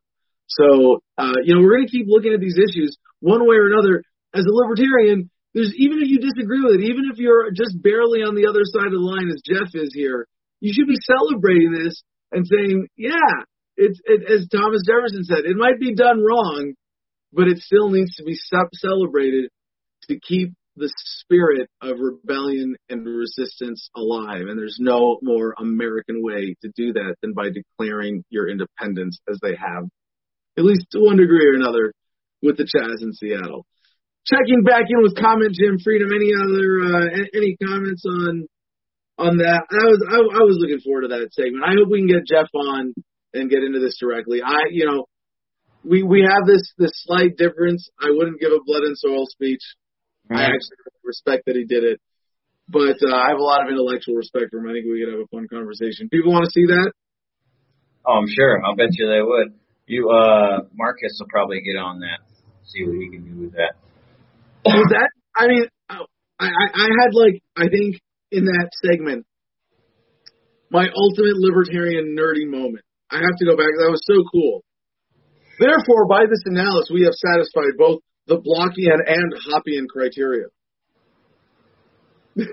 So, 0.58 1.00
uh, 1.18 1.40
you 1.44 1.54
know, 1.54 1.62
we're 1.62 1.76
going 1.76 1.86
to 1.86 1.92
keep 1.92 2.06
looking 2.08 2.34
at 2.34 2.40
these 2.40 2.58
issues 2.58 2.96
one 3.20 3.46
way 3.46 3.56
or 3.56 3.68
another. 3.72 4.02
As 4.34 4.44
a 4.44 4.52
libertarian, 4.52 5.30
there's 5.54 5.72
even 5.76 5.98
if 6.00 6.08
you 6.08 6.18
disagree 6.18 6.62
with 6.64 6.80
it, 6.80 6.84
even 6.88 7.10
if 7.12 7.18
you're 7.18 7.50
just 7.52 7.76
barely 7.82 8.24
on 8.24 8.34
the 8.34 8.48
other 8.48 8.64
side 8.64 8.86
of 8.88 8.96
the 8.96 9.04
line 9.04 9.28
as 9.28 9.42
Jeff 9.44 9.68
is 9.74 9.92
here, 9.94 10.26
you 10.60 10.72
should 10.72 10.88
be 10.88 10.96
celebrating 11.04 11.72
this 11.72 12.02
and 12.32 12.46
saying, 12.46 12.88
yeah, 12.96 13.44
it's 13.76 14.00
it, 14.04 14.22
as 14.30 14.48
Thomas 14.48 14.82
Jefferson 14.86 15.24
said, 15.24 15.44
it 15.44 15.56
might 15.56 15.78
be 15.78 15.94
done 15.94 16.22
wrong, 16.24 16.74
but 17.32 17.48
it 17.48 17.58
still 17.58 17.90
needs 17.90 18.14
to 18.16 18.24
be 18.24 18.36
celebrated 18.72 19.50
to 20.08 20.18
keep 20.18 20.54
the 20.76 20.90
spirit 20.96 21.68
of 21.82 21.98
rebellion 22.00 22.76
and 22.88 23.06
resistance 23.06 23.90
alive. 23.94 24.46
And 24.48 24.58
there's 24.58 24.78
no 24.80 25.18
more 25.20 25.54
American 25.58 26.22
way 26.22 26.56
to 26.62 26.70
do 26.74 26.94
that 26.94 27.16
than 27.20 27.34
by 27.34 27.50
declaring 27.50 28.24
your 28.30 28.48
independence 28.48 29.18
as 29.28 29.38
they 29.42 29.54
have, 29.54 29.84
at 30.58 30.64
least 30.64 30.86
to 30.92 31.00
one 31.00 31.16
degree 31.16 31.46
or 31.46 31.54
another, 31.54 31.92
with 32.42 32.56
the 32.56 32.64
Chaz 32.64 33.02
in 33.02 33.12
Seattle. 33.12 33.66
Checking 34.26 34.62
back 34.62 34.84
in 34.88 35.02
with 35.02 35.16
comment 35.16 35.56
Jim 35.58 35.78
Freedom. 35.82 36.08
Any 36.14 36.32
other 36.34 36.80
uh, 36.80 37.06
any 37.34 37.56
comments 37.58 38.04
on 38.06 38.46
on 39.18 39.36
that? 39.38 39.66
I 39.70 39.84
was 39.86 40.00
I, 40.06 40.18
I 40.18 40.42
was 40.46 40.58
looking 40.60 40.80
forward 40.80 41.02
to 41.02 41.08
that 41.08 41.32
segment. 41.32 41.64
I 41.64 41.74
hope 41.74 41.88
we 41.90 42.00
can 42.00 42.08
get 42.08 42.26
Jeff 42.26 42.48
on 42.54 42.94
and 43.34 43.50
get 43.50 43.64
into 43.64 43.80
this 43.80 43.98
directly. 43.98 44.42
I 44.42 44.70
you 44.70 44.86
know 44.86 45.06
we 45.84 46.02
we 46.02 46.22
have 46.22 46.46
this 46.46 46.72
this 46.78 46.92
slight 47.02 47.36
difference. 47.36 47.88
I 48.00 48.10
wouldn't 48.10 48.40
give 48.40 48.52
a 48.52 48.62
blood 48.64 48.82
and 48.82 48.96
soil 48.96 49.26
speech. 49.26 49.62
I 50.30 50.44
actually 50.44 50.78
respect 51.04 51.44
that 51.46 51.56
he 51.56 51.64
did 51.64 51.84
it, 51.84 52.00
but 52.68 52.96
uh, 53.02 53.14
I 53.14 53.28
have 53.30 53.38
a 53.38 53.42
lot 53.42 53.62
of 53.62 53.68
intellectual 53.68 54.14
respect 54.14 54.50
for 54.50 54.58
him. 54.58 54.70
I 54.70 54.72
think 54.72 54.86
we 54.86 55.04
could 55.04 55.12
have 55.12 55.26
a 55.26 55.34
fun 55.34 55.48
conversation. 55.48 56.08
People 56.08 56.32
want 56.32 56.44
to 56.46 56.50
see 56.50 56.66
that? 56.66 56.92
Oh, 58.06 58.14
I'm 58.14 58.28
sure. 58.28 58.64
I'll 58.64 58.76
bet 58.76 58.94
you 58.94 59.06
they 59.06 59.20
would. 59.20 59.58
You, 59.92 60.08
uh, 60.08 60.64
Marcus 60.72 61.12
will 61.20 61.28
probably 61.28 61.60
get 61.60 61.76
on 61.76 62.00
that. 62.00 62.24
See 62.64 62.82
what 62.84 62.96
he 62.96 63.10
can 63.10 63.28
do 63.28 63.42
with 63.44 63.52
that. 63.52 63.76
Was 64.64 64.88
that? 64.88 65.10
I 65.36 65.46
mean, 65.48 65.66
I, 65.90 66.00
I 66.40 66.48
I 66.48 66.88
had 66.96 67.12
like 67.12 67.42
I 67.56 67.68
think 67.68 68.00
in 68.30 68.46
that 68.46 68.70
segment 68.80 69.26
my 70.70 70.88
ultimate 70.96 71.36
libertarian 71.36 72.16
nerdy 72.16 72.48
moment. 72.48 72.84
I 73.10 73.16
have 73.16 73.36
to 73.36 73.44
go 73.44 73.54
back. 73.54 73.68
That 73.76 73.92
was 73.92 74.00
so 74.08 74.24
cool. 74.32 74.64
Therefore, 75.60 76.08
by 76.08 76.24
this 76.24 76.40
analysis, 76.46 76.88
we 76.88 77.04
have 77.04 77.12
satisfied 77.12 77.76
both 77.76 78.00
the 78.26 78.40
Blockian 78.40 78.96
and 79.06 79.34
Hoppian 79.44 79.86
criteria. 79.92 80.46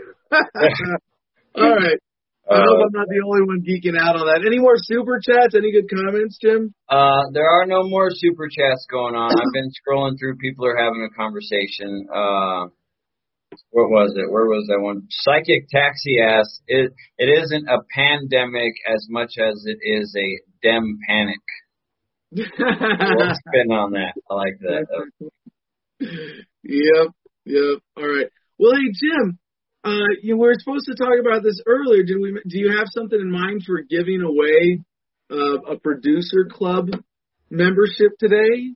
All 1.56 1.76
right. 1.76 2.00
I 2.50 2.66
hope 2.66 2.82
I'm 2.82 2.94
not 2.98 3.08
the 3.08 3.22
only 3.22 3.46
one 3.46 3.62
geeking 3.62 3.94
out 3.94 4.18
on 4.18 4.26
that. 4.26 4.42
Any 4.46 4.58
more 4.58 4.74
super 4.76 5.22
chats? 5.22 5.54
Any 5.54 5.72
good 5.72 5.86
comments, 5.86 6.40
Jim? 6.42 6.74
Uh, 6.90 7.30
there 7.32 7.46
are 7.46 7.66
no 7.68 7.86
more 7.86 8.10
super 8.10 8.50
chats 8.50 8.88
going 8.90 9.14
on. 9.14 9.30
I've 9.30 9.54
been 9.54 9.70
scrolling 9.70 10.18
through. 10.18 10.38
People 10.38 10.66
are 10.66 10.76
having 10.76 11.06
a 11.06 11.14
conversation. 11.14 12.10
Uh, 12.10 12.74
what 13.70 13.90
was 13.94 14.14
it? 14.18 14.32
Where 14.32 14.46
was 14.46 14.66
that 14.68 14.82
one? 14.82 15.06
Psychic 15.10 15.70
Taxi 15.70 16.18
asks, 16.22 16.60
it, 16.68 16.92
it 17.18 17.30
isn't 17.30 17.68
a 17.70 17.86
pandemic 17.94 18.74
as 18.88 19.06
much 19.10 19.38
as 19.38 19.66
it 19.66 19.78
is 19.86 20.16
a 20.18 20.40
dem 20.66 20.98
panic. 21.08 21.46
spin 22.34 23.72
on 23.72 23.92
that. 23.92 24.14
I 24.30 24.34
like 24.34 24.60
that. 24.62 24.86
yep, 26.00 27.08
yep. 27.46 27.80
All 27.98 28.08
right. 28.08 28.28
Well, 28.60 28.74
hey 28.74 28.92
Jim, 28.94 29.40
uh, 29.84 30.12
you 30.22 30.38
were 30.38 30.54
supposed 30.58 30.86
to 30.88 30.96
talk 30.96 31.14
about 31.20 31.44
this 31.44 31.62
earlier. 31.66 32.04
Did 32.04 32.18
we? 32.22 32.34
Do 32.48 32.60
you 32.60 32.76
have 32.78 32.88
something 32.92 33.20
in 33.20 33.32
mind 33.32 33.64
for 33.66 33.82
giving 33.82 34.22
away 34.22 34.82
uh, 35.32 35.74
a 35.74 35.80
producer 35.80 36.48
club 36.52 36.90
membership 37.50 38.12
today? 38.20 38.74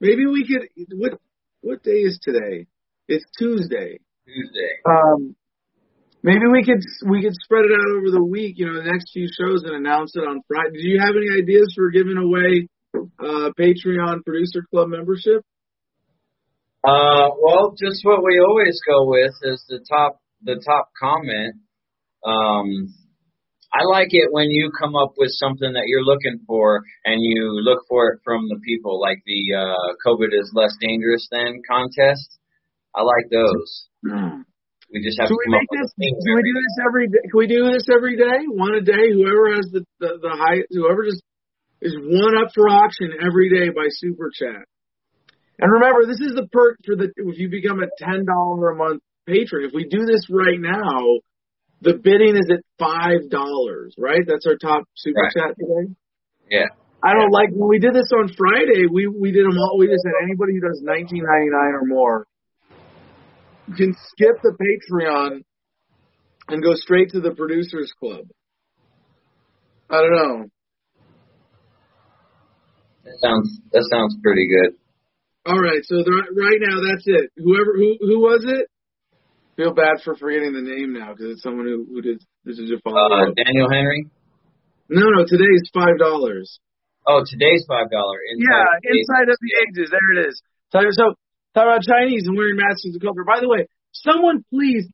Maybe 0.00 0.26
we 0.26 0.46
could. 0.46 0.68
What 0.98 1.18
what 1.62 1.82
day 1.82 2.04
is 2.04 2.18
today? 2.22 2.66
It's 3.08 3.24
Tuesday. 3.38 3.98
Tuesday. 4.26 4.72
Um, 4.84 5.36
maybe 6.22 6.46
we 6.52 6.64
could 6.64 6.82
we 7.08 7.22
could 7.22 7.34
spread 7.34 7.64
it 7.64 7.72
out 7.72 7.96
over 7.96 8.10
the 8.10 8.22
week. 8.22 8.58
You 8.58 8.66
know, 8.66 8.82
the 8.82 8.90
next 8.90 9.12
few 9.14 9.28
shows 9.28 9.62
and 9.64 9.74
announce 9.74 10.12
it 10.16 10.20
on 10.20 10.42
Friday. 10.48 10.82
Do 10.82 10.88
you 10.88 11.00
have 11.00 11.14
any 11.16 11.40
ideas 11.40 11.72
for 11.74 11.90
giving 11.90 12.18
away 12.18 12.68
uh, 12.94 13.52
Patreon 13.58 14.22
producer 14.22 14.66
club 14.70 14.88
membership? 14.88 15.42
Uh, 16.84 17.30
well, 17.40 17.74
just 17.80 18.04
what 18.04 18.22
we 18.22 18.38
always 18.38 18.78
go 18.86 19.08
with 19.08 19.32
is 19.42 19.64
the 19.68 19.80
top 19.88 20.20
the 20.46 20.62
top 20.64 20.88
comment. 20.98 21.54
Um, 22.24 22.94
I 23.74 23.84
like 23.90 24.08
it 24.10 24.32
when 24.32 24.48
you 24.48 24.70
come 24.78 24.96
up 24.96 25.14
with 25.18 25.30
something 25.36 25.74
that 25.74 25.84
you're 25.86 26.06
looking 26.06 26.40
for 26.46 26.82
and 27.04 27.20
you 27.20 27.60
look 27.60 27.82
for 27.88 28.08
it 28.14 28.20
from 28.24 28.48
the 28.48 28.58
people, 28.64 29.00
like 29.00 29.18
the 29.26 29.52
uh, 29.52 29.88
COVID 30.06 30.32
is 30.32 30.50
less 30.54 30.72
dangerous 30.80 31.28
than 31.30 31.60
contest. 31.68 32.38
I 32.94 33.02
like 33.02 33.28
those. 33.30 33.88
We 34.92 35.02
just 35.02 35.18
have 35.20 35.28
Can 35.28 35.36
to 35.36 35.38
we 35.38 35.44
come 35.50 35.58
make 35.60 35.68
up 35.68 35.76
this? 35.82 35.92
with 35.98 36.24
Can 36.24 36.34
we 36.38 36.42
do 36.46 36.54
this 36.56 36.76
every 36.86 37.06
day? 37.10 37.22
Can 37.26 37.38
we 37.38 37.48
do 37.50 37.62
this 37.74 37.86
every 37.92 38.16
day? 38.16 38.38
One 38.48 38.74
a 38.74 38.80
day. 38.80 39.12
Whoever 39.12 39.52
has 39.58 39.66
the 39.74 39.82
the, 39.98 40.10
the 40.22 40.32
high, 40.32 40.62
whoever 40.70 41.04
just 41.04 41.22
is 41.82 41.92
one 41.98 42.38
up 42.38 42.54
for 42.54 42.70
auction 42.70 43.12
every 43.20 43.50
day 43.50 43.68
by 43.74 43.90
super 43.90 44.30
chat. 44.32 44.64
And 45.58 45.72
remember, 45.72 46.06
this 46.06 46.20
is 46.20 46.32
the 46.38 46.46
perk 46.52 46.78
for 46.86 46.94
the 46.96 47.10
if 47.16 47.36
you 47.36 47.50
become 47.50 47.82
a 47.82 47.90
ten 47.98 48.24
dollar 48.24 48.70
a 48.70 48.76
month 48.76 49.02
patron. 49.26 49.64
If 49.66 49.72
we 49.74 49.84
do 49.88 50.06
this 50.06 50.26
right 50.30 50.58
now, 50.58 51.20
the 51.82 51.94
bidding 51.94 52.36
is 52.36 52.48
at 52.50 52.60
five 52.78 53.28
dollars. 53.30 53.94
Right? 53.98 54.22
That's 54.26 54.46
our 54.46 54.56
top 54.56 54.84
super 54.96 55.20
Right. 55.22 55.32
chat 55.32 55.56
today. 55.58 55.94
Yeah. 56.50 56.66
I 57.02 57.12
don't 57.12 57.30
like 57.30 57.50
when 57.52 57.68
we 57.68 57.78
did 57.78 57.94
this 57.94 58.10
on 58.12 58.28
Friday. 58.36 58.86
We 58.90 59.06
we 59.06 59.30
did 59.32 59.44
them 59.44 59.58
all. 59.58 59.78
We 59.78 59.86
just 59.86 60.02
said 60.02 60.12
anybody 60.22 60.54
who 60.54 60.66
does 60.66 60.80
nineteen 60.82 61.24
ninety 61.24 61.50
nine 61.50 61.74
or 61.74 61.84
more 61.84 62.26
can 63.76 63.94
skip 64.10 64.36
the 64.42 64.54
Patreon 64.54 65.42
and 66.48 66.62
go 66.62 66.74
straight 66.74 67.10
to 67.10 67.20
the 67.20 67.32
producers 67.34 67.92
club. 67.98 68.26
I 69.90 69.96
don't 70.00 70.12
know. 70.12 70.44
That 73.04 73.18
sounds 73.20 73.60
that 73.72 73.86
sounds 73.90 74.16
pretty 74.22 74.48
good. 74.48 74.76
All 75.46 75.60
right, 75.60 75.78
so 75.84 75.96
the, 76.02 76.10
right 76.34 76.58
now 76.60 76.80
that's 76.82 77.04
it. 77.06 77.30
Whoever 77.36 77.74
who 77.76 77.96
who 78.00 78.18
was 78.20 78.44
it? 78.46 78.68
Feel 79.56 79.72
bad 79.72 80.04
for 80.04 80.14
forgetting 80.14 80.52
the 80.52 80.60
name 80.60 80.92
now 80.92 81.16
because 81.16 81.32
it's 81.32 81.42
someone 81.42 81.64
who 81.64 81.88
who 81.88 82.02
did 82.02 82.20
this 82.44 82.58
is 82.58 82.70
a 82.70 82.76
follow 82.84 83.08
Uh. 83.08 83.32
Daniel 83.32 83.68
Henry. 83.72 84.04
No, 84.88 85.08
no, 85.08 85.24
today's 85.24 85.64
five 85.72 85.96
dollars. 85.98 86.60
Oh, 87.08 87.24
today's 87.24 87.64
five 87.66 87.90
dollar. 87.90 88.18
Yeah, 88.36 88.68
inside 88.84 89.32
of 89.32 89.38
the 89.40 89.52
ages. 89.64 89.90
There 89.90 90.10
it 90.12 90.28
is. 90.28 90.42
So, 90.70 90.80
so 90.92 91.04
talk 91.56 91.64
about 91.64 91.82
Chinese 91.88 92.28
and 92.28 92.36
wearing 92.36 92.56
masks 92.56 92.84
in 92.84 92.92
the 92.92 93.00
culture. 93.00 93.24
By 93.24 93.40
the 93.40 93.48
way, 93.48 93.66
someone 93.92 94.44
please 94.52 94.84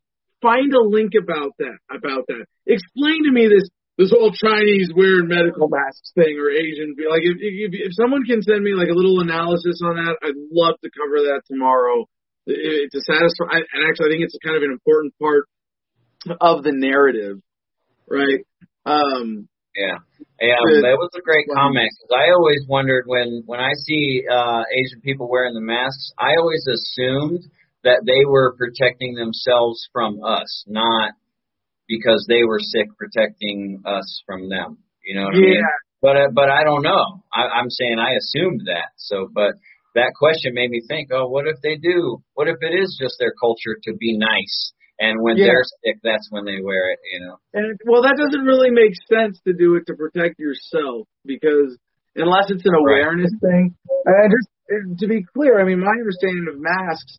find 0.40 0.72
a 0.72 0.80
link 0.80 1.12
about 1.18 1.58
that. 1.58 1.78
About 1.90 2.26
that. 2.28 2.46
Explain 2.66 3.24
to 3.26 3.32
me 3.32 3.48
this 3.50 3.66
this 3.98 4.14
whole 4.14 4.30
Chinese 4.30 4.94
wearing 4.94 5.26
medical 5.26 5.68
masks 5.68 6.12
thing 6.14 6.38
or 6.38 6.54
Asian. 6.54 6.94
Like 7.02 7.26
if 7.26 7.36
if, 7.42 7.70
if 7.74 7.92
someone 7.98 8.22
can 8.22 8.42
send 8.46 8.62
me 8.62 8.78
like 8.78 8.88
a 8.88 8.96
little 8.96 9.18
analysis 9.18 9.82
on 9.82 9.98
that, 9.98 10.22
I'd 10.22 10.38
love 10.54 10.78
to 10.86 10.90
cover 10.94 11.34
that 11.34 11.42
tomorrow. 11.50 12.06
To 12.48 13.00
satisfy, 13.00 13.54
and 13.54 13.86
actually, 13.88 14.06
I 14.06 14.10
think 14.10 14.24
it's 14.24 14.36
kind 14.44 14.56
of 14.56 14.62
an 14.64 14.72
important 14.72 15.14
part 15.20 15.46
of 16.40 16.64
the 16.64 16.72
narrative, 16.72 17.38
right? 18.08 18.42
Um, 18.84 19.48
Yeah, 19.76 19.98
yeah, 20.40 20.58
Good. 20.66 20.82
that 20.82 20.98
was 20.98 21.10
a 21.16 21.22
great 21.22 21.46
comment 21.54 21.88
because 21.88 22.12
I 22.18 22.32
always 22.34 22.66
wondered 22.68 23.04
when 23.06 23.42
when 23.46 23.60
I 23.60 23.72
see 23.74 24.24
uh, 24.28 24.62
Asian 24.74 25.00
people 25.02 25.30
wearing 25.30 25.54
the 25.54 25.60
masks, 25.60 26.12
I 26.18 26.34
always 26.38 26.66
assumed 26.66 27.44
that 27.84 28.02
they 28.06 28.24
were 28.26 28.54
protecting 28.58 29.14
themselves 29.14 29.88
from 29.92 30.22
us, 30.24 30.64
not 30.66 31.12
because 31.88 32.26
they 32.28 32.44
were 32.44 32.58
sick 32.60 32.88
protecting 32.98 33.82
us 33.86 34.22
from 34.26 34.48
them. 34.48 34.78
You 35.04 35.14
know 35.20 35.26
what 35.26 35.34
I 35.34 35.40
mean? 35.40 35.54
yeah, 35.54 35.76
But 36.00 36.16
uh, 36.16 36.28
but 36.34 36.50
I 36.50 36.64
don't 36.64 36.82
know. 36.82 37.22
I, 37.32 37.42
I'm 37.58 37.70
saying 37.70 37.98
I 37.98 38.14
assumed 38.14 38.62
that. 38.66 38.90
So, 38.96 39.28
but 39.32 39.54
that 39.94 40.12
question 40.18 40.54
made 40.54 40.70
me 40.70 40.80
think. 40.88 41.10
Oh, 41.12 41.28
what 41.28 41.46
if 41.46 41.56
they 41.62 41.76
do? 41.76 42.22
What 42.34 42.48
if 42.48 42.56
it 42.60 42.74
is 42.74 42.96
just 43.00 43.16
their 43.18 43.32
culture 43.40 43.76
to 43.84 43.92
be 43.96 44.16
nice? 44.16 44.72
And 44.98 45.20
when 45.20 45.36
Yeah. 45.36 45.46
they're 45.46 45.64
sick, 45.84 45.98
that's 46.02 46.28
when 46.30 46.44
they 46.44 46.60
wear 46.62 46.92
it. 46.92 46.98
You 47.12 47.20
know. 47.26 47.36
And 47.54 47.78
well, 47.86 48.02
that 48.02 48.16
doesn't 48.16 48.44
really 48.44 48.70
make 48.70 48.92
sense 49.10 49.40
to 49.46 49.52
do 49.52 49.76
it 49.76 49.86
to 49.86 49.94
protect 49.94 50.38
yourself 50.38 51.08
because 51.24 51.76
unless 52.16 52.50
it's 52.50 52.64
an 52.64 52.72
Right. 52.72 53.00
awareness 53.02 53.32
thing. 53.40 53.74
And 54.04 54.32
just 54.32 55.00
to 55.00 55.06
be 55.08 55.24
clear, 55.34 55.60
I 55.60 55.64
mean, 55.64 55.80
my 55.80 55.92
understanding 55.92 56.46
of 56.48 56.60
masks 56.60 57.18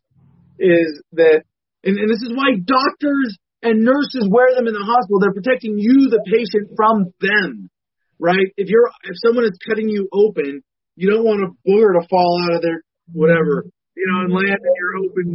is 0.58 1.02
that, 1.12 1.42
and, 1.82 1.98
and 1.98 2.08
this 2.08 2.22
is 2.22 2.32
why 2.34 2.54
doctors 2.64 3.36
and 3.62 3.82
nurses 3.82 4.28
wear 4.30 4.54
them 4.54 4.66
in 4.66 4.74
the 4.74 4.84
hospital. 4.84 5.18
They're 5.20 5.32
protecting 5.34 5.78
you, 5.78 6.10
the 6.10 6.22
patient, 6.26 6.76
from 6.76 7.12
them, 7.20 7.70
right? 8.18 8.52
If 8.56 8.68
you're 8.68 8.88
if 9.04 9.16
someone 9.24 9.44
is 9.44 9.58
cutting 9.68 9.88
you 9.88 10.08
open, 10.12 10.62
you 10.96 11.10
don't 11.10 11.24
want 11.24 11.42
a 11.42 11.50
booger 11.68 12.00
to 12.00 12.06
fall 12.08 12.40
out 12.44 12.56
of 12.56 12.62
their 12.62 12.82
whatever, 13.12 13.66
you 13.96 14.06
know, 14.08 14.20
and 14.24 14.32
land 14.32 14.58
in 14.58 14.72
your 14.78 14.92
open 15.04 15.28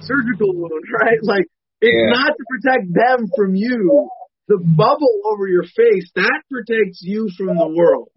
surgical 0.00 0.54
wound, 0.54 0.84
right? 1.00 1.18
Like 1.22 1.46
it's 1.80 1.94
Yeah. 1.94 2.10
not 2.10 2.32
to 2.36 2.44
protect 2.48 2.92
them 2.92 3.28
from 3.36 3.54
you. 3.54 4.08
The 4.48 4.58
bubble 4.58 5.20
over 5.28 5.46
your 5.46 5.64
face 5.64 6.08
that 6.14 6.40
protects 6.50 7.00
you 7.02 7.28
from 7.36 7.58
the 7.58 7.68
world. 7.68 8.08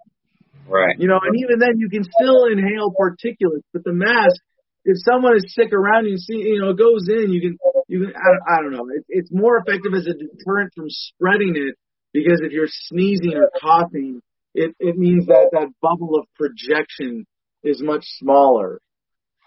Right. 0.65 0.95
You 0.97 1.07
know, 1.07 1.19
and 1.21 1.35
even 1.43 1.59
then 1.59 1.75
you 1.77 1.89
can 1.89 2.03
still 2.03 2.45
inhale 2.45 2.93
particulates, 2.95 3.67
but 3.73 3.83
the 3.83 3.91
mask, 3.91 4.39
if 4.85 4.95
someone 5.03 5.35
is 5.35 5.53
sick 5.53 5.73
around 5.73 6.05
you, 6.05 6.17
see, 6.17 6.37
you 6.37 6.61
know, 6.61 6.69
it 6.69 6.77
goes 6.77 7.09
in, 7.09 7.33
you 7.33 7.41
can, 7.41 7.57
you 7.89 7.99
can, 8.05 8.13
I, 8.15 8.55
I 8.55 8.61
don't 8.61 8.71
know, 8.71 8.87
it, 8.95 9.03
it's 9.09 9.29
more 9.31 9.57
effective 9.57 9.93
as 9.93 10.07
a 10.07 10.13
deterrent 10.13 10.71
from 10.73 10.85
spreading 10.87 11.55
it 11.57 11.75
because 12.13 12.39
if 12.41 12.53
you're 12.53 12.71
sneezing 12.71 13.33
or 13.35 13.49
coughing, 13.59 14.21
it, 14.53 14.75
it 14.79 14.97
means 14.97 15.27
that 15.27 15.49
that 15.53 15.69
bubble 15.81 16.15
of 16.19 16.25
projection 16.35 17.25
is 17.63 17.81
much 17.81 18.03
smaller. 18.19 18.79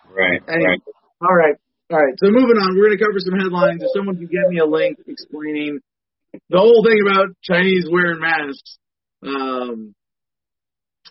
Right. 0.09 0.41
Anyway, 0.49 0.69
Right. 0.69 0.81
all 1.21 1.35
right, 1.35 1.57
all 1.91 1.99
right. 2.05 2.15
So 2.19 2.31
moving 2.31 2.57
on, 2.57 2.77
we're 2.77 2.87
going 2.87 2.99
to 2.99 3.05
cover 3.05 3.19
some 3.19 3.39
headlines. 3.39 3.83
If 3.83 3.91
someone 3.95 4.17
can 4.17 4.27
get 4.27 4.49
me 4.49 4.59
a 4.59 4.67
link 4.67 4.99
explaining 5.07 5.81
the 6.51 6.59
whole 6.59 6.85
thing 6.85 6.99
about 7.05 7.29
Chinese 7.43 7.87
wearing 7.91 8.21
masks, 8.21 8.79
um, 9.25 9.95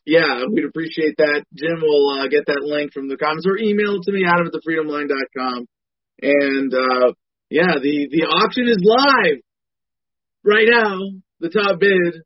yeah, 0.06 0.44
we'd 0.52 0.66
appreciate 0.66 1.16
that. 1.18 1.44
Jim 1.54 1.80
will 1.82 2.20
uh, 2.20 2.28
get 2.28 2.46
that 2.48 2.62
link 2.62 2.92
from 2.94 3.08
the 3.08 3.18
comments 3.18 3.46
or 3.48 3.58
email 3.58 3.96
it 3.96 4.04
to 4.04 4.12
me, 4.12 4.26
Adam 4.28 4.48
at 4.48 4.54
thefreedomline.com. 4.54 5.66
And 6.22 6.74
uh, 6.74 7.14
yeah, 7.50 7.80
the 7.82 8.08
the 8.12 8.24
auction 8.28 8.68
is 8.68 8.80
live 8.84 9.40
right 10.44 10.68
now. 10.70 11.00
The 11.40 11.50
top 11.50 11.80
bid 11.80 12.22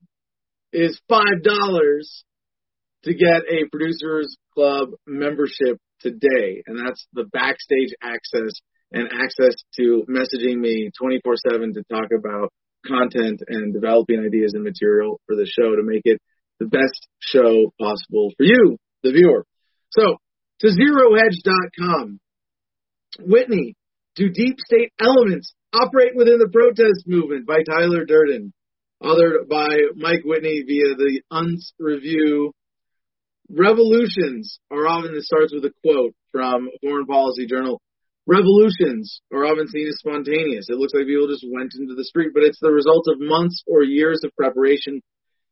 is 0.78 1.02
five 1.10 1.42
dollars 1.44 2.24
to 3.04 3.14
get 3.14 3.42
a 3.50 3.68
producers 3.72 4.38
club 4.54 4.90
membership 5.08 5.78
today, 6.02 6.62
and 6.68 6.78
that's 6.78 7.08
the 7.14 7.26
backstage 7.26 7.94
access 8.02 8.54
and 8.92 9.10
access 9.12 9.56
to 9.76 10.06
messaging 10.08 10.58
me 10.58 10.92
24/7 11.02 11.74
to 11.74 11.84
talk 11.90 12.12
about 12.18 12.54
content 12.86 13.42
and 13.48 13.74
developing 13.74 14.20
ideas 14.20 14.54
and 14.54 14.64
material 14.64 15.20
for 15.26 15.36
the 15.36 15.46
show 15.48 15.76
to 15.76 15.84
make 15.84 16.04
it 16.06 16.22
the 16.60 16.68
best 16.68 17.08
show 17.20 17.74
possible 17.80 18.32
for 18.38 18.44
you, 18.44 18.78
the 19.04 19.12
viewer. 19.12 19.46
So, 19.90 20.18
to 20.60 20.68
zerohedge.com. 20.68 22.20
Whitney, 23.20 23.76
do 24.16 24.30
deep 24.30 24.58
state 24.60 24.92
elements 25.00 25.54
operate 25.74 26.16
within 26.16 26.40
the 26.40 26.50
protest 26.52 27.08
movement 27.08 27.48
by 27.48 27.64
Tyler 27.64 28.06
Durden, 28.06 28.54
authored 29.02 29.48
by 29.48 29.78
Mike 29.96 30.24
Whitney 30.26 30.64
via 30.66 30.96
the 30.96 31.22
Unz 31.32 31.72
Review. 31.80 32.52
Revolutions 33.50 34.60
are 34.72 34.88
often, 34.88 35.14
this 35.14 35.28
starts 35.28 35.54
with 35.54 35.66
a 35.66 35.74
quote 35.86 36.14
from 36.32 36.70
Foreign 36.82 37.06
Policy 37.06 37.46
Journal. 37.46 37.82
Revolutions 38.26 39.22
are 39.32 39.46
often 39.46 39.68
seen 39.70 39.88
as 39.88 40.00
spontaneous. 40.00 40.68
It 40.68 40.78
looks 40.78 40.94
like 40.94 41.08
people 41.08 41.30
just 41.30 41.46
went 41.48 41.72
into 41.80 41.96
the 41.96 42.04
street, 42.04 42.32
but 42.34 42.44
it's 42.44 42.60
the 42.60 42.74
result 42.74 43.08
of 43.08 43.22
months 43.22 43.64
or 43.68 43.84
years 43.84 44.22
of 44.26 44.36
preparation. 44.36 45.02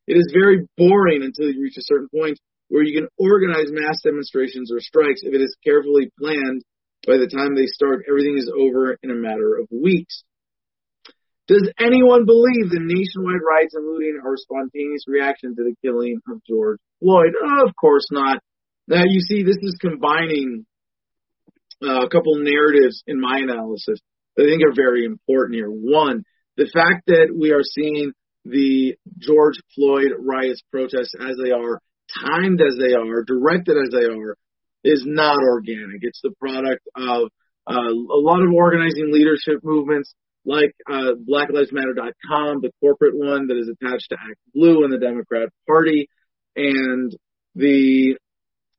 It 0.08 0.18
is 0.18 0.34
very 0.34 0.68
boring 0.78 1.24
until 1.24 1.50
you 1.50 1.62
reach 1.62 1.78
a 1.78 1.88
certain 1.88 2.10
point 2.14 2.38
where 2.68 2.84
you 2.84 3.00
can 3.00 3.08
organize 3.18 3.72
mass 3.72 4.02
demonstrations 4.04 4.72
or 4.74 4.82
strikes 4.82 5.22
if 5.24 5.34
it 5.34 5.42
is 5.42 5.56
carefully 5.64 6.12
planned. 6.20 6.64
By 7.08 7.18
the 7.18 7.32
time 7.32 7.56
they 7.56 7.68
start, 7.68 8.06
everything 8.10 8.38
is 8.38 8.52
over 8.52 8.98
in 9.02 9.12
a 9.12 9.16
matter 9.16 9.56
of 9.56 9.68
weeks. 9.72 10.24
Does 11.48 11.70
anyone 11.80 12.26
believe 12.26 12.70
the 12.70 12.82
nationwide 12.82 13.46
riots 13.46 13.76
and 13.76 13.86
looting 13.86 14.20
are 14.24 14.34
a 14.34 14.38
spontaneous 14.38 15.06
reaction 15.08 15.56
to 15.56 15.64
the 15.64 15.76
killing 15.84 16.20
of 16.28 16.42
George 16.48 16.80
Floyd? 17.00 17.34
Of 17.66 17.76
course 17.80 18.08
not. 18.12 18.42
Now 18.88 19.04
you 19.06 19.22
see, 19.22 19.44
this 19.44 19.58
is 19.62 19.78
combining 19.80 20.66
uh, 21.84 22.06
a 22.06 22.10
couple 22.10 22.36
narratives 22.38 23.04
in 23.06 23.22
my 23.22 23.40
analysis 23.40 24.00
that 24.36 24.44
I 24.44 24.50
think 24.50 24.64
are 24.64 24.76
very 24.76 25.06
important 25.06 25.56
here. 25.56 25.70
One, 25.70 26.24
the 26.58 26.70
fact 26.74 27.08
that 27.08 27.36
we 27.38 27.52
are 27.52 27.64
seeing 27.64 28.12
the 28.44 28.96
George 29.20 29.56
Floyd 29.76 30.14
riots, 30.20 30.62
protests 30.72 31.14
as 31.20 31.36
they 31.44 31.52
are, 31.52 31.80
timed 32.26 32.62
as 32.62 32.78
they 32.80 32.94
are, 32.94 33.24
directed 33.24 33.78
as 33.78 33.92
they 33.92 34.06
are, 34.06 34.38
is 34.84 35.04
not 35.06 35.38
organic. 35.38 36.00
It's 36.02 36.22
the 36.24 36.34
product 36.40 36.88
of 36.96 37.30
uh, 37.68 37.90
a 37.90 38.22
lot 38.22 38.42
of 38.42 38.54
organizing 38.54 39.12
leadership 39.12 39.62
movements 39.64 40.14
like 40.46 40.76
uh, 40.90 41.14
BlackLivesMatter.com, 41.28 42.62
the 42.62 42.72
corporate 42.80 43.16
one 43.16 43.48
that 43.48 43.58
is 43.58 43.70
attached 43.70 44.10
to 44.10 44.16
Act 44.16 44.40
Blue 44.54 44.84
in 44.84 44.92
the 44.92 45.00
Democrat 45.00 45.50
Party, 45.68 46.08
and 46.56 47.16
the 47.56 48.18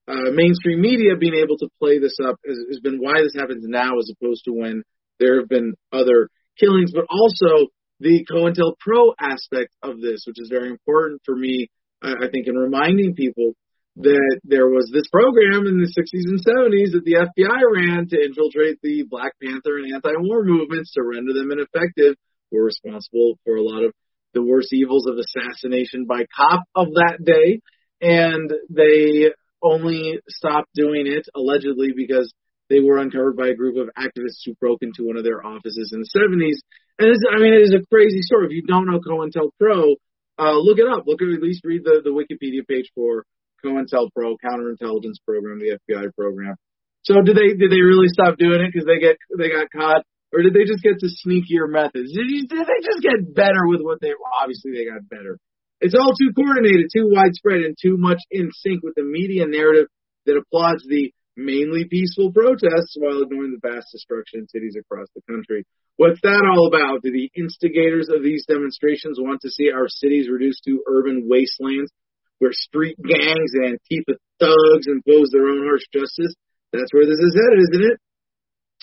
uh, 0.09 0.31
mainstream 0.33 0.81
media 0.81 1.17
being 1.19 1.35
able 1.35 1.59
to 1.59 1.69
play 1.81 1.99
this 1.99 2.17
up 2.25 2.37
has, 2.47 2.59
has 2.69 2.81
been 2.81 2.99
why 2.99 3.23
this 3.23 3.35
happens 3.35 3.65
now 3.67 3.99
as 3.99 4.11
opposed 4.11 4.45
to 4.45 4.53
when 4.53 4.83
there 5.19 5.41
have 5.41 5.49
been 5.49 5.75
other 5.93 6.29
killings, 6.59 6.93
but 6.93 7.07
also 7.11 7.69
the 8.01 8.25
COINTELPRO 8.31 9.15
aspect 9.21 9.75
of 9.83 10.01
this, 10.01 10.25
which 10.27 10.41
is 10.41 10.49
very 10.49 10.71
important 10.71 11.23
for 11.25 11.35
me, 11.35 11.69
I, 12.03 12.13
I 12.13 12.31
think, 12.31 12.47
in 12.47 12.55
reminding 12.55 13.15
people 13.15 13.55
that 13.97 14.40
there 14.44 14.68
was 14.68 14.90
this 14.93 15.09
program 15.09 15.66
in 15.66 15.81
the 15.81 15.89
60s 15.89 16.28
and 16.28 16.40
70s 16.40 16.93
that 16.93 17.05
the 17.05 17.16
FBI 17.16 17.60
ran 17.73 18.09
to 18.09 18.20
infiltrate 18.20 18.78
the 18.82 19.05
Black 19.09 19.32
Panther 19.43 19.78
and 19.78 19.94
anti-war 19.94 20.44
movements 20.44 20.93
to 20.93 21.02
render 21.02 21.32
them 21.32 21.51
ineffective. 21.51 22.16
Were 22.52 22.64
responsible 22.64 23.39
for 23.44 23.56
a 23.56 23.62
lot 23.62 23.82
of 23.82 23.93
the 24.32 24.43
worst 24.43 24.73
evils 24.73 25.06
of 25.06 25.16
assassination 25.18 26.06
by 26.06 26.27
cop 26.36 26.62
of 26.77 26.89
that 26.94 27.18
day, 27.24 27.60
and 28.01 28.52
they 28.70 29.32
only 29.62 30.20
stopped 30.28 30.68
doing 30.74 31.06
it 31.06 31.27
allegedly 31.35 31.93
because 31.97 32.32
they 32.68 32.81
were 32.81 32.98
uncovered 32.98 33.36
by 33.36 33.48
a 33.48 33.55
group 33.55 33.77
of 33.77 33.89
activists 33.98 34.44
who 34.44 34.55
broke 34.60 34.82
into 34.82 35.06
one 35.06 35.16
of 35.16 35.24
their 35.24 35.44
offices 35.44 35.93
in 35.93 36.01
the 36.01 36.10
70s. 36.14 36.60
And 36.98 37.10
it's, 37.10 37.24
I 37.31 37.40
mean, 37.40 37.55
it 37.55 37.62
is 37.62 37.74
a 37.74 37.86
crazy 37.93 38.23
story. 38.23 38.47
If 38.47 38.52
you 38.52 38.62
don't 38.62 38.86
know 38.86 39.01
COINTELPRO, 39.01 39.94
uh, 40.39 40.59
look 40.59 40.78
it 40.78 40.86
up. 40.86 41.05
Look 41.06 41.23
at 41.23 41.28
at 41.28 41.43
least 41.43 41.64
read 41.64 41.85
the, 41.85 42.01
the 42.05 42.10
Wikipedia 42.10 42.66
page 42.66 42.90
for 42.94 43.24
COINTELPRO, 43.65 44.37
counterintelligence 44.45 45.23
program, 45.24 45.59
the 45.59 45.78
FBI 45.78 46.15
program. 46.15 46.57
So 47.03 47.23
did 47.23 47.37
they 47.37 47.55
did 47.55 47.70
they 47.70 47.81
really 47.81 48.09
stop 48.09 48.37
doing 48.37 48.61
it 48.61 48.73
because 48.73 48.87
they 48.87 48.99
get 48.99 49.16
they 49.39 49.51
got 49.51 49.70
caught, 49.70 50.03
or 50.35 50.43
did 50.43 50.55
they 50.55 50.65
just 50.65 50.83
get 50.83 50.99
to 51.01 51.07
sneakier 51.07 51.70
methods? 51.70 52.11
Did, 52.11 52.27
you, 52.27 52.47
did 52.49 52.66
they 52.66 52.81
just 52.83 53.03
get 53.03 53.35
better 53.35 53.66
with 53.70 53.81
what 53.81 54.01
they? 54.01 54.11
Obviously 54.43 54.73
they 54.73 54.91
got 54.91 55.09
better. 55.09 55.39
It's 55.81 55.95
all 55.95 56.15
too 56.19 56.33
coordinated, 56.35 56.91
too 56.91 57.07
widespread, 57.07 57.62
and 57.62 57.77
too 57.81 57.97
much 57.97 58.19
in 58.31 58.51
sync 58.53 58.83
with 58.83 58.95
the 58.97 59.05
media 59.05 59.47
narrative 59.47 59.87
that 60.24 60.37
applauds 60.37 60.83
the 60.89 61.12
mainly 61.37 61.85
peaceful 61.85 62.33
protests 62.33 62.97
while 62.99 63.23
ignoring 63.23 63.53
the 63.53 63.62
vast 63.62 63.87
destruction 63.93 64.41
in 64.41 64.49
cities 64.49 64.74
across 64.74 65.07
the 65.15 65.23
country. 65.31 65.65
What's 65.97 66.20
that 66.23 66.45
all 66.45 66.66
about? 66.66 67.03
Do 67.03 67.12
the 67.12 67.31
instigators 67.37 68.09
of 68.09 68.23
these 68.23 68.45
demonstrations 68.47 69.20
want 69.20 69.43
to 69.43 69.51
see 69.51 69.70
our 69.70 69.89
cities 69.89 70.28
reduced 70.28 70.65
to 70.65 70.83
urban 70.89 71.28
wastelands 71.28 71.93
where 72.39 72.53
street 72.53 72.97
gangs 73.03 73.53
and 73.55 73.79
Antifa 73.79 74.17
thugs 74.39 74.87
impose 74.87 75.31
their 75.33 75.49
own 75.49 75.67
harsh 75.67 75.85
justice? 75.93 76.35
That's 76.73 76.93
where 76.93 77.07
this 77.07 77.19
is 77.19 77.35
headed, 77.35 77.61
isn't 77.71 77.91
it? 77.93 77.99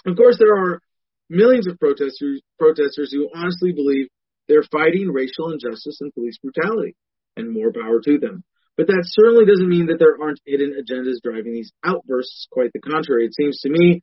Of 0.06 0.18
course, 0.18 0.38
there 0.40 0.56
are 0.56 0.80
millions 1.30 1.68
of 1.68 1.80
protesters, 1.80 2.42
protesters 2.60 3.12
who 3.12 3.30
honestly 3.34 3.72
believe 3.72 4.08
they're 4.48 4.64
fighting 4.72 5.10
racial 5.10 5.52
injustice 5.52 6.00
and 6.02 6.14
police 6.14 6.38
brutality, 6.42 6.96
and 7.38 7.54
more 7.54 7.72
power 7.72 8.02
to 8.04 8.20
them. 8.20 8.44
But 8.76 8.88
that 8.88 9.06
certainly 9.06 9.46
doesn't 9.46 9.70
mean 9.70 9.88
that 9.88 10.00
there 10.00 10.18
aren't 10.20 10.42
hidden 10.46 10.74
agendas 10.74 11.22
driving 11.24 11.54
these 11.54 11.72
outbursts. 11.84 12.48
Quite 12.52 12.74
the 12.74 12.82
contrary. 12.82 13.26
It 13.26 13.36
seems 13.36 13.60
to 13.62 13.70
me 13.70 14.02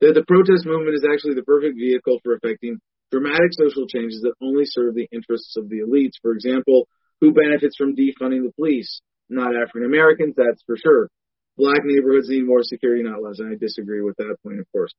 that 0.00 0.12
the 0.14 0.24
protest 0.28 0.66
movement 0.66 0.94
is 0.94 1.04
actually 1.08 1.34
the 1.34 1.42
perfect 1.42 1.76
vehicle 1.76 2.20
for 2.22 2.34
effecting 2.34 2.78
dramatic 3.10 3.50
social 3.52 3.88
changes 3.88 4.20
that 4.22 4.36
only 4.40 4.64
serve 4.64 4.94
the 4.94 5.08
interests 5.10 5.56
of 5.56 5.68
the 5.68 5.80
elites. 5.80 6.20
For 6.22 6.32
example, 6.32 6.86
who 7.20 7.32
benefits 7.32 7.76
from 7.76 7.96
defunding 7.96 8.44
the 8.44 8.52
police? 8.56 9.00
Not 9.28 9.54
African 9.54 9.84
Americans, 9.84 10.34
that's 10.36 10.62
for 10.66 10.76
sure. 10.76 11.08
Black 11.56 11.84
neighborhoods 11.84 12.28
need 12.28 12.46
more 12.46 12.62
security, 12.62 13.02
not 13.02 13.22
less. 13.22 13.38
And 13.38 13.52
I 13.52 13.56
disagree 13.58 14.02
with 14.02 14.16
that 14.16 14.36
point, 14.42 14.60
of 14.60 14.66
course. 14.72 14.92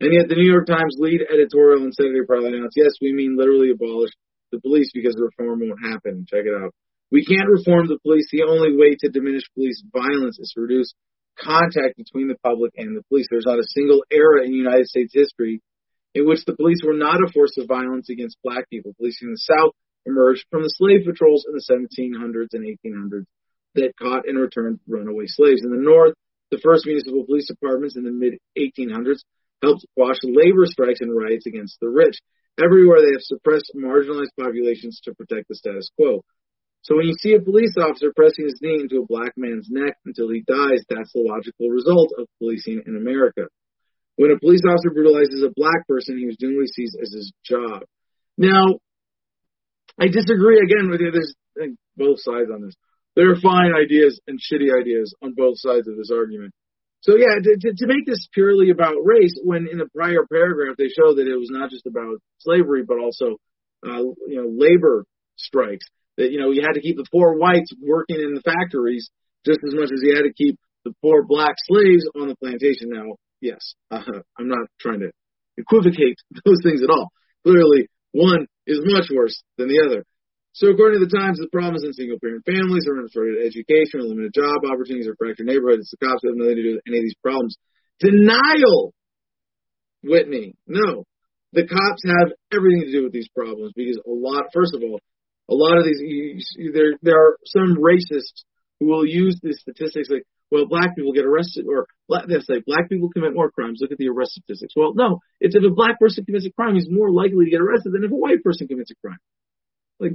And 0.00 0.12
yet, 0.12 0.28
the 0.28 0.36
New 0.36 0.46
York 0.46 0.66
Times 0.66 0.96
lead 0.98 1.22
editorial 1.22 1.82
and 1.82 1.94
Senator 1.94 2.24
probably 2.26 2.54
announced, 2.54 2.76
yes, 2.76 2.92
we 3.00 3.12
mean 3.12 3.36
literally 3.36 3.70
abolish 3.70 4.10
the 4.52 4.60
police 4.60 4.90
because 4.94 5.18
reform 5.18 5.60
won't 5.60 5.82
happen. 5.82 6.26
Check 6.28 6.44
it 6.46 6.54
out. 6.54 6.74
We 7.10 7.24
can't 7.24 7.48
reform 7.48 7.88
the 7.88 7.98
police. 8.02 8.28
The 8.30 8.44
only 8.44 8.76
way 8.76 8.96
to 9.00 9.08
diminish 9.08 9.42
police 9.54 9.82
violence 9.92 10.38
is 10.38 10.52
to 10.54 10.60
reduce 10.60 10.92
contact 11.40 11.96
between 11.96 12.28
the 12.28 12.38
public 12.44 12.72
and 12.76 12.96
the 12.96 13.02
police. 13.08 13.26
There's 13.30 13.46
not 13.46 13.58
a 13.58 13.72
single 13.74 14.04
era 14.10 14.44
in 14.44 14.52
United 14.52 14.86
States 14.86 15.12
history 15.14 15.62
in 16.14 16.26
which 16.26 16.44
the 16.44 16.56
police 16.56 16.80
were 16.84 16.96
not 16.96 17.22
a 17.22 17.32
force 17.32 17.56
of 17.58 17.66
violence 17.66 18.10
against 18.10 18.36
black 18.42 18.68
people. 18.70 18.92
Policing 18.98 19.28
in 19.28 19.32
the 19.32 19.38
South 19.38 19.72
emerged 20.08 20.46
from 20.50 20.62
the 20.62 20.72
slave 20.72 21.04
patrols 21.04 21.46
in 21.46 21.52
the 21.52 21.64
1700s 21.68 22.56
and 22.56 22.64
1800s 22.64 23.26
that 23.74 23.92
caught 24.00 24.26
and 24.26 24.38
returned 24.38 24.80
runaway 24.88 25.26
slaves. 25.26 25.62
In 25.62 25.70
the 25.70 25.76
North, 25.80 26.14
the 26.50 26.60
first 26.64 26.86
municipal 26.86 27.24
police 27.26 27.46
departments 27.46 27.96
in 27.96 28.04
the 28.04 28.10
mid 28.10 28.40
1800s 28.56 29.20
helped 29.62 29.84
quash 29.94 30.18
labor 30.24 30.64
strikes 30.66 31.00
and 31.00 31.14
riots 31.14 31.46
against 31.46 31.78
the 31.80 31.88
rich. 31.88 32.16
Everywhere 32.58 33.00
they 33.00 33.12
have 33.12 33.22
suppressed 33.22 33.70
marginalized 33.76 34.34
populations 34.38 35.00
to 35.04 35.14
protect 35.14 35.48
the 35.48 35.54
status 35.54 35.90
quo. 35.94 36.24
So 36.82 36.96
when 36.96 37.06
you 37.06 37.14
see 37.20 37.34
a 37.34 37.40
police 37.40 37.74
officer 37.76 38.12
pressing 38.14 38.46
his 38.46 38.58
knee 38.62 38.80
into 38.80 39.02
a 39.02 39.06
black 39.06 39.32
man's 39.36 39.68
neck 39.68 39.94
until 40.06 40.30
he 40.30 40.42
dies, 40.46 40.82
that's 40.88 41.12
the 41.12 41.20
logical 41.20 41.68
result 41.68 42.12
of 42.18 42.26
policing 42.38 42.82
in 42.86 42.96
America. 42.96 43.46
When 44.16 44.30
a 44.30 44.38
police 44.38 44.62
officer 44.66 44.90
brutalizes 44.90 45.42
a 45.42 45.54
black 45.54 45.86
person, 45.86 46.18
he 46.18 46.26
was 46.26 46.36
doing 46.38 46.56
what 46.56 46.66
he 46.66 46.82
sees 46.82 46.96
as 47.00 47.12
his 47.12 47.32
job. 47.44 47.82
Now, 48.36 48.78
I 49.98 50.06
disagree 50.06 50.60
again 50.62 50.90
with 50.90 51.00
you. 51.00 51.10
There's 51.10 51.34
both 51.96 52.20
sides 52.20 52.50
on 52.52 52.62
this. 52.62 52.74
There 53.16 53.30
are 53.32 53.40
fine 53.40 53.72
ideas 53.74 54.20
and 54.28 54.38
shitty 54.38 54.70
ideas 54.70 55.14
on 55.22 55.34
both 55.34 55.58
sides 55.58 55.88
of 55.88 55.96
this 55.96 56.10
argument. 56.14 56.52
So 57.00 57.16
yeah, 57.16 57.34
to, 57.42 57.56
to, 57.56 57.74
to 57.74 57.86
make 57.86 58.06
this 58.06 58.28
purely 58.32 58.70
about 58.70 58.94
race, 59.02 59.34
when 59.42 59.68
in 59.70 59.78
the 59.78 59.88
prior 59.94 60.26
paragraph 60.30 60.76
they 60.76 60.88
show 60.88 61.14
that 61.14 61.26
it 61.26 61.38
was 61.38 61.50
not 61.50 61.70
just 61.70 61.86
about 61.86 62.18
slavery, 62.38 62.84
but 62.86 62.98
also, 62.98 63.38
uh, 63.86 64.02
you 64.26 64.38
know, 64.42 64.50
labor 64.50 65.04
strikes. 65.36 65.86
That 66.16 66.32
you 66.32 66.40
know 66.40 66.50
you 66.50 66.62
had 66.62 66.74
to 66.74 66.80
keep 66.80 66.96
the 66.96 67.06
poor 67.10 67.38
whites 67.38 67.72
working 67.80 68.18
in 68.18 68.34
the 68.34 68.42
factories 68.42 69.08
just 69.46 69.60
as 69.66 69.74
much 69.74 69.90
as 69.94 70.02
you 70.02 70.14
had 70.16 70.26
to 70.26 70.32
keep 70.32 70.58
the 70.84 70.92
poor 71.00 71.22
black 71.22 71.54
slaves 71.66 72.02
on 72.20 72.26
the 72.26 72.36
plantation. 72.36 72.90
Now, 72.90 73.14
yes, 73.40 73.74
uh, 73.90 74.02
I'm 74.38 74.48
not 74.48 74.66
trying 74.80 75.00
to 75.00 75.10
equivocate 75.56 76.18
those 76.44 76.60
things 76.62 76.82
at 76.82 76.90
all. 76.90 77.10
Clearly, 77.44 77.86
one 78.12 78.46
is 78.68 78.84
much 78.84 79.08
worse 79.08 79.42
than 79.56 79.68
the 79.68 79.80
other. 79.80 80.04
So 80.52 80.68
according 80.68 81.00
to 81.00 81.06
the 81.06 81.16
Times, 81.16 81.38
the 81.38 81.48
problem 81.48 81.76
is 81.76 81.84
in 81.84 81.92
single 81.92 82.18
parent 82.20 82.44
families 82.44 82.84
or 82.86 83.00
unfunded 83.00 83.40
education 83.40 84.04
limited 84.04 84.34
job 84.34 84.62
opportunities 84.68 85.08
or 85.08 85.16
fractured 85.16 85.46
neighborhoods. 85.46 85.88
The 85.90 86.04
cops 86.04 86.22
have 86.24 86.36
nothing 86.36 86.56
to 86.56 86.62
do 86.62 86.72
with 86.76 86.86
any 86.86 86.98
of 86.98 87.04
these 87.04 87.18
problems. 87.22 87.56
Denial, 88.00 88.92
Whitney. 90.02 90.54
No. 90.66 91.04
The 91.52 91.66
cops 91.66 92.02
have 92.04 92.36
everything 92.52 92.84
to 92.86 92.92
do 92.92 93.02
with 93.04 93.12
these 93.12 93.28
problems 93.32 93.72
because 93.74 93.96
a 94.04 94.10
lot, 94.10 94.52
first 94.52 94.74
of 94.74 94.82
all, 94.82 95.00
a 95.48 95.54
lot 95.54 95.78
of 95.78 95.84
these, 95.84 96.00
you, 96.02 96.72
there, 96.72 96.92
there 97.00 97.16
are 97.16 97.38
some 97.46 97.76
racists 97.80 98.44
who 98.80 98.86
will 98.86 99.06
use 99.06 99.38
these 99.42 99.58
statistics 99.60 100.10
like, 100.10 100.26
well, 100.50 100.66
black 100.66 100.96
people 100.96 101.12
get 101.12 101.26
arrested, 101.26 101.66
or 101.68 101.86
they 102.26 102.40
say 102.40 102.62
black 102.66 102.88
people 102.88 103.10
commit 103.10 103.34
more 103.34 103.50
crimes. 103.50 103.78
Look 103.80 103.92
at 103.92 103.98
the 103.98 104.08
arrest 104.08 104.32
statistics. 104.32 104.74
Well, 104.74 104.94
no, 104.94 105.20
it's 105.40 105.54
if 105.54 105.62
a 105.62 105.74
black 105.74 105.98
person 105.98 106.24
commits 106.24 106.46
a 106.46 106.50
crime, 106.50 106.74
he's 106.74 106.88
more 106.88 107.10
likely 107.10 107.44
to 107.44 107.50
get 107.50 107.60
arrested 107.60 107.92
than 107.92 108.04
if 108.04 108.10
a 108.10 108.14
white 108.14 108.42
person 108.42 108.66
commits 108.66 108.90
a 108.90 108.94
crime. 108.96 109.18
Like, 110.00 110.12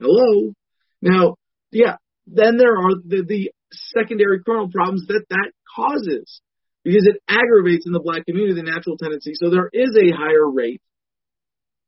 Hello. 0.00 0.54
Now, 1.02 1.36
yeah, 1.70 1.96
then 2.26 2.56
there 2.56 2.76
are 2.76 2.94
the, 3.04 3.24
the 3.26 3.52
secondary 3.72 4.42
criminal 4.42 4.70
problems 4.70 5.06
that 5.08 5.24
that 5.28 5.52
causes 5.74 6.40
because 6.84 7.06
it 7.06 7.20
aggravates 7.28 7.86
in 7.86 7.92
the 7.92 8.00
black 8.00 8.24
community 8.26 8.54
the 8.54 8.70
natural 8.70 8.96
tendency. 8.96 9.32
So 9.34 9.50
there 9.50 9.68
is 9.72 9.96
a 9.96 10.16
higher 10.16 10.48
rate 10.48 10.80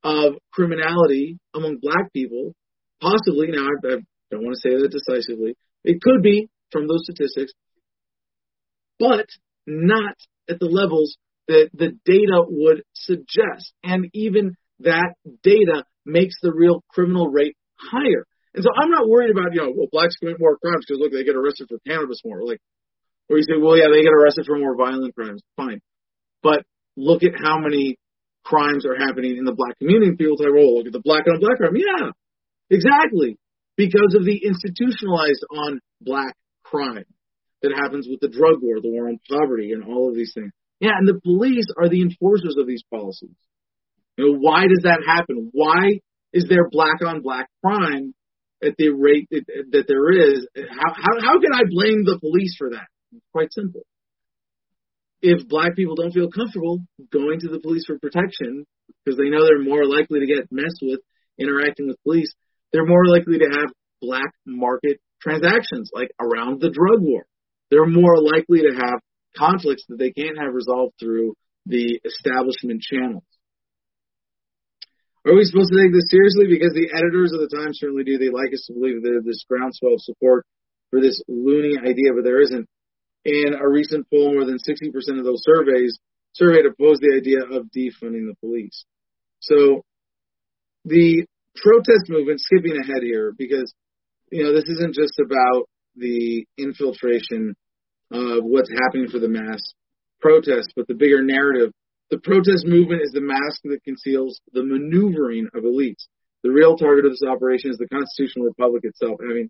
of 0.02 0.34
criminality 0.52 1.38
among 1.54 1.78
black 1.80 2.12
people, 2.12 2.52
possibly. 3.00 3.48
Now, 3.48 3.64
I, 3.64 3.88
I 3.88 3.96
don't 4.30 4.44
want 4.44 4.56
to 4.56 4.68
say 4.68 4.76
that 4.76 4.90
decisively. 4.90 5.56
It 5.84 6.02
could 6.02 6.22
be 6.22 6.48
from 6.72 6.86
those 6.86 7.04
statistics, 7.04 7.52
but 9.00 9.26
not 9.66 10.14
at 10.48 10.60
the 10.60 10.66
levels 10.66 11.16
that 11.48 11.70
the 11.74 11.98
data 12.04 12.44
would 12.46 12.84
suggest. 12.94 13.72
And 13.82 14.10
even 14.12 14.54
that 14.80 15.14
data 15.42 15.84
makes 16.06 16.36
the 16.42 16.52
real 16.52 16.84
criminal 16.88 17.28
rate 17.28 17.56
higher. 17.76 18.26
And 18.54 18.62
so 18.62 18.70
I'm 18.76 18.90
not 18.90 19.08
worried 19.08 19.30
about, 19.30 19.54
you 19.54 19.62
know, 19.62 19.72
well, 19.74 19.88
blacks 19.90 20.16
commit 20.16 20.36
more 20.38 20.58
crimes 20.58 20.84
because 20.86 21.00
look, 21.00 21.12
they 21.12 21.24
get 21.24 21.36
arrested 21.36 21.68
for 21.68 21.78
cannabis 21.86 22.20
more. 22.24 22.44
Like, 22.44 22.60
or 23.28 23.38
you 23.38 23.44
say, 23.44 23.58
well, 23.58 23.76
yeah, 23.76 23.88
they 23.92 24.02
get 24.02 24.12
arrested 24.12 24.44
for 24.46 24.58
more 24.58 24.76
violent 24.76 25.14
crimes. 25.14 25.42
Fine. 25.56 25.80
But 26.42 26.62
look 26.96 27.22
at 27.22 27.32
how 27.40 27.58
many 27.58 27.96
crimes 28.44 28.84
are 28.86 28.96
happening 28.96 29.36
in 29.36 29.44
the 29.44 29.54
black 29.54 29.78
community. 29.78 30.16
People 30.16 30.36
say, 30.38 30.50
well, 30.52 30.78
look 30.78 30.86
at 30.86 30.92
the 30.92 31.02
black 31.02 31.24
on 31.26 31.40
black 31.40 31.58
crime. 31.58 31.76
Yeah, 31.76 32.10
exactly. 32.70 33.38
Because 33.76 34.14
of 34.14 34.24
the 34.24 34.44
institutionalized 34.44 35.44
on 35.50 35.80
black 36.00 36.34
crime 36.64 37.06
that 37.62 37.72
happens 37.74 38.06
with 38.08 38.20
the 38.20 38.28
drug 38.28 38.62
war, 38.62 38.80
the 38.80 38.90
war 38.90 39.08
on 39.08 39.18
poverty, 39.28 39.72
and 39.72 39.84
all 39.84 40.08
of 40.08 40.14
these 40.14 40.32
things. 40.34 40.50
Yeah, 40.80 40.96
and 40.96 41.06
the 41.06 41.20
police 41.20 41.66
are 41.76 41.88
the 41.88 42.00
enforcers 42.00 42.56
of 42.58 42.66
these 42.66 42.82
policies. 42.90 43.36
You 44.16 44.32
know, 44.32 44.38
why 44.38 44.62
does 44.62 44.84
that 44.84 45.02
happen? 45.06 45.50
Why 45.52 46.00
is 46.32 46.46
there 46.48 46.68
black 46.70 47.04
on 47.04 47.20
black 47.20 47.48
crime 47.64 48.14
at 48.62 48.74
the 48.78 48.90
rate 48.90 49.28
that, 49.30 49.44
that 49.72 49.84
there 49.88 50.10
is? 50.10 50.46
How, 50.56 50.94
how, 50.94 51.20
how 51.20 51.40
can 51.40 51.52
I 51.52 51.64
blame 51.68 52.04
the 52.04 52.18
police 52.18 52.54
for 52.58 52.70
that? 52.70 52.88
It's 53.12 53.24
quite 53.32 53.52
simple. 53.52 53.82
If 55.22 55.48
black 55.48 55.76
people 55.76 55.96
don't 55.96 56.12
feel 56.12 56.30
comfortable 56.30 56.80
going 57.12 57.40
to 57.40 57.48
the 57.48 57.60
police 57.60 57.84
for 57.86 57.98
protection 57.98 58.64
because 59.04 59.18
they 59.18 59.28
know 59.28 59.44
they're 59.44 59.62
more 59.62 59.84
likely 59.84 60.20
to 60.20 60.26
get 60.26 60.48
messed 60.50 60.80
with 60.80 61.00
interacting 61.38 61.88
with 61.88 62.02
police, 62.04 62.32
they're 62.72 62.86
more 62.86 63.06
likely 63.06 63.38
to 63.38 63.48
have 63.52 63.70
black 64.00 64.32
market 64.46 64.98
transactions 65.20 65.90
like 65.92 66.10
around 66.18 66.60
the 66.60 66.70
drug 66.70 67.00
war. 67.00 67.24
They're 67.70 67.86
more 67.86 68.20
likely 68.20 68.62
to 68.62 68.74
have 68.74 69.00
conflicts 69.36 69.84
that 69.88 69.98
they 69.98 70.10
can't 70.10 70.38
have 70.38 70.54
resolved 70.54 70.94
through 70.98 71.34
the 71.66 72.00
establishment 72.04 72.82
channels. 72.82 73.24
Are 75.26 75.34
we 75.34 75.44
supposed 75.44 75.70
to 75.72 75.78
take 75.78 75.92
this 75.92 76.08
seriously? 76.08 76.48
Because 76.48 76.72
the 76.72 76.90
editors 76.96 77.32
of 77.32 77.40
the 77.40 77.54
Times 77.54 77.78
certainly 77.78 78.04
do. 78.04 78.16
They 78.16 78.30
like 78.30 78.52
us 78.52 78.64
to 78.66 78.72
believe 78.72 79.02
that 79.02 79.04
there's 79.04 79.24
this 79.24 79.44
groundswell 79.46 79.94
of 79.94 80.00
support 80.00 80.46
for 80.90 81.00
this 81.00 81.20
loony 81.28 81.76
idea, 81.78 82.16
but 82.16 82.24
there 82.24 82.40
isn't. 82.40 82.66
In 83.22 83.52
a 83.52 83.68
recent 83.68 84.08
poll, 84.08 84.32
more 84.32 84.46
than 84.46 84.56
60% 84.56 85.18
of 85.18 85.24
those 85.24 85.44
surveys 85.44 85.98
surveyed 86.32 86.64
opposed 86.64 87.02
the 87.02 87.14
idea 87.14 87.44
of 87.44 87.68
defunding 87.68 88.26
the 88.26 88.34
police. 88.40 88.86
So 89.40 89.84
the 90.86 91.26
protest 91.56 92.08
movement, 92.08 92.40
skipping 92.40 92.78
ahead 92.80 93.02
here, 93.02 93.34
because 93.36 93.74
you 94.32 94.42
know 94.42 94.54
this 94.54 94.68
isn't 94.68 94.94
just 94.94 95.20
about 95.20 95.68
the 95.96 96.46
infiltration 96.56 97.54
of 98.10 98.44
what's 98.44 98.70
happening 98.70 99.08
for 99.08 99.18
the 99.18 99.28
mass 99.28 99.60
protests, 100.20 100.72
but 100.76 100.86
the 100.86 100.94
bigger 100.94 101.22
narrative 101.22 101.72
the 102.10 102.18
protest 102.18 102.66
movement 102.66 103.02
is 103.02 103.12
the 103.12 103.22
mask 103.22 103.62
that 103.64 103.84
conceals 103.84 104.40
the 104.52 104.64
maneuvering 104.64 105.46
of 105.54 105.62
elites. 105.62 106.10
The 106.42 106.50
real 106.50 106.76
target 106.76 107.06
of 107.06 107.12
this 107.12 107.22
operation 107.22 107.70
is 107.70 107.78
the 107.78 107.86
constitutional 107.86 108.46
republic 108.46 108.82
itself. 108.82 109.20
I 109.22 109.32
mean, 109.32 109.48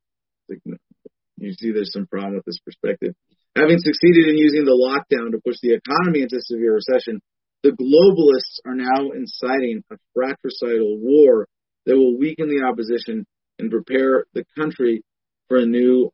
you 1.39 1.53
see 1.55 1.73
there's 1.73 1.93
some 1.93 2.07
problem 2.07 2.35
with 2.35 2.45
this 2.45 2.61
perspective. 2.61 3.15
Having 3.57 3.78
succeeded 3.78 4.28
in 4.28 4.37
using 4.37 4.65
the 4.65 4.77
lockdown 4.77 5.32
to 5.32 5.41
push 5.41 5.57
the 5.62 5.73
economy 5.73 6.20
into 6.20 6.37
severe 6.41 6.74
recession, 6.74 7.20
the 7.62 7.70
globalists 7.70 8.61
are 8.66 8.77
now 8.77 9.11
inciting 9.16 9.82
a 9.91 9.97
fratricidal 10.15 10.99
war 11.01 11.47
that 11.87 11.97
will 11.97 12.19
weaken 12.19 12.49
the 12.49 12.65
opposition 12.66 13.24
and 13.59 13.70
prepare 13.70 14.24
the 14.35 14.45
country 14.57 15.03
for 15.51 15.56
a 15.56 15.66
new 15.66 16.12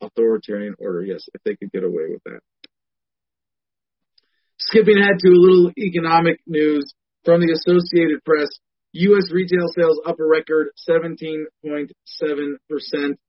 authoritarian 0.00 0.76
order. 0.78 1.02
Yes, 1.02 1.24
if 1.34 1.42
they 1.44 1.56
could 1.56 1.72
get 1.72 1.82
away 1.82 2.04
with 2.08 2.22
that. 2.26 2.38
Skipping 4.56 4.98
ahead 4.98 5.18
to 5.18 5.28
a 5.28 5.34
little 5.34 5.72
economic 5.76 6.38
news 6.46 6.94
from 7.24 7.40
the 7.40 7.52
Associated 7.52 8.24
Press. 8.24 8.48
U.S. 8.92 9.32
retail 9.32 9.66
sales 9.76 10.00
up 10.06 10.20
a 10.20 10.24
record 10.24 10.68
17.7% 10.88 11.88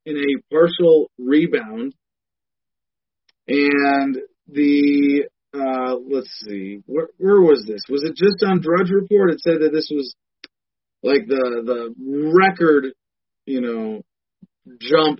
in 0.05 0.17
a 0.17 0.53
partial 0.53 1.09
rebound. 1.17 1.95
And 3.47 4.17
the, 4.47 5.23
uh, 5.51 5.95
let's 5.95 6.29
see, 6.45 6.83
where, 6.85 7.07
where 7.17 7.41
was 7.41 7.65
this? 7.65 7.81
Was 7.89 8.03
it 8.03 8.15
just 8.15 8.43
on 8.47 8.61
Drudge 8.61 8.91
Report? 8.91 9.31
It 9.31 9.39
said 9.39 9.61
that 9.61 9.71
this 9.73 9.89
was 9.91 10.13
like 11.01 11.25
the, 11.27 11.63
the 11.65 12.31
record, 12.31 12.93
you 13.45 13.61
know, 13.61 14.03
jump 14.79 15.19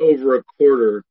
over 0.00 0.36
a 0.36 0.42
quarter. 0.58 1.02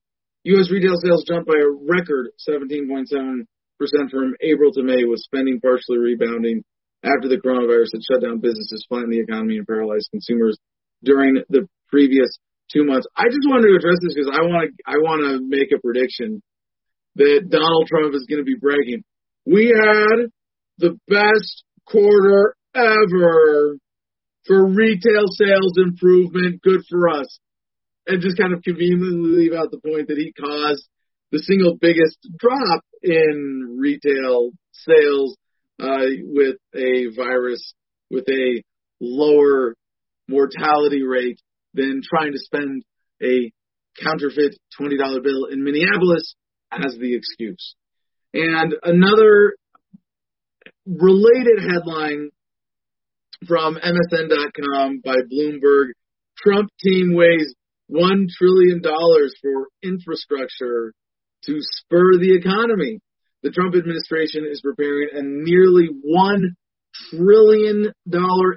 U.S. 0.44 0.72
retail 0.72 0.96
sales 1.04 1.26
jumped 1.28 1.48
by 1.48 1.56
a 1.56 1.70
record 1.70 2.30
17.7 2.48 3.46
percent 3.78 4.10
from 4.10 4.34
April 4.42 4.72
to 4.74 4.84
May, 4.84 5.04
with 5.06 5.20
spending 5.20 5.60
partially 5.62 6.00
rebounding 6.00 6.64
after 7.04 7.30
the 7.30 7.38
coronavirus 7.38 7.94
had 7.94 8.02
shut 8.02 8.22
down 8.24 8.40
businesses, 8.40 8.86
flattened 8.90 9.14
the 9.14 9.22
economy, 9.22 9.58
and 9.58 9.68
paralyzed 9.68 10.10
consumers 10.12 10.58
during 11.04 11.44
the 11.50 11.68
previous 11.90 12.30
two 12.74 12.84
months. 12.84 13.08
I 13.16 13.26
just 13.26 13.46
wanted 13.46 13.70
to 13.70 13.78
address 13.78 14.00
this 14.02 14.14
because 14.14 14.32
I 14.34 14.42
want 14.42 14.70
to 14.70 14.84
I 14.86 14.98
want 14.98 15.22
to 15.24 15.46
make 15.46 15.72
a 15.72 15.80
prediction 15.80 16.42
that 17.16 17.48
Donald 17.50 17.88
Trump 17.88 18.14
is 18.16 18.26
going 18.30 18.42
to 18.42 18.46
be 18.46 18.58
bragging. 18.60 19.04
We 19.46 19.68
had 19.68 20.30
the 20.78 20.98
best 21.08 21.64
quarter 21.86 22.56
ever 22.76 23.78
for 24.46 24.68
retail 24.68 25.26
sales 25.32 25.74
improvement. 25.78 26.62
Good 26.62 26.82
for 26.90 27.10
us. 27.10 27.40
And 28.08 28.22
just 28.22 28.38
kind 28.38 28.54
of 28.54 28.64
conveniently 28.64 29.44
leave 29.44 29.54
out 29.54 29.72
the 29.72 29.80
point 29.80 30.08
that 30.08 30.18
he 30.18 30.34
caused 30.34 30.88
the 31.32 31.40
single 31.40 31.76
biggest 31.76 32.18
drop 32.38 32.84
in 33.04 33.78
retail 33.80 34.52
sales 34.72 35.36
uh, 35.80 36.06
with 36.24 36.56
a 36.74 37.08
virus 37.16 37.74
with 38.10 38.26
a 38.30 38.64
lower 39.02 39.76
mortality 40.28 41.04
rate 41.04 41.40
than 41.74 42.02
trying 42.08 42.32
to 42.32 42.40
spend 42.40 42.84
a 43.22 43.52
counterfeit 44.02 44.58
$20 44.80 45.24
bill 45.24 45.46
in 45.52 45.64
Minneapolis 45.64 46.36
as 46.72 46.96
the 47.00 47.16
excuse. 47.16 47.76
And 48.34 48.76
another 48.84 49.56
related 50.86 51.60
headline 51.60 52.30
from 53.48 53.76
MSN.com 53.78 55.02
by 55.04 55.16
Bloomberg 55.32 55.90
Trump 56.38 56.70
team 56.84 57.14
weighs 57.14 57.54
$1 57.92 58.28
trillion 58.38 58.82
for 58.82 59.68
infrastructure 59.84 60.94
to 61.46 61.58
spur 61.60 62.18
the 62.18 62.36
economy. 62.36 63.00
The 63.44 63.52
Trump 63.52 63.76
administration 63.76 64.48
is 64.50 64.62
preparing 64.62 65.10
a 65.14 65.22
nearly 65.24 65.90
$1 65.90 66.42
trillion 67.12 67.94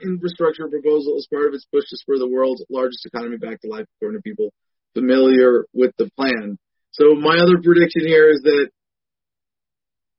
infrastructure 0.02 0.68
proposal 0.68 1.16
as 1.18 1.26
part 1.32 1.48
of 1.48 1.54
its 1.54 1.66
push 1.72 1.84
to 1.90 1.96
spur 1.96 2.18
the 2.18 2.28
world's 2.28 2.64
largest 2.70 3.06
economy 3.06 3.36
back 3.36 3.60
to 3.60 3.68
life, 3.68 3.86
according 3.96 4.18
to 4.18 4.22
people 4.22 4.52
familiar 4.94 5.66
with 5.72 5.92
the 5.98 6.10
plan. 6.16 6.58
So 6.92 7.14
my 7.14 7.38
other 7.38 7.60
prediction 7.62 8.06
here 8.06 8.30
is 8.30 8.40
that 8.42 8.70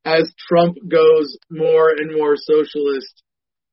as 0.06 0.32
Trump 0.48 0.78
goes 0.88 1.38
more 1.50 1.90
and 1.90 2.16
more 2.16 2.36
socialist, 2.38 3.24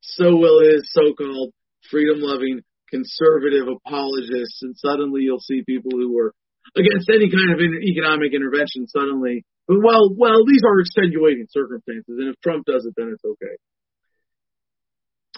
so 0.01 0.37
will 0.37 0.61
his 0.61 0.91
so-called 0.93 1.53
freedom-loving 1.91 2.63
conservative 2.91 3.69
apologists, 3.69 4.63
and 4.63 4.77
suddenly 4.77 5.23
you'll 5.23 5.41
see 5.41 5.63
people 5.65 5.93
who 5.93 6.15
were 6.15 6.35
against 6.77 7.09
any 7.09 7.31
kind 7.31 7.53
of 7.53 7.61
economic 7.61 8.35
intervention 8.35 8.87
suddenly, 8.89 9.45
well, 9.69 10.09
well, 10.17 10.45
these 10.49 10.65
are 10.65 10.81
extenuating 10.81 11.47
circumstances, 11.51 12.17
and 12.17 12.33
if 12.33 12.41
Trump 12.41 12.65
does 12.65 12.87
it, 12.87 12.95
then 12.97 13.13
it's 13.13 13.25
okay. 13.25 13.57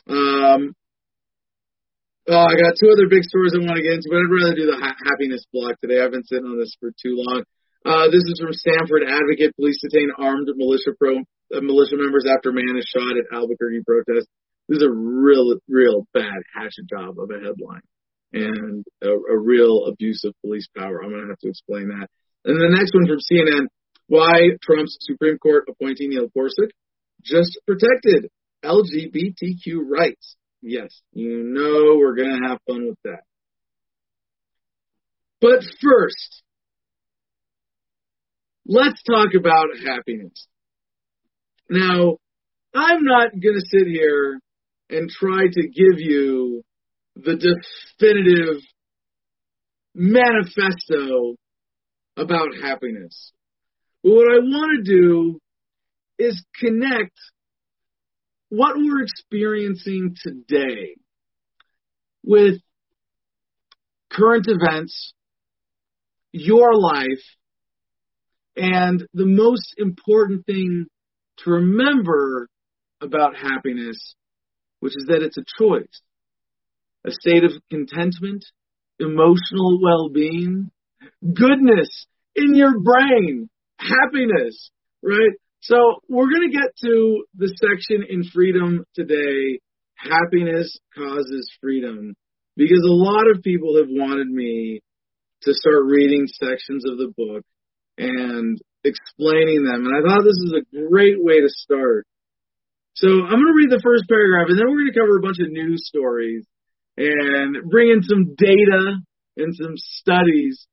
Um, 0.06 0.74
oh, 2.30 2.46
I 2.46 2.54
got 2.54 2.78
two 2.78 2.90
other 2.94 3.10
big 3.10 3.26
stories 3.26 3.54
I 3.54 3.58
want 3.58 3.76
to 3.76 3.82
get 3.82 3.98
into, 3.98 4.10
but 4.10 4.22
I'd 4.22 4.30
rather 4.30 4.54
do 4.54 4.70
the 4.70 4.78
ha- 4.78 5.02
happiness 5.02 5.42
block 5.52 5.80
today. 5.82 5.98
I've 5.98 6.14
been 6.14 6.24
sitting 6.24 6.46
on 6.46 6.58
this 6.58 6.76
for 6.78 6.90
too 6.94 7.18
long. 7.18 7.42
Uh, 7.82 8.06
this 8.12 8.22
is 8.22 8.38
from 8.38 8.54
Stamford 8.54 9.02
Advocate. 9.02 9.56
Police 9.56 9.80
detain 9.82 10.10
armed 10.14 10.48
militia 10.54 10.94
pro 10.98 11.18
uh, 11.18 11.60
militia 11.64 11.96
members 11.96 12.26
after 12.28 12.52
man 12.52 12.78
is 12.78 12.86
shot 12.86 13.18
at 13.18 13.26
Albuquerque 13.34 13.82
protest. 13.82 14.28
This 14.70 14.76
is 14.76 14.84
a 14.84 14.92
real, 14.92 15.56
real 15.68 16.06
bad 16.14 16.42
hatchet 16.54 16.88
job 16.88 17.18
of 17.18 17.28
a 17.28 17.44
headline 17.44 17.82
and 18.32 18.84
a, 19.02 19.08
a 19.08 19.36
real 19.36 19.86
abuse 19.86 20.22
of 20.24 20.32
police 20.42 20.68
power. 20.78 21.02
I'm 21.02 21.10
going 21.10 21.22
to 21.22 21.28
have 21.30 21.40
to 21.40 21.48
explain 21.48 21.88
that. 21.88 22.06
And 22.44 22.56
the 22.56 22.68
next 22.70 22.94
one 22.94 23.08
from 23.08 23.18
CNN, 23.18 23.66
why 24.06 24.56
Trump's 24.62 24.96
Supreme 25.00 25.38
Court 25.38 25.64
appointee 25.68 26.06
Neil 26.06 26.28
Gorsuch 26.32 26.70
just 27.24 27.58
protected 27.66 28.30
LGBTQ 28.64 29.88
rights. 29.88 30.36
Yes, 30.62 31.02
you 31.12 31.42
know 31.42 31.98
we're 31.98 32.14
going 32.14 32.40
to 32.40 32.48
have 32.48 32.58
fun 32.64 32.86
with 32.86 32.98
that. 33.02 33.24
But 35.40 35.64
first, 35.82 36.42
let's 38.66 39.02
talk 39.02 39.30
about 39.36 39.66
happiness. 39.84 40.46
Now, 41.68 42.18
I'm 42.72 43.02
not 43.02 43.32
going 43.32 43.58
to 43.58 43.66
sit 43.66 43.88
here 43.88 44.38
and 44.90 45.08
try 45.08 45.46
to 45.50 45.62
give 45.62 45.98
you 45.98 46.62
the 47.16 47.36
definitive 47.36 48.62
manifesto 49.94 51.36
about 52.16 52.48
happiness. 52.62 53.32
But 54.02 54.12
what 54.12 54.32
I 54.32 54.38
want 54.38 54.84
to 54.84 54.92
do 54.92 55.38
is 56.18 56.42
connect 56.58 57.16
what 58.48 58.76
we're 58.76 59.02
experiencing 59.02 60.16
today 60.20 60.96
with 62.24 62.60
current 64.12 64.46
events, 64.48 65.14
your 66.32 66.74
life, 66.74 67.22
and 68.56 69.06
the 69.14 69.26
most 69.26 69.74
important 69.78 70.44
thing 70.46 70.86
to 71.38 71.50
remember 71.50 72.48
about 73.00 73.36
happiness, 73.36 74.14
which 74.80 74.96
is 74.96 75.06
that 75.08 75.22
it's 75.22 75.38
a 75.38 75.44
choice, 75.58 76.00
a 77.06 77.10
state 77.10 77.44
of 77.44 77.52
contentment, 77.70 78.44
emotional 78.98 79.80
well-being, 79.82 80.70
goodness 81.22 82.06
in 82.34 82.54
your 82.54 82.78
brain, 82.80 83.48
happiness, 83.78 84.70
right? 85.02 85.32
So 85.60 85.76
we're 86.08 86.30
going 86.30 86.50
to 86.50 86.58
get 86.58 86.74
to 86.84 87.24
the 87.36 87.54
section 87.60 88.04
in 88.08 88.24
freedom 88.24 88.84
today. 88.94 89.60
Happiness 89.94 90.78
causes 90.96 91.50
freedom 91.60 92.14
because 92.56 92.82
a 92.82 92.92
lot 92.92 93.28
of 93.30 93.42
people 93.42 93.76
have 93.76 93.88
wanted 93.88 94.28
me 94.28 94.80
to 95.42 95.54
start 95.54 95.84
reading 95.84 96.26
sections 96.26 96.84
of 96.86 96.96
the 96.96 97.12
book 97.16 97.44
and 97.98 98.58
explaining 98.84 99.64
them. 99.64 99.86
And 99.86 99.94
I 99.94 100.00
thought 100.00 100.24
this 100.24 100.32
is 100.32 100.54
a 100.54 100.88
great 100.88 101.22
way 101.22 101.40
to 101.40 101.48
start. 101.48 102.06
So 102.94 103.08
I'm 103.08 103.40
going 103.40 103.52
to 103.52 103.56
read 103.56 103.70
the 103.70 103.82
first 103.82 104.04
paragraph 104.08 104.48
and 104.48 104.58
then 104.58 104.66
we're 104.68 104.82
going 104.82 104.92
to 104.92 105.00
cover 105.00 105.18
a 105.18 105.22
bunch 105.22 105.38
of 105.40 105.50
news 105.50 105.86
stories 105.86 106.44
and 106.96 107.70
bring 107.70 107.90
in 107.90 108.02
some 108.02 108.34
data 108.36 108.98
and 109.36 109.54
some 109.56 109.74
studies 109.76 110.66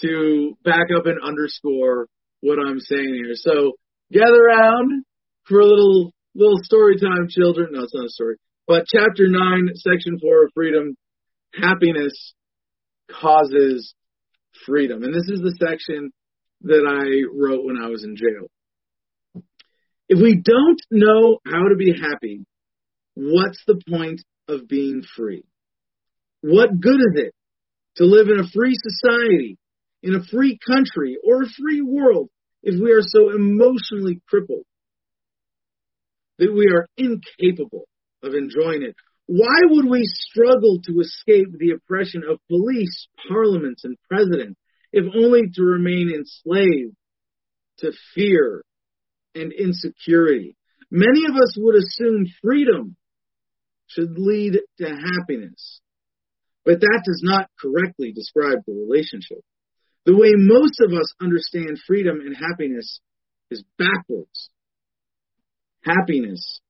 to 0.00 0.56
back 0.64 0.86
up 0.96 1.06
and 1.06 1.22
underscore 1.22 2.08
what 2.40 2.58
I'm 2.58 2.80
saying 2.80 3.14
here. 3.14 3.34
So 3.34 3.72
gather 4.10 4.42
around 4.42 5.04
for 5.46 5.60
a 5.60 5.66
little 5.66 6.12
little 6.34 6.58
story 6.62 6.98
time, 6.98 7.28
children. 7.28 7.68
No, 7.72 7.82
it's 7.82 7.94
not 7.94 8.06
a 8.06 8.10
story. 8.10 8.36
But 8.66 8.86
chapter 8.92 9.28
nine, 9.28 9.68
section 9.74 10.18
four 10.20 10.44
of 10.44 10.50
freedom, 10.54 10.96
happiness 11.54 12.34
causes 13.10 13.94
freedom. 14.66 15.02
And 15.02 15.14
this 15.14 15.28
is 15.28 15.40
the 15.40 15.56
section 15.60 16.10
that 16.62 16.84
I 16.86 17.26
wrote 17.34 17.64
when 17.64 17.76
I 17.82 17.88
was 17.88 18.04
in 18.04 18.16
jail. 18.16 18.48
If 20.12 20.20
we 20.20 20.42
don't 20.44 20.78
know 20.90 21.38
how 21.46 21.68
to 21.68 21.74
be 21.74 21.90
happy, 21.98 22.44
what's 23.14 23.64
the 23.66 23.80
point 23.88 24.20
of 24.46 24.68
being 24.68 25.02
free? 25.16 25.42
What 26.42 26.78
good 26.78 27.00
is 27.00 27.14
it 27.14 27.34
to 27.96 28.04
live 28.04 28.28
in 28.28 28.38
a 28.38 28.46
free 28.46 28.74
society, 28.76 29.56
in 30.02 30.14
a 30.14 30.22
free 30.22 30.58
country, 30.66 31.16
or 31.26 31.40
a 31.40 31.48
free 31.58 31.80
world 31.80 32.28
if 32.62 32.78
we 32.78 32.92
are 32.92 33.00
so 33.00 33.30
emotionally 33.30 34.20
crippled 34.28 34.66
that 36.36 36.52
we 36.52 36.66
are 36.66 36.86
incapable 36.98 37.88
of 38.22 38.34
enjoying 38.34 38.82
it? 38.82 38.94
Why 39.24 39.60
would 39.64 39.88
we 39.88 40.02
struggle 40.04 40.80
to 40.84 41.00
escape 41.00 41.56
the 41.58 41.70
oppression 41.70 42.22
of 42.28 42.38
police, 42.50 43.08
parliaments, 43.30 43.84
and 43.84 43.96
presidents, 44.10 44.60
if 44.92 45.06
only 45.16 45.44
to 45.54 45.62
remain 45.62 46.12
enslaved 46.14 46.96
to 47.78 47.92
fear 48.14 48.62
and 49.34 49.52
insecurity? 49.52 50.56
Many 50.90 51.24
of 51.28 51.34
us 51.36 51.54
would 51.56 51.76
assume 51.76 52.26
freedom 52.42 52.96
should 53.86 54.18
lead 54.18 54.58
to 54.78 54.86
happiness, 54.86 55.80
but 56.64 56.80
that 56.80 57.02
does 57.04 57.20
not 57.22 57.48
correctly 57.60 58.12
describe 58.12 58.58
the 58.66 58.72
relationship. 58.72 59.40
The 60.04 60.16
way 60.16 60.32
most 60.34 60.80
of 60.80 60.92
us 60.92 61.14
understand 61.20 61.78
freedom 61.86 62.20
and 62.20 62.36
happiness 62.36 63.00
is 63.50 63.62
backwards. 63.78 64.50
Happiness 65.84 66.60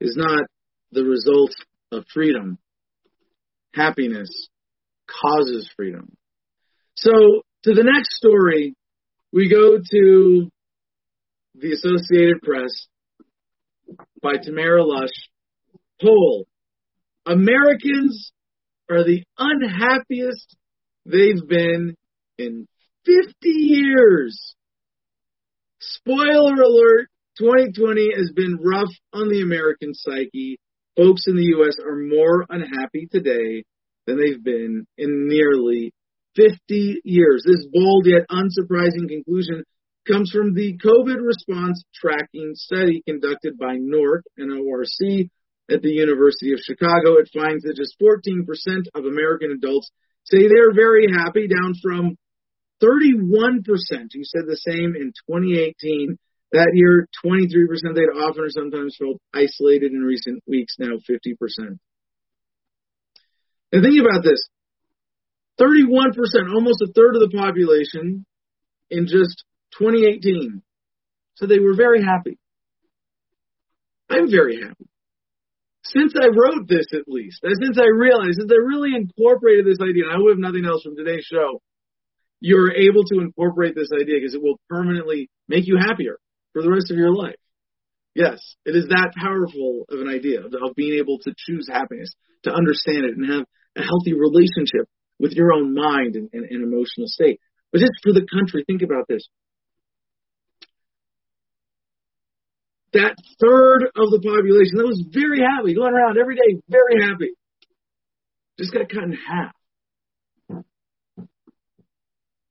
is 0.00 0.16
not 0.16 0.44
the 0.90 1.04
result 1.04 1.52
of 1.90 2.04
freedom. 2.12 2.58
Happiness 3.74 4.48
causes 5.06 5.70
freedom. 5.76 6.16
So, 6.94 7.10
to 7.64 7.74
the 7.74 7.84
next 7.84 8.16
story, 8.16 8.74
we 9.32 9.48
go 9.48 9.78
to 9.78 10.50
the 11.54 11.72
Associated 11.72 12.40
Press 12.42 12.86
by 14.22 14.34
Tamara 14.42 14.84
Lush. 14.84 15.10
Poll. 16.00 16.46
Americans 17.26 18.32
are 18.90 19.04
the 19.04 19.22
unhappiest 19.38 20.56
they've 21.06 21.46
been 21.48 21.94
in 22.38 22.66
50 23.04 23.48
years. 23.48 24.54
Spoiler 25.78 26.60
alert, 26.62 27.08
2020 27.38 28.10
has 28.16 28.32
been 28.34 28.58
rough 28.60 28.90
on 29.12 29.28
the 29.28 29.42
American 29.42 29.94
psyche. 29.94 30.58
Folks 30.96 31.24
in 31.26 31.36
the 31.36 31.46
U.S. 31.56 31.76
are 31.84 31.96
more 31.96 32.44
unhappy 32.48 33.08
today 33.10 33.64
than 34.06 34.18
they've 34.18 34.42
been 34.42 34.86
in 34.98 35.28
nearly 35.28 35.92
50 36.36 37.00
years. 37.04 37.44
This 37.46 37.66
bold 37.72 38.06
yet 38.06 38.26
unsurprising 38.30 39.08
conclusion 39.08 39.64
comes 40.06 40.30
from 40.30 40.54
the 40.54 40.78
COVID 40.78 41.24
response 41.24 41.84
tracking 41.94 42.52
study 42.54 43.02
conducted 43.06 43.58
by 43.58 43.76
NORC 43.76 44.22
and 44.36 44.52
ORC 44.52 45.28
at 45.70 45.82
the 45.82 45.92
University 45.92 46.52
of 46.52 46.60
Chicago. 46.60 47.18
It 47.18 47.30
finds 47.32 47.64
that 47.64 47.76
just 47.76 47.96
14% 48.02 48.46
of 48.94 49.04
American 49.04 49.52
adults 49.52 49.90
say 50.24 50.48
they're 50.48 50.74
very 50.74 51.06
happy, 51.12 51.48
down 51.48 51.74
from 51.82 52.16
31% 52.82 53.62
who 54.12 54.24
said 54.24 54.42
the 54.46 54.56
same 54.56 54.94
in 54.96 55.12
2018. 55.30 56.18
That 56.52 56.72
year, 56.74 57.08
23% 57.24 57.94
they'd 57.94 58.12
often 58.12 58.44
or 58.44 58.50
sometimes 58.50 58.96
felt 58.98 59.20
isolated 59.32 59.92
in 59.92 60.00
recent 60.00 60.42
weeks, 60.46 60.76
now 60.78 60.98
50%. 61.08 61.78
And 63.72 63.82
think 63.82 63.98
about 64.00 64.22
this 64.22 64.46
31%, 65.58 66.12
almost 66.54 66.82
a 66.82 66.92
third 66.92 67.14
of 67.14 67.22
the 67.22 67.34
population 67.34 68.26
in 68.90 69.06
just 69.06 69.44
2018. 69.78 70.62
So 71.34 71.46
they 71.46 71.58
were 71.58 71.74
very 71.74 72.02
happy. 72.02 72.38
I'm 74.08 74.30
very 74.30 74.60
happy. 74.60 74.86
Since 75.84 76.14
I 76.20 76.26
wrote 76.28 76.68
this, 76.68 76.86
at 76.92 77.08
least, 77.08 77.40
since 77.42 77.78
I 77.78 77.88
realized, 77.88 78.38
since 78.38 78.52
I 78.52 78.56
really 78.56 78.94
incorporated 78.94 79.66
this 79.66 79.80
idea, 79.80 80.04
and 80.04 80.12
I 80.12 80.18
would 80.18 80.36
have 80.36 80.38
nothing 80.38 80.64
else 80.64 80.82
from 80.84 80.96
today's 80.96 81.24
show, 81.24 81.60
you're 82.40 82.72
able 82.72 83.04
to 83.04 83.20
incorporate 83.20 83.74
this 83.74 83.88
idea 83.92 84.16
because 84.18 84.34
it 84.34 84.42
will 84.42 84.60
permanently 84.68 85.28
make 85.48 85.66
you 85.66 85.78
happier 85.78 86.18
for 86.52 86.62
the 86.62 86.70
rest 86.70 86.90
of 86.90 86.98
your 86.98 87.14
life. 87.14 87.36
Yes, 88.14 88.38
it 88.64 88.76
is 88.76 88.88
that 88.88 89.12
powerful 89.16 89.86
of 89.88 90.00
an 90.00 90.08
idea 90.08 90.44
of, 90.44 90.52
being 90.76 90.98
able 90.98 91.18
to 91.20 91.32
choose 91.36 91.66
happiness, 91.70 92.12
to 92.44 92.52
understand 92.52 93.04
it, 93.06 93.16
and 93.16 93.30
have 93.30 93.46
a 93.76 93.82
healthy 93.82 94.12
relationship 94.12 94.86
with 95.18 95.32
your 95.32 95.52
own 95.52 95.74
mind 95.74 96.16
and, 96.16 96.28
and, 96.32 96.44
and 96.44 96.62
emotional 96.62 97.06
state. 97.06 97.40
But 97.72 97.80
just 97.80 97.92
for 98.02 98.12
the 98.12 98.26
country, 98.26 98.64
think 98.66 98.82
about 98.82 99.06
this. 99.08 99.26
That 102.92 103.16
third 103.40 103.84
of 103.96 104.10
the 104.10 104.20
population 104.20 104.76
that 104.76 104.84
was 104.84 105.02
very 105.10 105.40
happy, 105.40 105.74
going 105.74 105.94
around 105.94 106.18
every 106.18 106.36
day, 106.36 106.60
very 106.68 107.02
happy, 107.02 107.32
just 108.58 108.72
got 108.72 108.88
cut 108.90 109.04
in 109.04 109.12
half. 109.12 109.54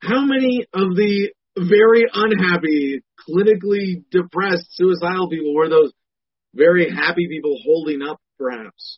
How 0.01 0.26
many 0.26 0.65
of 0.73 0.95
the 0.95 1.31
very 1.55 2.05
unhappy, 2.11 3.03
clinically 3.30 4.03
depressed, 4.09 4.65
suicidal 4.72 5.30
people 5.30 5.53
were 5.53 5.69
those 5.69 5.91
very 6.55 6.89
happy 6.89 7.27
people 7.30 7.55
holding 7.63 8.01
up, 8.01 8.19
perhaps? 8.39 8.97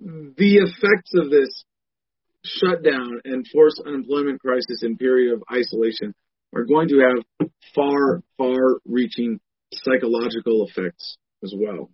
The 0.00 0.56
effects 0.56 1.12
of 1.14 1.30
this 1.30 1.64
shutdown 2.44 3.20
and 3.24 3.46
forced 3.52 3.80
unemployment 3.86 4.40
crisis 4.40 4.82
and 4.82 4.98
period 4.98 5.34
of 5.34 5.44
isolation 5.52 6.14
are 6.52 6.64
going 6.64 6.88
to 6.88 6.98
have 6.98 7.48
far, 7.76 8.22
far 8.36 8.80
reaching 8.84 9.38
psychological 9.72 10.66
effects 10.68 11.16
as 11.42 11.54
well. 11.56 11.90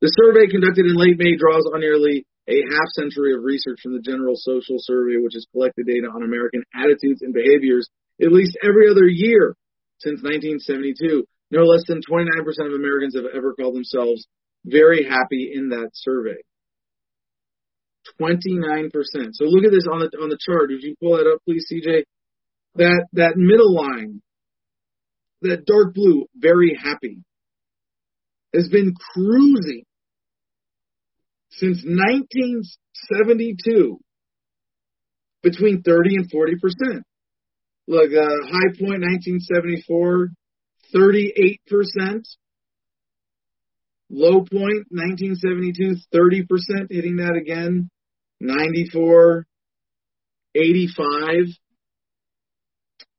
The 0.00 0.10
survey 0.10 0.50
conducted 0.50 0.86
in 0.86 0.96
late 0.96 1.18
May 1.18 1.36
draws 1.36 1.68
on 1.72 1.80
nearly 1.80 2.26
a 2.48 2.58
half 2.74 2.88
century 2.98 3.34
of 3.34 3.44
research 3.44 3.78
from 3.82 3.94
the 3.94 4.02
General 4.02 4.34
Social 4.34 4.76
Survey, 4.78 5.22
which 5.22 5.34
has 5.34 5.46
collected 5.52 5.86
data 5.86 6.10
on 6.10 6.24
American 6.24 6.64
attitudes 6.74 7.22
and 7.22 7.32
behaviors 7.32 7.88
at 8.20 8.32
least 8.32 8.58
every 8.62 8.90
other 8.90 9.06
year 9.06 9.54
since 9.98 10.22
1972. 10.22 11.24
No 11.50 11.62
less 11.62 11.84
than 11.86 12.00
29% 12.02 12.42
of 12.66 12.72
Americans 12.72 13.14
have 13.14 13.30
ever 13.34 13.54
called 13.54 13.74
themselves 13.74 14.26
very 14.64 15.04
happy 15.04 15.52
in 15.54 15.68
that 15.70 15.90
survey. 15.92 16.40
29%. 18.20 18.90
So 19.32 19.44
look 19.44 19.64
at 19.64 19.70
this 19.70 19.86
on 19.90 20.00
the 20.00 20.10
on 20.20 20.28
the 20.28 20.38
chart. 20.40 20.70
Would 20.70 20.82
you 20.82 20.94
pull 21.00 21.16
that 21.16 21.30
up, 21.30 21.40
please, 21.46 21.66
CJ? 21.70 22.02
That 22.76 23.06
that 23.12 23.36
middle 23.36 23.74
line, 23.74 24.22
that 25.42 25.66
dark 25.66 25.94
blue, 25.94 26.26
very 26.34 26.74
happy, 26.80 27.22
has 28.54 28.68
been 28.68 28.94
cruising 28.94 29.84
since 31.50 31.84
1972 31.84 33.98
between 35.42 35.82
30 35.82 36.16
and 36.16 36.30
40 36.30 36.56
percent. 36.60 37.04
Look, 37.88 38.12
uh, 38.12 38.46
high 38.46 38.70
point 38.78 39.02
1974, 39.02 40.28
38 40.92 41.60
percent. 41.68 42.28
Low 44.10 44.44
point 44.44 44.86
1972, 44.90 45.96
30 46.12 46.46
percent, 46.46 46.86
hitting 46.90 47.16
that 47.16 47.34
again. 47.34 47.88
94, 48.40 49.46
85, 50.54 51.46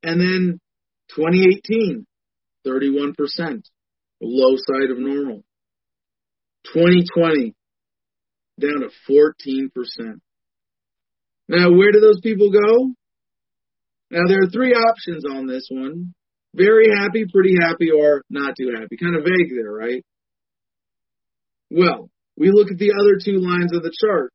and 0.03 0.19
then 0.19 0.59
2018, 1.15 2.05
31 2.63 3.13
percent, 3.15 3.67
low 4.21 4.55
side 4.55 4.91
of 4.91 4.97
normal. 4.97 5.43
2020, 6.73 7.53
down 8.59 8.81
to 8.81 8.89
14%. 9.09 10.19
Now, 11.49 11.71
where 11.71 11.91
do 11.91 11.99
those 11.99 12.21
people 12.21 12.51
go? 12.51 12.93
Now, 14.09 14.21
there 14.27 14.43
are 14.43 14.49
three 14.49 14.73
options 14.73 15.25
on 15.25 15.47
this 15.47 15.67
one. 15.69 16.13
Very 16.55 16.87
happy, 16.95 17.25
pretty 17.31 17.55
happy, 17.59 17.89
or 17.91 18.21
not 18.29 18.55
too 18.57 18.71
happy. 18.79 18.95
Kind 18.95 19.15
of 19.15 19.23
vague 19.23 19.49
there, 19.53 19.71
right? 19.71 20.05
Well, 21.69 22.09
we 22.37 22.51
look 22.51 22.71
at 22.71 22.77
the 22.77 22.93
other 22.93 23.19
two 23.23 23.39
lines 23.39 23.75
of 23.75 23.81
the 23.81 23.91
chart. 23.99 24.31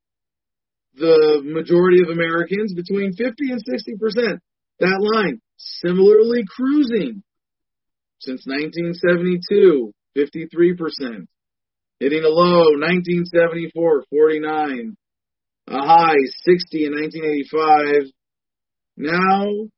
The 0.97 1.41
majority 1.45 2.03
of 2.03 2.09
Americans, 2.09 2.75
between 2.75 3.13
50 3.13 3.53
and 3.53 3.63
60%, 3.63 4.39
that 4.81 4.99
line, 5.01 5.41
similarly 5.57 6.45
cruising 6.49 7.23
since 8.21 8.47
1972, 8.47 9.93
53%. 10.17 11.27
Hitting 12.01 12.25
a 12.25 12.29
low, 12.29 12.75
1974, 12.79 14.05
49. 14.11 14.97
A 15.69 15.87
high, 15.87 16.17
60 16.45 16.85
in 16.87 16.93
1985. 16.93 18.11
Now, 18.97 19.69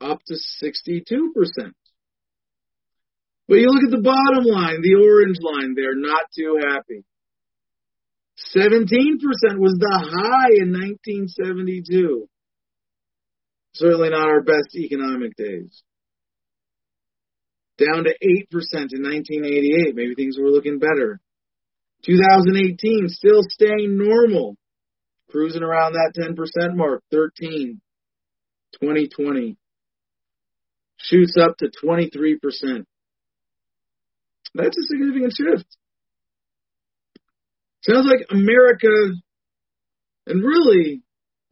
up 0.00 0.20
to 0.26 0.34
62%. 0.34 1.72
But 3.48 3.58
you 3.58 3.68
look 3.68 3.84
at 3.84 3.90
the 3.90 4.02
bottom 4.02 4.44
line, 4.44 4.80
the 4.82 4.94
orange 4.94 5.38
line 5.42 5.74
there, 5.74 5.94
not 5.94 6.22
too 6.36 6.60
happy. 6.60 7.04
17% 8.54 9.18
was 9.58 9.76
the 9.78 9.90
high 9.90 10.54
in 10.56 10.72
1972. 10.72 12.28
Certainly 13.74 14.10
not 14.10 14.28
our 14.28 14.42
best 14.42 14.74
economic 14.74 15.36
days 15.36 15.82
down 17.80 18.04
to 18.04 18.10
8% 18.10 18.92
in 18.92 19.02
1988. 19.02 19.96
Maybe 19.96 20.14
things 20.14 20.36
were 20.38 20.50
looking 20.50 20.78
better. 20.78 21.20
2018, 22.04 23.08
still 23.08 23.40
staying 23.42 23.96
normal, 23.96 24.56
cruising 25.30 25.62
around 25.62 25.94
that 25.94 26.12
10% 26.16 26.76
mark, 26.76 27.02
13. 27.10 27.80
2020 28.80 29.56
shoots 30.96 31.36
up 31.40 31.56
to 31.58 31.70
23%. 31.84 32.84
That's 34.54 34.78
a 34.78 34.82
significant 34.82 35.34
shift. 35.36 35.66
Sounds 37.82 38.06
like 38.06 38.26
America 38.30 38.88
and 40.26 40.44
really 40.44 41.02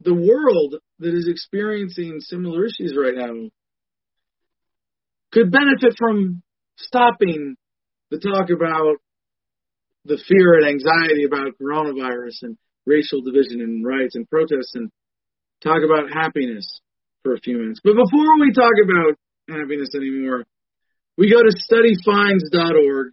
the 0.01 0.13
world 0.13 0.75
that 0.99 1.13
is 1.13 1.27
experiencing 1.27 2.19
similar 2.19 2.65
issues 2.65 2.95
right 2.95 3.15
now 3.15 3.49
could 5.31 5.51
benefit 5.51 5.95
from 5.97 6.41
stopping 6.77 7.55
the 8.11 8.19
talk 8.19 8.49
about 8.49 8.97
the 10.05 10.17
fear 10.27 10.57
and 10.57 10.67
anxiety 10.67 11.25
about 11.25 11.59
coronavirus 11.61 12.43
and 12.43 12.57
racial 12.85 13.21
division 13.21 13.61
and 13.61 13.85
riots 13.85 14.15
and 14.15 14.29
protests 14.29 14.73
and 14.73 14.89
talk 15.61 15.83
about 15.83 16.11
happiness 16.11 16.65
for 17.23 17.33
a 17.33 17.39
few 17.39 17.57
minutes. 17.57 17.81
But 17.83 17.93
before 17.93 18.39
we 18.39 18.53
talk 18.53 18.73
about 18.83 19.19
happiness 19.47 19.89
anymore, 19.95 20.45
we 21.17 21.29
go 21.29 21.43
to 21.43 21.51
studyfinds.org. 21.51 23.11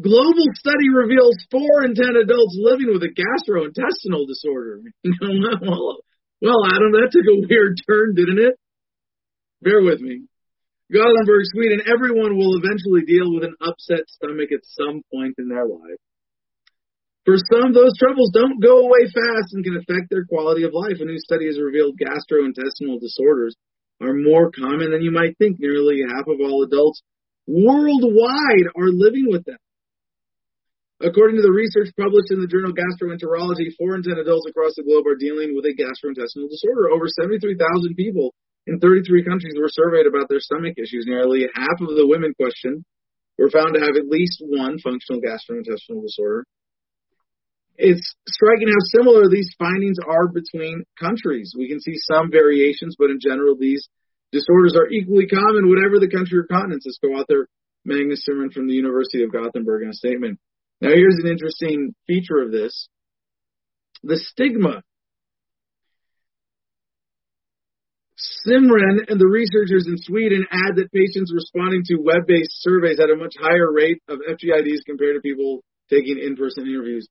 Global 0.00 0.46
study 0.54 0.88
reveals 0.94 1.34
four 1.50 1.84
in 1.84 1.94
ten 1.94 2.14
adults 2.14 2.56
living 2.60 2.92
with 2.92 3.02
a 3.02 3.10
gastrointestinal 3.10 4.28
disorder. 4.28 4.80
well, 5.20 5.98
well, 6.40 6.66
Adam, 6.66 6.92
that 6.92 7.08
took 7.10 7.26
a 7.26 7.48
weird 7.48 7.80
turn, 7.88 8.14
didn't 8.14 8.38
it? 8.38 8.54
Bear 9.60 9.82
with 9.82 10.00
me. 10.00 10.28
Gothenburg, 10.88 11.44
Sweden, 11.52 11.84
everyone 11.84 12.36
will 12.36 12.56
eventually 12.56 13.04
deal 13.04 13.28
with 13.28 13.44
an 13.44 13.54
upset 13.60 14.08
stomach 14.08 14.48
at 14.52 14.64
some 14.64 15.04
point 15.12 15.36
in 15.36 15.48
their 15.48 15.68
life. 15.68 16.00
For 17.28 17.36
some, 17.36 17.76
those 17.76 17.92
troubles 18.00 18.32
don't 18.32 18.56
go 18.56 18.88
away 18.88 19.04
fast 19.04 19.52
and 19.52 19.60
can 19.60 19.76
affect 19.76 20.08
their 20.08 20.24
quality 20.24 20.64
of 20.64 20.72
life. 20.72 20.96
A 20.96 21.04
new 21.04 21.20
study 21.20 21.44
has 21.44 21.60
revealed 21.60 22.00
gastrointestinal 22.00 22.96
disorders 23.04 23.52
are 24.00 24.14
more 24.14 24.50
common 24.50 24.90
than 24.90 25.02
you 25.02 25.10
might 25.10 25.36
think. 25.36 25.60
Nearly 25.60 26.00
half 26.08 26.24
of 26.24 26.40
all 26.40 26.64
adults 26.64 27.02
worldwide 27.46 28.72
are 28.72 28.88
living 28.88 29.26
with 29.28 29.44
them. 29.44 29.60
According 31.04 31.36
to 31.36 31.42
the 31.42 31.52
research 31.52 31.92
published 32.00 32.32
in 32.32 32.40
the 32.40 32.50
journal 32.50 32.72
Gastroenterology, 32.72 33.76
4 33.76 33.94
in 33.96 34.02
10 34.02 34.18
adults 34.18 34.48
across 34.48 34.74
the 34.74 34.82
globe 34.82 35.06
are 35.06 35.20
dealing 35.20 35.54
with 35.54 35.68
a 35.68 35.76
gastrointestinal 35.76 36.48
disorder. 36.48 36.90
Over 36.90 37.06
73,000 37.06 37.94
people 37.94 38.34
in 38.68 38.78
33 38.78 39.24
countries 39.24 39.56
were 39.56 39.72
surveyed 39.72 40.06
about 40.06 40.28
their 40.28 40.40
stomach 40.40 40.76
issues. 40.76 41.08
Nearly 41.08 41.48
half 41.54 41.80
of 41.80 41.96
the 41.96 42.06
women 42.06 42.34
questioned 42.36 42.84
were 43.38 43.50
found 43.50 43.74
to 43.74 43.80
have 43.80 43.96
at 43.96 44.06
least 44.06 44.42
one 44.44 44.78
functional 44.78 45.22
gastrointestinal 45.22 46.02
disorder. 46.02 46.44
it's 47.78 48.14
striking 48.28 48.68
how 48.68 48.82
similar 48.92 49.30
these 49.30 49.54
findings 49.58 49.96
are 50.04 50.28
between 50.28 50.84
countries. 50.98 51.54
We 51.56 51.68
can 51.68 51.80
see 51.80 51.94
some 51.96 52.30
variations, 52.30 52.96
but 52.98 53.10
in 53.10 53.20
general, 53.20 53.56
these 53.56 53.88
disorders 54.32 54.76
are 54.76 54.90
equally 54.90 55.26
common, 55.26 55.70
whatever 55.70 55.98
the 55.98 56.10
country 56.10 56.38
or 56.38 56.44
continent. 56.44 56.82
Go 57.02 57.16
out. 57.16 57.26
Magnus 57.84 58.24
Simon 58.24 58.50
from 58.50 58.66
the 58.66 58.74
University 58.74 59.22
of 59.22 59.32
Gothenburg 59.32 59.82
in 59.82 59.90
a 59.90 59.94
statement. 59.94 60.38
Now, 60.80 60.90
here's 60.90 61.16
an 61.22 61.30
interesting 61.30 61.94
feature 62.06 62.42
of 62.42 62.52
this 62.52 62.88
the 64.02 64.16
stigma. 64.16 64.82
Simrén 68.18 69.06
and 69.06 69.20
the 69.20 69.30
researchers 69.30 69.86
in 69.86 69.94
Sweden 69.96 70.46
add 70.50 70.74
that 70.76 70.90
patients 70.90 71.32
responding 71.32 71.82
to 71.86 72.02
web 72.02 72.26
based 72.26 72.50
surveys 72.62 72.98
had 72.98 73.10
a 73.10 73.16
much 73.16 73.34
higher 73.38 73.70
rate 73.70 74.02
of 74.08 74.18
FGIDs 74.18 74.82
compared 74.86 75.14
to 75.14 75.20
people 75.20 75.62
taking 75.88 76.18
in 76.18 76.34
person 76.36 76.66
interviews. 76.66 77.06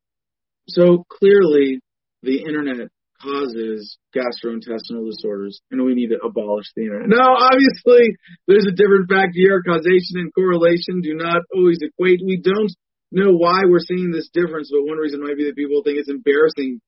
So 0.67 1.05
clearly, 1.09 1.79
the 2.23 2.43
internet 2.43 2.89
causes 3.21 3.97
gastrointestinal 4.13 5.09
disorders, 5.09 5.61
and 5.71 5.83
we 5.83 5.95
need 5.95 6.09
to 6.09 6.19
abolish 6.19 6.67
the 6.75 6.83
internet. 6.83 7.09
Now, 7.09 7.35
obviously, 7.39 8.13
there's 8.47 8.67
a 8.67 8.75
different 8.75 9.09
fact 9.09 9.31
here. 9.33 9.63
Causation 9.63 10.19
and 10.19 10.33
correlation 10.35 11.01
do 11.01 11.15
not 11.15 11.41
always 11.55 11.79
equate. 11.81 12.19
We 12.23 12.41
don't 12.43 12.71
know 13.11 13.31
why 13.31 13.63
we're 13.65 13.79
seeing 13.79 14.11
this 14.11 14.29
difference, 14.33 14.69
but 14.71 14.85
one 14.85 14.97
reason 14.97 15.23
might 15.23 15.37
be 15.37 15.45
that 15.45 15.55
people 15.55 15.81
think 15.83 15.97
it's 15.97 16.09
embarrassing 16.09 16.81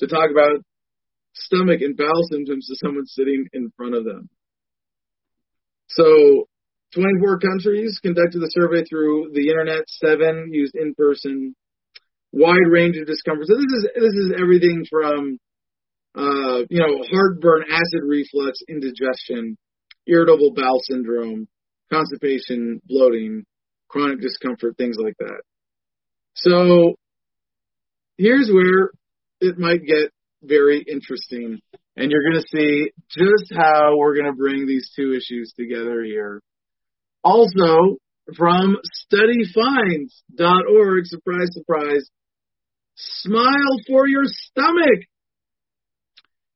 to 0.00 0.06
talk 0.06 0.30
about 0.30 0.64
stomach 1.36 1.80
and 1.80 1.96
bowel 1.96 2.22
symptoms 2.30 2.66
to 2.66 2.76
someone 2.84 3.06
sitting 3.06 3.46
in 3.52 3.72
front 3.76 3.94
of 3.94 4.04
them. 4.04 4.28
So, 5.88 6.48
24 6.94 7.38
countries 7.40 7.98
conducted 8.02 8.40
the 8.40 8.50
survey 8.50 8.82
through 8.88 9.30
the 9.32 9.48
internet, 9.50 9.84
seven 9.88 10.48
used 10.50 10.74
in 10.74 10.94
person, 10.94 11.54
wide 12.32 12.68
range 12.70 12.96
of 12.96 13.06
discomfort. 13.06 13.46
So 13.46 13.56
this 13.56 13.64
is 13.64 13.88
this 13.94 14.14
is 14.14 14.32
everything 14.38 14.84
from 14.90 15.38
uh, 16.14 16.64
you 16.70 16.80
know 16.80 17.04
heartburn, 17.10 17.64
acid 17.70 18.02
reflux, 18.06 18.58
indigestion, 18.68 19.56
irritable 20.06 20.52
bowel 20.54 20.80
syndrome, 20.82 21.48
constipation, 21.92 22.80
bloating, 22.86 23.44
chronic 23.88 24.20
discomfort, 24.20 24.76
things 24.76 24.96
like 25.02 25.16
that. 25.18 25.42
So 26.34 26.94
here's 28.16 28.50
where 28.52 28.90
it 29.40 29.58
might 29.58 29.84
get 29.84 30.10
very 30.42 30.84
interesting, 30.86 31.60
and 31.96 32.10
you're 32.10 32.22
going 32.22 32.42
to 32.42 32.48
see 32.48 32.90
just 33.10 33.52
how 33.56 33.96
we're 33.96 34.14
going 34.14 34.26
to 34.26 34.32
bring 34.32 34.66
these 34.66 34.90
two 34.94 35.12
issues 35.14 35.52
together 35.58 36.02
here. 36.02 36.40
Also, 37.24 37.98
from 38.36 38.76
studyfinds.org, 39.12 41.06
surprise, 41.06 41.48
surprise, 41.52 42.10
smile 42.96 43.78
for 43.86 44.06
your 44.06 44.24
stomach. 44.24 45.06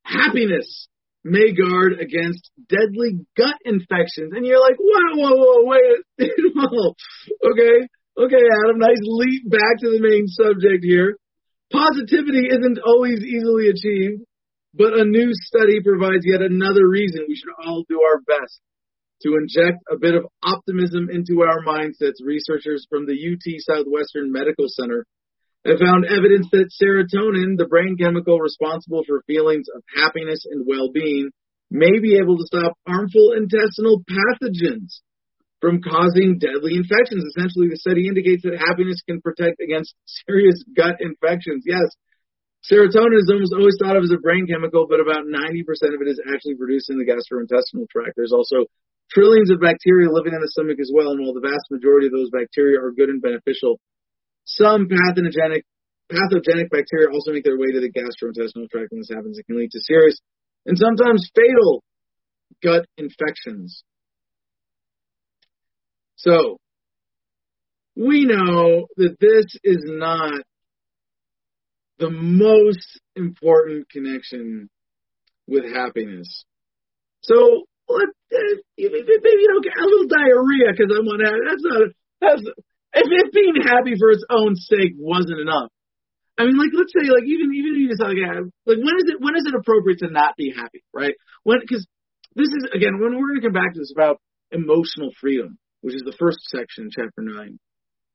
Happiness 0.05 0.89
may 1.23 1.53
guard 1.53 2.01
against 2.01 2.51
deadly 2.69 3.21
gut 3.37 3.57
infections. 3.65 4.33
And 4.35 4.47
you're 4.47 4.61
like, 4.61 4.77
whoa, 4.79 5.15
whoa, 5.15 5.37
whoa, 5.37 5.65
wait. 5.65 6.05
whoa. 6.55 6.95
okay, 7.53 7.87
okay, 8.19 8.43
Adam, 8.65 8.79
nice 8.79 9.01
leap 9.03 9.49
back 9.51 9.79
to 9.81 9.91
the 9.91 10.01
main 10.01 10.27
subject 10.27 10.83
here. 10.83 11.17
Positivity 11.73 12.51
isn't 12.51 12.79
always 12.85 13.21
easily 13.23 13.69
achieved, 13.69 14.23
but 14.75 14.95
a 14.95 15.05
new 15.05 15.31
study 15.33 15.81
provides 15.83 16.25
yet 16.25 16.43
another 16.43 16.87
reason 16.89 17.27
we 17.29 17.37
should 17.37 17.55
all 17.65 17.85
do 17.89 18.01
our 18.03 18.21
best 18.21 18.61
to 19.23 19.37
inject 19.37 19.79
a 19.91 19.99
bit 19.99 20.15
of 20.15 20.27
optimism 20.43 21.09
into 21.11 21.43
our 21.43 21.63
mindsets. 21.63 22.25
Researchers 22.25 22.87
from 22.89 23.07
the 23.07 23.15
UT 23.15 23.45
Southwestern 23.61 24.33
Medical 24.33 24.67
Center 24.69 25.07
have 25.65 25.79
found 25.79 26.07
evidence 26.07 26.49
that 26.53 26.73
serotonin, 26.75 27.57
the 27.57 27.69
brain 27.69 27.97
chemical 28.01 28.39
responsible 28.39 29.05
for 29.07 29.23
feelings 29.27 29.67
of 29.75 29.83
happiness 29.95 30.47
and 30.51 30.67
well-being, 30.67 31.31
may 31.71 32.01
be 32.01 32.17
able 32.17 32.39
to 32.39 32.47
stop 32.47 32.73
harmful 32.87 33.35
intestinal 33.37 34.03
pathogens 34.03 35.03
from 35.61 35.85
causing 35.85 36.41
deadly 36.41 36.77
infections. 36.77 37.25
Essentially, 37.25 37.69
the 37.69 37.81
study 37.81 38.09
indicates 38.09 38.43
that 38.43 38.57
happiness 38.57 39.05
can 39.05 39.21
protect 39.21 39.61
against 39.61 39.95
serious 40.27 40.65
gut 40.75 41.01
infections. 41.01 41.65
Yes, 41.69 41.93
serotonin 42.65 43.21
is 43.21 43.29
almost 43.29 43.55
always 43.55 43.77
thought 43.77 43.97
of 43.97 44.05
as 44.05 44.13
a 44.13 44.21
brain 44.21 44.49
chemical, 44.49 44.89
but 44.89 45.01
about 45.01 45.29
90% 45.29 45.65
of 45.93 46.01
it 46.01 46.09
is 46.09 46.21
actually 46.25 46.57
produced 46.57 46.89
in 46.89 46.97
the 46.97 47.09
gastrointestinal 47.09 47.89
tract. 47.89 48.17
There's 48.17 48.33
also 48.35 48.67
trillions 49.13 49.51
of 49.51 49.61
bacteria 49.61 50.09
living 50.09 50.33
in 50.33 50.41
the 50.41 50.51
stomach 50.51 50.81
as 50.81 50.91
well, 50.93 51.13
and 51.13 51.21
while 51.21 51.37
the 51.37 51.45
vast 51.45 51.69
majority 51.71 52.09
of 52.09 52.17
those 52.17 52.31
bacteria 52.31 52.81
are 52.81 52.93
good 52.93 53.09
and 53.13 53.21
beneficial, 53.21 53.79
some 54.45 54.89
pathogenic 54.89 55.65
pathogenic 56.11 56.67
bacteria 56.75 57.07
also 57.13 57.31
make 57.31 57.47
their 57.47 57.59
way 57.59 57.71
to 57.71 57.79
the 57.79 57.93
gastrointestinal 57.93 58.67
tract 58.67 58.91
when 58.91 58.99
this 58.99 59.15
happens. 59.15 59.39
It 59.39 59.47
can 59.47 59.57
lead 59.57 59.71
to 59.71 59.81
serious 59.81 60.19
and 60.67 60.77
sometimes 60.77 61.31
fatal 61.35 61.83
gut 62.63 62.87
infections. 62.97 63.85
So, 66.21 66.59
we 67.97 68.27
know 68.27 68.87
that 68.99 69.17
this 69.19 69.47
is 69.65 69.81
not 69.87 70.43
the 71.99 72.11
most 72.11 73.01
important 73.17 73.89
connection 73.89 74.69
with 75.49 75.65
happiness. 75.65 76.45
So, 77.23 77.65
let, 77.89 78.05
uh, 78.05 78.37
maybe 78.77 78.93
you 78.93 79.49
don't 79.49 79.65
get 79.65 79.81
a 79.81 79.85
little 79.85 80.09
diarrhea 80.09 80.77
because 80.77 80.93
I'm 80.93 81.09
on 81.09 81.25
That's 81.25 81.65
not, 81.65 81.89
that's, 82.21 82.43
if, 83.01 83.07
if 83.09 83.33
being 83.33 83.57
happy 83.65 83.97
for 83.99 84.11
its 84.11 84.25
own 84.29 84.57
sake 84.57 84.93
wasn't 84.99 85.41
enough. 85.41 85.71
I 86.37 86.45
mean, 86.45 86.59
like, 86.59 86.71
let's 86.77 86.93
say, 86.93 87.09
like, 87.09 87.25
even 87.25 87.49
even 87.55 87.73
if 87.73 87.79
you 87.81 87.89
just 87.89 88.01
like, 88.01 88.17
like, 88.17 88.77
when 88.77 88.97
is 89.01 89.09
it 89.09 89.21
when 89.21 89.37
is 89.37 89.45
it 89.49 89.55
appropriate 89.55 90.01
to 90.01 90.11
not 90.11 90.37
be 90.37 90.53
happy, 90.55 90.85
right? 90.93 91.15
When 91.45 91.61
because 91.61 91.87
this 92.37 92.49
is 92.49 92.69
again 92.73 93.01
when 93.01 93.17
we're 93.17 93.37
going 93.37 93.41
to 93.41 93.47
come 93.49 93.57
back 93.57 93.73
to 93.73 93.81
this 93.81 93.93
about 93.93 94.21
emotional 94.53 95.13
freedom 95.21 95.59
which 95.81 95.95
is 95.95 96.03
the 96.03 96.17
first 96.19 96.39
section, 96.49 96.91
chapter 96.91 97.23
nine, 97.23 97.59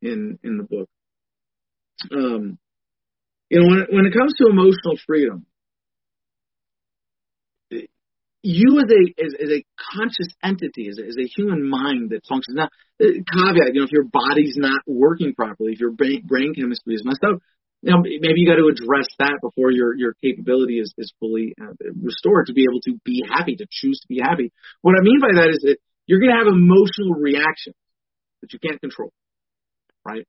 in 0.02 0.40
in 0.44 0.58
the 0.58 0.64
book. 0.64 0.90
Um, 2.12 2.58
you 3.50 3.60
know, 3.60 3.68
when 3.68 3.80
it, 3.80 3.88
when 3.92 4.06
it 4.06 4.14
comes 4.14 4.34
to 4.38 4.48
emotional 4.48 4.98
freedom, 5.06 5.46
you 8.46 8.78
as 8.78 8.92
a 8.92 9.24
as, 9.24 9.34
as 9.42 9.50
a 9.50 9.66
conscious 9.94 10.30
entity, 10.44 10.88
as 10.90 11.00
a, 11.00 11.04
as 11.08 11.18
a 11.18 11.26
human 11.26 11.68
mind 11.68 12.12
that 12.12 12.22
functions. 12.30 12.56
Now, 12.56 12.70
uh, 13.02 13.18
caveat, 13.34 13.74
you 13.74 13.82
know, 13.82 13.86
if 13.86 13.92
your 13.92 14.06
body's 14.06 14.56
not 14.56 14.82
working 14.86 15.34
properly, 15.34 15.74
if 15.74 15.80
your 15.80 15.92
brain, 15.92 16.24
brain 16.26 16.54
chemistry 16.54 16.94
is 16.94 17.04
messed 17.04 17.24
up, 17.24 17.42
you 17.82 17.92
know, 17.92 18.02
maybe 18.02 18.42
you 18.42 18.48
got 18.48 18.62
to 18.62 18.70
address 18.70 19.08
that 19.20 19.40
before 19.42 19.72
your 19.72 19.96
your 19.98 20.14
capability 20.24 20.78
is 20.80 20.94
is 20.98 21.12
fully 21.20 21.56
uh, 21.60 21.74
restored 22.02 22.48
to 22.48 22.54
be 22.54 22.66
able 22.70 22.82
to 22.82 23.00
be 23.04 23.24
happy, 23.28 23.56
to 23.56 23.66
choose 23.70 24.00
to 24.02 24.08
be 24.08 24.20
happy. 24.22 24.52
What 24.82 24.96
I 24.98 25.02
mean 25.02 25.20
by 25.20 25.42
that 25.42 25.50
is 25.50 25.60
that 25.66 25.78
you're 26.06 26.20
going 26.20 26.32
to 26.32 26.38
have 26.38 26.48
emotional 26.48 27.18
reactions 27.18 27.76
that 28.42 28.54
you 28.54 28.60
can't 28.60 28.80
control, 28.80 29.12
right? 30.06 30.26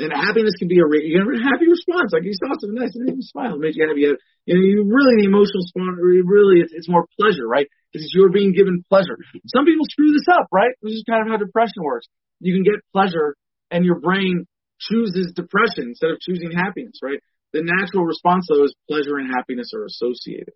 And 0.00 0.12
happiness 0.16 0.56
can 0.56 0.68
be 0.68 0.80
a 0.80 0.86
you 1.04 1.20
know, 1.20 1.28
happy 1.44 1.68
response. 1.68 2.16
Like 2.16 2.24
you 2.24 2.32
saw 2.32 2.56
something 2.56 2.78
nice 2.78 2.96
and 2.96 3.04
you 3.04 3.20
smile. 3.20 3.56
It 3.56 3.60
makes 3.60 3.76
you 3.76 3.84
happy. 3.84 4.00
You, 4.00 4.16
you 4.48 4.54
know, 4.56 4.64
you 4.64 4.76
really 4.88 5.20
the 5.20 5.28
emotional 5.28 5.60
response. 5.60 6.00
Really, 6.00 6.64
it's, 6.64 6.72
it's 6.72 6.88
more 6.88 7.04
pleasure, 7.20 7.44
right? 7.44 7.68
Because 7.92 8.08
you're 8.14 8.32
being 8.32 8.56
given 8.56 8.80
pleasure. 8.88 9.18
Some 9.52 9.68
people 9.68 9.84
screw 9.90 10.08
this 10.12 10.24
up, 10.30 10.48
right? 10.48 10.72
This 10.80 10.94
is 10.94 11.04
kind 11.04 11.20
of 11.20 11.28
how 11.28 11.36
depression 11.36 11.84
works. 11.84 12.08
You 12.40 12.54
can 12.56 12.64
get 12.64 12.80
pleasure, 12.94 13.36
and 13.68 13.84
your 13.84 14.00
brain 14.00 14.46
chooses 14.80 15.36
depression 15.36 15.92
instead 15.92 16.10
of 16.10 16.20
choosing 16.20 16.52
happiness, 16.52 16.96
right? 17.02 17.20
The 17.52 17.60
natural 17.60 18.04
response 18.04 18.46
though 18.48 18.64
is 18.64 18.74
pleasure 18.88 19.18
and 19.18 19.28
happiness 19.28 19.72
are 19.74 19.84
associated. 19.84 20.54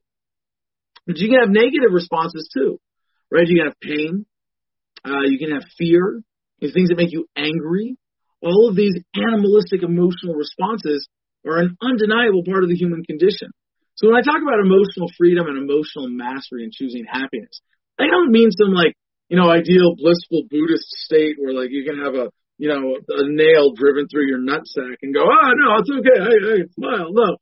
But 1.07 1.19
you 1.19 1.29
can 1.29 1.41
have 1.41 1.51
negative 1.51 1.93
responses 1.93 2.49
too, 2.55 2.81
right? 3.31 3.47
You 3.47 3.61
can 3.61 3.67
have 3.67 3.81
pain, 3.81 4.25
uh, 5.05 5.25
you 5.25 5.39
can 5.39 5.53
have 5.53 5.65
fear, 5.77 6.23
things 6.61 6.89
that 6.89 6.97
make 6.97 7.13
you 7.13 7.27
angry. 7.37 7.97
All 8.41 8.69
of 8.69 8.77
these 8.77 8.95
animalistic 9.15 9.83
emotional 9.83 10.35
responses 10.35 11.09
are 11.47 11.59
an 11.61 11.77
undeniable 11.81 12.43
part 12.45 12.63
of 12.65 12.69
the 12.69 12.77
human 12.77 13.05
condition. 13.05 13.49
So 13.97 14.09
when 14.09 14.17
I 14.17 14.23
talk 14.23 14.41
about 14.43 14.61
emotional 14.61 15.09
freedom 15.17 15.47
and 15.47 15.59
emotional 15.59 16.09
mastery 16.09 16.65
and 16.65 16.73
choosing 16.73 17.05
happiness, 17.05 17.61
I 17.99 18.09
don't 18.09 18.33
mean 18.33 18.51
some 18.51 18.73
like, 18.73 18.95
you 19.29 19.37
know, 19.37 19.49
ideal 19.51 19.95
blissful 19.97 20.45
Buddhist 20.51 20.89
state 21.07 21.37
where 21.39 21.55
like 21.55 21.71
you 21.71 21.85
can 21.85 22.03
have 22.03 22.15
a, 22.15 22.31
you 22.59 22.69
know, 22.69 22.97
a 22.97 23.25
nail 23.29 23.73
driven 23.75 24.09
through 24.09 24.27
your 24.27 24.41
nutsack 24.41 24.97
and 25.03 25.15
go, 25.15 25.23
oh 25.23 25.51
no, 25.55 25.79
it's 25.79 25.91
okay, 25.91 26.21
I, 26.21 26.33
I 26.33 26.67
smile. 26.75 27.13
No, 27.13 27.37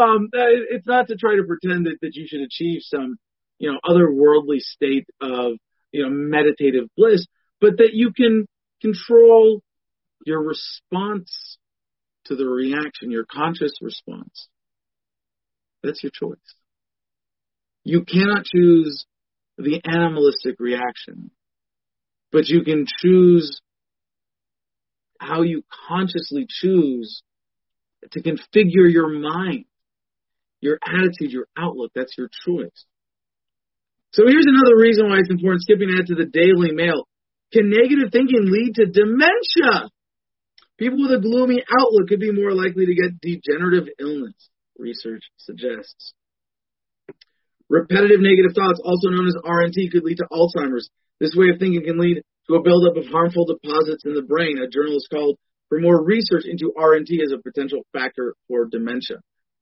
um, 0.00 0.28
it's 0.32 0.86
not 0.86 1.08
to 1.08 1.16
try 1.16 1.36
to 1.36 1.44
pretend 1.44 1.86
that, 1.86 1.96
that 2.02 2.14
you 2.14 2.26
should 2.28 2.40
achieve 2.40 2.80
some, 2.82 3.16
you 3.58 3.72
know, 3.72 3.78
otherworldly 3.84 4.60
state 4.60 5.06
of 5.20 5.58
you 5.96 6.02
know, 6.02 6.10
meditative 6.10 6.90
bliss, 6.94 7.26
but 7.58 7.78
that 7.78 7.94
you 7.94 8.12
can 8.12 8.46
control 8.82 9.62
your 10.26 10.42
response 10.42 11.56
to 12.26 12.36
the 12.36 12.44
reaction, 12.44 13.10
your 13.10 13.24
conscious 13.24 13.72
response. 13.80 14.48
That's 15.82 16.02
your 16.02 16.12
choice. 16.12 16.36
You 17.82 18.04
cannot 18.04 18.44
choose 18.44 19.06
the 19.56 19.80
animalistic 19.86 20.56
reaction, 20.58 21.30
but 22.30 22.46
you 22.46 22.62
can 22.62 22.84
choose 23.02 23.62
how 25.18 25.42
you 25.42 25.62
consciously 25.88 26.46
choose 26.46 27.22
to 28.10 28.22
configure 28.22 28.92
your 28.92 29.08
mind, 29.08 29.64
your 30.60 30.78
attitude, 30.86 31.32
your 31.32 31.46
outlook. 31.56 31.92
That's 31.94 32.18
your 32.18 32.28
choice. 32.44 32.84
So 34.16 34.24
here's 34.24 34.48
another 34.48 34.80
reason 34.80 35.12
why 35.12 35.20
it's 35.20 35.28
important, 35.28 35.60
skipping 35.60 35.92
ahead 35.92 36.08
to 36.08 36.16
the 36.16 36.24
Daily 36.24 36.72
Mail. 36.72 37.04
Can 37.52 37.68
negative 37.68 38.08
thinking 38.08 38.48
lead 38.48 38.80
to 38.80 38.88
dementia? 38.88 39.92
People 40.80 41.04
with 41.04 41.12
a 41.12 41.20
gloomy 41.20 41.60
outlook 41.60 42.08
could 42.08 42.24
be 42.24 42.32
more 42.32 42.56
likely 42.56 42.88
to 42.88 42.96
get 42.96 43.20
degenerative 43.20 43.92
illness, 44.00 44.32
research 44.80 45.20
suggests. 45.36 46.16
Repetitive 47.68 48.24
negative 48.24 48.56
thoughts, 48.56 48.80
also 48.80 49.12
known 49.12 49.28
as 49.28 49.36
RNT, 49.36 49.92
could 49.92 50.08
lead 50.08 50.16
to 50.16 50.32
Alzheimer's. 50.32 50.88
This 51.20 51.36
way 51.36 51.52
of 51.52 51.60
thinking 51.60 51.84
can 51.84 52.00
lead 52.00 52.24
to 52.48 52.56
a 52.56 52.64
buildup 52.64 52.96
of 52.96 53.12
harmful 53.12 53.44
deposits 53.44 54.08
in 54.08 54.14
the 54.16 54.24
brain. 54.24 54.56
A 54.64 54.72
journal 54.72 54.96
is 54.96 55.08
called 55.12 55.36
for 55.68 55.78
more 55.78 56.02
research 56.02 56.48
into 56.48 56.72
RNT 56.72 57.20
as 57.20 57.36
a 57.36 57.42
potential 57.44 57.84
factor 57.92 58.32
for 58.48 58.64
dementia. 58.64 59.20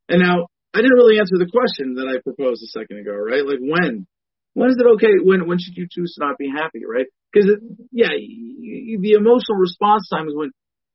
And 0.09 0.23
now, 0.23 0.47
I 0.71 0.79
didn't 0.79 0.95
really 0.95 1.19
answer 1.19 1.43
the 1.43 1.51
question 1.51 1.99
that 1.99 2.07
I 2.07 2.23
proposed 2.23 2.63
a 2.63 2.71
second 2.71 2.99
ago, 3.03 3.19
right? 3.19 3.43
Like 3.43 3.59
when? 3.59 4.07
When 4.55 4.71
is 4.71 4.77
it 4.79 4.87
okay? 4.95 5.19
When 5.23 5.47
when 5.47 5.59
should 5.59 5.77
you 5.77 5.87
choose 5.91 6.15
to 6.15 6.25
not 6.25 6.39
be 6.39 6.49
happy, 6.49 6.83
right? 6.89 7.07
Because 7.33 7.51
yeah, 7.91 8.09
the 8.09 9.13
emotional 9.19 9.59
response 9.59 10.09
time 10.09 10.29
is 10.29 10.35
when 10.35 10.53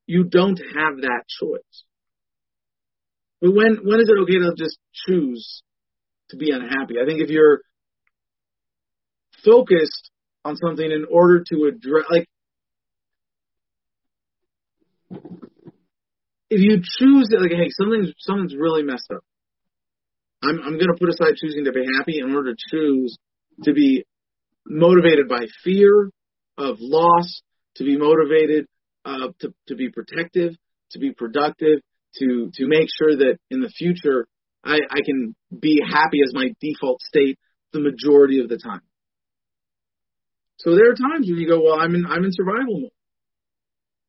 you 0.08 0.24
don't 0.24 0.58
have 0.58 1.02
that 1.02 1.24
choice. 1.28 1.84
But 3.42 3.54
when 3.54 3.80
when 3.84 4.00
is 4.00 4.10
it 4.10 4.18
okay 4.24 4.40
to 4.40 4.54
just 4.58 4.78
choose 5.06 5.62
to 6.30 6.38
be 6.38 6.52
unhappy? 6.52 6.96
I 7.02 7.06
think 7.06 7.22
if 7.22 7.30
you're 7.30 7.62
focused 9.44 10.10
on 10.46 10.56
something 10.56 10.90
in 10.90 11.06
order 11.12 11.44
to 11.52 11.66
address, 11.66 12.06
like, 12.10 12.28
if 16.50 16.62
you 16.62 16.78
choose 16.78 17.28
that, 17.30 17.42
like, 17.42 17.52
hey, 17.52 17.70
something's 17.72 18.14
something's 18.20 18.56
really 18.56 18.84
messed 18.84 19.12
up. 19.14 19.24
I'm 20.42 20.60
I'm 20.64 20.80
gonna 20.80 20.98
put 20.98 21.10
aside 21.10 21.36
choosing 21.36 21.66
to 21.66 21.74
be 21.74 21.84
happy 21.98 22.20
in 22.20 22.34
order 22.34 22.54
to 22.54 22.58
choose 22.72 23.18
to 23.64 23.74
be 23.74 24.06
motivated 24.66 25.28
by 25.28 25.46
fear 25.64 26.12
of 26.58 26.78
loss, 26.80 27.42
to 27.76 27.84
be 27.84 27.98
motivated 27.98 28.66
uh, 29.06 29.30
to 29.40 29.54
to 29.68 29.76
be 29.76 29.90
protective, 29.90 30.54
to 30.92 31.00
be 31.00 31.14
productive, 31.14 31.80
to 32.16 32.50
to 32.54 32.68
make 32.68 32.88
sure 32.98 33.16
that 33.16 33.38
in 33.50 33.62
the 33.62 33.70
future 33.70 34.28
I, 34.64 34.80
I 34.90 35.00
can 35.06 35.36
be 35.58 35.82
happy 35.86 36.20
as 36.26 36.34
my 36.34 36.54
default 36.60 37.02
state 37.02 37.38
the 37.72 37.80
majority 37.80 38.42
of 38.42 38.50
the 38.50 38.58
time. 38.58 38.82
So 40.58 40.76
there 40.76 40.92
are 40.92 40.96
times 40.96 41.28
when 41.30 41.40
you 41.40 41.48
go, 41.48 41.62
well, 41.64 41.80
I'm 41.80 41.96
in 41.96 42.06
I'm 42.06 42.24
in 42.24 42.32
survival 42.34 42.82
mode, 42.82 42.92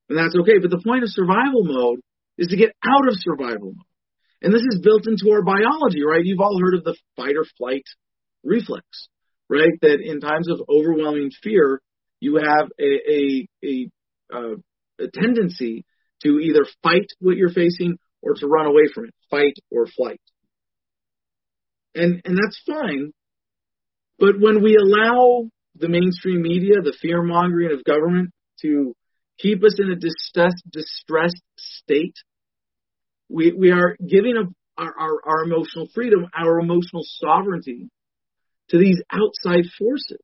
and 0.09 0.19
that's 0.19 0.35
okay. 0.43 0.59
But 0.61 0.71
the 0.71 0.83
point 0.85 1.05
of 1.05 1.11
survival 1.11 1.65
mode 1.65 2.01
is 2.39 2.49
to 2.49 2.57
get 2.57 2.75
out 2.85 3.07
of 3.07 3.15
survival 3.19 3.73
mode, 3.77 3.91
and 4.43 4.53
this 4.53 4.63
is 4.63 4.81
built 4.83 5.07
into 5.07 5.31
our 5.31 5.43
biology, 5.43 6.03
right? 6.03 6.25
You've 6.25 6.41
all 6.41 6.59
heard 6.61 6.75
of 6.75 6.85
the 6.85 6.97
fight 7.17 7.37
or 7.37 7.47
flight 7.57 7.85
reflex, 8.43 8.85
right? 9.51 9.73
That 9.83 9.99
in 10.01 10.21
times 10.21 10.49
of 10.49 10.63
overwhelming 10.69 11.31
fear, 11.43 11.83
you 12.21 12.37
have 12.37 12.69
a 12.79 12.91
a, 13.11 13.49
a, 13.65 13.91
uh, 14.33 14.55
a 15.01 15.09
tendency 15.13 15.85
to 16.23 16.39
either 16.39 16.65
fight 16.83 17.07
what 17.19 17.37
you're 17.37 17.51
facing 17.51 17.99
or 18.23 18.35
to 18.35 18.47
run 18.47 18.67
away 18.67 18.85
from 18.95 19.07
it, 19.07 19.15
fight 19.31 19.55
or 19.71 19.87
flight. 19.87 20.21
And 21.95 22.23
and 22.25 22.39
that's 22.39 22.63
fine. 22.67 23.13
But 24.19 24.39
when 24.39 24.63
we 24.63 24.77
allow 24.77 25.49
the 25.75 25.89
mainstream 25.89 26.43
media, 26.43 26.75
the 26.83 26.97
fear 27.01 27.23
mongering 27.23 27.73
of 27.73 27.83
government 27.85 28.31
to 28.61 28.95
keep 29.39 29.65
us 29.65 29.81
in 29.81 29.91
a 29.91 29.97
distressed, 29.97 30.63
distressed 30.71 31.43
state, 31.59 32.15
we, 33.31 33.53
we 33.53 33.71
are 33.71 33.97
giving 34.07 34.37
up 34.37 34.53
our, 34.77 34.93
our, 34.99 35.15
our 35.27 35.45
emotional 35.45 35.89
freedom, 35.95 36.27
our 36.37 36.59
emotional 36.59 37.03
sovereignty 37.03 37.89
to 38.71 38.79
these 38.79 39.03
outside 39.11 39.67
forces. 39.79 40.23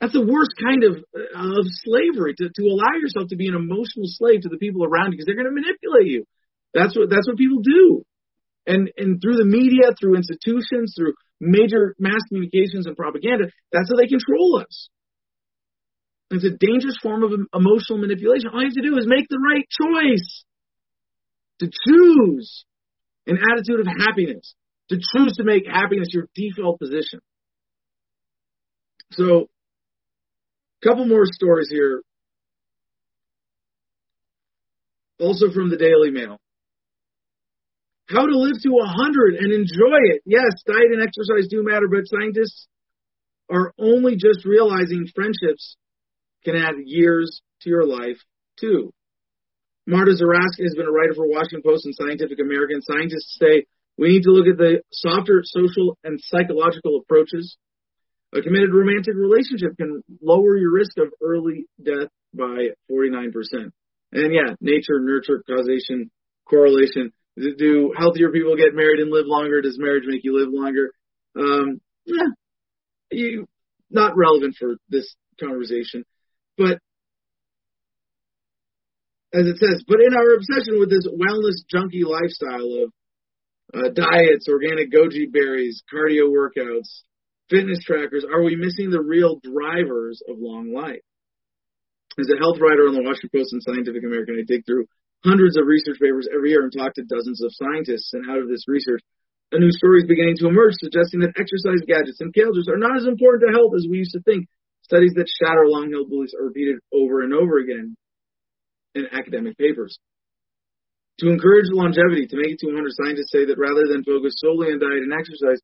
That's 0.00 0.12
the 0.12 0.24
worst 0.24 0.54
kind 0.62 0.84
of 0.84 1.02
of 1.34 1.64
slavery 1.84 2.34
to, 2.38 2.48
to 2.48 2.62
allow 2.70 2.94
yourself 3.02 3.30
to 3.30 3.36
be 3.36 3.48
an 3.48 3.58
emotional 3.58 4.06
slave 4.06 4.42
to 4.42 4.48
the 4.48 4.58
people 4.58 4.84
around 4.84 5.10
you 5.10 5.18
because 5.18 5.26
they're 5.26 5.38
going 5.38 5.50
to 5.50 5.60
manipulate 5.60 6.06
you. 6.06 6.24
That's 6.72 6.96
what 6.96 7.10
that's 7.10 7.26
what 7.26 7.36
people 7.36 7.60
do. 7.62 8.04
And 8.66 8.90
and 8.96 9.20
through 9.20 9.36
the 9.36 9.48
media, 9.48 9.90
through 9.98 10.16
institutions, 10.16 10.94
through 10.96 11.14
major 11.40 11.96
mass 11.98 12.22
communications 12.28 12.86
and 12.86 12.96
propaganda, 12.96 13.50
that's 13.72 13.90
how 13.90 13.98
they 13.98 14.06
control 14.06 14.62
us. 14.62 14.88
It's 16.30 16.44
a 16.44 16.54
dangerous 16.54 16.98
form 17.02 17.24
of 17.24 17.32
emotional 17.32 17.98
manipulation. 17.98 18.50
All 18.52 18.60
you 18.60 18.68
have 18.68 18.78
to 18.78 18.86
do 18.86 18.98
is 18.98 19.06
make 19.06 19.26
the 19.28 19.40
right 19.40 19.66
choice. 19.66 20.44
To 21.60 21.66
choose 21.66 22.64
an 23.26 23.36
attitude 23.36 23.80
of 23.80 23.88
happiness. 23.88 24.54
To 24.90 24.96
choose 24.96 25.34
to 25.36 25.44
make 25.44 25.66
happiness 25.66 26.08
your 26.12 26.28
default 26.34 26.78
position. 26.78 27.20
So 29.12 29.48
a 30.82 30.86
Couple 30.86 31.06
more 31.06 31.24
stories 31.26 31.68
here. 31.70 32.02
Also 35.20 35.50
from 35.50 35.70
the 35.70 35.76
Daily 35.76 36.10
Mail. 36.10 36.38
How 38.08 38.24
to 38.24 38.38
live 38.38 38.56
to 38.62 38.70
100 38.70 39.34
and 39.34 39.52
enjoy 39.52 39.98
it. 40.14 40.22
Yes, 40.24 40.62
diet 40.66 40.92
and 40.92 41.02
exercise 41.02 41.48
do 41.50 41.62
matter, 41.62 41.88
but 41.88 42.06
scientists 42.06 42.68
are 43.50 43.72
only 43.78 44.14
just 44.14 44.46
realizing 44.46 45.06
friendships 45.14 45.76
can 46.44 46.56
add 46.56 46.74
years 46.84 47.42
to 47.62 47.68
your 47.68 47.84
life, 47.84 48.18
too. 48.60 48.92
Marta 49.86 50.12
Zaraska 50.12 50.62
has 50.62 50.74
been 50.76 50.86
a 50.86 50.92
writer 50.92 51.14
for 51.14 51.26
Washington 51.26 51.62
Post 51.64 51.86
and 51.86 51.94
Scientific 51.94 52.38
American. 52.38 52.80
Scientists 52.82 53.36
say 53.40 53.66
we 53.98 54.08
need 54.08 54.22
to 54.22 54.30
look 54.30 54.46
at 54.46 54.56
the 54.56 54.82
softer 54.92 55.42
social 55.44 55.98
and 56.04 56.20
psychological 56.22 57.00
approaches 57.02 57.58
a 58.34 58.42
committed 58.42 58.74
romantic 58.74 59.14
relationship 59.14 59.76
can 59.78 60.02
lower 60.22 60.56
your 60.56 60.72
risk 60.72 60.98
of 60.98 61.08
early 61.22 61.64
death 61.82 62.08
by 62.34 62.68
49%. 62.90 63.32
And 64.12 64.34
yeah, 64.34 64.54
nature, 64.60 65.00
nurture, 65.00 65.42
causation, 65.48 66.10
correlation. 66.48 67.12
Do 67.36 67.94
healthier 67.96 68.30
people 68.30 68.56
get 68.56 68.74
married 68.74 69.00
and 69.00 69.10
live 69.10 69.26
longer? 69.26 69.62
Does 69.62 69.78
marriage 69.78 70.04
make 70.06 70.24
you 70.24 70.38
live 70.38 70.48
longer? 70.50 70.90
Um, 71.36 71.80
yeah, 72.04 72.26
you, 73.10 73.46
not 73.90 74.16
relevant 74.16 74.56
for 74.58 74.76
this 74.88 75.14
conversation. 75.40 76.04
But 76.58 76.80
as 79.32 79.46
it 79.46 79.58
says, 79.58 79.84
but 79.86 80.00
in 80.00 80.14
our 80.14 80.34
obsession 80.34 80.80
with 80.80 80.90
this 80.90 81.06
wellness 81.06 81.64
junkie 81.70 82.04
lifestyle 82.04 82.82
of 82.82 82.92
uh, 83.74 83.88
diets, 83.92 84.48
organic 84.48 84.90
goji 84.92 85.30
berries, 85.30 85.82
cardio 85.92 86.32
workouts, 86.32 87.02
fitness 87.50 87.80
trackers, 87.84 88.24
are 88.24 88.42
we 88.42 88.56
missing 88.56 88.90
the 88.90 89.02
real 89.02 89.40
drivers 89.42 90.22
of 90.28 90.36
long 90.38 90.72
life? 90.72 91.04
As 92.18 92.28
a 92.34 92.38
health 92.38 92.58
writer 92.60 92.88
on 92.88 92.94
the 92.94 93.04
Washington 93.04 93.30
Post 93.32 93.52
and 93.52 93.62
Scientific 93.62 94.02
American, 94.02 94.36
I 94.40 94.44
dig 94.46 94.66
through 94.66 94.86
hundreds 95.24 95.56
of 95.56 95.66
research 95.66 96.00
papers 96.00 96.28
every 96.32 96.50
year 96.50 96.62
and 96.62 96.72
talk 96.72 96.94
to 96.94 97.04
dozens 97.04 97.42
of 97.42 97.54
scientists. 97.54 98.10
And 98.12 98.30
out 98.30 98.42
of 98.42 98.48
this 98.48 98.66
research, 98.66 99.02
a 99.52 99.58
new 99.58 99.70
story 99.70 100.02
is 100.02 100.08
beginning 100.08 100.36
to 100.38 100.48
emerge 100.48 100.74
suggesting 100.78 101.20
that 101.20 101.38
exercise 101.38 101.80
gadgets 101.86 102.20
and 102.20 102.34
calories 102.34 102.68
are 102.68 102.80
not 102.80 102.96
as 102.96 103.06
important 103.06 103.46
to 103.46 103.54
health 103.54 103.72
as 103.76 103.86
we 103.88 103.98
used 103.98 104.12
to 104.12 104.22
think. 104.22 104.46
Studies 104.82 105.12
that 105.16 105.28
shatter 105.28 105.68
long 105.68 105.92
held 105.92 106.08
beliefs 106.08 106.34
are 106.38 106.46
repeated 106.46 106.80
over 106.92 107.22
and 107.22 107.32
over 107.32 107.58
again 107.58 107.96
in 108.94 109.06
academic 109.12 109.56
papers. 109.58 109.98
To 111.18 111.26
encourage 111.26 111.66
longevity, 111.74 112.30
to 112.30 112.36
make 112.38 112.54
it 112.54 112.58
to 112.62 112.70
100, 112.70 112.94
scientists 112.94 113.34
say 113.34 113.44
that 113.46 113.58
rather 113.58 113.90
than 113.90 114.06
focus 114.06 114.38
solely 114.38 114.70
on 114.70 114.78
diet 114.78 115.02
and 115.02 115.10
exercise, 115.10 115.58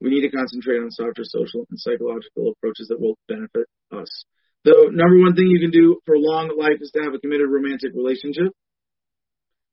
we 0.00 0.10
need 0.10 0.26
to 0.26 0.34
concentrate 0.34 0.82
on 0.82 0.90
softer 0.90 1.22
social 1.22 1.64
and 1.70 1.78
psychological 1.78 2.50
approaches 2.50 2.88
that 2.90 3.00
will 3.00 3.14
benefit 3.30 3.70
us. 3.94 4.10
The 4.66 4.90
number 4.90 5.22
one 5.22 5.38
thing 5.38 5.46
you 5.46 5.62
can 5.62 5.70
do 5.70 6.02
for 6.04 6.18
a 6.18 6.20
long 6.20 6.50
life 6.58 6.82
is 6.82 6.90
to 6.98 7.02
have 7.06 7.14
a 7.14 7.22
committed 7.22 7.46
romantic 7.46 7.94
relationship. 7.94 8.50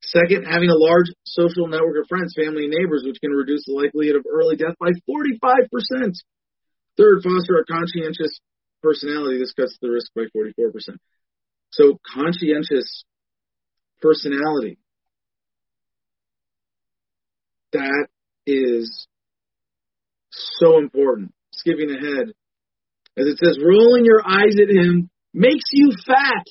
Second, 0.06 0.46
having 0.46 0.70
a 0.70 0.78
large 0.78 1.10
social 1.26 1.66
network 1.66 1.98
of 1.98 2.08
friends, 2.08 2.38
family, 2.38 2.70
and 2.70 2.76
neighbors, 2.78 3.02
which 3.02 3.18
can 3.18 3.32
reduce 3.32 3.66
the 3.66 3.74
likelihood 3.74 4.22
of 4.22 4.30
early 4.30 4.56
death 4.56 4.78
by 4.78 4.94
45%. 5.10 6.14
Third, 6.98 7.24
foster 7.24 7.58
a 7.58 7.66
conscientious 7.66 8.38
personality. 8.84 9.40
This 9.40 9.58
cuts 9.58 9.76
the 9.82 9.90
risk 9.90 10.14
by 10.14 10.30
44%. 10.30 11.02
So, 11.72 11.98
conscientious 12.14 13.04
personality. 14.02 14.78
That 17.74 18.08
is 18.46 19.08
so 20.32 20.78
important. 20.78 21.34
Skipping 21.52 21.90
ahead. 21.90 22.34
As 23.18 23.28
it 23.28 23.38
says, 23.38 23.60
rolling 23.62 24.06
your 24.06 24.22
eyes 24.26 24.56
at 24.62 24.70
him 24.70 25.10
makes 25.34 25.66
you 25.72 25.92
fat. 26.06 26.46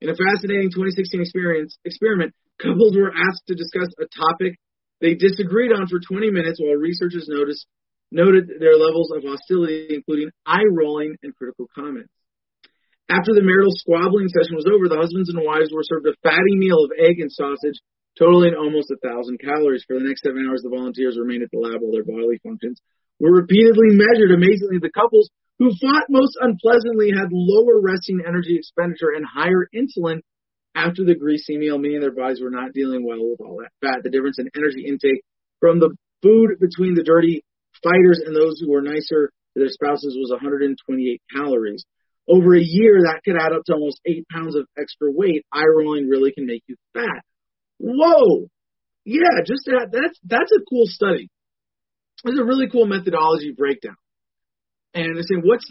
In 0.00 0.08
a 0.08 0.16
fascinating 0.16 0.70
2016 0.72 1.20
experience, 1.20 1.78
experiment, 1.84 2.34
couples 2.58 2.96
were 2.96 3.12
asked 3.12 3.46
to 3.48 3.54
discuss 3.54 3.88
a 4.00 4.06
topic 4.08 4.58
they 5.00 5.14
disagreed 5.14 5.72
on 5.72 5.88
for 5.88 5.98
20 6.00 6.30
minutes 6.30 6.60
while 6.60 6.76
researchers 6.76 7.26
noticed, 7.28 7.66
noted 8.10 8.48
their 8.60 8.76
levels 8.76 9.10
of 9.14 9.24
hostility, 9.24 9.88
including 9.90 10.30
eye 10.44 10.68
rolling 10.70 11.16
and 11.22 11.34
critical 11.36 11.66
comments. 11.74 12.12
After 13.08 13.34
the 13.34 13.42
marital 13.42 13.72
squabbling 13.74 14.28
session 14.28 14.54
was 14.54 14.68
over, 14.70 14.88
the 14.88 15.00
husbands 15.00 15.30
and 15.30 15.42
wives 15.42 15.72
were 15.72 15.82
served 15.82 16.06
a 16.06 16.14
fatty 16.22 16.54
meal 16.54 16.84
of 16.84 16.92
egg 16.96 17.18
and 17.18 17.32
sausage, 17.32 17.80
totaling 18.18 18.54
almost 18.54 18.90
a 18.90 18.96
thousand 18.98 19.38
calories. 19.38 19.84
For 19.86 19.98
the 19.98 20.06
next 20.06 20.22
seven 20.22 20.46
hours, 20.48 20.62
the 20.62 20.70
volunteers 20.70 21.18
remained 21.18 21.42
at 21.42 21.50
the 21.50 21.58
lab 21.58 21.80
while 21.80 21.92
their 21.92 22.04
bodily 22.04 22.38
functions 22.42 22.80
were 23.18 23.32
repeatedly 23.32 23.96
measured. 23.96 24.32
Amazingly, 24.32 24.78
the 24.78 24.90
couples 24.90 25.30
who 25.58 25.70
fought 25.80 26.08
most 26.08 26.36
unpleasantly 26.40 27.12
had 27.12 27.28
lower 27.30 27.80
resting 27.80 28.22
energy 28.26 28.56
expenditure 28.56 29.12
and 29.14 29.24
higher 29.26 29.68
insulin 29.74 30.20
after 30.74 31.04
the 31.04 31.14
greasy 31.14 31.58
meal, 31.58 31.78
meaning 31.78 32.00
their 32.00 32.14
bodies 32.14 32.40
were 32.40 32.50
not 32.50 32.72
dealing 32.72 33.04
well 33.04 33.20
with 33.20 33.40
all 33.40 33.60
that 33.60 33.72
fat. 33.84 34.02
The 34.02 34.10
difference 34.10 34.38
in 34.38 34.48
energy 34.56 34.86
intake 34.86 35.22
from 35.60 35.80
the 35.80 35.94
food 36.22 36.56
between 36.60 36.94
the 36.94 37.02
dirty 37.02 37.44
fighters 37.82 38.22
and 38.24 38.34
those 38.34 38.60
who 38.60 38.70
were 38.70 38.82
nicer 38.82 39.32
to 39.54 39.60
their 39.60 39.68
spouses 39.68 40.16
was 40.18 40.30
128 40.30 41.20
calories. 41.34 41.84
Over 42.28 42.54
a 42.54 42.62
year, 42.62 43.02
that 43.04 43.20
could 43.24 43.36
add 43.36 43.52
up 43.52 43.64
to 43.66 43.74
almost 43.74 44.00
eight 44.06 44.24
pounds 44.30 44.54
of 44.54 44.66
extra 44.78 45.10
weight. 45.10 45.44
Eye 45.52 45.66
rolling 45.66 46.08
really 46.08 46.32
can 46.32 46.46
make 46.46 46.62
you 46.68 46.76
fat. 46.94 47.24
Whoa! 47.80 48.48
Yeah, 49.04 49.40
just 49.46 49.64
that, 49.66 49.88
that's 49.90 50.18
that's 50.22 50.52
a 50.52 50.60
cool 50.68 50.84
study. 50.84 51.30
It's 52.24 52.38
a 52.38 52.44
really 52.44 52.68
cool 52.68 52.86
methodology 52.86 53.52
breakdown. 53.56 53.96
And 54.92 55.16
they're 55.16 55.22
saying, 55.22 55.42
what's 55.44 55.64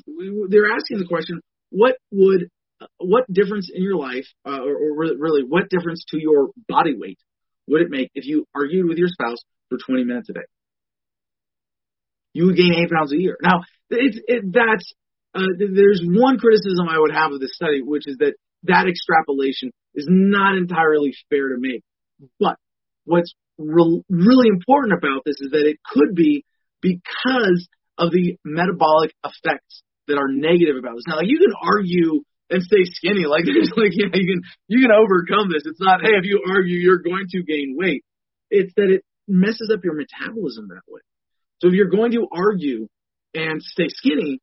they're 0.50 0.72
asking 0.74 0.98
the 0.98 1.08
question, 1.08 1.42
what 1.70 1.98
would 2.12 2.50
what 2.98 3.32
difference 3.32 3.70
in 3.74 3.84
your 3.84 3.98
life, 3.98 4.26
uh, 4.48 4.60
or, 4.62 4.76
or 4.76 5.16
really, 5.18 5.44
what 5.44 5.70
difference 5.70 6.04
to 6.10 6.20
your 6.20 6.50
body 6.68 6.96
weight 6.98 7.20
would 7.68 7.82
it 7.82 7.90
make 7.92 8.10
if 8.16 8.26
you 8.26 8.46
argued 8.56 8.88
with 8.88 8.98
your 8.98 9.10
spouse 9.10 9.38
for 9.70 9.78
20 9.86 10.06
minutes 10.06 10.30
a 10.30 10.34
day? 10.34 10.48
You 12.34 12.48
would 12.48 12.56
gain 12.56 12.74
eight 12.74 12.90
pounds 12.90 13.12
a 13.12 13.18
year. 13.18 13.38
Now, 13.42 13.62
it's 13.90 14.18
it, 14.28 14.46
that's 14.52 14.94
uh, 15.36 15.54
there's 15.58 16.02
one 16.04 16.40
criticism 16.40 16.88
I 16.90 16.98
would 16.98 17.12
have 17.12 17.34
of 17.34 17.40
this 17.40 17.54
study, 17.54 17.82
which 17.84 18.08
is 18.08 18.18
that 18.18 18.34
that 18.64 18.88
extrapolation 18.88 19.72
is 19.94 20.08
not 20.10 20.56
entirely 20.56 21.14
fair 21.30 21.50
to 21.50 21.56
make. 21.58 21.84
But 22.40 22.58
what's 23.06 23.34
re- 23.58 24.04
really 24.10 24.50
important 24.50 24.94
about 24.94 25.24
this 25.26 25.38
is 25.40 25.52
that 25.52 25.66
it 25.66 25.78
could 25.86 26.16
be 26.16 26.46
because 26.82 27.68
of 27.98 28.12
the 28.12 28.38
metabolic 28.46 29.14
effects 29.24 29.84
that 30.08 30.18
are 30.18 30.30
negative 30.30 30.78
about 30.78 30.96
this. 30.96 31.04
Now, 31.08 31.20
you 31.22 31.38
can 31.38 31.54
argue 31.62 32.24
and 32.50 32.64
stay 32.64 32.84
skinny. 32.86 33.26
Like 33.26 33.46
there's 33.46 33.72
like 33.78 33.94
yeah, 33.94 34.10
you 34.14 34.26
can 34.26 34.42
you 34.68 34.82
can 34.82 34.92
overcome 34.92 35.50
this. 35.54 35.64
It's 35.66 35.82
not 35.82 36.02
hey 36.02 36.18
if 36.18 36.26
you 36.26 36.44
argue 36.48 36.78
you're 36.78 37.04
going 37.04 37.26
to 37.30 37.44
gain 37.44 37.76
weight. 37.78 38.04
It's 38.50 38.74
that 38.76 38.90
it 38.90 39.04
messes 39.28 39.72
up 39.74 39.84
your 39.84 39.94
metabolism 39.94 40.70
that 40.70 40.82
way. 40.88 41.02
So 41.62 41.68
if 41.68 41.74
you're 41.74 41.90
going 41.90 42.12
to 42.14 42.28
argue 42.32 42.88
and 43.34 43.62
stay 43.62 43.88
skinny, 43.90 44.40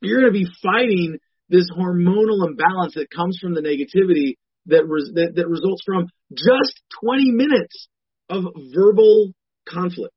you're 0.00 0.20
going 0.20 0.32
to 0.32 0.38
be 0.38 0.46
fighting 0.62 1.18
this 1.48 1.68
hormonal 1.70 2.46
imbalance 2.46 2.94
that 2.94 3.08
comes 3.10 3.38
from 3.40 3.54
the 3.54 3.62
negativity 3.62 4.36
that, 4.68 4.86
res- 4.86 5.12
that, 5.14 5.32
that 5.36 5.48
results 5.48 5.82
from 5.84 6.08
just 6.32 6.80
20 7.02 7.30
minutes 7.32 7.88
of 8.30 8.44
verbal 8.74 9.32
conflict. 9.68 10.14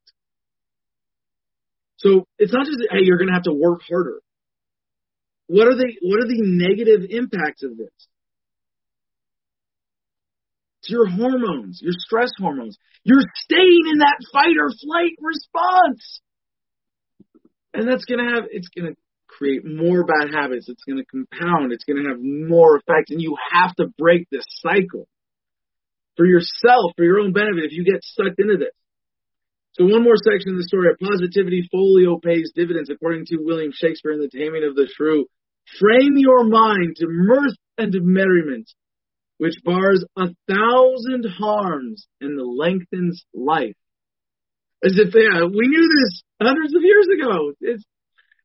So 1.98 2.26
it's 2.40 2.53
not 2.53 2.65
just 2.65 2.80
hey 2.90 2.99
you're 3.03 3.18
going 3.18 3.28
to 3.28 3.34
have 3.34 3.44
to 3.44 3.53
work 3.53 3.82
harder. 3.88 4.22
What 5.48 5.68
are 5.68 5.76
the 5.76 5.94
what 6.02 6.23
are 6.23 6.28
the 6.28 6.41
negative 6.41 7.07
impacts 7.10 7.61
of 7.64 7.78
this? 7.78 7.91
It's 10.82 10.90
your 10.90 11.07
hormones, 11.07 11.80
your 11.82 11.94
stress 11.95 12.32
hormones. 12.40 12.78
You're 13.03 13.22
staying 13.36 13.84
in 13.91 13.99
that 13.99 14.18
fight 14.34 14.56
or 14.60 14.69
flight 14.69 15.14
response. 15.19 16.22
And 17.73 17.88
that's 17.88 18.06
going 18.06 18.19
to 18.19 18.34
have, 18.34 18.45
it's 18.49 18.68
going 18.69 18.94
to 18.94 18.98
create 19.41 19.65
more 19.65 20.05
bad 20.05 20.30
habits. 20.30 20.69
It's 20.69 20.84
going 20.85 21.01
to 21.01 21.09
compound. 21.09 21.73
It's 21.73 21.84
going 21.84 22.03
to 22.03 22.09
have 22.09 22.22
more 22.22 22.77
effect. 22.77 23.09
And 23.09 23.19
you 23.19 23.35
have 23.51 23.73
to 23.76 23.88
break 23.97 24.30
this 24.30 24.45
cycle 24.61 25.07
for 26.15 26.26
yourself, 26.26 26.93
for 26.95 27.03
your 27.03 27.19
own 27.19 27.34
benefit, 27.34 27.65
if 27.65 27.72
you 27.72 27.84
get 27.84 28.03
sucked 28.03 28.38
into 28.38 28.57
this. 28.57 28.77
So 29.73 29.85
one 29.85 30.03
more 30.03 30.19
section 30.22 30.53
of 30.53 30.57
the 30.57 30.68
story. 30.69 30.93
Positivity 31.01 31.68
portfolio 31.72 32.19
pays 32.19 32.51
dividends, 32.53 32.91
according 32.91 33.26
to 33.27 33.38
William 33.41 33.72
Shakespeare 33.73 34.11
in 34.11 34.19
The 34.19 34.30
Taming 34.30 34.68
of 34.68 34.76
the 34.76 34.88
Shrew. 34.93 35.26
Frame 35.80 36.13
your 36.18 36.43
mind 36.43 36.97
to 36.97 37.07
mirth 37.09 37.57
and 37.77 37.95
merriment 38.01 38.69
which 39.41 39.55
bars 39.65 40.05
a 40.15 40.27
thousand 40.47 41.26
harms 41.39 42.05
and 42.19 42.38
lengthens 42.39 43.26
life. 43.34 43.76
As 44.85 44.93
if, 44.99 45.15
yeah, 45.15 45.45
we 45.45 45.68
knew 45.68 45.89
this 45.89 46.22
hundreds 46.39 46.76
of 46.76 46.84
years 46.84 47.07
ago. 47.18 47.53
It's, 47.59 47.84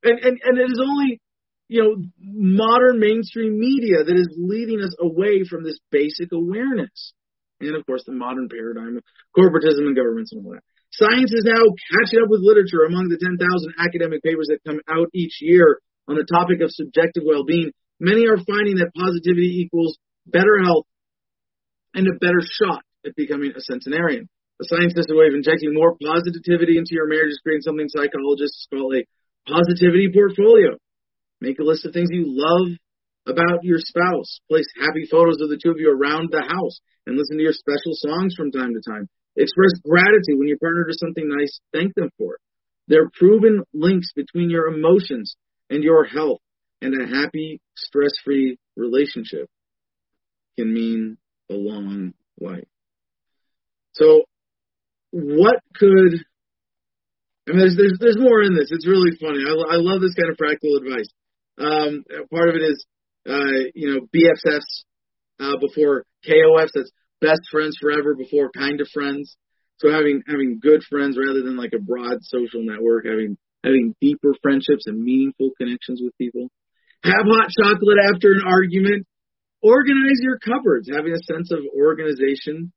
and, 0.07 0.19
and, 0.21 0.41
and 0.43 0.59
it 0.59 0.71
is 0.71 0.81
only, 0.81 1.21
you 1.69 1.83
know, 1.83 1.97
modern 2.19 3.01
mainstream 3.01 3.59
media 3.59 4.05
that 4.05 4.15
is 4.15 4.29
leading 4.39 4.81
us 4.81 4.95
away 5.01 5.45
from 5.49 5.65
this 5.65 5.79
basic 5.91 6.33
awareness. 6.33 7.13
And 7.61 7.75
of 7.75 7.85
course, 7.87 8.05
the 8.07 8.13
modern 8.13 8.49
paradigm 8.49 8.99
of 8.99 9.05
corporatism 9.37 9.87
and 9.87 9.97
governments 9.97 10.33
and 10.33 10.45
all 10.45 10.53
that. 10.53 10.63
Science 10.93 11.33
is 11.33 11.45
now 11.45 11.61
catching 11.93 12.23
up 12.23 12.31
with 12.31 12.41
literature 12.41 12.85
among 12.87 13.09
the 13.09 13.19
10,000 13.19 13.37
academic 13.79 14.23
papers 14.23 14.49
that 14.49 14.65
come 14.65 14.81
out 14.89 15.09
each 15.13 15.39
year 15.41 15.81
on 16.09 16.17
the 16.17 16.25
topic 16.25 16.63
of 16.63 16.71
subjective 16.71 17.25
well-being. 17.27 17.73
Many 17.99 18.29
are 18.29 18.39
finding 18.39 18.77
that 18.77 18.95
positivity 18.95 19.61
equals 19.61 19.99
better 20.27 20.63
health, 20.63 20.87
and 21.95 22.07
a 22.07 22.19
better 22.21 22.43
shot 22.43 22.83
at 23.07 23.17
becoming 23.17 23.53
a 23.57 23.61
centenarian. 23.61 24.29
the 24.59 24.67
A 24.67 24.77
scientist 24.77 25.09
way 25.11 25.29
of 25.29 25.35
injecting 25.35 25.73
more 25.73 25.97
positivity 25.97 26.77
into 26.77 26.93
your 26.93 27.09
marriage 27.09 27.33
is 27.33 27.41
creating 27.43 27.63
something 27.63 27.89
psychologists 27.89 28.67
call 28.69 28.95
a 28.95 29.07
positivity 29.47 30.11
portfolio. 30.13 30.77
Make 31.41 31.59
a 31.59 31.65
list 31.65 31.85
of 31.85 31.93
things 31.93 32.09
you 32.11 32.25
love 32.27 32.77
about 33.27 33.63
your 33.63 33.79
spouse. 33.79 34.41
Place 34.49 34.67
happy 34.79 35.07
photos 35.11 35.41
of 35.41 35.49
the 35.49 35.59
two 35.63 35.71
of 35.71 35.79
you 35.79 35.91
around 35.91 36.31
the 36.31 36.43
house 36.43 36.81
and 37.07 37.17
listen 37.17 37.37
to 37.37 37.43
your 37.43 37.53
special 37.53 37.93
songs 37.95 38.35
from 38.37 38.51
time 38.51 38.75
to 38.75 38.81
time. 38.89 39.09
Express 39.37 39.73
gratitude 39.85 40.39
when 40.39 40.49
your 40.49 40.59
partner 40.59 40.85
does 40.87 40.99
something 40.99 41.29
nice. 41.29 41.61
Thank 41.73 41.95
them 41.95 42.11
for 42.19 42.35
it. 42.35 42.41
There 42.89 43.03
are 43.03 43.11
proven 43.19 43.65
links 43.75 44.13
between 44.15 44.49
your 44.49 44.69
emotions 44.69 45.37
and 45.69 45.83
your 45.83 46.05
health 46.05 46.41
and 46.81 46.95
a 46.95 47.07
happy, 47.07 47.61
stress-free 47.77 48.59
relationship 48.77 49.49
can 50.57 50.73
mean 50.73 51.19
a 51.51 51.55
long 51.55 52.15
life. 52.41 52.65
So, 53.93 54.23
what 55.11 55.57
could 55.75 56.25
I 57.49 57.53
mean, 57.53 57.61
there's 57.61 57.77
there's 57.77 57.99
there's 58.01 58.19
more 58.19 58.43
in 58.43 58.55
this. 58.55 58.69
It's 58.71 58.87
really 58.87 59.15
funny. 59.21 59.47
I, 59.47 59.55
I 59.55 59.79
love 59.79 60.01
this 60.01 60.15
kind 60.15 60.31
of 60.31 60.39
practical 60.39 60.77
advice. 60.77 61.07
Um, 61.59 62.05
part 62.29 62.51
of 62.51 62.57
it 62.57 62.63
is, 62.63 62.85
uh, 63.29 63.71
you 63.75 63.95
know, 63.95 64.01
BFFs 64.11 64.85
uh, 65.39 65.57
before 65.61 66.05
KOFs. 66.27 66.75
That's 66.75 66.91
best 67.21 67.43
friends 67.51 67.79
forever 67.81 68.15
before 68.15 68.51
kind 68.51 68.81
of 68.81 68.89
friends. 68.93 69.37
So 69.79 69.91
having 69.91 70.23
having 70.27 70.59
good 70.61 70.83
friends 70.91 71.17
rather 71.17 71.43
than 71.43 71.57
like 71.57 71.73
a 71.73 71.83
broad 71.83 72.19
social 72.23 72.65
network. 72.65 73.07
Having 73.07 73.39
having 73.63 73.95
deeper 74.01 74.35
friendships 74.43 74.87
and 74.87 75.03
meaningful 75.03 75.51
connections 75.59 76.01
with 76.03 76.17
people. 76.19 76.49
Have 77.05 77.27
hot 77.31 77.51
chocolate 77.55 77.99
after 78.13 78.33
an 78.33 78.43
argument. 78.45 79.07
Organize 79.63 80.19
your 80.21 80.39
cupboards, 80.39 80.89
having 80.91 81.13
a 81.13 81.23
sense 81.33 81.51
of 81.53 81.61
organization. 81.77 82.73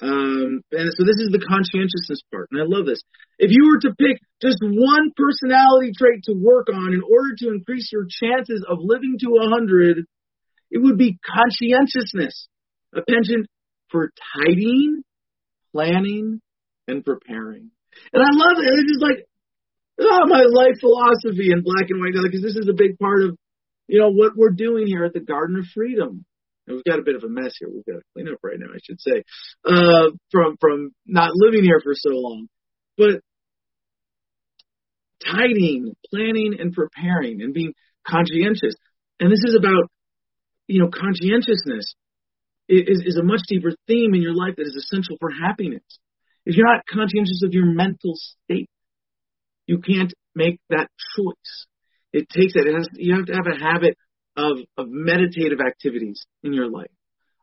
Um, 0.00 0.62
and 0.70 0.90
so 0.94 1.02
this 1.02 1.18
is 1.18 1.30
the 1.34 1.42
conscientiousness 1.42 2.22
part, 2.30 2.48
and 2.52 2.62
I 2.62 2.66
love 2.66 2.86
this. 2.86 3.02
If 3.38 3.50
you 3.50 3.66
were 3.66 3.80
to 3.82 3.96
pick 3.98 4.22
just 4.40 4.58
one 4.62 5.10
personality 5.16 5.92
trait 5.96 6.22
to 6.24 6.34
work 6.38 6.68
on 6.72 6.94
in 6.94 7.02
order 7.02 7.34
to 7.38 7.48
increase 7.50 7.90
your 7.92 8.06
chances 8.06 8.64
of 8.68 8.78
living 8.80 9.18
to 9.20 9.38
a 9.42 9.50
hundred, 9.50 10.06
it 10.70 10.78
would 10.78 10.98
be 10.98 11.18
conscientiousness, 11.26 12.46
a 12.94 13.02
penchant 13.02 13.46
for 13.90 14.12
tidying, 14.38 15.02
planning, 15.72 16.40
and 16.86 17.04
preparing. 17.04 17.70
And 18.12 18.22
I 18.22 18.30
love 18.30 18.62
it. 18.62 18.70
It's 18.70 18.92
just 18.92 19.02
like, 19.02 19.26
oh, 19.98 20.26
my 20.26 20.46
life 20.46 20.78
philosophy 20.78 21.50
in 21.50 21.62
black 21.62 21.90
and 21.90 21.98
white, 21.98 22.14
because 22.14 22.42
this 22.42 22.56
is 22.56 22.68
a 22.68 22.76
big 22.76 22.98
part 22.98 23.24
of 23.24 23.36
you 23.88 23.98
know, 23.98 24.10
what 24.10 24.36
we're 24.36 24.50
doing 24.50 24.86
here 24.86 25.04
at 25.04 25.14
the 25.14 25.20
Garden 25.20 25.56
of 25.56 25.64
Freedom. 25.74 26.24
And 26.68 26.76
we've 26.76 26.84
got 26.84 26.98
a 26.98 27.02
bit 27.02 27.16
of 27.16 27.24
a 27.24 27.28
mess 27.28 27.56
here. 27.58 27.68
We've 27.72 27.84
got 27.86 28.00
to 28.00 28.04
clean 28.12 28.28
up 28.28 28.38
right 28.42 28.58
now, 28.58 28.66
I 28.66 28.78
should 28.84 29.00
say, 29.00 29.24
uh, 29.64 30.10
from 30.30 30.56
from 30.60 30.90
not 31.06 31.30
living 31.34 31.64
here 31.64 31.80
for 31.82 31.94
so 31.94 32.10
long. 32.10 32.48
But 32.98 33.20
tidying, 35.24 35.96
planning, 36.10 36.56
and 36.58 36.72
preparing, 36.72 37.40
and 37.40 37.54
being 37.54 37.72
conscientious. 38.06 38.74
And 39.18 39.32
this 39.32 39.42
is 39.44 39.56
about, 39.58 39.90
you 40.66 40.80
know, 40.80 40.90
conscientiousness 40.92 41.94
is, 42.68 43.02
is 43.04 43.16
a 43.16 43.24
much 43.24 43.40
deeper 43.48 43.70
theme 43.86 44.14
in 44.14 44.20
your 44.22 44.34
life 44.34 44.56
that 44.56 44.66
is 44.66 44.76
essential 44.76 45.16
for 45.18 45.30
happiness. 45.30 45.82
If 46.44 46.56
you're 46.56 46.66
not 46.66 46.84
conscientious 46.86 47.42
of 47.44 47.52
your 47.52 47.66
mental 47.66 48.14
state, 48.14 48.68
you 49.66 49.78
can't 49.78 50.12
make 50.34 50.60
that 50.68 50.88
choice. 51.16 51.66
It 52.12 52.28
takes 52.28 52.54
it. 52.56 52.66
it 52.66 52.74
has, 52.74 52.88
you 52.94 53.16
have 53.16 53.26
to 53.26 53.34
have 53.34 53.46
a 53.46 53.58
habit 53.58 53.96
of, 54.38 54.58
of 54.78 54.86
meditative 54.88 55.58
activities 55.58 56.24
in 56.44 56.52
your 56.52 56.70
life, 56.70 56.94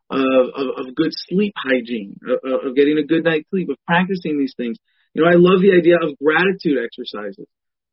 of, 0.08 0.48
of, 0.56 0.66
of 0.80 0.94
good 0.96 1.12
sleep 1.28 1.52
hygiene, 1.56 2.16
of, 2.24 2.68
of 2.68 2.74
getting 2.74 2.96
a 2.96 3.04
good 3.04 3.24
night's 3.24 3.48
sleep, 3.50 3.68
of 3.68 3.76
practicing 3.86 4.38
these 4.38 4.54
things. 4.56 4.78
You 5.12 5.22
know, 5.22 5.28
I 5.28 5.36
love 5.36 5.60
the 5.60 5.76
idea 5.76 5.96
of 6.00 6.16
gratitude 6.18 6.80
exercises. 6.80 7.46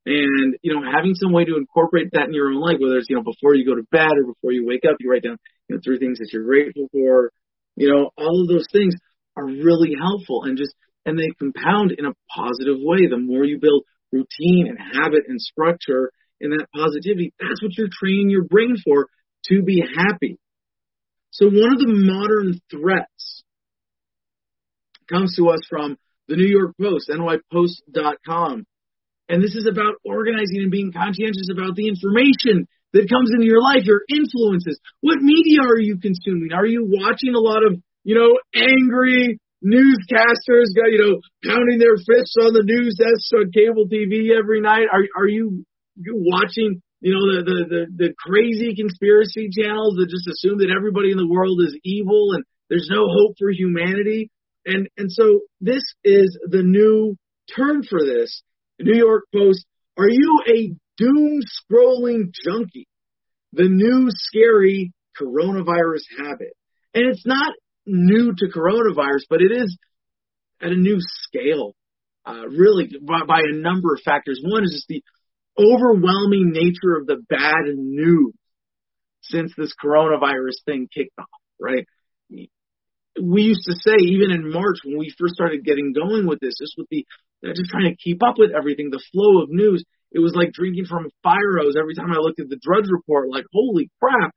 And, 0.06 0.56
you 0.62 0.74
know, 0.74 0.84
having 0.84 1.16
some 1.16 1.32
way 1.32 1.46
to 1.46 1.56
incorporate 1.56 2.12
that 2.12 2.28
in 2.28 2.34
your 2.34 2.52
own 2.52 2.60
life, 2.60 2.76
whether 2.80 2.98
it's, 2.98 3.08
you 3.10 3.16
know, 3.16 3.24
before 3.24 3.56
you 3.56 3.66
go 3.66 3.76
to 3.76 3.88
bed 3.92 4.12
or 4.12 4.34
before 4.34 4.52
you 4.52 4.66
wake 4.68 4.84
up, 4.88 4.98
you 5.00 5.10
write 5.10 5.24
down, 5.24 5.38
you 5.68 5.76
know, 5.76 5.82
three 5.84 6.00
things 6.00 6.20
that 6.20 6.30
you're 6.32 6.44
grateful 6.44 6.88
for. 6.92 7.32
You 7.76 7.90
know, 7.90 8.12
all 8.18 8.42
of 8.42 8.48
those 8.48 8.68
things 8.72 8.96
are 9.38 9.46
really 9.46 9.96
helpful 9.96 10.44
and 10.44 10.58
just, 10.58 10.76
and 11.06 11.18
they 11.18 11.32
compound 11.40 11.96
in 11.98 12.06
a 12.06 12.14
positive 12.28 12.78
way. 12.80 13.08
The 13.08 13.18
more 13.18 13.46
you 13.46 13.60
build 13.60 13.84
routine 14.12 14.68
and 14.68 14.78
habit 14.78 15.24
and 15.28 15.40
structure 15.40 16.12
in 16.40 16.52
that 16.52 16.68
positivity, 16.74 17.34
that's 17.40 17.62
what 17.62 17.78
you're 17.78 17.88
training 17.92 18.30
your 18.30 18.44
brain 18.44 18.76
for 18.84 19.08
to 19.50 19.62
be 19.62 19.82
happy. 19.82 20.38
So 21.32 21.48
one 21.48 21.74
of 21.74 21.80
the 21.80 21.90
modern 21.90 22.60
threats 22.70 23.44
comes 25.10 25.36
to 25.38 25.50
us 25.50 25.62
from 25.70 25.98
the 26.28 26.36
New 26.36 26.48
York 26.48 26.76
Post, 26.80 27.10
nypost.com. 27.10 28.66
And 29.30 29.44
this 29.44 29.56
is 29.56 29.68
about 29.70 29.96
organizing 30.06 30.62
and 30.62 30.72
being 30.72 30.92
conscientious 30.92 31.50
about 31.52 31.76
the 31.76 31.88
information 31.88 32.68
that 32.94 33.10
comes 33.10 33.32
into 33.34 33.46
your 33.46 33.62
life, 33.62 33.84
your 33.84 34.04
influences. 34.08 34.80
What 35.02 35.20
media 35.22 35.62
are 35.62 35.80
you 35.80 35.98
consuming? 35.98 36.54
Are 36.54 36.66
you 36.66 36.86
watching 36.86 37.34
a 37.34 37.40
lot 37.40 37.66
of, 37.66 37.82
you 38.04 38.16
know, 38.16 38.38
angry 38.54 39.40
newscasters, 39.64 40.70
you 40.76 41.00
know, 41.00 41.22
pounding 41.50 41.80
their 41.80 41.96
fists 41.98 42.36
on 42.38 42.54
the 42.54 42.64
news 42.64 42.96
desks 43.00 43.32
on 43.34 43.52
cable 43.52 43.88
TV 43.88 44.38
every 44.38 44.62
night? 44.62 44.86
Are, 44.92 45.02
are 45.18 45.28
you 45.28 45.66
watching, 45.98 46.82
you 47.02 47.14
know, 47.14 47.20
the, 47.20 47.44
the, 47.44 47.66
the, 47.70 48.08
the 48.08 48.14
crazy 48.18 48.76
conspiracy 48.76 49.50
channels 49.52 49.96
that 49.98 50.10
just 50.10 50.28
assume 50.28 50.60
that 50.60 50.74
everybody 50.76 51.12
in 51.12 51.18
the 51.18 51.28
world 51.28 51.60
is 51.62 51.78
evil 51.84 52.34
and 52.34 52.44
there's 52.70 52.90
no 52.92 53.08
hope 53.08 53.36
for 53.38 53.52
humanity? 53.52 54.32
And, 54.66 54.88
and 54.98 55.12
so 55.12 55.42
this 55.60 55.84
is 56.04 56.38
the 56.50 56.64
new 56.64 57.18
term 57.56 57.84
for 57.84 58.00
this. 58.00 58.44
The 58.80 58.86
New 58.86 58.98
York 58.98 59.24
Post, 59.34 59.66
are 59.98 60.10
you 60.10 60.40
a 60.48 60.74
doom 60.98 61.42
scrolling 61.42 62.32
junkie? 62.44 62.88
The 63.52 63.68
new 63.70 64.08
scary 64.10 64.94
coronavirus 65.20 66.04
habit. 66.18 66.54
And 66.94 67.06
it's 67.08 67.26
not 67.26 67.54
new 67.86 68.34
to 68.36 68.46
coronavirus, 68.48 69.26
but 69.30 69.42
it 69.42 69.52
is 69.52 69.78
at 70.62 70.72
a 70.72 70.76
new 70.76 70.98
scale, 71.00 71.76
uh, 72.26 72.48
really 72.48 72.90
by, 73.02 73.26
by 73.28 73.40
a 73.40 73.56
number 73.56 73.94
of 73.94 74.02
factors. 74.04 74.42
One 74.44 74.64
is 74.64 74.72
just 74.72 74.88
the 74.88 75.04
overwhelming 75.58 76.52
nature 76.52 76.98
of 77.00 77.08
the 77.08 77.18
bad 77.30 77.66
news 77.76 78.34
since 79.22 79.54
this 79.58 79.74
coronavirus 79.84 80.64
thing 80.66 80.88
kicked 80.94 81.18
off, 81.18 81.28
right? 81.60 81.86
we 83.22 83.44
used 83.44 83.66
to 83.66 83.76
say 83.76 83.96
even 84.00 84.32
in 84.32 84.52
March 84.52 84.78
when 84.84 84.98
we 84.98 85.14
first 85.20 85.36
started 85.36 85.66
getting 85.66 85.94
going 85.94 86.26
with 86.26 86.40
this, 86.40 86.56
just 86.60 86.74
with 86.78 86.88
the 86.90 87.06
just 87.44 87.70
trying 87.70 87.92
to 87.92 87.96
keep 87.96 88.24
up 88.24 88.36
with 88.38 88.52
everything, 88.56 88.90
the 88.90 89.04
flow 89.12 89.44
of 89.44 89.50
news. 89.50 89.84
It 90.12 90.20
was 90.20 90.34
like 90.36 90.54
drinking 90.54 90.86
from 90.86 91.06
a 91.06 91.16
fire 91.22 91.58
hose 91.60 91.76
every 91.78 91.96
time 91.96 92.12
I 92.12 92.22
looked 92.22 92.40
at 92.40 92.50
the 92.50 92.60
Drudge 92.62 92.90
Report. 92.90 93.30
Like, 93.30 93.46
holy 93.52 93.90
crap! 94.02 94.32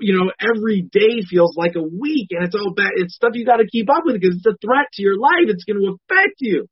You 0.00 0.18
know, 0.18 0.32
every 0.40 0.82
day 0.82 1.22
feels 1.28 1.56
like 1.56 1.76
a 1.76 1.82
week, 1.82 2.28
and 2.30 2.44
it's 2.44 2.54
all 2.54 2.74
bad. 2.74 2.92
It's 2.96 3.14
stuff 3.14 3.32
you 3.34 3.44
got 3.44 3.58
to 3.58 3.68
keep 3.70 3.88
up 3.88 4.04
with 4.04 4.20
because 4.20 4.36
it's 4.36 4.46
a 4.46 4.56
threat 4.64 4.88
to 4.94 5.02
your 5.02 5.18
life. 5.18 5.48
It's 5.48 5.64
going 5.64 5.80
to 5.80 5.96
affect 5.96 6.36
you. 6.40 6.66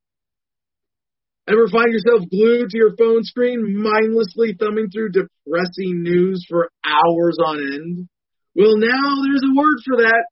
Ever 1.49 1.67
find 1.69 1.91
yourself 1.91 2.29
glued 2.31 2.71
to 2.71 2.79
your 2.79 2.95
phone 2.97 3.25
screen, 3.25 3.75
mindlessly 3.83 4.55
thumbing 4.59 4.91
through 4.91 5.11
depressing 5.11 6.03
news 6.03 6.47
for 6.49 6.71
hours 6.85 7.37
on 7.45 7.59
end? 7.59 8.09
Well, 8.55 8.77
now 8.77 9.23
there's 9.25 9.43
a 9.43 9.57
word 9.57 9.79
for 9.85 9.97
that 10.03 10.25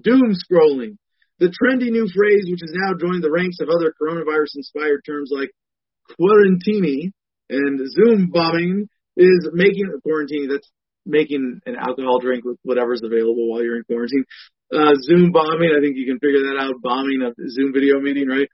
doom 0.00 0.34
scrolling, 0.34 0.98
the 1.38 1.46
trendy 1.46 1.90
new 1.90 2.06
phrase 2.14 2.46
which 2.48 2.60
has 2.60 2.72
now 2.72 2.94
joined 2.94 3.24
the 3.24 3.30
ranks 3.30 3.58
of 3.60 3.68
other 3.68 3.92
coronavirus 4.00 4.56
inspired 4.56 5.02
terms 5.04 5.30
like 5.32 5.50
quarantini 6.18 7.12
and 7.50 7.80
Zoom 7.90 8.30
bombing 8.32 8.88
is 9.16 9.48
making 9.52 9.90
quarantini 10.06 10.48
that's 10.48 10.70
making 11.04 11.60
an 11.66 11.76
alcohol 11.76 12.18
drink 12.20 12.44
with 12.44 12.58
whatever's 12.62 13.02
available 13.02 13.50
while 13.50 13.62
you're 13.62 13.76
in 13.76 13.84
quarantine. 13.84 14.24
Uh, 14.72 14.94
Zoom 15.00 15.30
bombing, 15.30 15.70
I 15.76 15.80
think 15.80 15.96
you 15.96 16.06
can 16.06 16.18
figure 16.18 16.50
that 16.50 16.58
out. 16.60 16.74
Bombing 16.82 17.22
a 17.22 17.30
Zoom 17.48 17.72
video 17.72 18.00
meeting, 18.00 18.28
right? 18.28 18.48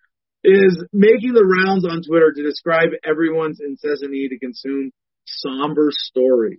Is 0.45 0.75
making 0.93 1.35
the 1.35 1.47
rounds 1.47 1.87
on 1.87 2.03
Twitter 2.03 2.33
to 2.35 2.43
describe 2.43 2.91
everyone's 3.07 3.61
incessant 3.63 4.11
need 4.11 4.31
to 4.31 4.39
consume 4.39 4.91
somber 5.25 5.91
stories. 5.95 6.59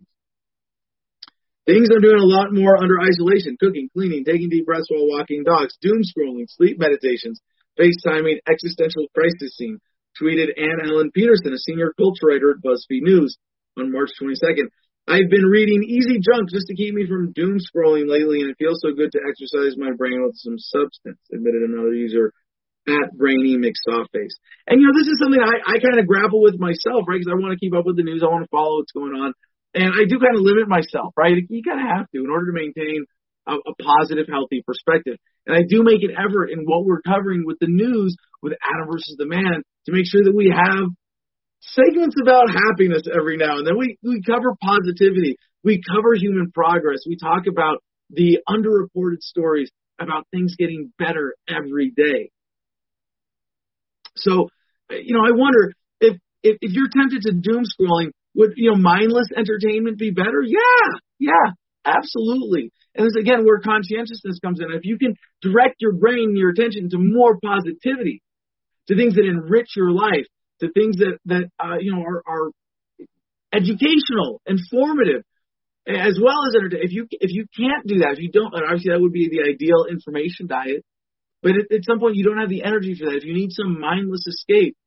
Things 1.66 1.90
I'm 1.92 2.00
doing 2.00 2.20
a 2.20 2.28
lot 2.28 2.52
more 2.52 2.76
under 2.76 3.00
isolation, 3.00 3.56
cooking, 3.60 3.90
cleaning, 3.92 4.24
taking 4.24 4.48
deep 4.48 4.66
breaths 4.66 4.88
while 4.88 5.08
walking 5.08 5.44
dogs, 5.44 5.76
doom 5.82 6.00
scrolling, 6.04 6.48
sleep 6.48 6.80
meditations, 6.80 7.40
FaceTiming, 7.80 8.40
existential 8.48 9.08
crisis 9.16 9.56
scene, 9.56 9.80
tweeted 10.20 10.56
Anne 10.56 10.84
Helen 10.84 11.12
Petersen, 11.12 11.54
a 11.54 11.58
senior 11.58 11.92
culture 11.98 12.28
writer 12.28 12.52
at 12.52 12.64
BuzzFeed 12.64 13.04
News 13.04 13.38
on 13.78 13.92
March 13.92 14.12
22nd. 14.22 14.72
I've 15.08 15.30
been 15.30 15.48
reading 15.48 15.84
easy 15.84 16.20
junk 16.20 16.50
just 16.52 16.68
to 16.68 16.76
keep 16.76 16.94
me 16.94 17.08
from 17.08 17.34
doom 17.34 17.60
scrolling 17.60 18.08
lately, 18.08 18.42
and 18.42 18.50
it 18.52 18.58
feels 18.60 18.80
so 18.80 18.94
good 18.94 19.12
to 19.12 19.24
exercise 19.28 19.76
my 19.76 19.92
brain 19.92 20.24
with 20.24 20.36
some 20.36 20.60
substance, 20.60 21.20
admitted 21.32 21.64
another 21.64 21.94
user 21.94 22.32
at 22.88 23.16
Brainy 23.16 23.56
McSoftface. 23.58 24.36
And 24.68 24.82
you 24.82 24.88
know, 24.88 24.96
this 24.96 25.08
is 25.08 25.20
something 25.22 25.40
I, 25.40 25.64
I 25.64 25.80
kind 25.80 26.00
of 26.00 26.08
grapple 26.08 26.42
with 26.42 26.60
myself, 26.60 27.08
right? 27.08 27.20
Because 27.20 27.32
I 27.32 27.40
want 27.40 27.56
to 27.56 27.60
keep 27.60 27.76
up 27.76 27.86
with 27.86 27.98
the 27.98 28.04
news, 28.04 28.24
I 28.24 28.32
want 28.32 28.44
to 28.44 28.52
follow 28.52 28.80
what's 28.80 28.92
going 28.92 29.14
on. 29.14 29.34
And 29.74 29.90
I 29.90 30.06
do 30.06 30.20
kind 30.20 30.38
of 30.38 30.44
limit 30.46 30.70
myself, 30.70 31.14
right? 31.18 31.34
You 31.34 31.64
kind 31.64 31.82
of 31.82 31.88
have 31.88 32.06
to 32.12 32.22
in 32.22 32.30
order 32.30 32.52
to 32.52 32.56
maintain 32.56 33.06
a, 33.48 33.56
a 33.56 33.74
positive, 33.82 34.28
healthy 34.30 34.62
perspective. 34.66 35.18
And 35.48 35.58
I 35.58 35.62
do 35.68 35.84
make 35.84 36.04
an 36.04 36.14
effort 36.14 36.52
in 36.52 36.64
what 36.64 36.86
we're 36.86 37.02
covering 37.02 37.44
with 37.46 37.58
the 37.60 37.68
news 37.68 38.16
with 38.42 38.54
Adam 38.62 38.88
versus 38.92 39.16
the 39.18 39.26
man 39.26 39.64
to 39.86 39.92
make 39.92 40.06
sure 40.06 40.24
that 40.24 40.36
we 40.36 40.54
have 40.54 40.88
segments 41.60 42.16
about 42.22 42.52
happiness 42.52 43.04
every 43.08 43.38
now 43.38 43.58
and 43.58 43.68
then. 43.68 43.78
We, 43.78 43.98
we 44.04 44.22
cover 44.22 44.56
positivity. 44.62 45.38
We 45.64 45.82
cover 45.82 46.14
human 46.16 46.52
progress. 46.52 47.04
We 47.08 47.18
talk 47.18 47.48
about 47.48 47.84
the 48.10 48.40
underreported 48.48 49.22
stories 49.22 49.72
about 50.00 50.28
things 50.32 50.56
getting 50.58 50.92
better 51.00 51.36
every 51.48 51.92
day. 51.96 52.32
So, 54.16 54.50
you 54.90 55.16
know, 55.16 55.22
I 55.26 55.32
wonder 55.32 55.74
if, 56.00 56.18
if, 56.44 56.58
if 56.62 56.72
you're 56.74 56.90
tempted 56.90 57.24
to 57.24 57.34
doom 57.34 57.64
scrolling, 57.64 58.12
would 58.36 58.54
you 58.56 58.72
know 58.72 58.78
mindless 58.78 59.28
entertainment 59.36 59.98
be 59.98 60.12
better? 60.12 60.42
Yeah, 60.46 60.98
yeah, 61.20 61.54
absolutely. 61.86 62.72
And 62.96 63.06
this 63.08 63.16
again 63.20 63.46
where 63.46 63.60
conscientiousness 63.60 64.40
comes 64.44 64.60
in. 64.60 64.68
If 64.72 64.86
you 64.86 64.98
can 64.98 65.16
direct 65.42 65.76
your 65.80 65.94
brain, 65.94 66.36
your 66.36 66.50
attention 66.50 66.90
to 66.92 66.98
more 67.00 67.38
positivity, 67.44 68.22
to 68.88 68.96
things 68.96 69.16
that 69.16 69.26
enrich 69.26 69.70
your 69.76 69.92
life, 69.92 70.26
to 70.62 70.72
things 70.72 70.98
that 70.98 71.18
that 71.26 71.50
uh, 71.60 71.78
you 71.80 71.94
know 71.94 72.02
are, 72.02 72.24
are 72.28 72.52
educational, 73.54 74.42
informative, 74.46 75.24
as 75.88 76.20
well 76.22 76.46
as 76.48 76.56
entertaining. 76.56 76.86
If 76.86 76.92
you 76.92 77.08
if 77.12 77.32
you 77.32 77.46
can't 77.56 77.86
do 77.86 78.00
that, 78.00 78.14
if 78.14 78.20
you 78.20 78.32
don't, 78.32 78.54
obviously 78.54 78.92
that 78.92 79.02
would 79.02 79.14
be 79.14 79.30
the 79.30 79.50
ideal 79.50 79.86
information 79.90 80.48
diet. 80.48 80.84
But 81.44 81.52
at, 81.60 81.76
at 81.76 81.86
some 81.86 82.00
point, 82.00 82.16
you 82.16 82.24
don't 82.24 82.40
have 82.40 82.50
the 82.50 82.64
energy 82.64 82.96
for 82.96 83.12
that. 83.12 83.18
If 83.18 83.26
you 83.26 83.34
need 83.34 83.52
some 83.52 83.80
mindless 83.80 84.26
escape, 84.26 84.78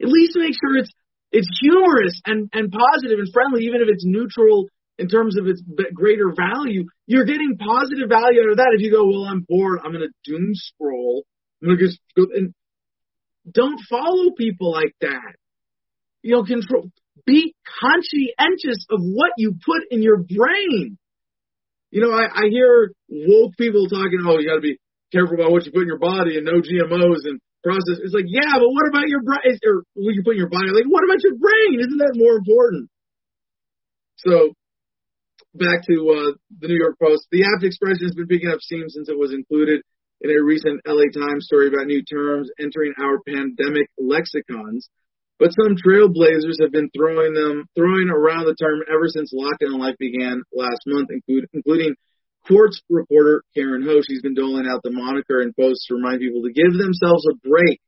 at 0.00 0.08
least 0.08 0.32
make 0.34 0.56
sure 0.58 0.78
it's 0.78 0.90
it's 1.32 1.48
humorous 1.60 2.20
and, 2.24 2.48
and 2.52 2.72
positive 2.72 3.18
and 3.18 3.28
friendly, 3.32 3.64
even 3.64 3.82
if 3.82 3.88
it's 3.88 4.04
neutral 4.06 4.66
in 4.96 5.08
terms 5.08 5.36
of 5.36 5.46
its 5.46 5.62
greater 5.92 6.32
value. 6.34 6.84
You're 7.06 7.26
getting 7.26 7.58
positive 7.58 8.08
value 8.08 8.40
out 8.40 8.50
of 8.52 8.56
that. 8.56 8.72
If 8.72 8.80
you 8.80 8.90
go, 8.90 9.06
well, 9.06 9.24
I'm 9.24 9.44
bored, 9.46 9.80
I'm 9.84 9.92
to 9.92 10.08
doom 10.24 10.50
scroll. 10.54 11.24
I'm 11.62 11.76
to 11.76 11.76
just 11.76 11.98
go 12.16 12.26
and 12.34 12.54
don't 13.50 13.80
follow 13.90 14.32
people 14.36 14.72
like 14.72 14.94
that. 15.02 15.34
You 16.22 16.36
know, 16.36 16.44
control. 16.44 16.90
Be 17.26 17.54
conscientious 17.80 18.86
of 18.90 19.00
what 19.02 19.32
you 19.36 19.52
put 19.64 19.82
in 19.90 20.02
your 20.02 20.18
brain. 20.18 20.96
You 21.90 22.00
know, 22.00 22.12
I, 22.12 22.26
I 22.26 22.48
hear 22.50 22.92
woke 23.08 23.56
people 23.58 23.88
talking, 23.88 24.20
oh, 24.24 24.38
you 24.38 24.48
got 24.48 24.56
to 24.56 24.60
be 24.60 24.78
careful 25.12 25.38
about 25.38 25.52
what 25.52 25.64
you 25.64 25.72
put 25.72 25.82
in 25.82 25.92
your 25.92 26.02
body 26.02 26.36
and 26.36 26.46
no 26.46 26.58
GMOs 26.58 27.24
and 27.24 27.40
process. 27.62 27.98
It's 28.02 28.14
like, 28.14 28.30
yeah, 28.30 28.54
but 28.54 28.70
what 28.70 28.86
about 28.88 29.10
your 29.10 29.22
brain? 29.22 29.58
Or 29.66 29.82
what 29.94 30.14
you 30.14 30.22
put 30.22 30.38
in 30.38 30.42
your 30.42 30.52
body? 30.52 30.70
Like, 30.70 30.86
what 30.86 31.04
about 31.04 31.22
your 31.22 31.34
brain? 31.34 31.82
Isn't 31.82 31.98
that 31.98 32.14
more 32.14 32.38
important? 32.38 32.90
So, 34.22 34.54
back 35.54 35.82
to 35.88 35.96
uh, 36.14 36.30
the 36.62 36.68
New 36.68 36.78
York 36.78 36.96
Post. 37.00 37.26
The 37.30 37.44
apt 37.44 37.64
expression 37.64 38.06
has 38.06 38.14
been 38.14 38.30
picking 38.30 38.50
up 38.50 38.60
steam 38.60 38.88
since 38.88 39.08
it 39.08 39.18
was 39.18 39.32
included 39.32 39.82
in 40.20 40.30
a 40.30 40.42
recent 40.42 40.80
LA 40.86 41.12
Times 41.12 41.44
story 41.46 41.68
about 41.68 41.86
new 41.86 42.02
terms 42.02 42.48
entering 42.58 42.94
our 43.00 43.20
pandemic 43.20 43.88
lexicons. 43.98 44.88
But 45.38 45.52
some 45.52 45.76
trailblazers 45.76 46.64
have 46.64 46.72
been 46.72 46.88
throwing 46.96 47.34
them, 47.34 47.68
throwing 47.76 48.08
around 48.08 48.46
the 48.46 48.56
term 48.56 48.80
ever 48.88 49.04
since 49.08 49.34
lockdown 49.36 49.78
life 49.78 49.96
began 49.98 50.40
last 50.54 50.80
month, 50.86 51.10
include, 51.12 51.44
including 51.52 51.94
Quartz 52.46 52.80
reporter 52.88 53.42
Karen 53.54 53.82
Ho, 53.82 54.00
she's 54.06 54.22
been 54.22 54.34
doling 54.34 54.66
out 54.70 54.82
the 54.82 54.92
moniker 54.92 55.40
and 55.40 55.54
posts 55.56 55.86
to 55.86 55.94
remind 55.94 56.20
people 56.20 56.42
to 56.42 56.52
give 56.52 56.72
themselves 56.78 57.26
a 57.26 57.34
break 57.42 57.80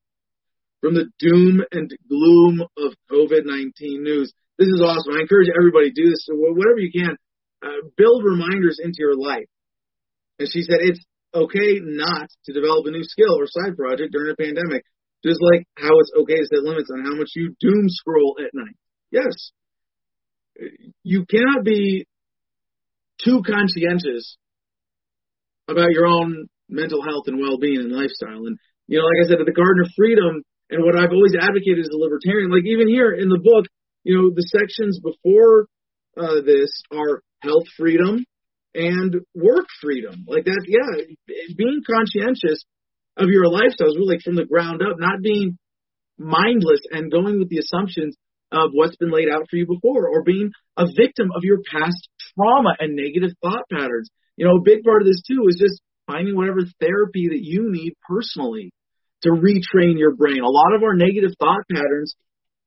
from 0.81 0.95
the 0.95 1.07
doom 1.19 1.63
and 1.71 1.91
gloom 2.09 2.63
of 2.77 2.95
COVID-19 3.11 4.03
news. 4.03 4.33
This 4.59 4.69
is 4.69 4.83
awesome. 4.83 5.15
I 5.15 5.23
encourage 5.23 5.49
everybody 5.57 5.91
to 5.91 6.03
do 6.03 6.11
this. 6.11 6.27
So 6.27 6.35
whatever 6.35 6.79
you 6.79 6.91
can, 6.91 7.17
uh, 7.63 7.87
build 7.97 8.25
reminders 8.25 8.81
into 8.83 8.99
your 8.99 9.17
life. 9.17 9.47
And 10.39 10.49
she 10.51 10.63
said 10.63 10.79
it's 10.81 11.05
okay 11.35 11.79
not 11.83 12.29
to 12.47 12.53
develop 12.53 12.87
a 12.87 12.91
new 12.91 13.05
skill 13.05 13.39
or 13.39 13.47
side 13.47 13.77
project 13.77 14.13
during 14.13 14.33
a 14.33 14.37
pandemic. 14.37 14.85
Just 15.25 15.43
like 15.43 15.67
how 15.77 15.91
it's 15.99 16.13
okay 16.17 16.39
to 16.39 16.47
set 16.47 16.63
limits 16.63 16.91
on 16.95 17.05
how 17.05 17.15
much 17.15 17.31
you 17.35 17.55
doom 17.61 17.89
scroll 17.89 18.39
at 18.39 18.51
night. 18.55 18.77
Yes. 19.11 19.51
You 21.03 21.27
cannot 21.27 21.65
be 21.65 22.07
too 23.25 23.43
conscientious 23.45 24.37
about 25.69 25.93
your 25.93 26.07
own 26.07 26.49
mental 26.69 27.03
health 27.03 27.25
and 27.27 27.41
well-being 27.41 27.79
and 27.79 27.93
lifestyle. 27.93 28.47
And, 28.47 28.59
you 28.87 28.99
know, 28.99 29.05
like 29.05 29.25
I 29.25 29.29
said, 29.29 29.41
at 29.41 29.47
the 29.47 29.53
Garden 29.53 29.85
of 29.85 29.91
Freedom, 29.97 30.43
and 30.71 30.85
what 30.85 30.97
I've 30.97 31.13
always 31.13 31.35
advocated 31.39 31.81
as 31.81 31.91
a 31.93 31.97
libertarian, 31.97 32.51
like 32.51 32.67
even 32.67 32.89
here 32.89 33.13
in 33.13 33.29
the 33.29 33.41
book, 33.41 33.67
you 34.05 34.17
know, 34.17 34.31
the 34.35 34.43
sections 34.43 35.01
before 35.01 35.67
uh, 36.17 36.41
this 36.45 36.71
are 36.93 37.23
health 37.43 37.65
freedom 37.77 38.25
and 38.75 39.17
work 39.35 39.67
freedom. 39.81 40.25
Like 40.27 40.45
that, 40.45 40.65
yeah, 40.67 41.05
being 41.57 41.81
conscientious 41.89 42.65
of 43.17 43.29
your 43.29 43.49
lifestyle 43.49 43.89
is 43.89 43.97
really 43.99 44.19
from 44.23 44.37
the 44.37 44.45
ground 44.45 44.83
up, 44.83 44.97
not 44.99 45.23
being 45.23 45.59
mindless 46.19 46.81
and 46.91 47.11
going 47.11 47.39
with 47.39 47.49
the 47.49 47.59
assumptions 47.59 48.17
of 48.53 48.71
what's 48.73 48.97
been 48.97 49.11
laid 49.11 49.29
out 49.29 49.47
for 49.51 49.57
you 49.57 49.67
before 49.67 50.09
or 50.09 50.23
being 50.23 50.51
a 50.77 50.87
victim 50.87 51.31
of 51.35 51.45
your 51.45 51.59
past 51.71 52.09
trauma 52.35 52.75
and 52.79 52.97
negative 52.97 53.37
thought 53.43 53.65
patterns. 53.71 54.11
You 54.39 54.47
know, 54.47 54.57
a 54.57 54.63
big 54.63 54.85
part 54.85 55.03
of 55.03 55.07
this 55.07 55.21
too 55.27 55.43
is 55.49 55.59
just 55.59 55.83
finding 56.07 56.37
whatever 56.37 56.61
therapy 56.79 57.27
that 57.35 57.43
you 57.43 57.75
need 57.75 57.95
personally 58.07 58.71
to 59.23 59.31
retrain 59.31 59.99
your 59.99 60.15
brain. 60.15 60.41
A 60.41 60.49
lot 60.49 60.75
of 60.77 60.85
our 60.85 60.95
negative 60.95 61.35
thought 61.41 61.67
patterns 61.67 62.15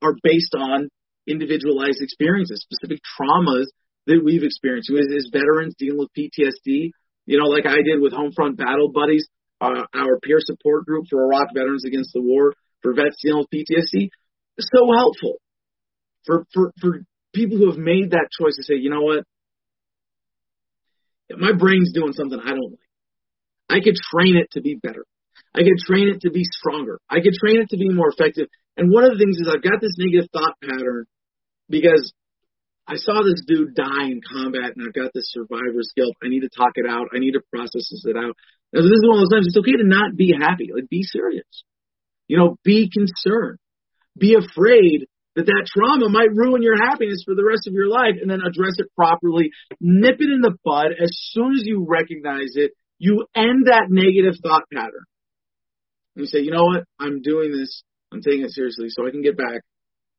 are 0.01 0.13
based 0.21 0.53
on 0.53 0.89
individualized 1.25 2.01
experiences, 2.01 2.67
specific 2.67 2.99
traumas 3.15 3.67
that 4.05 4.19
we've 4.21 4.43
experienced. 4.43 4.91
As, 4.91 5.29
veterans 5.31 5.75
dealing 5.79 5.99
with 5.99 6.09
PTSD, 6.11 6.91
you 7.25 7.39
know, 7.39 7.47
like 7.47 7.65
I 7.65 7.79
did 7.87 8.01
with 8.01 8.11
Homefront 8.11 8.57
Battle 8.57 8.91
Buddies, 8.91 9.27
uh, 9.61 9.87
our 9.95 10.19
peer 10.21 10.39
support 10.39 10.85
group 10.85 11.05
for 11.09 11.23
Iraq 11.23 11.53
Veterans 11.55 11.85
Against 11.85 12.11
the 12.13 12.21
War, 12.21 12.53
for 12.81 12.93
vets 12.93 13.15
dealing 13.23 13.45
with 13.47 13.63
PTSD, 13.63 14.09
so 14.59 14.91
helpful 14.91 15.35
for, 16.25 16.45
for, 16.53 16.73
for 16.81 16.99
people 17.33 17.57
who 17.57 17.69
have 17.69 17.79
made 17.79 18.11
that 18.11 18.27
choice 18.37 18.57
to 18.57 18.63
say, 18.63 18.75
you 18.75 18.89
know 18.89 19.01
what, 19.01 19.23
my 21.37 21.53
brain's 21.53 21.93
doing 21.93 22.13
something 22.13 22.39
I 22.39 22.49
don't 22.51 22.71
like. 22.71 22.89
I 23.69 23.79
could 23.79 23.95
train 23.95 24.35
it 24.35 24.51
to 24.51 24.61
be 24.61 24.75
better. 24.75 25.05
I 25.55 25.59
could 25.63 25.79
train 25.87 26.09
it 26.09 26.21
to 26.21 26.31
be 26.31 26.43
stronger. 26.43 26.99
I 27.09 27.21
could 27.21 27.33
train 27.33 27.61
it 27.61 27.69
to 27.69 27.77
be 27.77 27.89
more 27.89 28.09
effective. 28.09 28.47
And 28.77 28.91
one 28.91 29.03
of 29.03 29.11
the 29.11 29.17
things 29.17 29.37
is 29.37 29.47
I've 29.47 29.63
got 29.63 29.81
this 29.81 29.95
negative 29.97 30.29
thought 30.31 30.55
pattern 30.63 31.05
because 31.69 32.13
I 32.87 32.95
saw 32.95 33.23
this 33.23 33.43
dude 33.45 33.75
die 33.75 34.11
in 34.11 34.21
combat 34.21 34.75
and 34.75 34.85
I've 34.85 34.93
got 34.93 35.11
this 35.13 35.31
survivor's 35.31 35.91
guilt. 35.95 36.15
I 36.23 36.27
need 36.27 36.41
to 36.41 36.49
talk 36.49 36.73
it 36.75 36.85
out. 36.89 37.07
I 37.13 37.19
need 37.19 37.33
to 37.33 37.41
process 37.51 37.91
it 38.05 38.17
out. 38.17 38.35
Now, 38.73 38.81
this 38.81 38.91
is 38.91 39.05
one 39.07 39.19
of 39.19 39.23
those 39.23 39.35
times 39.35 39.47
it's 39.47 39.57
okay 39.57 39.77
to 39.77 39.87
not 39.87 40.15
be 40.15 40.33
happy. 40.37 40.71
Like, 40.73 40.89
be 40.89 41.03
serious. 41.03 41.47
You 42.27 42.37
know, 42.37 42.57
be 42.63 42.89
concerned. 42.89 43.59
Be 44.17 44.35
afraid 44.35 45.07
that 45.35 45.45
that 45.45 45.67
trauma 45.67 46.09
might 46.09 46.35
ruin 46.35 46.61
your 46.61 46.77
happiness 46.77 47.23
for 47.25 47.35
the 47.35 47.45
rest 47.45 47.67
of 47.67 47.73
your 47.73 47.87
life 47.87 48.15
and 48.19 48.29
then 48.29 48.41
address 48.41 48.75
it 48.77 48.87
properly. 48.95 49.51
Nip 49.79 50.15
it 50.19 50.29
in 50.29 50.41
the 50.41 50.57
bud 50.63 50.91
as 51.01 51.11
soon 51.31 51.53
as 51.53 51.63
you 51.63 51.85
recognize 51.87 52.55
it. 52.55 52.71
You 52.99 53.25
end 53.35 53.67
that 53.67 53.87
negative 53.89 54.35
thought 54.43 54.63
pattern. 54.73 55.05
And 56.15 56.25
you 56.25 56.27
say, 56.27 56.39
you 56.39 56.51
know 56.51 56.65
what? 56.65 56.83
I'm 56.99 57.21
doing 57.21 57.51
this. 57.51 57.83
I'm 58.11 58.21
taking 58.21 58.43
it 58.43 58.51
seriously 58.51 58.87
so 58.89 59.07
I 59.07 59.11
can 59.11 59.21
get 59.21 59.37
back 59.37 59.61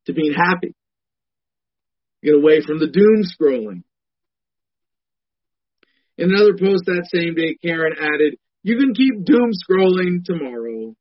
to 0.06 0.14
being 0.14 0.32
happy. 0.32 0.74
Get 2.22 2.34
away 2.34 2.62
from 2.64 2.78
the 2.78 2.89
doom 2.89 3.22
scrolling. 3.22 3.82
In 6.16 6.30
another 6.30 6.56
post 6.56 6.84
that 6.86 7.09
same 7.12 7.34
day, 7.34 7.56
Karen 7.62 7.94
added, 8.01 8.36
You 8.62 8.78
can 8.78 8.94
keep 8.94 9.24
doom 9.24 9.51
scrolling 9.52 10.24
tomorrow. 10.24 10.94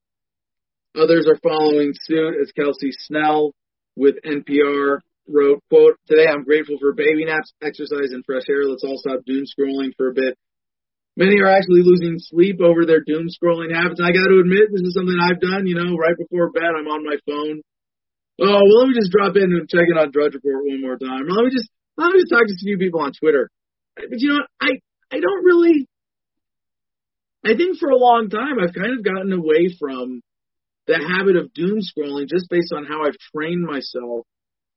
Others 0.99 1.27
are 1.27 1.39
following 1.41 1.93
suit 1.93 2.35
as 2.41 2.51
Kelsey 2.51 2.91
Snell 2.91 3.53
with 3.95 4.15
NPR 4.25 4.99
wrote, 5.27 5.63
quote, 5.69 5.97
Today 6.07 6.27
I'm 6.27 6.43
grateful 6.43 6.77
for 6.79 6.93
baby 6.93 7.25
naps, 7.25 7.53
exercise, 7.61 8.11
and 8.11 8.25
fresh 8.25 8.43
air. 8.49 8.63
Let's 8.65 8.83
all 8.83 8.97
stop 8.97 9.25
doom 9.25 9.45
scrolling 9.45 9.91
for 9.97 10.09
a 10.09 10.13
bit. 10.13 10.37
Many 11.17 11.39
are 11.41 11.51
actually 11.51 11.83
losing 11.83 12.19
sleep 12.19 12.61
over 12.61 12.85
their 12.85 13.03
doom 13.03 13.27
scrolling 13.27 13.75
habits. 13.75 13.99
I 13.99 14.15
got 14.15 14.31
to 14.31 14.39
admit, 14.39 14.71
this 14.71 14.81
is 14.81 14.95
something 14.95 15.17
I've 15.19 15.41
done. 15.41 15.67
You 15.67 15.75
know, 15.75 15.97
right 15.97 16.15
before 16.17 16.51
bed, 16.51 16.71
I'm 16.71 16.87
on 16.87 17.03
my 17.03 17.17
phone. 17.27 17.61
Oh, 18.39 18.63
well, 18.63 18.79
let 18.79 18.87
me 18.87 18.95
just 18.95 19.11
drop 19.11 19.35
in 19.35 19.51
and 19.51 19.69
check 19.69 19.85
in 19.91 19.97
on 19.97 20.11
Drudge 20.11 20.33
Report 20.33 20.65
one 20.65 20.81
more 20.81 20.97
time. 20.97 21.27
Let 21.27 21.45
me 21.45 21.51
just 21.51 21.69
let 21.97 22.13
me 22.13 22.21
just 22.21 22.31
talk 22.31 22.47
to 22.47 22.53
a 22.53 22.63
few 22.63 22.77
people 22.77 23.01
on 23.01 23.11
Twitter. 23.13 23.51
But 23.95 24.17
you 24.17 24.29
know, 24.29 24.41
I 24.59 24.79
I 25.11 25.19
don't 25.19 25.43
really. 25.43 25.87
I 27.43 27.57
think 27.57 27.77
for 27.77 27.89
a 27.89 27.97
long 27.97 28.29
time 28.29 28.57
I've 28.61 28.73
kind 28.73 28.97
of 28.97 29.03
gotten 29.03 29.33
away 29.33 29.75
from 29.77 30.21
the 30.87 30.97
habit 30.97 31.35
of 31.35 31.53
doom 31.53 31.79
scrolling 31.79 32.27
just 32.27 32.49
based 32.49 32.73
on 32.75 32.85
how 32.85 33.03
I've 33.05 33.17
trained 33.35 33.63
myself 33.63 34.25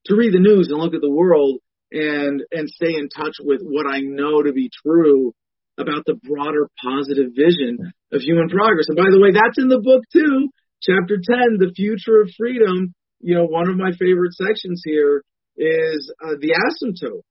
to 0.07 0.17
read 0.17 0.35
the 0.35 0.41
news 0.41 0.69
and 0.69 0.79
look 0.79 0.95
at 0.95 1.01
the 1.01 1.11
world 1.11 1.59
and 1.93 2.43
and 2.53 2.69
stay 2.69 2.95
in 2.95 3.09
touch 3.09 3.37
with 3.41 3.61
what 3.63 3.87
I 3.87 4.01
know 4.01 4.43
to 4.43 4.53
be 4.53 4.71
true 4.85 5.33
about 5.79 6.05
the 6.07 6.15
broader 6.15 6.69
positive 6.83 7.33
vision 7.35 7.79
of 8.13 8.21
human 8.21 8.49
progress. 8.49 8.87
And 8.89 8.97
by 8.97 9.11
the 9.11 9.21
way, 9.21 9.33
that's 9.33 9.59
in 9.59 9.69
the 9.69 9.81
book 9.81 10.05
too. 10.13 10.51
Chapter 10.83 11.17
10, 11.17 11.59
The 11.59 11.73
Future 11.75 12.21
of 12.21 12.31
Freedom. 12.37 12.95
You 13.21 13.37
know, 13.37 13.47
one 13.47 13.71
of 13.71 13.77
my 13.77 13.91
favorite 13.99 14.35
sections 14.35 14.83
here 14.85 15.25
is 15.57 16.13
uh, 16.23 16.35
the 16.39 16.53
asymptote. 16.53 17.23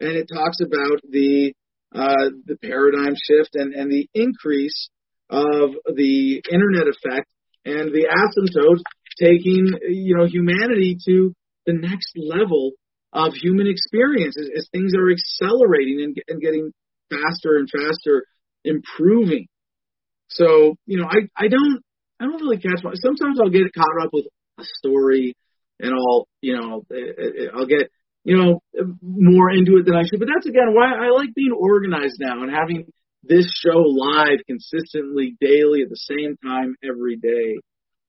And 0.00 0.16
it 0.16 0.28
talks 0.32 0.58
about 0.60 1.00
the 1.08 1.54
uh, 1.94 2.30
the 2.44 2.56
paradigm 2.60 3.14
shift 3.14 3.54
and, 3.54 3.72
and 3.72 3.90
the 3.90 4.08
increase 4.14 4.90
of 5.30 5.70
the 5.86 6.42
internet 6.50 6.86
effect 6.88 7.28
and 7.64 7.92
the 7.92 8.06
asymptote 8.06 8.82
taking 9.20 9.66
you 9.88 10.16
know 10.16 10.26
humanity 10.26 10.96
to 11.06 11.34
the 11.66 11.72
next 11.72 12.12
level 12.16 12.72
of 13.12 13.32
human 13.34 13.66
experience 13.66 14.36
as, 14.38 14.48
as 14.56 14.68
things 14.72 14.92
are 14.96 15.10
accelerating 15.10 16.02
and, 16.02 16.16
and 16.28 16.40
getting 16.40 16.72
faster 17.10 17.56
and 17.56 17.68
faster 17.70 18.24
improving. 18.64 19.46
So, 20.28 20.76
you 20.86 20.98
know, 20.98 21.06
I, 21.08 21.28
I 21.36 21.48
don't, 21.48 21.80
I 22.20 22.24
don't 22.24 22.40
really 22.40 22.58
catch 22.58 22.84
my, 22.84 22.92
sometimes 22.94 23.38
I'll 23.40 23.50
get 23.50 23.72
caught 23.74 24.04
up 24.04 24.10
with 24.12 24.26
a 24.58 24.64
story 24.78 25.34
and 25.80 25.92
I'll, 25.92 26.28
you 26.40 26.56
know, 26.58 26.84
eh, 26.92 26.96
eh, 26.96 27.44
eh, 27.44 27.46
I'll 27.54 27.66
get, 27.66 27.90
you 28.24 28.36
know, 28.36 28.60
more 29.00 29.50
into 29.50 29.78
it 29.78 29.86
than 29.86 29.94
I 29.94 30.02
should. 30.02 30.18
But 30.18 30.28
that's 30.34 30.46
again 30.46 30.74
why 30.74 30.92
I 30.92 31.10
like 31.10 31.34
being 31.34 31.52
organized 31.52 32.16
now 32.20 32.42
and 32.42 32.52
having 32.52 32.92
this 33.28 33.46
show 33.64 33.78
live 33.78 34.40
consistently 34.46 35.36
daily 35.40 35.82
at 35.82 35.88
the 35.88 36.00
same 36.00 36.36
time 36.42 36.74
every 36.82 37.16
day 37.16 37.60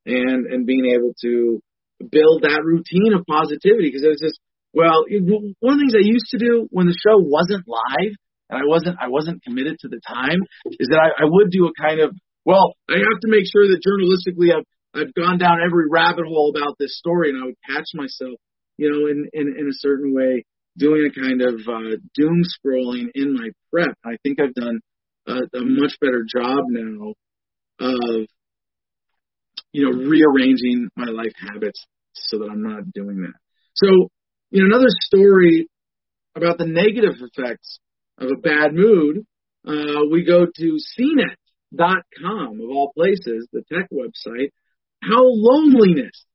and, 0.06 0.48
and 0.48 0.66
being 0.66 0.92
able 0.96 1.14
to 1.22 1.60
build 2.00 2.44
that 2.44 2.64
routine 2.64 3.14
of 3.14 3.26
positivity 3.26 3.92
because 3.92 4.04
it's 4.04 4.22
just, 4.22 4.40
well, 4.74 5.04
one 5.60 5.74
of 5.74 5.80
the 5.80 5.84
things 5.84 5.96
I 5.96 6.06
used 6.06 6.32
to 6.32 6.40
do 6.40 6.68
when 6.72 6.88
the 6.88 6.98
show 6.98 7.18
wasn't 7.18 7.68
live 7.68 8.14
and 8.50 8.58
I 8.58 8.66
wasn't 8.66 8.98
I 9.00 9.08
wasn't 9.10 9.44
committed 9.44 9.78
to 9.80 9.88
the 9.88 10.02
time 10.06 10.42
is 10.66 10.90
that 10.90 11.00
I, 11.00 11.24
I 11.24 11.26
would 11.26 11.52
do 11.52 11.68
a 11.68 11.74
kind 11.80 12.02
of 12.02 12.16
well 12.46 12.74
I 12.90 12.98
have 12.98 13.20
to 13.22 13.30
make 13.30 13.46
sure 13.46 13.68
that 13.68 13.82
journalistically 13.86 14.54
I've 14.54 14.66
I've 14.94 15.14
gone 15.14 15.38
down 15.38 15.58
every 15.66 15.86
rabbit 15.90 16.26
hole 16.26 16.54
about 16.56 16.76
this 16.80 16.98
story 16.98 17.30
and 17.30 17.42
I 17.42 17.46
would 17.46 17.62
catch 17.68 17.90
myself 17.94 18.38
you 18.78 18.90
know 18.90 19.08
in 19.08 19.30
in, 19.34 19.56
in 19.58 19.68
a 19.68 19.78
certain 19.78 20.14
way 20.14 20.46
doing 20.78 21.10
a 21.10 21.20
kind 21.20 21.42
of 21.42 21.56
uh, 21.68 21.98
doom 22.16 22.42
scrolling 22.46 23.08
in 23.14 23.34
my 23.34 23.50
prep. 23.72 23.96
I 24.06 24.18
think 24.24 24.40
I've 24.40 24.54
done 24.54 24.80
a, 25.30 25.58
a 25.58 25.62
much 25.62 25.94
better 26.02 26.26
job 26.28 26.66
now 26.70 27.14
of 27.80 28.28
you 29.72 29.86
know 29.86 29.98
rearranging 29.98 30.90
my 30.96 31.12
life 31.12 31.34
habits 31.40 31.86
so 32.14 32.40
that 32.40 32.50
I'm 32.52 32.64
not 32.64 32.92
doing 32.94 33.22
that. 33.22 33.40
So 33.76 34.10
you 34.52 34.62
know 34.62 34.76
another 34.76 34.90
story 34.90 35.68
about 36.36 36.58
the 36.58 36.66
negative 36.66 37.16
effects 37.22 37.80
of 38.18 38.30
a 38.32 38.40
bad 38.40 38.74
mood, 38.74 39.26
uh, 39.68 40.06
we 40.12 40.26
go 40.26 40.46
to 40.46 40.78
CNET.com, 41.00 42.62
of 42.62 42.70
all 42.70 42.92
places, 42.96 43.48
the 43.52 43.64
tech 43.72 43.90
website, 43.92 44.50
how 45.02 45.22
loneliness 45.24 46.26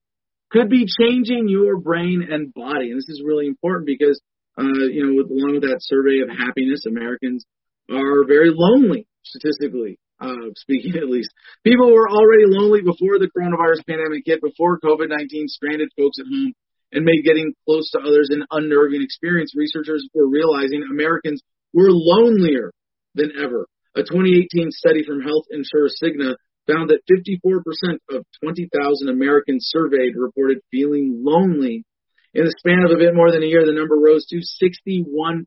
could 0.50 0.68
be 0.70 0.86
changing 0.86 1.48
your 1.48 1.78
brain 1.78 2.26
and 2.30 2.54
body. 2.54 2.90
And 2.90 2.98
this 2.98 3.08
is 3.08 3.22
really 3.24 3.46
important 3.46 3.86
because, 3.86 4.20
uh, 4.58 4.62
you 4.62 5.04
know, 5.04 5.22
with, 5.22 5.30
along 5.30 5.54
with 5.54 5.62
that 5.62 5.80
survey 5.80 6.20
of 6.20 6.28
happiness, 6.28 6.86
Americans 6.86 7.44
are 7.90 8.24
very 8.27 8.52
lonely, 8.55 9.06
statistically 9.23 9.98
uh, 10.20 10.51
speaking 10.56 10.97
at 10.97 11.09
least. 11.09 11.31
People 11.65 11.93
were 11.93 12.09
already 12.09 12.44
lonely 12.47 12.81
before 12.81 13.19
the 13.19 13.31
coronavirus 13.31 13.86
pandemic 13.86 14.23
hit, 14.24 14.40
before 14.40 14.78
COVID 14.81 15.09
19 15.09 15.48
stranded 15.48 15.90
folks 15.97 16.19
at 16.19 16.27
home 16.27 16.52
and 16.93 17.05
made 17.05 17.24
getting 17.24 17.55
close 17.66 17.90
to 17.90 17.98
others 17.98 18.31
an 18.31 18.44
unnerving 18.51 19.02
experience. 19.02 19.55
Researchers 19.56 20.09
were 20.15 20.28
realizing 20.28 20.85
Americans 20.89 21.43
we're 21.73 21.90
lonelier 21.90 22.73
than 23.15 23.32
ever. 23.36 23.66
A 23.97 24.02
2018 24.02 24.70
study 24.70 25.05
from 25.05 25.23
health 25.23 25.44
insurer 25.51 25.90
Cigna 25.90 26.35
found 26.66 26.90
that 26.90 27.02
54% 27.11 27.98
of 28.11 28.24
20,000 28.43 29.09
Americans 29.09 29.69
surveyed 29.69 30.15
reported 30.16 30.59
feeling 30.70 31.20
lonely. 31.23 31.85
In 32.32 32.44
the 32.44 32.55
span 32.59 32.85
of 32.85 32.90
a 32.90 32.98
bit 32.98 33.15
more 33.15 33.31
than 33.31 33.43
a 33.43 33.47
year, 33.47 33.65
the 33.65 33.73
number 33.73 33.94
rose 33.94 34.27
to 34.27 34.39
61%. 34.39 35.47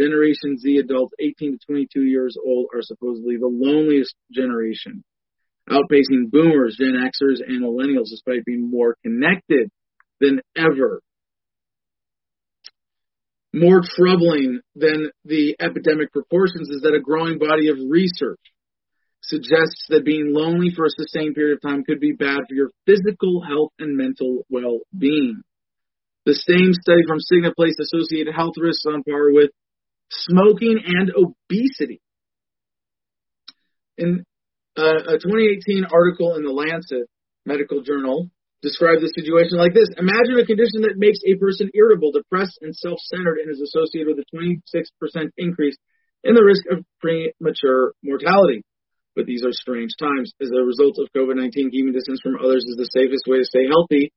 Generation 0.00 0.56
Z 0.56 0.78
adults 0.78 1.12
18 1.20 1.52
to 1.52 1.58
22 1.66 2.02
years 2.02 2.36
old 2.42 2.68
are 2.74 2.80
supposedly 2.80 3.36
the 3.36 3.46
loneliest 3.46 4.14
generation. 4.32 5.04
outpacing 5.68 6.30
boomers, 6.32 6.76
Gen 6.80 6.94
Xers, 6.94 7.38
and 7.46 7.62
millennials 7.62 8.08
despite 8.08 8.44
being 8.44 8.68
more 8.68 8.96
connected 9.04 9.70
than 10.20 10.40
ever. 10.56 11.00
More 13.52 13.80
troubling 13.84 14.60
than 14.74 15.10
the 15.24 15.56
epidemic 15.60 16.12
proportions 16.12 16.70
is 16.70 16.82
that 16.82 16.94
a 16.94 17.00
growing 17.00 17.38
body 17.38 17.68
of 17.68 17.76
research 17.88 18.40
suggests 19.22 19.86
that 19.90 20.04
being 20.04 20.32
lonely 20.32 20.70
for 20.74 20.86
a 20.86 20.90
sustained 20.90 21.34
period 21.34 21.56
of 21.56 21.62
time 21.62 21.84
could 21.84 22.00
be 22.00 22.12
bad 22.12 22.40
for 22.48 22.54
your 22.54 22.70
physical 22.86 23.42
health 23.46 23.70
and 23.78 23.96
mental 23.96 24.44
well-being. 24.48 25.42
The 26.24 26.34
same 26.34 26.72
study 26.72 27.02
from 27.06 27.18
Cigna 27.18 27.54
placed 27.54 27.80
associated 27.80 28.34
health 28.34 28.54
risks 28.56 28.84
on 28.86 29.02
par 29.02 29.30
with 29.32 29.50
smoking 30.10 30.78
and 30.84 31.10
obesity. 31.14 32.00
In 33.96 34.24
uh, 34.76 35.14
a 35.14 35.18
2018 35.18 35.86
article 35.92 36.36
in 36.36 36.44
the 36.44 36.52
Lancet 36.52 37.08
Medical 37.46 37.82
Journal 37.82 38.30
described 38.62 39.00
the 39.00 39.12
situation 39.16 39.56
like 39.56 39.72
this. 39.72 39.88
Imagine 39.96 40.36
a 40.36 40.46
condition 40.46 40.84
that 40.84 41.00
makes 41.00 41.18
a 41.24 41.36
person 41.36 41.70
irritable, 41.72 42.12
depressed, 42.12 42.58
and 42.60 42.76
self-centered 42.76 43.40
and 43.40 43.48
is 43.48 43.60
associated 43.60 44.12
with 44.12 44.20
a 44.20 44.28
26% 44.36 44.60
increase 45.38 45.76
in 46.24 46.34
the 46.34 46.44
risk 46.44 46.64
of 46.68 46.84
premature 47.00 47.92
mortality. 48.04 48.62
But 49.16 49.26
these 49.26 49.44
are 49.44 49.52
strange 49.52 49.96
times. 49.98 50.32
As 50.40 50.52
a 50.52 50.62
result 50.62 51.00
of 51.00 51.08
COVID-19, 51.16 51.72
keeping 51.72 51.92
distance 51.92 52.20
from 52.22 52.36
others 52.36 52.64
is 52.68 52.76
the 52.76 52.88
safest 52.92 53.24
way 53.26 53.38
to 53.38 53.48
stay 53.48 53.66
healthy. 53.66 54.12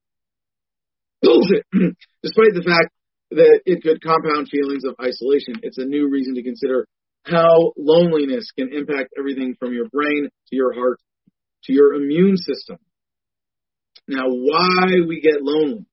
Bullshit! 1.24 1.64
Despite 2.24 2.54
the 2.54 2.68
fact 2.68 2.92
that 3.36 3.62
it 3.66 3.84
could 3.84 4.02
compound 4.02 4.50
feelings 4.50 4.84
of 4.84 4.96
isolation, 5.02 5.56
it's 5.64 5.78
a 5.78 5.86
new 5.86 6.10
reason 6.10 6.36
to 6.36 6.44
consider 6.44 6.88
how 7.26 7.74
loneliness 7.78 8.52
can 8.58 8.74
impact 8.74 9.14
everything 9.18 9.56
from 9.58 9.74
your 9.74 9.88
brain 9.90 10.30
to 10.50 10.56
your 10.56 10.74
heart 10.74 11.00
to 11.66 11.74
your 11.74 11.94
immune 11.94 12.38
system. 12.38 12.78
Now, 14.08 14.28
why 14.28 15.00
we 15.08 15.22
get 15.22 15.42
lonely? 15.42 15.86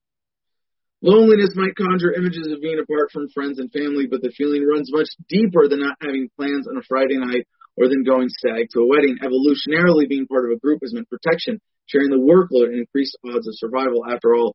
Loneliness 1.03 1.55
might 1.55 1.77
conjure 1.77 2.13
images 2.13 2.49
of 2.53 2.61
being 2.61 2.79
apart 2.83 3.11
from 3.13 3.31
friends 3.33 3.59
and 3.59 3.73
family, 3.73 4.07
but 4.11 4.21
the 4.21 4.35
feeling 4.37 4.67
runs 4.67 4.91
much 4.93 5.09
deeper 5.29 5.69
than 5.69 5.81
not 5.81 5.97
having 6.03 6.29
plans 6.37 6.67
on 6.69 6.77
a 6.77 6.83
Friday 6.87 7.17
night 7.17 7.47
or 7.77 7.89
than 7.89 8.05
going 8.05 8.29
stag 8.29 8.67
to 8.73 8.81
a 8.81 8.87
wedding. 8.87 9.17
Evolutionarily, 9.23 10.09
being 10.09 10.27
part 10.27 10.45
of 10.45 10.57
a 10.57 10.59
group 10.59 10.81
has 10.83 10.93
meant 10.93 11.09
protection, 11.09 11.61
sharing 11.87 12.11
the 12.11 12.21
workload, 12.21 12.69
and 12.69 12.81
increased 12.81 13.17
odds 13.25 13.49
of 13.49 13.55
survival. 13.57 14.05
After 14.05 14.35
all, 14.35 14.55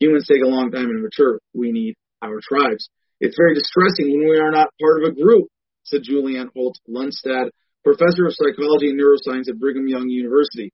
humans 0.00 0.26
take 0.26 0.42
a 0.42 0.48
long 0.48 0.72
time 0.72 0.88
to 0.88 0.98
mature. 0.98 1.38
We 1.54 1.70
need 1.70 1.94
our 2.22 2.40
tribes. 2.42 2.88
It's 3.20 3.36
very 3.38 3.54
distressing 3.54 4.10
when 4.10 4.28
we 4.28 4.38
are 4.38 4.50
not 4.50 4.74
part 4.80 5.02
of 5.02 5.08
a 5.10 5.14
group, 5.14 5.48
said 5.84 6.02
Julianne 6.02 6.52
Holt 6.54 6.78
Lunstad, 6.88 7.50
professor 7.84 8.26
of 8.26 8.34
psychology 8.34 8.90
and 8.90 9.00
neuroscience 9.00 9.48
at 9.48 9.58
Brigham 9.58 9.88
Young 9.88 10.08
University. 10.08 10.72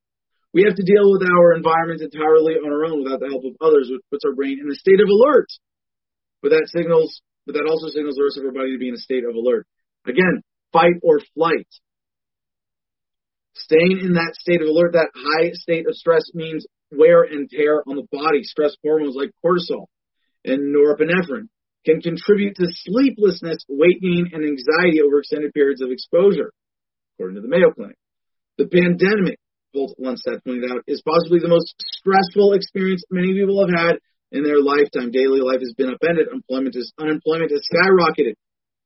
We 0.52 0.64
have 0.64 0.74
to 0.74 0.82
deal 0.82 1.12
with 1.12 1.22
our 1.22 1.54
environment 1.54 2.02
entirely 2.02 2.54
on 2.54 2.72
our 2.72 2.84
own 2.86 3.04
without 3.04 3.20
the 3.20 3.30
help 3.30 3.44
of 3.44 3.54
others, 3.60 3.88
which 3.90 4.02
puts 4.10 4.24
our 4.24 4.34
brain 4.34 4.58
in 4.58 4.70
a 4.70 4.74
state 4.74 5.00
of 5.00 5.06
alert. 5.06 5.46
But 6.42 6.50
that 6.50 6.66
signals, 6.74 7.22
but 7.46 7.54
that 7.54 7.68
also 7.68 7.88
signals 7.88 8.16
the 8.16 8.24
rest 8.24 8.38
of 8.38 8.44
our 8.46 8.52
body 8.52 8.72
to 8.72 8.78
be 8.78 8.88
in 8.88 8.94
a 8.94 9.04
state 9.04 9.22
of 9.22 9.34
alert. 9.34 9.66
Again, 10.06 10.42
fight 10.72 10.98
or 11.02 11.20
flight. 11.34 11.68
Staying 13.54 14.00
in 14.02 14.14
that 14.14 14.34
state 14.34 14.62
of 14.62 14.66
alert, 14.66 14.94
that 14.94 15.14
high 15.14 15.52
state 15.52 15.86
of 15.86 15.94
stress 15.94 16.24
means 16.34 16.66
wear 16.90 17.22
and 17.22 17.48
tear 17.48 17.84
on 17.86 17.94
the 17.94 18.08
body. 18.10 18.42
Stress 18.42 18.74
hormones 18.82 19.14
like 19.14 19.30
cortisol 19.44 19.86
and 20.44 20.74
norepinephrine 20.74 21.48
can 21.84 22.00
contribute 22.00 22.56
to 22.56 22.66
sleeplessness, 22.68 23.64
weight 23.68 24.00
gain, 24.02 24.30
and 24.32 24.44
anxiety 24.44 25.00
over 25.00 25.18
extended 25.18 25.52
periods 25.52 25.80
of 25.80 25.90
exposure, 25.90 26.52
according 27.14 27.36
to 27.36 27.42
the 27.42 27.48
Mayo 27.48 27.72
Clinic. 27.72 27.96
The 28.58 28.66
pandemic 28.66 29.38
Holt 29.74 29.94
Lunstad 30.00 30.42
pointed 30.44 30.70
out, 30.70 30.82
is 30.86 31.02
possibly 31.02 31.38
the 31.38 31.48
most 31.48 31.74
stressful 31.78 32.54
experience 32.54 33.04
many 33.10 33.32
people 33.34 33.60
have 33.64 33.74
had 33.74 33.98
in 34.32 34.42
their 34.42 34.60
lifetime. 34.60 35.10
Daily 35.10 35.40
life 35.40 35.60
has 35.60 35.74
been 35.76 35.94
upended. 35.94 36.28
Employment 36.32 36.74
is, 36.76 36.92
unemployment 36.98 37.50
has 37.52 37.62
skyrocketed. 37.70 38.34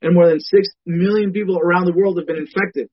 And 0.03 0.15
more 0.15 0.29
than 0.29 0.41
6 0.41 0.69
million 0.85 1.33
people 1.33 1.59
around 1.59 1.87
the 1.87 1.97
world 1.97 2.19
have 2.19 2.27
been 2.27 2.45
infected. 2.45 2.89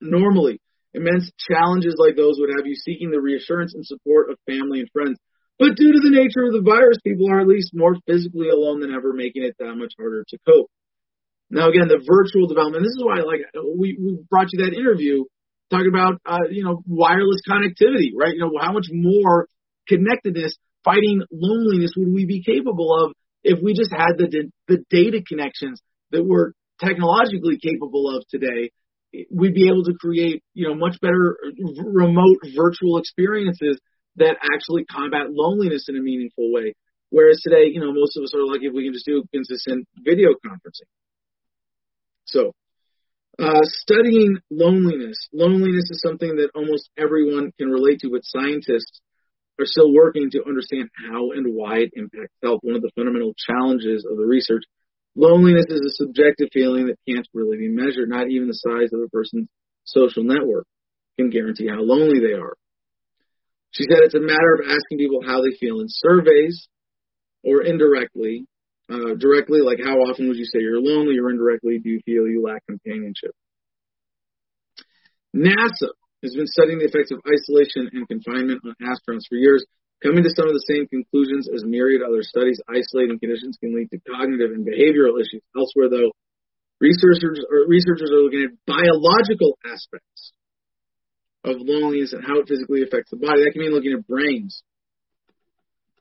Normally, 0.00 0.60
immense 0.94 1.30
challenges 1.50 1.96
like 1.98 2.14
those 2.14 2.36
would 2.38 2.50
have 2.56 2.66
you 2.66 2.76
seeking 2.76 3.10
the 3.10 3.20
reassurance 3.20 3.74
and 3.74 3.84
support 3.84 4.30
of 4.30 4.38
family 4.46 4.80
and 4.80 4.90
friends. 4.92 5.18
But 5.58 5.74
due 5.74 5.92
to 5.92 6.00
the 6.00 6.14
nature 6.14 6.46
of 6.46 6.52
the 6.52 6.62
virus, 6.62 6.98
people 7.02 7.30
are 7.30 7.40
at 7.40 7.48
least 7.48 7.70
more 7.74 7.96
physically 8.06 8.48
alone 8.48 8.80
than 8.80 8.94
ever, 8.94 9.12
making 9.12 9.42
it 9.42 9.56
that 9.58 9.74
much 9.74 9.94
harder 9.98 10.24
to 10.28 10.38
cope. 10.46 10.70
Now, 11.50 11.68
again, 11.68 11.88
the 11.88 11.98
virtual 11.98 12.46
development. 12.46 12.84
This 12.84 12.94
is 12.94 13.02
why, 13.02 13.26
like, 13.26 13.40
we, 13.76 13.98
we 13.98 14.18
brought 14.30 14.52
you 14.52 14.62
that 14.64 14.76
interview 14.76 15.24
talking 15.70 15.88
about 15.88 16.20
uh, 16.24 16.48
you 16.50 16.64
know 16.64 16.82
wireless 16.86 17.40
connectivity, 17.48 18.12
right? 18.16 18.34
You 18.34 18.40
know 18.40 18.52
how 18.60 18.72
much 18.72 18.86
more 18.90 19.48
connectedness, 19.86 20.54
fighting 20.84 21.22
loneliness 21.30 21.92
would 21.96 22.12
we 22.12 22.26
be 22.26 22.42
capable 22.42 22.94
of 23.04 23.12
if 23.42 23.58
we 23.62 23.74
just 23.74 23.92
had 23.92 24.16
the 24.16 24.50
the 24.66 24.84
data 24.90 25.22
connections 25.26 25.80
that 26.10 26.24
we're 26.24 26.52
technologically 26.80 27.58
capable 27.58 28.16
of 28.16 28.24
today? 28.28 28.70
We'd 29.30 29.54
be 29.54 29.68
able 29.68 29.84
to 29.84 29.94
create 29.98 30.42
you 30.54 30.68
know 30.68 30.74
much 30.74 31.00
better 31.00 31.36
remote 31.84 32.38
virtual 32.54 32.98
experiences 32.98 33.78
that 34.18 34.36
actually 34.42 34.84
combat 34.84 35.30
loneliness 35.30 35.86
in 35.88 35.96
a 35.96 36.00
meaningful 36.00 36.52
way. 36.52 36.74
Whereas 37.10 37.40
today, 37.42 37.70
you 37.72 37.80
know, 37.80 37.92
most 37.92 38.16
of 38.16 38.22
us 38.22 38.34
are 38.34 38.44
lucky 38.44 38.66
if 38.66 38.74
we 38.74 38.84
can 38.84 38.92
just 38.92 39.06
do 39.06 39.24
consistent 39.32 39.88
video 40.04 40.30
conferencing. 40.44 40.88
So 42.26 42.52
uh, 43.38 43.62
studying 43.62 44.38
loneliness. 44.50 45.16
Loneliness 45.32 45.90
is 45.90 46.00
something 46.04 46.36
that 46.36 46.50
almost 46.54 46.90
everyone 46.98 47.52
can 47.58 47.68
relate 47.68 48.00
to, 48.00 48.10
but 48.10 48.24
scientists 48.24 49.00
are 49.58 49.66
still 49.66 49.92
working 49.92 50.30
to 50.32 50.44
understand 50.46 50.88
how 50.94 51.32
and 51.32 51.54
why 51.54 51.78
it 51.78 51.90
impacts 51.94 52.34
health. 52.42 52.60
One 52.62 52.76
of 52.76 52.82
the 52.82 52.90
fundamental 52.94 53.34
challenges 53.34 54.06
of 54.08 54.16
the 54.16 54.24
research 54.24 54.62
loneliness 55.16 55.66
is 55.68 55.80
a 55.80 56.04
subjective 56.04 56.48
feeling 56.52 56.86
that 56.86 56.98
can't 57.08 57.26
really 57.34 57.58
be 57.58 57.68
measured. 57.68 58.08
Not 58.08 58.30
even 58.30 58.48
the 58.48 58.54
size 58.54 58.92
of 58.92 59.00
a 59.00 59.08
person's 59.08 59.48
social 59.84 60.22
network 60.22 60.66
can 61.18 61.30
guarantee 61.30 61.68
how 61.68 61.80
lonely 61.80 62.20
they 62.20 62.34
are. 62.34 62.54
She 63.70 63.84
said 63.84 64.00
it's 64.02 64.14
a 64.14 64.20
matter 64.20 64.54
of 64.54 64.66
asking 64.66 64.98
people 64.98 65.20
how 65.26 65.42
they 65.42 65.56
feel 65.60 65.80
in 65.80 65.86
surveys 65.88 66.68
or 67.44 67.62
indirectly 67.62 68.46
uh, 68.88 69.14
directly, 69.20 69.60
like 69.60 69.78
how 69.84 70.00
often 70.08 70.28
would 70.28 70.40
you 70.40 70.48
say 70.48 70.64
you're 70.64 70.80
lonely, 70.80 71.18
or 71.20 71.28
indirectly, 71.28 71.78
do 71.78 71.90
you 71.90 72.00
feel 72.04 72.24
you 72.24 72.40
lack 72.40 72.64
companionship? 72.64 73.36
NASA 75.36 75.92
has 76.24 76.32
been 76.34 76.48
studying 76.48 76.80
the 76.80 76.88
effects 76.88 77.12
of 77.12 77.20
isolation 77.28 77.92
and 77.92 78.08
confinement 78.08 78.64
on 78.64 78.72
astronauts 78.80 79.28
for 79.28 79.36
years, 79.36 79.64
coming 80.02 80.24
to 80.24 80.32
some 80.32 80.48
of 80.48 80.56
the 80.56 80.64
same 80.64 80.88
conclusions 80.88 81.52
as 81.52 81.68
myriad 81.68 82.00
other 82.00 82.24
studies. 82.24 82.58
Isolating 82.64 83.20
conditions 83.20 83.60
can 83.60 83.76
lead 83.76 83.92
to 83.92 84.00
cognitive 84.08 84.56
and 84.56 84.64
behavioral 84.64 85.20
issues. 85.20 85.44
Elsewhere, 85.52 85.92
though, 85.92 86.10
researchers 86.80 87.44
are, 87.44 87.68
researchers 87.68 88.08
are 88.08 88.24
looking 88.24 88.48
at 88.48 88.56
biological 88.64 89.60
aspects 89.68 90.32
of 91.48 91.56
loneliness 91.60 92.12
and 92.12 92.24
how 92.24 92.40
it 92.40 92.48
physically 92.48 92.82
affects 92.82 93.10
the 93.10 93.16
body. 93.16 93.44
That 93.44 93.52
can 93.52 93.62
mean 93.62 93.72
looking 93.72 93.92
at 93.92 94.06
brains. 94.06 94.62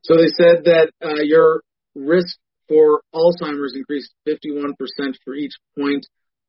So 0.03 0.15
they 0.15 0.28
said 0.28 0.65
that 0.65 0.91
uh, 1.03 1.22
your 1.24 1.61
risk 1.95 2.38
for 2.68 3.02
Alzheimer's 3.14 3.76
increased 3.76 4.14
51% 4.28 4.74
for 5.24 5.34
each 5.34 5.53
point 5.78 6.06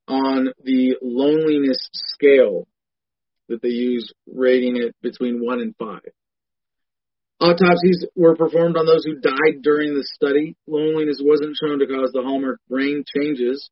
on 0.07 0.49
the 0.63 0.97
loneliness 1.03 1.89
scale 1.93 2.67
that 3.49 3.63
they 3.63 3.69
use, 3.69 4.13
rating 4.27 4.77
it 4.77 4.95
between 5.03 5.45
1 5.45 5.61
and 5.61 5.75
5. 5.79 6.01
Autopsies 7.41 8.05
were 8.17 8.37
performed 8.37 8.77
on 8.77 8.85
those 8.85 9.05
who 9.05 9.21
died 9.21 9.63
during 9.63 9.95
the 9.95 10.05
study. 10.05 10.57
Loneliness 10.67 11.21
wasn't 11.23 11.57
shown 11.63 11.79
to 11.79 11.87
cause 11.87 12.11
the 12.13 12.23
hallmark 12.23 12.59
brain 12.69 13.05
changes 13.07 13.71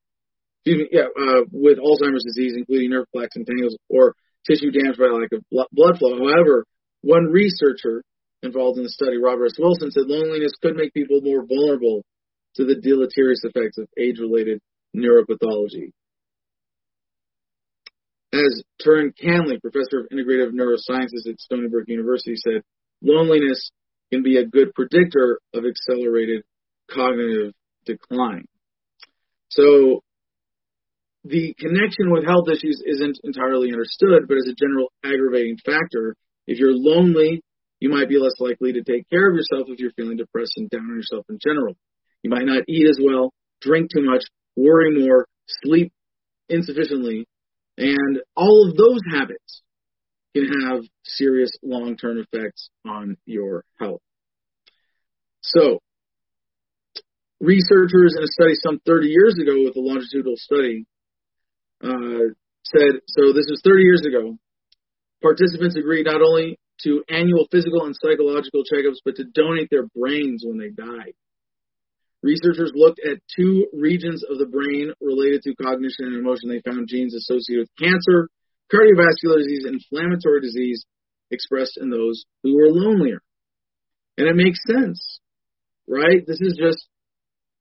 excuse 0.66 0.88
me, 0.90 0.98
yeah, 0.98 1.06
uh, 1.06 1.42
with 1.52 1.78
Alzheimer's 1.78 2.24
disease, 2.24 2.54
including 2.56 2.90
nerve 2.90 3.06
plaques 3.12 3.36
and 3.36 3.46
tangles 3.46 3.76
or 3.88 4.14
tissue 4.46 4.70
damage 4.70 4.98
by 4.98 5.06
lack 5.06 5.32
of 5.32 5.44
blood 5.50 5.98
flow. 5.98 6.18
However, 6.18 6.64
one 7.02 7.26
researcher 7.26 8.02
involved 8.42 8.78
in 8.78 8.84
the 8.84 8.90
study, 8.90 9.16
Robert 9.16 9.46
S. 9.46 9.58
Wilson, 9.58 9.90
said 9.90 10.06
loneliness 10.06 10.52
could 10.62 10.76
make 10.76 10.94
people 10.94 11.20
more 11.22 11.44
vulnerable 11.44 12.04
to 12.56 12.64
the 12.64 12.76
deleterious 12.76 13.40
effects 13.44 13.78
of 13.78 13.88
age-related 13.98 14.60
neuropathology. 14.94 15.90
As 18.32 18.62
Turhan 18.84 19.12
Canli, 19.16 19.60
professor 19.60 20.00
of 20.00 20.08
integrative 20.12 20.52
neurosciences 20.52 21.28
at 21.28 21.38
Stony 21.38 21.68
Brook 21.68 21.84
University, 21.86 22.36
said, 22.36 22.62
loneliness 23.02 23.70
can 24.12 24.22
be 24.22 24.36
a 24.36 24.46
good 24.46 24.74
predictor 24.74 25.40
of 25.54 25.64
accelerated 25.64 26.42
cognitive 26.90 27.52
decline. 27.84 28.46
So 29.48 30.02
the 31.28 31.54
connection 31.58 32.10
with 32.10 32.24
health 32.24 32.46
issues 32.48 32.82
isn't 32.86 33.18
entirely 33.24 33.72
understood, 33.72 34.28
but 34.28 34.38
as 34.38 34.46
a 34.46 34.54
general 34.54 34.92
aggravating 35.04 35.56
factor, 35.64 36.14
if 36.46 36.58
you're 36.58 36.74
lonely, 36.74 37.42
you 37.80 37.88
might 37.88 38.08
be 38.08 38.18
less 38.18 38.38
likely 38.38 38.72
to 38.74 38.82
take 38.82 39.08
care 39.10 39.28
of 39.28 39.34
yourself 39.34 39.66
if 39.68 39.78
you're 39.78 39.92
feeling 39.92 40.16
depressed 40.16 40.52
and 40.56 40.70
down 40.70 40.82
on 40.88 40.96
yourself 40.96 41.26
in 41.28 41.38
general. 41.42 41.76
You 42.22 42.30
might 42.30 42.46
not 42.46 42.64
eat 42.68 42.88
as 42.88 42.98
well, 43.02 43.32
drink 43.60 43.90
too 43.92 44.02
much, 44.02 44.22
worry 44.56 44.98
more, 44.98 45.26
sleep 45.62 45.92
insufficiently, 46.48 47.26
and 47.76 48.20
all 48.36 48.68
of 48.68 48.76
those 48.76 49.00
habits 49.10 49.62
can 50.34 50.48
have 50.62 50.84
serious 51.04 51.50
long-term 51.62 52.18
effects 52.18 52.70
on 52.86 53.16
your 53.26 53.64
health. 53.80 54.00
So, 55.40 55.80
researchers 57.40 58.14
in 58.16 58.22
a 58.22 58.26
study 58.26 58.54
some 58.64 58.80
30 58.86 59.08
years 59.08 59.36
ago 59.40 59.54
with 59.64 59.76
a 59.76 59.80
longitudinal 59.80 60.36
study 60.36 60.86
uh, 61.82 62.32
said, 62.64 63.00
so 63.06 63.32
this 63.32 63.46
was 63.50 63.60
30 63.64 63.82
years 63.82 64.02
ago, 64.06 64.36
participants 65.22 65.76
agreed 65.76 66.06
not 66.06 66.22
only 66.22 66.58
to 66.82 67.02
annual 67.08 67.46
physical 67.50 67.84
and 67.86 67.96
psychological 67.96 68.62
checkups, 68.62 69.00
but 69.04 69.16
to 69.16 69.24
donate 69.24 69.68
their 69.70 69.86
brains 69.94 70.42
when 70.44 70.58
they 70.58 70.70
died. 70.70 71.14
Researchers 72.22 72.72
looked 72.74 73.00
at 73.00 73.20
two 73.38 73.66
regions 73.72 74.24
of 74.28 74.38
the 74.38 74.46
brain 74.46 74.92
related 75.00 75.42
to 75.42 75.54
cognition 75.54 76.06
and 76.06 76.16
emotion. 76.16 76.48
They 76.48 76.62
found 76.68 76.88
genes 76.88 77.14
associated 77.14 77.68
with 77.68 77.78
cancer, 77.78 78.28
cardiovascular 78.72 79.38
disease, 79.38 79.64
and 79.64 79.78
inflammatory 79.78 80.40
disease 80.40 80.84
expressed 81.30 81.78
in 81.80 81.90
those 81.90 82.24
who 82.42 82.56
were 82.56 82.68
lonelier. 82.70 83.20
And 84.18 84.28
it 84.28 84.34
makes 84.34 84.58
sense, 84.66 85.20
right? 85.86 86.26
This 86.26 86.40
is 86.40 86.58
just 86.58 86.88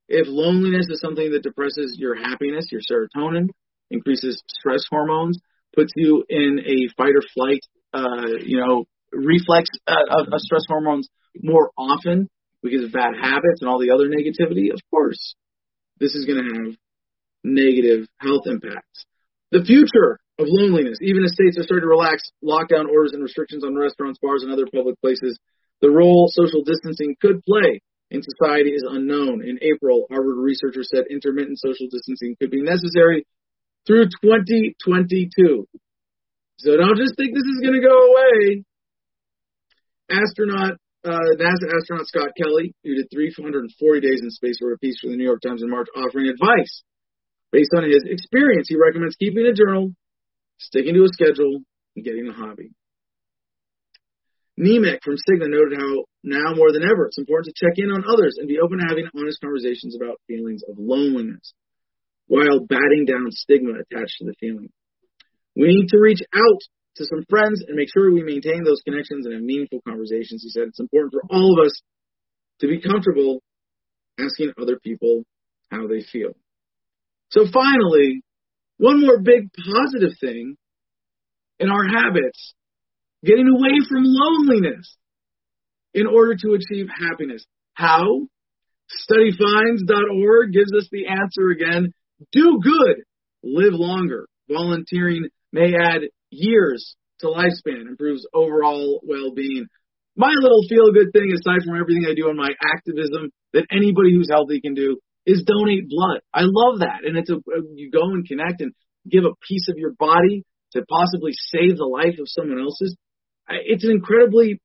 if 0.07 0.27
loneliness 0.27 0.87
is 0.89 0.99
something 0.99 1.31
that 1.31 1.43
depresses 1.43 1.97
your 1.99 2.15
happiness, 2.15 2.67
your 2.71 2.81
serotonin, 2.81 3.49
increases 3.91 4.41
stress 4.47 4.85
hormones, 4.89 5.39
puts 5.75 5.91
you 5.95 6.23
in 6.29 6.59
a 6.65 6.93
fight 6.95 7.13
or 7.15 7.21
flight, 7.33 7.61
uh, 7.93 8.37
you 8.43 8.59
know, 8.59 8.85
reflex 9.11 9.69
uh, 9.87 9.95
of, 10.09 10.27
of 10.33 10.39
stress 10.39 10.63
hormones 10.67 11.09
more 11.41 11.71
often 11.77 12.29
because 12.63 12.83
of 12.83 12.91
bad 12.91 13.13
habits 13.21 13.61
and 13.61 13.69
all 13.69 13.79
the 13.79 13.91
other 13.91 14.09
negativity, 14.09 14.73
of 14.73 14.79
course, 14.89 15.35
this 15.99 16.15
is 16.15 16.25
going 16.25 16.43
to 16.43 16.49
have 16.53 16.75
negative 17.43 18.07
health 18.19 18.43
impacts. 18.47 19.05
The 19.51 19.63
future 19.63 20.19
of 20.39 20.47
loneliness, 20.49 20.97
even 21.01 21.23
as 21.23 21.33
states 21.33 21.57
are 21.57 21.63
starting 21.63 21.85
to 21.85 21.93
relax 21.93 22.23
lockdown 22.43 22.89
orders 22.89 23.13
and 23.13 23.21
restrictions 23.21 23.63
on 23.63 23.77
restaurants, 23.77 24.19
bars, 24.19 24.43
and 24.43 24.51
other 24.51 24.65
public 24.73 24.99
places, 24.99 25.39
the 25.81 25.91
role 25.91 26.27
social 26.27 26.63
distancing 26.63 27.15
could 27.21 27.43
play 27.43 27.81
in 28.09 28.21
society 28.21 28.71
is 28.71 28.83
unknown. 28.87 29.43
In 29.45 29.59
April, 29.61 30.07
Harvard 30.09 30.37
researchers 30.37 30.89
said 30.93 31.05
intermittent 31.09 31.59
social 31.59 31.87
distancing 31.91 32.35
could 32.39 32.51
be 32.51 32.61
necessary 32.61 33.25
through 33.85 34.05
2022. 34.21 35.67
So 36.57 36.77
don't 36.77 36.97
just 36.97 37.15
think 37.17 37.33
this 37.33 37.45
is 37.45 37.61
going 37.61 37.79
to 37.79 37.85
go 37.85 37.97
away. 38.11 38.63
Astronaut, 40.09 40.77
uh, 41.03 41.33
NASA 41.37 41.69
astronaut 41.69 42.07
Scott 42.07 42.31
Kelly, 42.37 42.73
who 42.83 42.95
did 42.95 43.07
340 43.11 44.01
days 44.01 44.21
in 44.21 44.29
space, 44.31 44.59
wrote 44.61 44.75
a 44.75 44.79
piece 44.79 44.99
for 45.01 45.09
the 45.09 45.17
New 45.17 45.25
York 45.25 45.41
Times 45.41 45.61
in 45.61 45.69
March 45.69 45.87
offering 45.95 46.27
advice 46.27 46.83
based 47.51 47.71
on 47.75 47.83
his 47.83 48.03
experience. 48.05 48.67
He 48.69 48.77
recommends 48.77 49.15
keeping 49.15 49.45
a 49.45 49.53
journal, 49.53 49.91
sticking 50.57 50.93
to 50.93 51.03
a 51.03 51.09
schedule, 51.09 51.61
and 51.95 52.05
getting 52.05 52.27
a 52.27 52.33
hobby. 52.33 52.71
Nemec 54.57 54.99
from 55.03 55.15
Cigna 55.15 55.51
noted 55.51 55.77
how 55.77 56.05
now 56.23 56.55
more 56.55 56.71
than 56.71 56.83
ever 56.83 57.07
it's 57.07 57.17
important 57.17 57.53
to 57.53 57.65
check 57.65 57.77
in 57.77 57.91
on 57.91 58.05
others 58.07 58.37
and 58.39 58.47
be 58.47 58.59
open 58.59 58.79
to 58.79 58.85
having 58.87 59.05
honest 59.13 59.41
conversations 59.41 59.97
about 59.99 60.21
feelings 60.27 60.63
of 60.63 60.75
loneliness 60.79 61.53
while 62.27 62.65
batting 62.65 63.06
down 63.07 63.27
stigma 63.30 63.73
attached 63.73 64.18
to 64.19 64.26
the 64.26 64.35
feeling. 64.39 64.69
We 65.56 65.68
need 65.68 65.88
to 65.89 65.99
reach 65.99 66.22
out 66.34 66.60
to 66.97 67.06
some 67.06 67.23
friends 67.30 67.64
and 67.68 67.76
make 67.76 67.89
sure 67.93 68.11
we 68.11 68.23
maintain 68.23 68.64
those 68.64 68.81
connections 68.84 69.26
and 69.26 69.34
have 69.35 69.43
meaningful 69.43 69.81
conversations. 69.88 70.43
He 70.43 70.49
said 70.49 70.68
it's 70.68 70.80
important 70.80 71.14
for 71.14 71.23
all 71.30 71.60
of 71.60 71.65
us 71.65 71.81
to 72.61 72.68
be 72.68 72.81
comfortable 72.81 73.41
asking 74.19 74.53
other 74.60 74.80
people 74.81 75.23
how 75.72 75.88
they 75.88 76.02
feel. 76.02 76.31
So 77.30 77.45
finally, 77.52 78.22
one 78.77 79.02
more 79.02 79.19
big 79.19 79.49
positive 79.53 80.18
thing 80.19 80.56
in 81.60 81.69
our 81.69 81.85
habits, 81.85 82.53
getting 83.23 83.47
away 83.47 83.80
from 83.89 84.03
loneliness 84.03 84.97
in 85.93 86.07
order 86.07 86.35
to 86.35 86.53
achieve 86.53 86.88
happiness. 86.89 87.45
How? 87.73 88.27
Studyfinds.org 89.10 90.53
gives 90.53 90.72
us 90.77 90.88
the 90.91 91.07
answer 91.07 91.49
again. 91.49 91.93
Do 92.31 92.59
good, 92.61 93.03
live 93.43 93.73
longer. 93.73 94.27
Volunteering 94.49 95.29
may 95.51 95.73
add 95.73 96.01
years 96.29 96.95
to 97.19 97.27
lifespan, 97.27 97.87
improves 97.87 98.25
overall 98.33 99.01
well-being. 99.03 99.67
My 100.15 100.31
little 100.39 100.63
feel-good 100.69 101.11
thing, 101.13 101.31
aside 101.33 101.65
from 101.65 101.79
everything 101.79 102.05
I 102.09 102.13
do 102.15 102.29
in 102.29 102.37
my 102.37 102.49
activism 102.61 103.31
that 103.53 103.67
anybody 103.71 104.13
who's 104.13 104.29
healthy 104.29 104.61
can 104.61 104.73
do, 104.73 104.97
is 105.25 105.43
donate 105.45 105.89
blood. 105.89 106.21
I 106.33 106.41
love 106.43 106.79
that, 106.79 107.03
and 107.03 107.17
it's 107.17 107.29
a 107.29 107.37
you 107.73 107.89
go 107.91 108.03
and 108.03 108.27
connect 108.27 108.61
and 108.61 108.73
give 109.09 109.23
a 109.23 109.35
piece 109.47 109.67
of 109.69 109.77
your 109.77 109.91
body 109.97 110.43
to 110.73 110.85
possibly 110.87 111.31
save 111.33 111.77
the 111.77 111.85
life 111.85 112.19
of 112.19 112.27
someone 112.27 112.59
else's. 112.59 112.95
It's 113.49 113.83
an 113.83 113.91
incredibly 113.91 114.61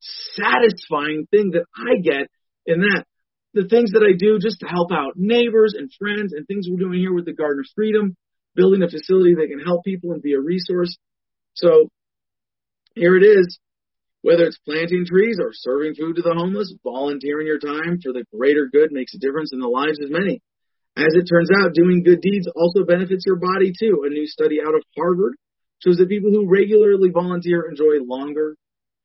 satisfying 0.00 1.26
thing 1.30 1.52
that 1.52 1.64
I 1.76 2.00
get 2.00 2.28
in 2.66 2.80
that. 2.80 3.04
The 3.54 3.68
things 3.68 3.92
that 3.92 4.02
I 4.02 4.18
do 4.18 4.38
just 4.38 4.60
to 4.60 4.66
help 4.66 4.90
out 4.90 5.14
neighbors 5.14 5.74
and 5.78 5.90
friends 5.96 6.32
and 6.34 6.46
things 6.46 6.66
we're 6.68 6.82
doing 6.82 6.98
here 6.98 7.14
with 7.14 7.24
the 7.24 7.32
Garden 7.32 7.60
of 7.60 7.70
Freedom, 7.74 8.16
building 8.54 8.82
a 8.82 8.90
facility 8.90 9.34
that 9.36 9.48
can 9.48 9.64
help 9.64 9.84
people 9.84 10.10
and 10.10 10.20
be 10.20 10.34
a 10.34 10.40
resource. 10.40 10.96
So 11.54 11.88
here 12.94 13.16
it 13.16 13.22
is. 13.22 13.58
Whether 14.22 14.44
it's 14.44 14.58
planting 14.58 15.04
trees 15.06 15.38
or 15.38 15.50
serving 15.52 15.94
food 15.94 16.16
to 16.16 16.22
the 16.22 16.34
homeless, 16.34 16.74
volunteering 16.82 17.46
your 17.46 17.60
time 17.60 18.00
for 18.02 18.12
the 18.12 18.24
greater 18.34 18.68
good 18.72 18.90
makes 18.90 19.14
a 19.14 19.18
difference 19.18 19.50
in 19.52 19.60
the 19.60 19.68
lives 19.68 20.00
of 20.02 20.10
many. 20.10 20.40
As 20.96 21.12
it 21.14 21.28
turns 21.28 21.50
out, 21.54 21.74
doing 21.74 22.02
good 22.02 22.22
deeds 22.22 22.48
also 22.56 22.84
benefits 22.84 23.24
your 23.26 23.36
body 23.36 23.72
too. 23.78 24.02
A 24.06 24.08
new 24.08 24.26
study 24.26 24.60
out 24.60 24.74
of 24.74 24.82
Harvard 24.96 25.34
shows 25.84 25.98
that 25.98 26.08
people 26.08 26.30
who 26.30 26.48
regularly 26.48 27.10
volunteer 27.10 27.66
enjoy 27.68 28.02
longer, 28.02 28.56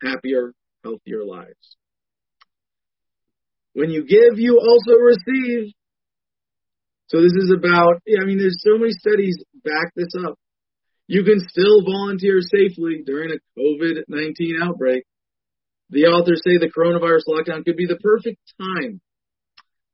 happier, 0.02 0.54
healthier 0.84 1.26
lives. 1.26 1.76
When 3.74 3.90
you 3.90 4.06
give, 4.06 4.38
you 4.38 4.60
also 4.60 4.94
receive. 4.98 5.74
So 7.08 7.22
this 7.22 7.34
is 7.34 7.52
about, 7.56 8.02
I 8.08 8.26
mean, 8.26 8.38
there's 8.38 8.62
so 8.62 8.78
many 8.78 8.92
studies 8.92 9.38
back 9.64 9.94
this 9.96 10.14
up. 10.26 10.38
You 11.08 11.24
can 11.24 11.40
still 11.40 11.84
volunteer 11.84 12.40
safely 12.42 13.02
during 13.06 13.32
a 13.32 13.60
COVID-19 13.60 14.62
outbreak. 14.62 15.04
The 15.90 16.06
authors 16.06 16.42
say 16.46 16.58
the 16.58 16.70
coronavirus 16.70 17.26
lockdown 17.28 17.66
could 17.66 17.78
be 17.78 17.88
the 17.88 17.98
perfect 17.98 18.38
time 18.62 19.02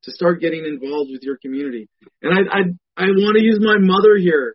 to 0.04 0.12
start 0.12 0.40
getting 0.40 0.64
involved 0.66 1.10
with 1.10 1.22
your 1.22 1.38
community. 1.40 1.88
And 2.22 2.32
I, 2.32 2.58
I, 2.58 3.04
I 3.04 3.06
want 3.16 3.38
to 3.38 3.44
use 3.44 3.58
my 3.60 3.76
mother 3.78 4.16
here 4.18 4.54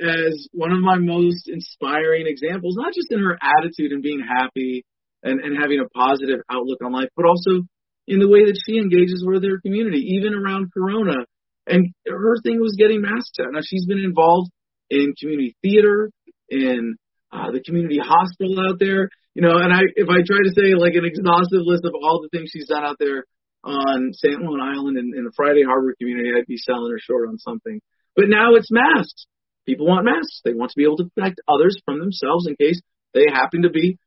as 0.00 0.46
one 0.52 0.72
of 0.72 0.80
my 0.80 0.98
most 0.98 1.48
inspiring 1.48 2.26
examples, 2.26 2.76
not 2.78 2.94
just 2.94 3.10
in 3.10 3.18
her 3.18 3.36
attitude 3.42 3.90
and 3.90 4.02
being 4.02 4.22
happy 4.22 4.84
and, 5.22 5.40
and 5.40 5.60
having 5.60 5.80
a 5.80 5.88
positive 5.88 6.40
outlook 6.48 6.78
on 6.84 6.92
life, 6.92 7.08
but 7.16 7.26
also 7.26 7.66
in 8.08 8.20
the 8.20 8.28
way 8.28 8.48
that 8.48 8.56
she 8.56 8.80
engages 8.80 9.20
with 9.20 9.44
her 9.44 9.60
community, 9.60 10.16
even 10.16 10.32
around 10.32 10.72
Corona. 10.72 11.28
And 11.68 11.92
her 12.08 12.40
thing 12.42 12.58
was 12.58 12.74
getting 12.80 13.04
masks 13.04 13.36
out. 13.38 13.52
Now 13.52 13.60
she's 13.60 13.84
been 13.84 14.00
involved 14.00 14.50
in 14.88 15.12
community 15.12 15.54
theater, 15.60 16.10
in 16.48 16.96
uh, 17.30 17.52
the 17.52 17.60
community 17.60 18.00
hospital 18.00 18.56
out 18.64 18.80
there. 18.80 19.12
You 19.36 19.44
know, 19.44 19.60
and 19.60 19.70
I 19.70 19.84
if 19.94 20.08
I 20.08 20.24
try 20.24 20.40
to 20.40 20.56
say 20.56 20.72
like 20.72 20.96
an 20.96 21.04
exhaustive 21.04 21.60
list 21.62 21.84
of 21.84 21.92
all 21.92 22.24
the 22.24 22.32
things 22.32 22.48
she's 22.50 22.66
done 22.66 22.82
out 22.82 22.96
there 22.98 23.28
on 23.62 24.16
San 24.16 24.40
Juan 24.40 24.64
Island 24.64 24.96
and 24.96 25.14
in 25.14 25.24
the 25.28 25.36
Friday 25.36 25.62
Harbor 25.62 25.94
community, 26.00 26.32
I'd 26.32 26.48
be 26.48 26.56
selling 26.56 26.90
her 26.90 26.98
short 26.98 27.28
on 27.28 27.36
something. 27.36 27.80
But 28.16 28.32
now 28.32 28.56
it's 28.56 28.72
masks. 28.72 29.28
People 29.66 29.86
want 29.86 30.08
masks. 30.08 30.40
They 30.42 30.54
want 30.54 30.72
to 30.72 30.80
be 30.80 30.84
able 30.84 30.96
to 31.04 31.10
protect 31.14 31.44
others 31.46 31.76
from 31.84 32.00
themselves 32.00 32.48
in 32.48 32.56
case 32.56 32.80
they 33.12 33.28
happen 33.28 33.62
to 33.62 33.70
be 33.70 33.98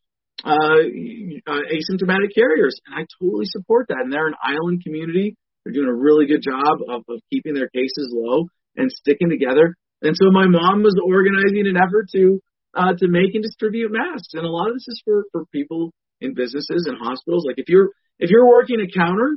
uh, 0.43 0.81
uh, 1.47 1.63
asymptomatic 1.69 2.33
carriers. 2.35 2.75
And 2.85 2.95
I 2.95 3.05
totally 3.19 3.45
support 3.45 3.87
that. 3.89 4.01
And 4.03 4.11
they're 4.11 4.27
an 4.27 4.35
island 4.43 4.83
community. 4.83 5.35
They're 5.63 5.73
doing 5.73 5.89
a 5.89 5.95
really 5.95 6.25
good 6.25 6.41
job 6.41 6.81
of, 6.89 7.03
of 7.07 7.21
keeping 7.31 7.53
their 7.53 7.69
cases 7.69 8.09
low 8.11 8.45
and 8.75 8.91
sticking 8.91 9.29
together. 9.29 9.75
And 10.01 10.15
so 10.17 10.31
my 10.31 10.47
mom 10.47 10.81
was 10.81 10.97
organizing 11.03 11.67
an 11.67 11.77
effort 11.77 12.09
to 12.13 12.41
uh, 12.73 12.93
to 12.97 13.07
make 13.07 13.35
and 13.35 13.43
distribute 13.43 13.91
masks, 13.91 14.33
and 14.33 14.45
a 14.45 14.49
lot 14.49 14.69
of 14.69 14.75
this 14.75 14.87
is 14.87 15.01
for 15.03 15.25
for 15.31 15.45
people 15.51 15.91
in 16.21 16.33
businesses 16.33 16.87
and 16.87 16.97
hospitals. 16.97 17.45
Like 17.45 17.57
if 17.57 17.67
you're 17.67 17.89
if 18.17 18.29
you're 18.29 18.47
working 18.47 18.79
a 18.79 18.87
counter, 18.87 19.35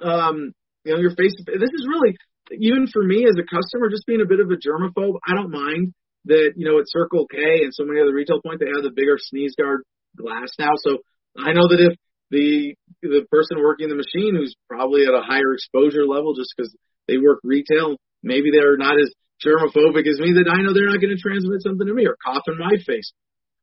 um, 0.00 0.52
you 0.84 0.94
know, 0.94 1.00
you're 1.00 1.14
face. 1.14 1.34
This 1.46 1.70
is 1.74 1.86
really 1.86 2.16
even 2.58 2.86
for 2.92 3.02
me 3.02 3.26
as 3.28 3.36
a 3.38 3.44
customer, 3.44 3.90
just 3.90 4.06
being 4.06 4.20
a 4.22 4.26
bit 4.26 4.40
of 4.40 4.48
a 4.50 4.56
germaphobe. 4.56 5.18
I 5.26 5.34
don't 5.34 5.50
mind 5.50 5.92
that 6.26 6.54
you 6.56 6.66
know 6.66 6.78
at 6.78 6.88
Circle 6.88 7.26
K 7.26 7.64
and 7.64 7.72
so 7.74 7.84
many 7.84 8.00
other 8.00 8.14
retail 8.14 8.40
points 8.40 8.60
they 8.60 8.72
have 8.72 8.82
the 8.82 8.94
bigger 8.94 9.16
sneeze 9.18 9.54
guard 9.56 9.82
glass 10.16 10.50
now. 10.58 10.72
So 10.76 10.98
I 11.36 11.52
know 11.52 11.68
that 11.68 11.80
if 11.80 11.98
the 12.30 12.74
the 13.02 13.26
person 13.30 13.60
working 13.60 13.88
the 13.88 14.00
machine 14.00 14.34
who's 14.34 14.54
probably 14.68 15.04
at 15.04 15.14
a 15.14 15.22
higher 15.22 15.52
exposure 15.54 16.06
level 16.06 16.34
just 16.34 16.54
because 16.56 16.74
they 17.06 17.18
work 17.18 17.40
retail, 17.44 17.96
maybe 18.22 18.50
they're 18.50 18.76
not 18.76 18.96
as 18.98 19.12
germophobic 19.44 20.08
as 20.08 20.18
me 20.18 20.32
that 20.40 20.48
I 20.48 20.62
know 20.62 20.72
they're 20.72 20.88
not 20.88 21.00
going 21.00 21.14
to 21.14 21.20
transmit 21.20 21.62
something 21.62 21.86
to 21.86 21.94
me 21.94 22.06
or 22.06 22.16
cough 22.16 22.48
in 22.48 22.58
my 22.58 22.76
face. 22.86 23.12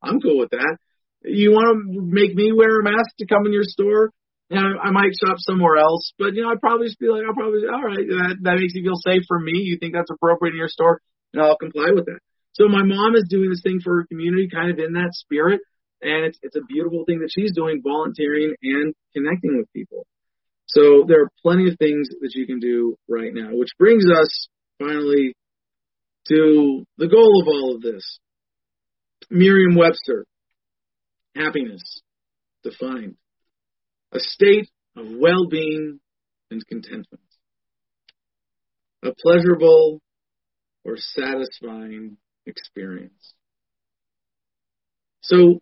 I'm 0.02 0.20
cool 0.20 0.38
with 0.38 0.50
that. 0.50 0.76
You 1.24 1.50
want 1.52 1.70
to 1.70 2.02
make 2.02 2.34
me 2.34 2.52
wear 2.52 2.80
a 2.80 2.84
mask 2.84 3.14
to 3.18 3.26
come 3.26 3.46
in 3.46 3.52
your 3.52 3.66
store? 3.66 4.10
Yeah, 4.50 4.68
I 4.82 4.90
might 4.90 5.16
shop 5.16 5.36
somewhere 5.38 5.78
else, 5.78 6.12
but 6.18 6.34
you 6.34 6.42
know, 6.42 6.50
I'd 6.50 6.60
probably 6.60 6.86
just 6.86 6.98
be 6.98 7.08
like, 7.08 7.22
I'll 7.26 7.32
probably, 7.34 7.62
all 7.64 7.82
right, 7.82 8.04
that 8.04 8.36
that 8.42 8.58
makes 8.58 8.74
you 8.74 8.82
feel 8.84 9.00
safe 9.00 9.22
for 9.26 9.38
me. 9.38 9.52
You 9.54 9.78
think 9.80 9.94
that's 9.94 10.10
appropriate 10.10 10.52
in 10.52 10.58
your 10.58 10.68
store, 10.68 11.00
and 11.32 11.42
I'll 11.42 11.56
comply 11.56 11.88
with 11.94 12.04
that. 12.04 12.20
So 12.52 12.68
my 12.68 12.82
mom 12.82 13.16
is 13.16 13.26
doing 13.28 13.50
this 13.50 13.62
thing 13.62 13.80
for 13.82 13.96
her 13.96 14.06
community, 14.06 14.48
kind 14.52 14.70
of 14.70 14.78
in 14.78 14.92
that 14.92 15.10
spirit, 15.12 15.60
and 16.02 16.26
it's 16.26 16.38
it's 16.42 16.56
a 16.56 16.64
beautiful 16.68 17.04
thing 17.06 17.20
that 17.20 17.30
she's 17.32 17.52
doing, 17.54 17.80
volunteering 17.82 18.54
and 18.62 18.94
connecting 19.14 19.56
with 19.56 19.72
people. 19.72 20.06
So 20.66 21.04
there 21.06 21.22
are 21.22 21.30
plenty 21.42 21.68
of 21.68 21.78
things 21.78 22.08
that 22.20 22.32
you 22.34 22.46
can 22.46 22.58
do 22.58 22.96
right 23.08 23.32
now, 23.32 23.50
which 23.52 23.70
brings 23.78 24.04
us 24.10 24.48
finally 24.78 25.34
to 26.28 26.84
the 26.98 27.08
goal 27.08 27.42
of 27.42 27.48
all 27.48 27.74
of 27.74 27.82
this. 27.82 28.18
Merriam-Webster, 29.30 30.26
happiness, 31.34 32.02
defined, 32.62 33.16
a 34.12 34.20
state 34.20 34.68
of 34.96 35.06
well-being 35.08 36.00
and 36.50 36.66
contentment, 36.66 37.22
a 39.02 39.10
pleasurable 39.22 40.00
or 40.84 40.96
satisfying 40.96 42.18
experience. 42.46 43.34
So 45.22 45.60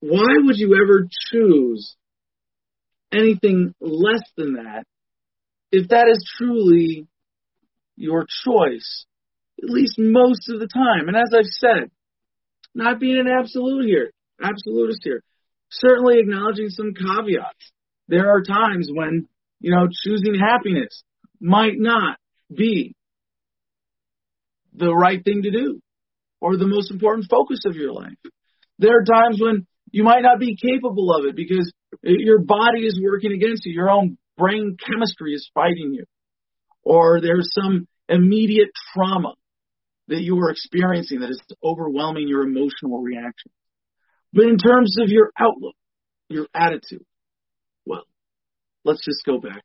why 0.00 0.34
would 0.38 0.56
you 0.56 0.74
ever 0.74 1.08
choose 1.30 1.94
anything 3.12 3.74
less 3.80 4.22
than 4.36 4.54
that 4.54 4.84
if 5.70 5.88
that 5.88 6.08
is 6.08 6.28
truly 6.36 7.06
your 7.96 8.26
choice, 8.44 9.06
at 9.62 9.70
least 9.70 9.94
most 9.98 10.48
of 10.48 10.58
the 10.58 10.66
time? 10.66 11.08
And 11.08 11.16
as 11.16 11.32
I've 11.32 11.44
said, 11.46 11.90
not 12.74 12.98
being 12.98 13.18
an 13.18 13.28
absolute 13.28 13.86
here, 13.86 14.10
absolutist 14.42 15.02
here, 15.04 15.22
certainly 15.70 16.18
acknowledging 16.18 16.68
some 16.70 16.94
caveats. 16.94 17.72
There 18.08 18.28
are 18.28 18.42
times 18.42 18.90
when, 18.92 19.28
you 19.60 19.70
know, 19.70 19.86
choosing 20.04 20.34
happiness 20.34 21.04
might 21.40 21.78
not 21.78 22.18
be 22.54 22.96
the 24.74 24.92
right 24.92 25.22
thing 25.24 25.42
to 25.42 25.50
do 25.50 25.80
or 26.42 26.56
the 26.56 26.66
most 26.66 26.90
important 26.90 27.26
focus 27.30 27.60
of 27.66 27.76
your 27.76 27.92
life. 27.92 28.18
There 28.80 28.98
are 28.98 29.04
times 29.04 29.38
when 29.40 29.64
you 29.92 30.02
might 30.02 30.22
not 30.22 30.40
be 30.40 30.56
capable 30.56 31.14
of 31.14 31.24
it 31.24 31.36
because 31.36 31.72
your 32.02 32.40
body 32.40 32.80
is 32.80 33.00
working 33.00 33.30
against 33.30 33.64
you. 33.64 33.72
Your 33.72 33.90
own 33.90 34.18
brain 34.36 34.76
chemistry 34.84 35.34
is 35.34 35.48
fighting 35.54 35.92
you. 35.94 36.04
Or 36.82 37.20
there's 37.20 37.48
some 37.54 37.86
immediate 38.08 38.70
trauma 38.92 39.34
that 40.08 40.20
you 40.20 40.36
are 40.40 40.50
experiencing 40.50 41.20
that 41.20 41.30
is 41.30 41.40
overwhelming 41.62 42.26
your 42.26 42.42
emotional 42.42 43.00
reaction. 43.00 43.52
But 44.32 44.46
in 44.46 44.58
terms 44.58 44.96
of 45.00 45.10
your 45.10 45.30
outlook, 45.38 45.76
your 46.28 46.48
attitude, 46.52 47.04
well, 47.86 48.02
let's 48.84 49.04
just 49.04 49.24
go 49.24 49.38
back 49.38 49.62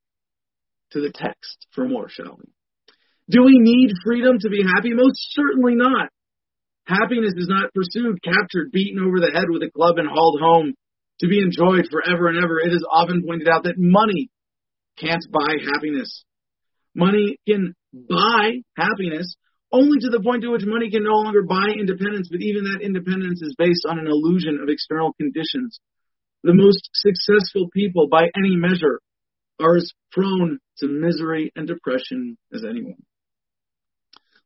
to 0.92 1.02
the 1.02 1.12
text 1.12 1.66
for 1.74 1.88
more, 1.88 2.08
shall 2.08 2.38
we? 2.38 2.46
Do 3.30 3.44
we 3.44 3.58
need 3.58 3.94
freedom 4.06 4.38
to 4.40 4.50
be 4.50 4.62
happy? 4.62 4.94
Most 4.94 5.18
certainly 5.32 5.74
not. 5.74 6.10
Happiness 6.88 7.34
is 7.36 7.50
not 7.50 7.74
pursued, 7.74 8.24
captured, 8.24 8.72
beaten 8.72 9.04
over 9.04 9.20
the 9.20 9.32
head 9.32 9.50
with 9.50 9.62
a 9.62 9.70
club 9.70 9.98
and 9.98 10.08
hauled 10.08 10.40
home 10.40 10.74
to 11.20 11.28
be 11.28 11.40
enjoyed 11.40 11.92
forever 11.92 12.30
and 12.30 12.42
ever. 12.42 12.60
It 12.60 12.72
is 12.72 12.86
often 12.90 13.24
pointed 13.28 13.50
out 13.50 13.64
that 13.64 13.76
money 13.78 14.30
can't 14.98 15.26
buy 15.30 15.60
happiness. 15.74 16.24
Money 16.96 17.38
can 17.48 17.76
buy 17.92 18.64
happiness 18.78 19.36
only 19.72 20.00
to 20.00 20.10
the 20.10 20.24
point 20.24 20.44
to 20.44 20.52
which 20.52 20.64
money 20.66 20.90
can 20.90 21.04
no 21.04 21.20
longer 21.20 21.44
buy 21.44 21.76
independence, 21.78 22.30
but 22.32 22.42
even 22.42 22.64
that 22.64 22.80
independence 22.82 23.42
is 23.42 23.56
based 23.58 23.84
on 23.88 24.00
an 24.00 24.08
illusion 24.08 24.60
of 24.64 24.70
external 24.70 25.12
conditions. 25.20 25.80
The 26.44 26.54
most 26.54 26.90
successful 26.94 27.68
people, 27.74 28.08
by 28.08 28.32
any 28.34 28.56
measure, 28.56 29.02
are 29.60 29.76
as 29.76 29.92
prone 30.12 30.60
to 30.78 30.88
misery 30.88 31.52
and 31.56 31.68
depression 31.68 32.38
as 32.54 32.64
anyone. 32.64 33.04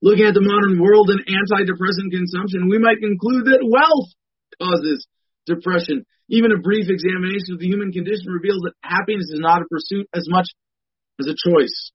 Looking 0.02 0.26
at 0.26 0.34
the 0.34 0.42
modern 0.42 0.82
world 0.82 1.14
and 1.14 1.22
antidepressant 1.22 2.10
consumption, 2.10 2.70
we 2.70 2.82
might 2.82 2.98
conclude 2.98 3.46
that 3.46 3.62
wealth 3.62 4.10
causes 4.58 5.06
depression. 5.46 6.06
Even 6.28 6.52
a 6.52 6.62
brief 6.62 6.90
examination 6.90 7.54
of 7.54 7.60
the 7.60 7.70
human 7.70 7.92
condition 7.92 8.34
reveals 8.34 8.62
that 8.66 8.74
happiness 8.82 9.30
is 9.30 9.40
not 9.40 9.62
a 9.62 9.70
pursuit 9.70 10.08
as 10.16 10.26
much 10.28 10.50
as 11.20 11.28
a 11.28 11.38
choice. 11.38 11.92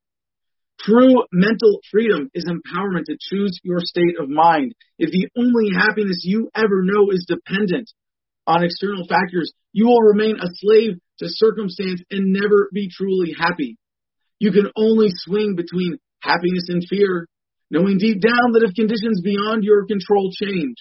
True 0.78 1.24
mental 1.33 1.81
freedom 1.91 2.31
is 2.35 2.45
empowerment 2.45 3.07
to 3.07 3.19
choose 3.19 3.59
your 3.65 3.81
state 3.81 4.20
of 4.20 4.28
mind. 4.28 4.74
If 4.99 5.11
the 5.11 5.27
only 5.37 5.75
happiness 5.75 6.20
you 6.23 6.51
ever 6.55 6.83
know 6.83 7.10
is 7.10 7.26
dependent 7.26 7.91
on 8.47 8.62
external 8.62 9.07
factors, 9.09 9.52
you 9.73 9.86
will 9.86 10.02
remain 10.02 10.36
a 10.36 10.47
slave 10.52 11.01
to 11.18 11.26
circumstance 11.28 12.02
and 12.10 12.33
never 12.33 12.68
be 12.73 12.89
truly 12.89 13.35
happy. 13.36 13.78
You 14.39 14.52
can 14.52 14.70
only 14.76 15.09
swing 15.10 15.57
between 15.57 15.99
happiness 16.20 16.68
and 16.68 16.85
fear, 16.89 17.26
knowing 17.70 17.99
deep 17.99 18.20
down 18.20 18.53
that 18.53 18.67
if 18.67 18.75
conditions 18.75 19.20
beyond 19.23 19.65
your 19.65 19.86
control 19.86 20.31
change, 20.33 20.77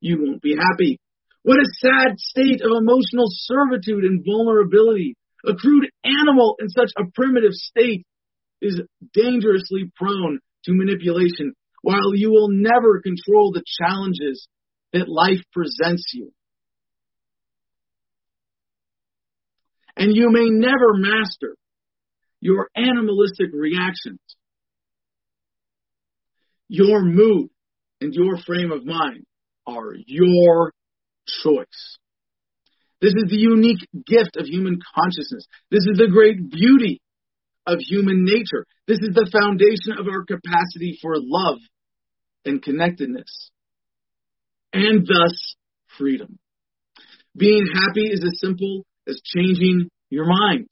you 0.00 0.18
won't 0.20 0.42
be 0.42 0.56
happy. 0.56 0.98
What 1.42 1.58
a 1.58 1.68
sad 1.78 2.18
state 2.18 2.62
of 2.62 2.70
emotional 2.72 3.26
servitude 3.28 4.04
and 4.04 4.24
vulnerability. 4.24 5.16
A 5.46 5.54
crude 5.54 5.90
animal 6.04 6.56
in 6.58 6.68
such 6.70 6.90
a 6.96 7.04
primitive 7.14 7.52
state 7.52 8.06
is 8.62 8.80
dangerously 9.12 9.90
prone 9.94 10.38
to 10.64 10.72
manipulation, 10.72 11.52
while 11.82 12.14
you 12.14 12.30
will 12.30 12.48
never 12.48 13.02
control 13.02 13.52
the 13.52 13.62
challenges 13.78 14.48
that 14.94 15.08
life 15.08 15.42
presents 15.52 16.04
you. 16.14 16.32
And 19.96 20.16
you 20.16 20.30
may 20.30 20.48
never 20.48 20.94
master 20.94 21.56
your 22.40 22.68
animalistic 22.74 23.50
reactions 23.52 24.20
your 26.68 27.02
mood 27.02 27.48
and 28.00 28.14
your 28.14 28.38
frame 28.38 28.72
of 28.72 28.84
mind 28.84 29.24
are 29.66 29.94
your 30.06 30.72
choice. 31.42 31.98
This 33.00 33.14
is 33.14 33.30
the 33.30 33.36
unique 33.36 33.86
gift 34.06 34.36
of 34.36 34.46
human 34.46 34.78
consciousness. 34.94 35.46
This 35.70 35.84
is 35.84 35.98
the 35.98 36.08
great 36.10 36.50
beauty 36.50 37.00
of 37.66 37.78
human 37.78 38.24
nature. 38.24 38.66
This 38.86 38.98
is 38.98 39.14
the 39.14 39.30
foundation 39.30 39.98
of 39.98 40.06
our 40.08 40.24
capacity 40.24 40.98
for 41.00 41.14
love 41.16 41.58
and 42.44 42.62
connectedness, 42.62 43.50
and 44.72 45.06
thus 45.06 45.56
freedom. 45.96 46.38
Being 47.36 47.66
happy 47.72 48.04
is 48.06 48.22
as 48.24 48.38
simple 48.38 48.84
as 49.08 49.20
changing 49.24 49.88
your 50.10 50.26
mind. 50.26 50.68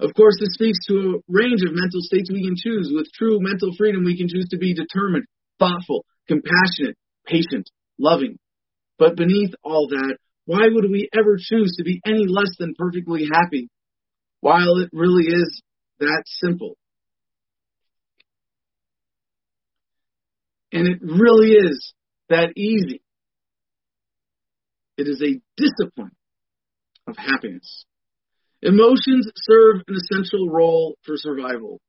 Of 0.00 0.14
course, 0.14 0.36
this 0.38 0.54
speaks 0.54 0.78
to 0.88 0.94
a 0.94 1.32
range 1.32 1.62
of 1.62 1.74
mental 1.74 2.00
states 2.00 2.30
we 2.30 2.44
can 2.44 2.56
choose. 2.56 2.92
With 2.94 3.12
true 3.12 3.38
mental 3.40 3.72
freedom, 3.76 4.04
we 4.04 4.16
can 4.16 4.28
choose 4.28 4.48
to 4.50 4.58
be 4.58 4.74
determined, 4.74 5.24
thoughtful, 5.58 6.04
compassionate, 6.28 6.96
patient, 7.26 7.68
loving. 7.98 8.38
But 8.98 9.16
beneath 9.16 9.54
all 9.62 9.88
that, 9.88 10.18
why 10.44 10.68
would 10.70 10.90
we 10.90 11.08
ever 11.12 11.36
choose 11.38 11.76
to 11.76 11.84
be 11.84 12.00
any 12.06 12.26
less 12.26 12.50
than 12.58 12.74
perfectly 12.78 13.28
happy? 13.32 13.68
While 14.40 14.78
it 14.78 14.90
really 14.92 15.24
is 15.24 15.62
that 16.00 16.22
simple. 16.26 16.76
And 20.72 20.86
it 20.86 20.98
really 21.02 21.52
is 21.52 21.92
that 22.28 22.52
easy. 22.56 23.02
It 24.96 25.08
is 25.08 25.22
a 25.22 25.40
discipline 25.56 26.12
of 27.06 27.16
happiness. 27.16 27.84
Emotions 28.62 29.30
serve 29.36 29.82
an 29.86 29.94
essential 29.94 30.48
role 30.48 30.96
for 31.04 31.16
survival. 31.16 31.80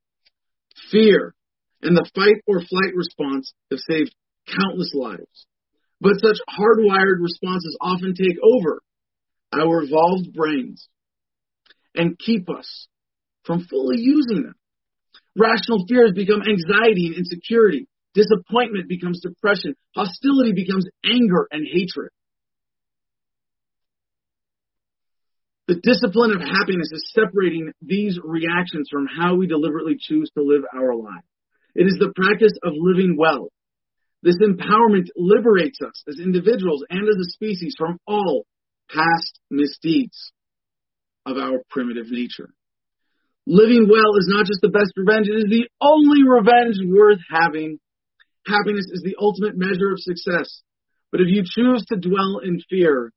Fear 0.92 1.34
and 1.82 1.96
the 1.96 2.10
fight 2.14 2.42
or 2.48 2.62
flight 2.62 2.96
response 2.96 3.54
have 3.72 3.80
saved 3.80 4.14
countless 4.48 4.94
lives. 4.94 5.48
But 6.02 6.20
such 6.22 6.38
hardwired 6.48 7.22
responses 7.22 7.78
often 7.82 8.14
take 8.14 8.38
over 8.42 8.82
our 9.52 9.84
evolved 9.84 10.34
brains 10.34 10.88
and 11.96 12.18
keep 12.18 12.50
us 12.50 12.88
from 13.44 13.66
fully 13.66 13.98
using 14.00 14.44
them. 14.44 14.56
Rational 15.36 15.86
fears 15.88 16.12
become 16.14 16.42
anxiety 16.42 17.08
and 17.08 17.16
insecurity. 17.16 17.88
Disappointment 18.14 18.88
becomes 18.88 19.22
depression. 19.22 19.76
Hostility 19.96 20.54
becomes 20.54 20.86
anger 21.04 21.48
and 21.52 21.66
hatred. 21.66 22.12
The 25.70 25.86
discipline 25.86 26.32
of 26.34 26.42
happiness 26.42 26.90
is 26.92 27.14
separating 27.14 27.72
these 27.80 28.18
reactions 28.24 28.90
from 28.92 29.06
how 29.06 29.36
we 29.36 29.46
deliberately 29.46 29.98
choose 30.00 30.32
to 30.34 30.42
live 30.42 30.64
our 30.74 30.96
lives. 30.96 31.30
It 31.76 31.86
is 31.86 31.96
the 32.00 32.12
practice 32.16 32.58
of 32.64 32.74
living 32.74 33.16
well. 33.16 33.50
This 34.24 34.42
empowerment 34.42 35.14
liberates 35.16 35.78
us 35.86 35.94
as 36.10 36.18
individuals 36.18 36.84
and 36.90 37.08
as 37.08 37.18
a 37.22 37.30
species 37.30 37.76
from 37.78 38.00
all 38.08 38.48
past 38.90 39.40
misdeeds 39.52 40.34
of 41.28 41.38
our 41.38 41.62
primitive 41.70 42.10
nature. 42.10 42.50
Living 43.46 43.88
well 43.88 44.18
is 44.18 44.26
not 44.28 44.48
just 44.48 44.62
the 44.62 44.74
best 44.74 44.94
revenge, 44.98 45.28
it 45.28 45.38
is 45.38 45.52
the 45.52 45.70
only 45.80 46.24
revenge 46.28 46.78
worth 46.84 47.22
having. 47.30 47.78
Happiness 48.44 48.88
is 48.92 49.04
the 49.04 49.18
ultimate 49.22 49.54
measure 49.56 49.92
of 49.92 50.00
success. 50.00 50.64
But 51.12 51.22
if 51.22 51.28
you 51.28 51.44
choose 51.46 51.86
to 51.90 51.96
dwell 51.96 52.40
in 52.44 52.60
fear, 52.72 53.12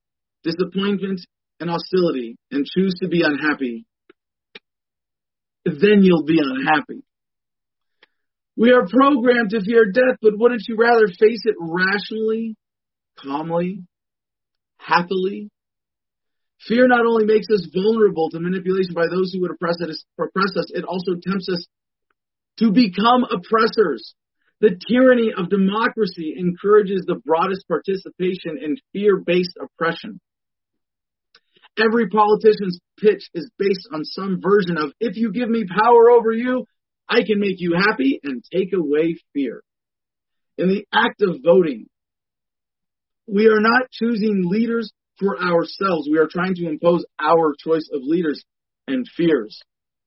disappointment, 0.45 1.23
and 1.63 1.71
hostility 1.71 2.37
and 2.51 2.67
choose 2.67 2.93
to 3.01 3.09
be 3.09 3.23
unhappy, 3.25 3.87
then 5.65 6.03
you'll 6.03 6.25
be 6.25 6.41
unhappy. 6.43 7.05
We 8.57 8.73
are 8.73 8.85
programmed 8.87 9.51
to 9.51 9.61
fear 9.65 9.87
death, 9.95 10.19
but 10.21 10.37
wouldn't 10.37 10.63
you 10.69 10.77
rather 10.77 11.07
face 11.07 11.43
it 11.45 11.55
rationally, 11.61 12.57
calmly, 13.17 13.85
happily? 14.77 15.51
Fear 16.67 16.89
not 16.89 17.07
only 17.07 17.27
makes 17.27 17.47
us 17.49 17.69
vulnerable 17.73 18.29
to 18.31 18.41
manipulation 18.41 18.95
by 18.95 19.07
those 19.07 19.33
who 19.33 19.41
would 19.43 19.53
oppress 19.53 19.77
us, 19.83 20.05
oppress 20.19 20.57
us, 20.57 20.67
it 20.75 20.85
also 20.85 21.13
tempts 21.15 21.49
us 21.49 21.65
to 22.59 22.73
become 22.73 23.23
oppressors. 23.25 24.15
The 24.61 24.79
tyranny 24.89 25.33
of 25.37 25.49
democracy 25.49 26.35
encourages 26.37 27.05
the 27.07 27.21
broadest 27.25 27.67
participation 27.69 28.59
in 28.61 28.77
fear 28.93 29.23
based 29.25 29.57
oppression. 29.61 30.21
Every 31.79 32.09
politician's 32.09 32.79
pitch 32.99 33.23
is 33.35 33.51
based 33.59 33.89
on 33.93 34.05
some 34.05 34.41
version 34.43 34.77
of 34.77 34.93
if 35.01 35.17
you 35.17 35.33
give 35.33 35.49
me 35.49 35.65
power 35.67 36.11
over 36.11 36.33
you, 36.33 36.67
I 37.09 37.23
can 37.27 37.41
make 37.41 37.57
you 37.59 37.75
happy 37.75 38.21
and 38.23 38.43
take 38.53 38.73
away 38.75 39.17
fear. 39.33 39.63
In 40.59 40.69
the 40.69 40.85
act 40.93 41.23
of 41.23 41.37
voting, 41.43 41.87
we 43.27 43.47
are 43.47 43.61
not 43.61 43.91
choosing 43.91 44.43
leaders 44.45 44.93
for 45.19 45.41
ourselves. 45.41 46.09
We 46.11 46.19
are 46.19 46.29
trying 46.31 46.55
to 46.57 46.69
impose 46.69 47.05
our 47.19 47.55
choice 47.59 47.89
of 47.93 48.03
leaders 48.03 48.43
and 48.87 49.07
fears 49.17 49.61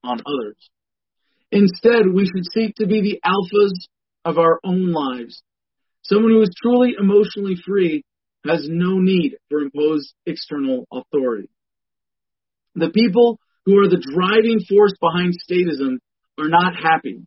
on 0.04 0.22
others. 0.26 0.70
Instead, 1.52 2.08
we 2.14 2.26
should 2.26 2.46
seek 2.54 2.76
to 2.76 2.86
be 2.86 3.02
the 3.02 3.22
alphas 3.26 3.74
of 4.24 4.38
our 4.38 4.60
own 4.64 4.92
lives. 4.92 5.42
Someone 6.04 6.32
who 6.32 6.42
is 6.42 6.54
truly 6.62 6.96
emotionally 7.00 7.56
free 7.66 8.04
has 8.46 8.68
no 8.70 9.00
need 9.00 9.38
for 9.50 9.62
imposed 9.62 10.14
external 10.26 10.86
authority. 10.92 11.50
The 12.76 12.90
people 12.90 13.40
who 13.66 13.80
are 13.80 13.88
the 13.88 13.98
driving 13.98 14.60
force 14.60 14.94
behind 15.00 15.34
statism 15.34 15.98
are 16.38 16.50
not 16.50 16.76
happy, 16.76 17.26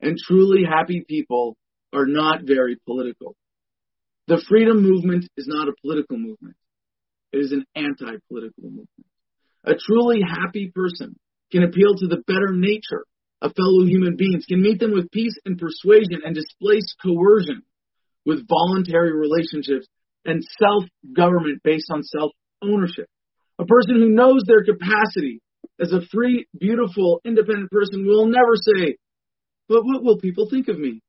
and 0.00 0.18
truly 0.18 0.62
happy 0.64 1.04
people 1.08 1.56
are 1.92 2.06
not 2.06 2.42
very 2.44 2.76
political. 2.86 3.34
The 4.26 4.42
freedom 4.48 4.82
movement 4.82 5.26
is 5.36 5.46
not 5.48 5.68
a 5.68 5.74
political 5.82 6.18
movement. 6.18 6.56
It 7.32 7.38
is 7.38 7.52
an 7.52 7.64
anti-political 7.74 8.62
movement. 8.62 9.06
A 9.64 9.74
truly 9.74 10.20
happy 10.20 10.70
person 10.74 11.16
can 11.50 11.62
appeal 11.62 11.94
to 11.96 12.06
the 12.06 12.22
better 12.26 12.52
nature 12.52 13.04
of 13.40 13.54
fellow 13.54 13.84
human 13.84 14.16
beings, 14.16 14.44
can 14.46 14.60
meet 14.60 14.80
them 14.80 14.92
with 14.92 15.10
peace 15.10 15.36
and 15.44 15.58
persuasion 15.58 16.20
and 16.24 16.34
displace 16.34 16.94
coercion 17.02 17.62
with 18.24 18.46
voluntary 18.48 19.12
relationships 19.12 19.86
and 20.24 20.42
self-government 20.58 21.62
based 21.62 21.90
on 21.90 22.02
self-ownership. 22.02 23.08
A 23.58 23.64
person 23.64 23.96
who 23.96 24.10
knows 24.10 24.42
their 24.46 24.64
capacity 24.64 25.40
as 25.80 25.92
a 25.92 26.06
free, 26.12 26.46
beautiful, 26.58 27.20
independent 27.24 27.70
person 27.70 28.06
will 28.06 28.26
never 28.26 28.54
say, 28.56 28.96
but 29.68 29.84
what 29.84 30.02
will 30.02 30.18
people 30.18 30.48
think 30.50 30.68
of 30.68 30.78
me? 30.78 31.00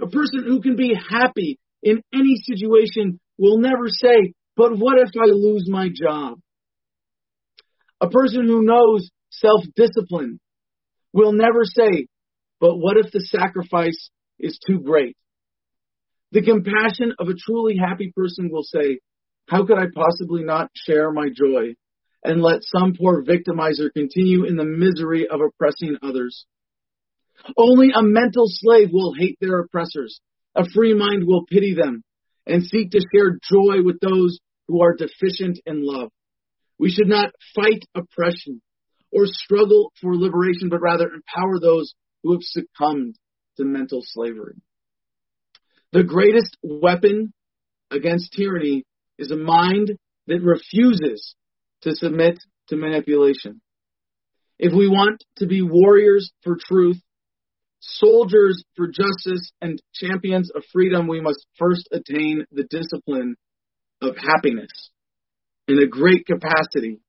A 0.00 0.06
person 0.06 0.44
who 0.44 0.60
can 0.60 0.76
be 0.76 0.94
happy 0.94 1.58
in 1.82 2.02
any 2.12 2.36
situation 2.36 3.20
will 3.38 3.58
never 3.58 3.88
say, 3.88 4.34
but 4.56 4.76
what 4.78 4.98
if 4.98 5.10
I 5.16 5.26
lose 5.26 5.68
my 5.68 5.88
job? 5.88 6.38
A 8.00 8.08
person 8.08 8.46
who 8.46 8.62
knows 8.62 9.10
self-discipline 9.30 10.38
will 11.12 11.32
never 11.32 11.64
say, 11.64 12.06
but 12.60 12.76
what 12.76 12.96
if 12.96 13.12
the 13.12 13.20
sacrifice 13.20 14.10
is 14.38 14.58
too 14.66 14.80
great? 14.80 15.16
The 16.32 16.42
compassion 16.42 17.14
of 17.18 17.28
a 17.28 17.34
truly 17.34 17.76
happy 17.76 18.12
person 18.14 18.50
will 18.50 18.64
say, 18.64 18.98
how 19.46 19.64
could 19.64 19.78
I 19.78 19.86
possibly 19.94 20.42
not 20.42 20.70
share 20.74 21.10
my 21.12 21.28
joy 21.28 21.74
and 22.24 22.42
let 22.42 22.62
some 22.62 22.94
poor 22.94 23.24
victimizer 23.24 23.92
continue 23.92 24.44
in 24.44 24.56
the 24.56 24.64
misery 24.64 25.28
of 25.28 25.40
oppressing 25.40 25.96
others? 26.02 26.46
Only 27.56 27.90
a 27.94 28.02
mental 28.02 28.46
slave 28.46 28.90
will 28.92 29.14
hate 29.14 29.38
their 29.40 29.60
oppressors. 29.60 30.20
A 30.54 30.68
free 30.68 30.94
mind 30.94 31.24
will 31.26 31.46
pity 31.46 31.74
them 31.74 32.02
and 32.46 32.64
seek 32.64 32.90
to 32.90 33.00
share 33.14 33.38
joy 33.42 33.82
with 33.82 34.00
those 34.00 34.38
who 34.68 34.82
are 34.82 34.94
deficient 34.94 35.60
in 35.66 35.84
love. 35.84 36.10
We 36.78 36.90
should 36.90 37.08
not 37.08 37.32
fight 37.54 37.84
oppression 37.94 38.60
or 39.12 39.26
struggle 39.26 39.92
for 40.00 40.16
liberation, 40.16 40.68
but 40.68 40.80
rather 40.80 41.08
empower 41.08 41.60
those 41.60 41.94
who 42.22 42.32
have 42.32 42.42
succumbed 42.42 43.16
to 43.58 43.64
mental 43.64 44.02
slavery. 44.02 44.56
The 45.92 46.04
greatest 46.04 46.56
weapon 46.62 47.32
against 47.90 48.32
tyranny 48.32 48.84
is 49.18 49.30
a 49.30 49.36
mind 49.36 49.98
that 50.26 50.42
refuses 50.42 51.34
to 51.82 51.94
submit 51.94 52.38
to 52.68 52.76
manipulation. 52.76 53.60
If 54.58 54.72
we 54.72 54.88
want 54.88 55.22
to 55.36 55.46
be 55.46 55.62
warriors 55.62 56.32
for 56.42 56.56
truth, 56.58 56.96
soldiers 57.80 58.64
for 58.74 58.88
justice, 58.88 59.50
and 59.60 59.80
champions 59.94 60.50
of 60.54 60.64
freedom, 60.72 61.06
we 61.06 61.20
must 61.20 61.46
first 61.58 61.88
attain 61.92 62.44
the 62.50 62.64
discipline 62.64 63.36
of 64.00 64.16
happiness 64.16 64.90
and 65.68 65.80
a 65.80 65.86
great 65.86 66.26
capacity 66.26 67.00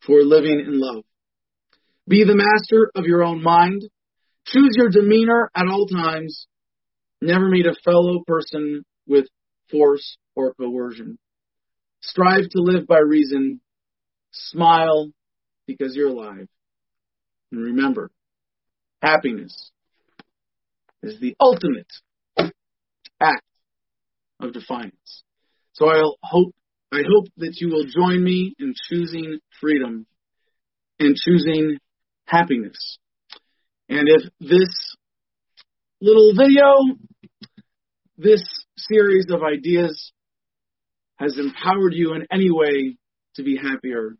for 0.00 0.22
living 0.22 0.60
in 0.60 0.78
love. 0.78 1.04
Be 2.08 2.24
the 2.24 2.36
master 2.36 2.90
of 2.94 3.04
your 3.04 3.24
own 3.24 3.42
mind. 3.42 3.82
Choose 4.46 4.74
your 4.76 4.90
demeanor 4.90 5.50
at 5.56 5.66
all 5.66 5.86
times. 5.86 6.46
Never 7.20 7.48
meet 7.48 7.66
a 7.66 7.74
fellow 7.84 8.22
person 8.26 8.84
with 9.08 9.26
force 9.70 10.16
or 10.36 10.54
coercion. 10.54 11.18
Strive 12.00 12.48
to 12.50 12.60
live 12.60 12.86
by 12.86 12.98
reason. 12.98 13.60
Smile 14.32 15.10
because 15.66 15.96
you're 15.96 16.08
alive. 16.08 16.48
And 17.50 17.60
remember, 17.60 18.10
happiness 19.02 19.70
is 21.02 21.20
the 21.20 21.36
ultimate 21.40 21.90
act 23.20 23.44
of 24.40 24.52
defiance. 24.52 25.22
So 25.72 25.88
I 25.88 26.02
hope 26.22 26.54
I 26.92 27.02
hope 27.06 27.26
that 27.38 27.56
you 27.60 27.68
will 27.68 27.84
join 27.84 28.22
me 28.22 28.54
in 28.58 28.74
choosing 28.88 29.40
freedom 29.60 30.06
and 30.98 31.16
choosing 31.16 31.78
happiness. 32.26 32.98
And 33.88 34.08
if 34.08 34.22
this 34.40 34.94
little 36.00 36.32
video, 36.36 36.96
this 38.16 38.42
series 38.76 39.26
of 39.30 39.42
ideas 39.42 40.12
has 41.16 41.38
empowered 41.38 41.94
you 41.94 42.14
in 42.14 42.26
any 42.30 42.50
way 42.50 42.96
to 43.36 43.42
be 43.42 43.56
happier, 43.56 44.16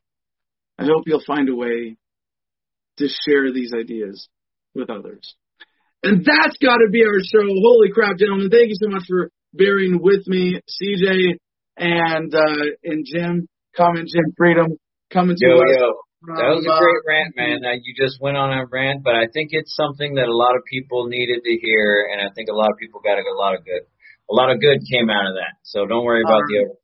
I 0.78 0.84
hope 0.84 1.04
you'll 1.06 1.24
find 1.26 1.48
a 1.48 1.54
way 1.54 1.96
to 2.98 3.08
share 3.28 3.52
these 3.52 3.72
ideas 3.74 4.28
with 4.74 4.90
others. 4.90 5.34
And 6.02 6.24
that's 6.24 6.56
got 6.58 6.76
to 6.78 6.88
be 6.90 7.04
our 7.04 7.20
show. 7.20 7.44
Holy 7.44 7.90
crap, 7.92 8.18
gentlemen. 8.18 8.50
Thank 8.50 8.68
you 8.68 8.76
so 8.80 8.88
much 8.88 9.04
for 9.08 9.30
bearing 9.52 10.00
with 10.00 10.26
me. 10.26 10.60
CJ 10.68 11.38
and, 11.76 12.34
uh, 12.34 12.64
and 12.84 13.04
Jim, 13.04 13.48
coming, 13.76 14.06
Jim 14.06 14.32
Freedom, 14.36 14.66
coming 15.12 15.36
to 15.36 15.46
yo, 15.46 15.56
us. 15.56 15.76
Yo. 15.78 15.92
That 16.26 16.58
was 16.58 16.66
a 16.66 16.74
great 16.74 17.02
rant, 17.06 17.36
man. 17.36 17.60
That 17.62 17.84
you 17.84 17.94
just 17.94 18.18
went 18.20 18.36
on 18.36 18.50
a 18.50 18.66
rant, 18.66 19.04
but 19.04 19.14
I 19.14 19.28
think 19.30 19.50
it's 19.52 19.76
something 19.76 20.16
that 20.16 20.26
a 20.26 20.34
lot 20.34 20.56
of 20.56 20.64
people 20.66 21.06
needed 21.06 21.44
to 21.44 21.54
hear, 21.60 22.08
and 22.10 22.18
I 22.18 22.32
think 22.34 22.48
a 22.50 22.56
lot 22.56 22.72
of 22.72 22.78
people 22.80 23.00
got 23.04 23.20
a 23.20 23.22
lot 23.36 23.54
of 23.54 23.64
good. 23.64 23.86
A 24.26 24.34
lot 24.34 24.50
of 24.50 24.58
good 24.58 24.82
came 24.90 25.06
out 25.06 25.30
of 25.30 25.38
that. 25.38 25.54
So 25.62 25.86
don't 25.86 26.04
worry 26.04 26.22
about 26.26 26.42
the 26.50 26.66
over. 26.66 26.74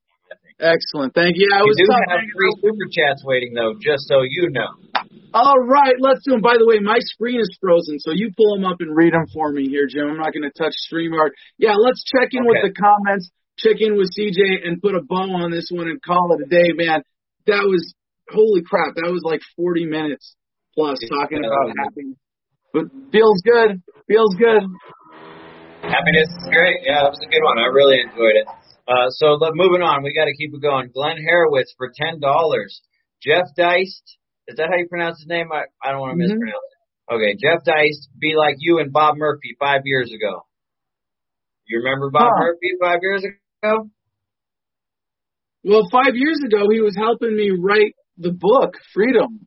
Excellent. 0.63 1.11
Thank 1.11 1.35
you. 1.35 1.51
I 1.51 1.67
we 1.67 1.75
was 1.75 1.83
do 1.83 1.91
have 1.91 2.23
three 2.31 2.55
super 2.63 2.87
chats 2.87 3.27
waiting 3.27 3.51
though, 3.51 3.75
just 3.83 4.07
so 4.07 4.23
you 4.23 4.47
know. 4.55 4.71
All 5.35 5.59
right, 5.59 5.99
let's 5.99 6.23
do 6.23 6.39
them. 6.39 6.41
By 6.41 6.55
the 6.55 6.69
way, 6.69 6.79
my 6.79 7.03
screen 7.03 7.41
is 7.41 7.51
frozen, 7.59 7.99
so 7.99 8.15
you 8.15 8.31
pull 8.37 8.55
them 8.55 8.65
up 8.65 8.79
and 8.79 8.95
read 8.95 9.13
them 9.13 9.27
for 9.35 9.51
me 9.51 9.67
here, 9.67 9.91
Jim. 9.91 10.07
I'm 10.07 10.23
not 10.23 10.31
going 10.31 10.47
to 10.47 10.55
touch 10.55 10.77
StreamYard. 10.87 11.35
Yeah, 11.59 11.75
let's 11.75 12.05
check 12.07 12.31
in 12.31 12.47
with 12.47 12.63
the 12.63 12.71
comments, 12.71 13.33
check 13.59 13.81
in 13.81 13.97
with 13.97 14.15
CJ, 14.15 14.63
and 14.63 14.81
put 14.81 14.95
a 14.95 15.03
bow 15.03 15.35
on 15.35 15.51
this 15.51 15.67
one 15.73 15.89
and 15.89 15.99
call 15.99 16.37
it 16.39 16.47
a 16.47 16.49
day, 16.49 16.71
man. 16.77 17.03
That 17.51 17.67
was 17.67 17.83
holy 18.31 18.63
crap. 18.63 18.95
That 18.95 19.11
was 19.11 19.25
like 19.25 19.41
40 19.57 19.87
minutes 19.87 20.37
plus 20.77 21.01
talking 21.11 21.43
about 21.43 21.75
happiness. 21.75 22.21
But 22.73 22.87
feels 23.11 23.43
good. 23.43 23.83
Feels 24.07 24.37
good. 24.39 24.63
Happiness 25.83 26.29
is 26.31 26.47
great. 26.55 26.87
Yeah, 26.87 27.09
it 27.09 27.11
was 27.11 27.21
a 27.21 27.29
good 27.29 27.43
one. 27.43 27.59
I 27.59 27.67
really 27.67 27.99
enjoyed 27.99 28.39
it. 28.39 28.47
Uh, 28.89 29.09
so 29.11 29.35
let, 29.35 29.55
moving 29.55 29.83
on, 29.83 30.03
we 30.03 30.13
got 30.15 30.25
to 30.27 30.35
keep 30.37 30.53
it 30.55 30.61
going. 30.61 30.91
Glenn 30.93 31.17
Harowitz 31.19 31.71
for 31.79 31.93
ten 31.95 32.21
dollars. 32.21 32.83
Jeff 33.23 33.47
Deist, 33.57 34.03
is 34.49 34.57
that 34.57 34.69
how 34.71 34.77
you 34.77 34.89
pronounce 34.89 35.19
his 35.19 35.29
name? 35.29 35.51
I, 35.53 35.65
I 35.83 35.93
don't 35.93 36.01
want 36.01 36.19
to 36.19 36.25
Mhm. 36.25 36.29
mispronounce 36.29 36.67
it. 36.73 37.15
Okay, 37.15 37.37
Jeff 37.41 37.63
Deist, 37.65 38.09
be 38.19 38.35
like 38.37 38.57
you 38.59 38.79
and 38.81 38.93
Bob 38.93 39.17
Murphy 39.17 39.57
five 39.61 39.83
years 39.85 40.13
ago. 40.13 40.43
You 41.67 41.79
remember 41.79 42.11
Bob 42.11 42.33
Huh. 42.35 42.41
Murphy 42.45 42.71
five 42.81 42.99
years 43.03 43.25
ago? 43.25 43.89
Well, 45.65 45.89
five 45.93 46.15
years 46.17 46.41
ago, 46.45 46.69
he 46.71 46.81
was 46.81 46.97
helping 46.97 47.37
me 47.37 47.51
write 47.51 47.95
the 48.19 48.33
book, 48.33 48.75
Freedom. 48.93 49.47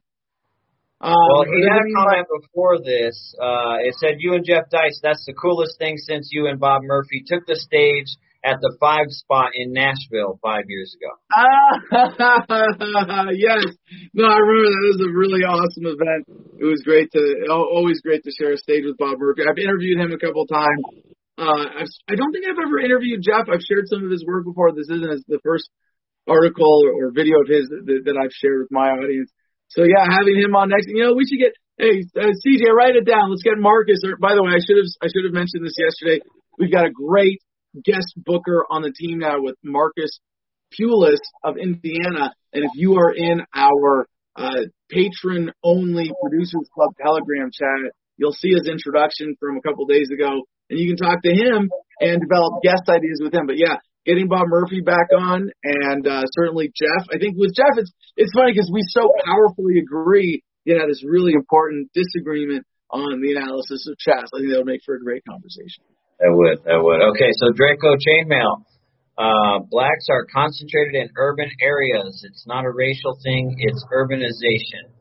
Um, 1.02 1.14
Well, 1.14 1.44
he 1.44 1.62
had 1.68 1.82
a 1.84 1.94
comment 1.94 2.28
before 2.42 2.80
this. 2.80 3.36
Uh, 3.40 3.78
it 3.84 3.94
said, 3.96 4.16
"You 4.20 4.34
and 4.34 4.46
Jeff 4.46 4.70
Deist, 4.72 5.02
that's 5.04 5.26
the 5.26 5.34
coolest 5.34 5.78
thing 5.78 5.98
since 5.98 6.30
you 6.32 6.48
and 6.48 6.58
Bob 6.60 6.84
Murphy 6.84 7.22
took 7.28 7.46
the 7.46 7.58
stage 7.58 8.08
at 8.46 8.62
the 8.62 8.78
five 8.80 9.10
spot 9.10 9.58
in 9.58 9.74
Nashville 9.74 10.38
five 10.38 10.70
years 10.70 10.94
ago. 10.94 11.10
Ah, 11.34 11.82
yes. 13.34 13.66
No, 14.14 14.30
I 14.30 14.38
remember 14.38 14.70
that. 14.70 14.82
It 14.86 14.92
was 14.94 15.02
a 15.02 15.12
really 15.18 15.42
awesome 15.42 15.90
event. 15.90 16.30
It 16.62 16.70
was 16.70 16.86
great 16.86 17.10
to, 17.18 17.50
always 17.50 18.06
great 18.06 18.22
to 18.22 18.32
share 18.38 18.54
a 18.54 18.62
stage 18.62 18.86
with 18.86 19.02
Bob 19.02 19.18
Murphy. 19.18 19.42
I've 19.50 19.58
interviewed 19.58 19.98
him 19.98 20.14
a 20.14 20.22
couple 20.22 20.46
of 20.46 20.50
times. 20.54 21.10
Uh, 21.42 21.84
I've, 21.84 21.92
I 22.06 22.14
don't 22.14 22.32
think 22.32 22.46
I've 22.46 22.62
ever 22.62 22.78
interviewed 22.80 23.26
Jeff. 23.26 23.50
I've 23.50 23.66
shared 23.66 23.90
some 23.90 24.06
of 24.06 24.14
his 24.14 24.24
work 24.24 24.46
before. 24.46 24.72
This 24.78 24.94
isn't 24.94 25.26
the 25.26 25.42
first 25.42 25.66
article 26.30 26.86
or, 26.86 27.10
video 27.10 27.42
of 27.42 27.50
his 27.50 27.66
that, 27.70 28.06
that 28.06 28.16
I've 28.16 28.34
shared 28.34 28.62
with 28.62 28.72
my 28.72 28.94
audience. 28.94 29.34
So 29.74 29.84
yeah, 29.84 30.06
having 30.06 30.38
him 30.38 30.54
on 30.54 30.70
next, 30.70 30.86
you 30.88 31.02
know, 31.02 31.18
we 31.18 31.26
should 31.26 31.42
get, 31.42 31.58
hey, 31.82 32.06
uh, 32.14 32.30
CJ, 32.30 32.70
write 32.70 32.96
it 32.96 33.10
down. 33.10 33.34
Let's 33.34 33.44
get 33.44 33.58
Marcus. 33.58 34.06
Or 34.06 34.22
by 34.22 34.38
the 34.38 34.46
way, 34.46 34.54
I 34.54 34.62
should 34.62 34.78
have, 34.78 34.90
I 35.02 35.10
should 35.10 35.26
have 35.26 35.34
mentioned 35.34 35.66
this 35.66 35.76
yesterday. 35.82 36.22
We've 36.62 36.72
got 36.72 36.86
a 36.86 36.94
great 36.94 37.42
guest 37.84 38.14
booker 38.18 38.66
on 38.70 38.82
the 38.82 38.92
team 38.92 39.20
now 39.20 39.42
with 39.42 39.56
Marcus 39.64 40.20
Pulis 40.74 41.20
of 41.44 41.58
Indiana. 41.58 42.34
And 42.54 42.64
if 42.64 42.72
you 42.76 42.95
are 42.95 43.14
in 43.14 43.42
our 43.54 44.08
uh, 44.36 44.66
patron 44.90 45.52
only 45.64 46.12
producers 46.22 46.70
club 46.74 46.92
telegram 47.02 47.50
chat, 47.52 47.92
you'll 48.18 48.34
see 48.34 48.50
his 48.50 48.68
introduction 48.68 49.36
from 49.40 49.58
a 49.58 49.62
couple 49.62 49.86
days 49.86 50.10
ago 50.12 50.42
and 50.70 50.80
you 50.80 50.95
can 50.95 50.98
talk 50.98 51.22
to 51.22 51.32
him 51.32 51.70
and 52.00 52.22
develop 52.22 52.64
guest 52.64 52.84
ideas 52.90 53.20
with 53.22 53.34
him. 53.34 53.45
But 53.45 53.58
yeah, 53.58 53.78
getting 54.06 54.28
Bob 54.28 54.48
Murphy 54.48 54.82
back 54.82 55.08
on 55.18 55.50
and 55.64 56.08
uh, 56.08 56.24
certainly 56.32 56.72
Jeff. 56.76 57.08
I 57.14 57.18
think 57.20 57.36
with 57.38 57.54
Jeff, 57.56 57.78
it's 57.78 57.92
it's 58.18 58.32
funny 58.34 58.54
because 58.54 58.70
we 58.72 58.82
so 58.88 59.12
powerfully 59.26 59.80
agree. 59.80 60.42
You 60.64 60.78
know, 60.78 60.88
this 60.88 61.04
really 61.06 61.34
important 61.34 61.92
disagreement 61.94 62.66
on 62.90 63.22
the 63.22 63.36
analysis 63.36 63.88
of 63.88 63.98
Chaz. 63.98 64.30
I 64.34 64.40
think 64.40 64.52
that 64.52 64.58
would 64.58 64.66
make 64.66 64.82
for 64.86 64.95
a 64.95 65.00
great 65.00 65.24
conversation. 65.28 65.84
That 66.19 66.32
would, 66.32 66.64
that 66.64 66.80
would. 66.80 67.02
Okay, 67.16 67.32
so 67.38 67.52
Draco 67.52 67.95
Chainmail. 68.00 68.64
Uh, 69.18 69.64
blacks 69.72 70.08
are 70.10 70.27
concentrated 70.27 70.95
in 70.95 71.08
urban 71.16 71.50
areas. 71.61 72.24
It's 72.27 72.45
not 72.45 72.66
a 72.66 72.72
racial 72.72 73.18
thing, 73.24 73.56
it's 73.60 73.84
urbanization. 73.94 74.92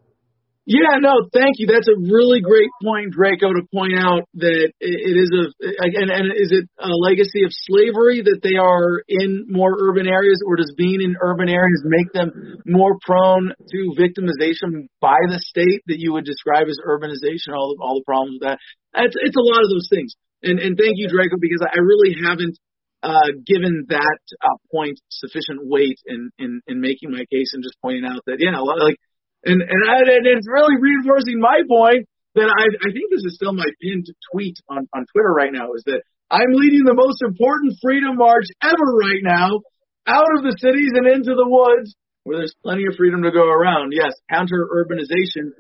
Yeah, 0.67 0.97
no, 0.97 1.29
thank 1.29 1.61
you. 1.61 1.69
That's 1.69 1.93
a 1.93 1.99
really 2.09 2.41
great 2.41 2.71
point, 2.81 3.13
Draco, 3.13 3.53
to 3.53 3.69
point 3.69 4.01
out 4.01 4.25
that 4.41 4.73
it 4.81 5.17
is 5.21 5.29
a 5.29 5.53
and, 5.61 6.09
and 6.09 6.33
is 6.33 6.57
it 6.57 6.65
a 6.81 6.89
legacy 6.89 7.45
of 7.45 7.53
slavery 7.69 8.25
that 8.25 8.41
they 8.41 8.57
are 8.57 9.05
in 9.05 9.45
more 9.51 9.77
urban 9.77 10.09
areas, 10.09 10.41
or 10.41 10.57
does 10.57 10.73
being 10.73 11.05
in 11.05 11.21
urban 11.21 11.51
areas 11.51 11.85
make 11.85 12.09
them 12.17 12.33
more 12.65 12.97
prone 13.05 13.53
to 13.53 13.79
victimization 13.93 14.89
by 15.05 15.21
the 15.29 15.37
state 15.37 15.85
that 15.85 16.01
you 16.01 16.15
would 16.15 16.25
describe 16.25 16.65
as 16.65 16.81
urbanization? 16.81 17.53
All 17.53 17.77
the, 17.77 17.85
all 17.85 18.01
the 18.01 18.07
problems 18.09 18.41
with 18.41 18.49
that. 18.49 18.59
It's 19.05 19.17
it's 19.21 19.37
a 19.37 19.45
lot 19.45 19.61
of 19.61 19.69
those 19.69 19.89
things. 19.93 20.17
And 20.45 20.61
and 20.61 20.77
thank 20.77 21.01
you, 21.01 21.09
Draco, 21.09 21.37
because 21.41 21.65
I 21.65 21.81
really 21.81 22.15
haven't 22.21 22.59
uh, 23.03 23.37
given 23.45 23.87
that 23.89 24.21
uh, 24.41 24.57
point 24.73 25.01
sufficient 25.11 25.61
weight 25.65 25.99
in, 26.07 26.31
in 26.39 26.61
in 26.67 26.81
making 26.81 27.11
my 27.11 27.25
case 27.33 27.53
and 27.53 27.63
just 27.63 27.81
pointing 27.81 28.05
out 28.05 28.21
that 28.27 28.39
yeah, 28.41 28.61
like 28.61 28.97
and 29.45 29.61
and, 29.61 29.83
I, 29.89 29.99
and 30.05 30.27
it's 30.27 30.49
really 30.49 30.77
reinforcing 30.81 31.41
my 31.41 31.61
point 31.69 32.09
that 32.35 32.49
I 32.49 32.65
I 32.65 32.89
think 32.93 33.11
this 33.11 33.25
is 33.25 33.37
still 33.37 33.53
my 33.53 33.69
pinned 33.81 34.07
tweet 34.33 34.57
on 34.69 34.89
on 34.95 35.07
Twitter 35.13 35.33
right 35.33 35.53
now 35.53 35.73
is 35.77 35.85
that 35.87 36.03
I'm 36.31 36.53
leading 36.53 36.85
the 36.85 36.97
most 36.97 37.23
important 37.23 37.77
freedom 37.83 38.17
march 38.17 38.47
ever 38.63 38.89
right 39.01 39.23
now 39.23 39.61
out 40.07 40.29
of 40.37 40.43
the 40.43 40.57
cities 40.59 40.93
and 40.95 41.07
into 41.07 41.35
the 41.37 41.49
woods 41.49 41.95
where 42.25 42.39
there's 42.39 42.57
plenty 42.65 42.85
of 42.89 42.97
freedom 42.97 43.23
to 43.23 43.31
go 43.31 43.47
around. 43.49 43.93
Yes, 43.93 44.13
counter 44.31 44.67
urbanization 44.67 45.53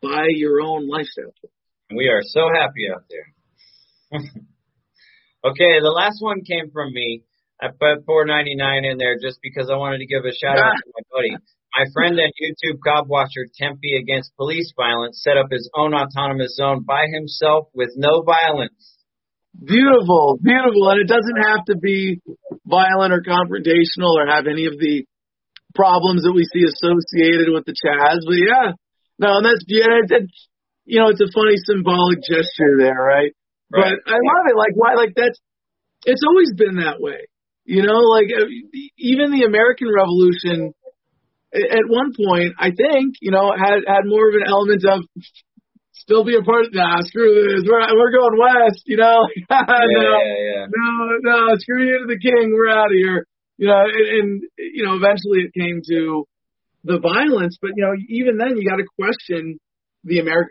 by 0.00 0.26
your 0.30 0.60
own 0.60 0.88
lifestyle. 0.88 1.34
And 1.90 1.98
we 1.98 2.06
are 2.06 2.22
so 2.22 2.46
happy 2.54 2.86
out 2.94 3.04
there. 3.10 3.33
okay, 5.44 5.80
the 5.82 5.94
last 5.94 6.18
one 6.20 6.42
came 6.42 6.70
from 6.70 6.92
me. 6.92 7.22
I 7.60 7.68
put 7.68 8.06
4.99 8.06 8.90
in 8.90 8.98
there 8.98 9.16
just 9.18 9.38
because 9.42 9.70
I 9.70 9.76
wanted 9.76 9.98
to 9.98 10.06
give 10.06 10.24
a 10.24 10.34
shout 10.34 10.58
out 10.58 10.74
to 10.74 10.92
my 10.94 11.04
buddy. 11.12 11.36
My 11.74 11.86
friend 11.92 12.18
and 12.18 12.32
YouTube 12.38 12.78
cop 12.84 13.06
watcher 13.06 13.46
Tempe 13.50 13.98
against 13.98 14.36
police 14.36 14.72
violence 14.76 15.22
set 15.22 15.36
up 15.36 15.50
his 15.50 15.68
own 15.74 15.94
autonomous 15.94 16.54
zone 16.54 16.84
by 16.86 17.06
himself 17.10 17.66
with 17.74 17.90
no 17.96 18.22
violence. 18.22 18.94
Beautiful, 19.54 20.38
beautiful, 20.42 20.90
and 20.90 21.00
it 21.00 21.08
doesn't 21.08 21.40
have 21.42 21.64
to 21.66 21.76
be 21.76 22.20
violent 22.66 23.12
or 23.12 23.22
confrontational 23.22 24.18
or 24.18 24.26
have 24.26 24.46
any 24.46 24.66
of 24.66 24.78
the 24.78 25.06
problems 25.74 26.22
that 26.22 26.32
we 26.34 26.46
see 26.46 26.66
associated 26.66 27.50
with 27.50 27.64
the 27.66 27.74
Chaz. 27.74 28.18
But 28.26 28.38
yeah, 28.38 28.72
no, 29.18 29.38
and 29.38 29.46
that's 29.46 29.62
yeah, 29.66 30.02
it's 30.02 30.48
you 30.84 31.00
know, 31.00 31.08
it's 31.08 31.20
a 31.20 31.30
funny 31.32 31.56
symbolic 31.56 32.18
gesture 32.22 32.76
there, 32.78 32.98
right? 32.98 33.32
Right? 33.74 33.98
But 34.04 34.12
I 34.12 34.16
love 34.16 34.44
it. 34.48 34.56
Like 34.56 34.74
why? 34.74 34.94
Like 34.94 35.14
that's 35.16 35.38
it's 36.04 36.22
always 36.26 36.52
been 36.54 36.76
that 36.76 37.00
way. 37.00 37.26
You 37.64 37.82
know, 37.82 37.98
like 38.12 38.28
uh, 38.28 38.46
even 38.98 39.32
the 39.32 39.44
American 39.44 39.88
Revolution 39.88 40.74
at 41.54 41.86
one 41.86 42.10
point, 42.12 42.54
I 42.58 42.74
think, 42.74 43.14
you 43.22 43.30
know, 43.30 43.54
had 43.54 43.86
had 43.86 44.04
more 44.04 44.28
of 44.28 44.34
an 44.34 44.42
element 44.46 44.82
of 44.84 45.06
still 45.92 46.24
be 46.24 46.36
a 46.36 46.42
part 46.42 46.66
of 46.66 46.74
nah, 46.74 46.98
screw 47.02 47.46
this. 47.46 47.64
We're 47.64 47.80
we're 47.94 48.12
going 48.12 48.38
west, 48.38 48.82
you 48.86 48.96
know. 48.96 49.28
yeah, 49.50 49.62
yeah, 49.70 50.34
yeah. 50.50 50.66
no, 50.66 50.90
no, 51.22 51.54
screw 51.56 51.86
you 51.86 51.98
to 52.02 52.06
the 52.06 52.18
king. 52.18 52.52
We're 52.52 52.68
out 52.68 52.90
of 52.90 52.98
here. 52.98 53.26
You 53.56 53.68
know, 53.68 53.82
and, 53.86 54.08
and 54.18 54.42
you 54.58 54.84
know, 54.84 54.96
eventually 54.96 55.46
it 55.46 55.54
came 55.54 55.80
to 55.88 56.26
the 56.82 56.98
violence, 56.98 57.56
but 57.62 57.70
you 57.76 57.84
know, 57.84 57.94
even 58.08 58.36
then 58.36 58.56
you 58.56 58.68
got 58.68 58.76
to 58.76 58.86
question 58.98 59.58
the 60.02 60.18
American. 60.18 60.50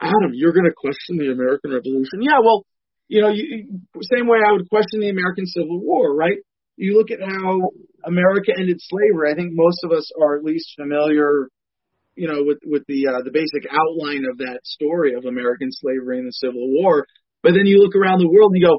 Adam, 0.00 0.32
you're 0.32 0.52
going 0.52 0.66
to 0.66 0.74
question 0.76 1.18
the 1.18 1.32
American 1.32 1.72
Revolution? 1.72 2.22
Yeah, 2.22 2.38
well, 2.42 2.64
you 3.08 3.22
know, 3.22 3.30
you, 3.30 3.80
same 4.02 4.28
way 4.28 4.38
I 4.46 4.52
would 4.52 4.68
question 4.68 5.00
the 5.00 5.10
American 5.10 5.46
Civil 5.46 5.80
War, 5.80 6.14
right? 6.14 6.38
you 6.78 6.94
look 6.94 7.10
at 7.10 7.18
how 7.18 7.74
America 8.06 8.54
ended 8.56 8.78
slavery. 8.78 9.34
I 9.34 9.34
think 9.34 9.50
most 9.52 9.82
of 9.82 9.90
us 9.90 10.06
are 10.14 10.38
at 10.38 10.46
least 10.46 10.78
familiar, 10.78 11.50
you 12.14 12.30
know, 12.30 12.46
with 12.46 12.62
with 12.64 12.86
the 12.86 13.10
uh, 13.10 13.22
the 13.26 13.34
basic 13.34 13.66
outline 13.66 14.22
of 14.30 14.38
that 14.38 14.62
story 14.62 15.18
of 15.18 15.26
American 15.26 15.74
slavery 15.74 16.22
and 16.22 16.30
the 16.30 16.38
Civil 16.38 16.70
War. 16.78 17.04
But 17.42 17.58
then 17.58 17.66
you 17.66 17.82
look 17.82 17.98
around 17.98 18.22
the 18.22 18.30
world 18.30 18.54
and 18.54 18.62
you 18.62 18.66
go, 18.66 18.78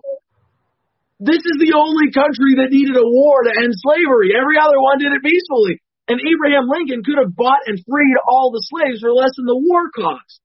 this 1.20 1.44
is 1.44 1.58
the 1.60 1.76
only 1.76 2.12
country 2.16 2.64
that 2.64 2.72
needed 2.72 2.96
a 2.96 3.04
war 3.04 3.44
to 3.44 3.52
end 3.52 3.76
slavery. 3.76 4.32
Every 4.32 4.56
other 4.56 4.80
one 4.80 5.00
did 5.00 5.12
it 5.12 5.24
peacefully. 5.24 5.84
And 6.08 6.24
Abraham 6.24 6.72
Lincoln 6.72 7.04
could 7.04 7.20
have 7.20 7.36
bought 7.36 7.68
and 7.68 7.78
freed 7.84 8.18
all 8.26 8.50
the 8.52 8.64
slaves 8.64 9.04
for 9.04 9.12
less 9.12 9.36
than 9.36 9.46
the 9.46 9.60
war 9.60 9.92
cost. 9.92 10.40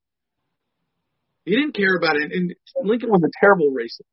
He 1.45 1.55
didn't 1.55 1.77
care 1.77 1.97
about 1.97 2.17
it. 2.17 2.33
And 2.33 2.55
Lincoln 2.83 3.11
was 3.11 3.23
a 3.25 3.33
terrible 3.41 3.71
racist. 3.71 4.09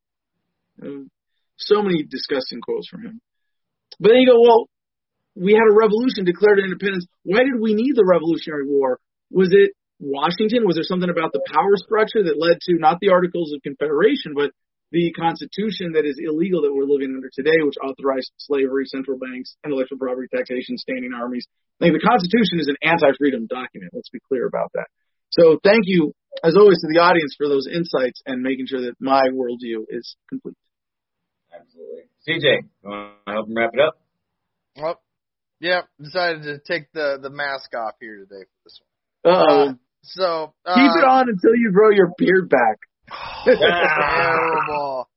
Um, 0.81 1.09
so 1.57 1.81
many 1.81 2.03
disgusting 2.03 2.59
quotes 2.61 2.87
from 2.87 3.03
him. 3.03 3.21
But 3.99 4.09
then 4.09 4.21
you 4.21 4.31
go, 4.31 4.41
well, 4.41 4.67
we 5.35 5.53
had 5.53 5.63
a 5.63 5.75
revolution 5.75 6.25
declared 6.25 6.59
independence. 6.59 7.05
Why 7.23 7.43
did 7.47 7.59
we 7.61 7.73
need 7.73 7.95
the 7.95 8.03
Revolutionary 8.03 8.67
War? 8.67 8.99
Was 9.31 9.49
it 9.51 9.71
Washington? 9.99 10.65
Was 10.65 10.75
there 10.75 10.83
something 10.83 11.09
about 11.09 11.31
the 11.31 11.43
power 11.47 11.77
structure 11.77 12.23
that 12.25 12.35
led 12.35 12.59
to 12.67 12.75
not 12.75 12.99
the 12.99 13.15
Articles 13.15 13.53
of 13.53 13.61
Confederation, 13.63 14.33
but 14.35 14.51
the 14.91 15.13
Constitution 15.15 15.95
that 15.95 16.03
is 16.03 16.19
illegal 16.19 16.67
that 16.67 16.73
we're 16.75 16.89
living 16.89 17.15
under 17.15 17.31
today, 17.31 17.55
which 17.63 17.79
authorized 17.79 18.31
slavery, 18.35 18.83
central 18.91 19.15
banks, 19.15 19.55
intellectual 19.63 19.97
property 19.97 20.27
taxation, 20.27 20.75
standing 20.75 21.15
armies? 21.15 21.47
The 21.79 21.95
Constitution 21.95 22.59
is 22.59 22.67
an 22.67 22.75
anti-freedom 22.83 23.47
document. 23.47 23.95
Let's 23.95 24.09
be 24.09 24.19
clear 24.27 24.45
about 24.45 24.71
that. 24.75 24.91
So 25.31 25.59
thank 25.63 25.87
you, 25.87 26.11
as 26.43 26.55
always, 26.57 26.79
to 26.81 26.87
the 26.91 26.99
audience 26.99 27.35
for 27.37 27.47
those 27.47 27.67
insights 27.67 28.21
and 28.25 28.41
making 28.41 28.67
sure 28.67 28.81
that 28.81 28.95
my 28.99 29.23
worldview 29.33 29.85
is 29.89 30.15
complete. 30.29 30.57
Absolutely. 31.53 32.03
CJ, 32.27 32.63
you 32.83 32.89
want 32.89 33.13
to 33.27 33.33
help 33.33 33.47
him 33.47 33.55
wrap 33.55 33.71
it 33.73 33.79
up? 33.79 33.99
Well, 34.77 35.01
yeah, 35.59 35.81
decided 36.01 36.43
to 36.43 36.59
take 36.59 36.91
the 36.93 37.19
the 37.21 37.29
mask 37.29 37.73
off 37.75 37.95
here 37.99 38.17
today 38.17 38.43
for 38.43 38.63
this 38.65 38.79
one. 39.23 39.33
Uh-oh. 39.33 39.69
Uh, 39.69 39.73
so 40.03 40.53
uh, 40.65 40.75
keep 40.75 40.91
it 40.97 41.05
on 41.05 41.29
until 41.29 41.55
you 41.55 41.71
grow 41.71 41.89
your 41.91 42.11
beard 42.17 42.49
back. 42.49 42.79
terrible, 43.45 45.09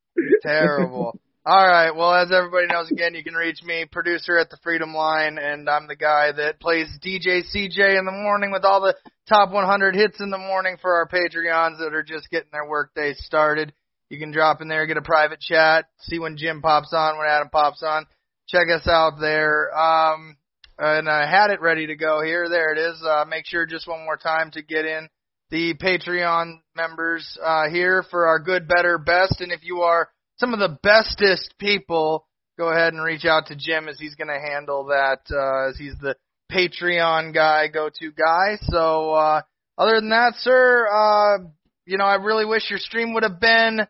terrible. 0.42 1.18
All 1.46 1.62
right. 1.62 1.94
Well, 1.94 2.14
as 2.14 2.32
everybody 2.32 2.68
knows, 2.68 2.90
again, 2.90 3.12
you 3.14 3.22
can 3.22 3.34
reach 3.34 3.62
me, 3.62 3.84
producer 3.84 4.38
at 4.38 4.48
the 4.48 4.56
Freedom 4.62 4.94
Line, 4.94 5.36
and 5.36 5.68
I'm 5.68 5.86
the 5.86 5.94
guy 5.94 6.32
that 6.32 6.58
plays 6.58 6.88
DJ 7.04 7.42
CJ 7.54 7.98
in 7.98 8.06
the 8.06 8.12
morning 8.12 8.50
with 8.50 8.64
all 8.64 8.80
the 8.80 8.94
top 9.28 9.50
100 9.50 9.94
hits 9.94 10.20
in 10.20 10.30
the 10.30 10.38
morning 10.38 10.78
for 10.80 10.94
our 10.94 11.06
Patreons 11.06 11.80
that 11.80 11.92
are 11.92 12.02
just 12.02 12.30
getting 12.30 12.48
their 12.50 12.66
workday 12.66 13.12
started. 13.12 13.74
You 14.08 14.18
can 14.18 14.32
drop 14.32 14.62
in 14.62 14.68
there, 14.68 14.86
get 14.86 14.96
a 14.96 15.02
private 15.02 15.38
chat, 15.38 15.84
see 15.98 16.18
when 16.18 16.38
Jim 16.38 16.62
pops 16.62 16.94
on, 16.94 17.18
when 17.18 17.26
Adam 17.26 17.50
pops 17.50 17.82
on. 17.82 18.06
Check 18.48 18.68
us 18.74 18.88
out 18.88 19.20
there. 19.20 19.68
Um, 19.76 20.38
and 20.78 21.10
I 21.10 21.30
had 21.30 21.50
it 21.50 21.60
ready 21.60 21.88
to 21.88 21.94
go 21.94 22.22
here. 22.24 22.48
There 22.48 22.72
it 22.72 22.78
is. 22.78 23.02
Uh, 23.06 23.26
make 23.28 23.44
sure 23.44 23.66
just 23.66 23.86
one 23.86 24.02
more 24.06 24.16
time 24.16 24.50
to 24.52 24.62
get 24.62 24.86
in 24.86 25.10
the 25.50 25.74
Patreon 25.74 26.60
members 26.74 27.36
uh, 27.44 27.68
here 27.68 28.02
for 28.10 28.28
our 28.28 28.38
good, 28.38 28.66
better, 28.66 28.96
best. 28.96 29.42
And 29.42 29.52
if 29.52 29.60
you 29.62 29.82
are 29.82 30.08
some 30.36 30.52
of 30.52 30.60
the 30.60 30.78
bestest 30.82 31.54
people, 31.58 32.26
go 32.58 32.68
ahead 32.68 32.92
and 32.92 33.02
reach 33.02 33.24
out 33.24 33.46
to 33.46 33.56
Jim 33.56 33.88
as 33.88 33.98
he's 33.98 34.14
going 34.14 34.28
to 34.28 34.40
handle 34.40 34.86
that 34.86 35.20
uh, 35.30 35.70
as 35.70 35.78
he's 35.78 35.96
the 36.00 36.16
Patreon 36.52 37.34
guy, 37.34 37.68
go-to 37.68 38.12
guy. 38.12 38.58
So 38.62 39.12
uh, 39.12 39.42
other 39.78 39.96
than 39.96 40.10
that, 40.10 40.34
sir, 40.38 40.86
uh, 40.86 41.44
you 41.86 41.98
know, 41.98 42.04
I 42.04 42.16
really 42.16 42.44
wish 42.44 42.70
your 42.70 42.78
stream 42.78 43.14
would 43.14 43.22
have 43.22 43.40
been 43.40 43.80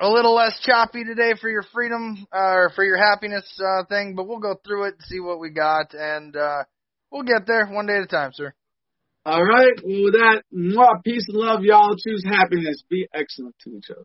a 0.00 0.08
little 0.08 0.34
less 0.34 0.58
choppy 0.64 1.04
today 1.04 1.32
for 1.40 1.50
your 1.50 1.64
freedom 1.74 2.26
uh, 2.32 2.38
or 2.38 2.72
for 2.74 2.84
your 2.84 2.96
happiness 2.96 3.44
uh, 3.60 3.84
thing, 3.84 4.14
but 4.16 4.26
we'll 4.26 4.38
go 4.38 4.54
through 4.64 4.84
it 4.84 4.94
and 4.94 5.04
see 5.04 5.20
what 5.20 5.40
we 5.40 5.50
got, 5.50 5.92
and 5.92 6.34
uh, 6.36 6.64
we'll 7.10 7.22
get 7.22 7.46
there 7.46 7.66
one 7.66 7.86
day 7.86 7.96
at 7.96 8.04
a 8.04 8.06
time, 8.06 8.30
sir. 8.32 8.54
All 9.26 9.44
right. 9.44 9.74
Well, 9.84 10.04
with 10.04 10.14
that, 10.14 10.42
mwah, 10.54 11.02
peace 11.04 11.26
and 11.28 11.36
love, 11.36 11.60
y'all. 11.62 11.94
Choose 11.96 12.24
happiness. 12.24 12.82
Be 12.88 13.06
excellent 13.12 13.54
to 13.64 13.76
each 13.76 13.90
other. 13.90 14.04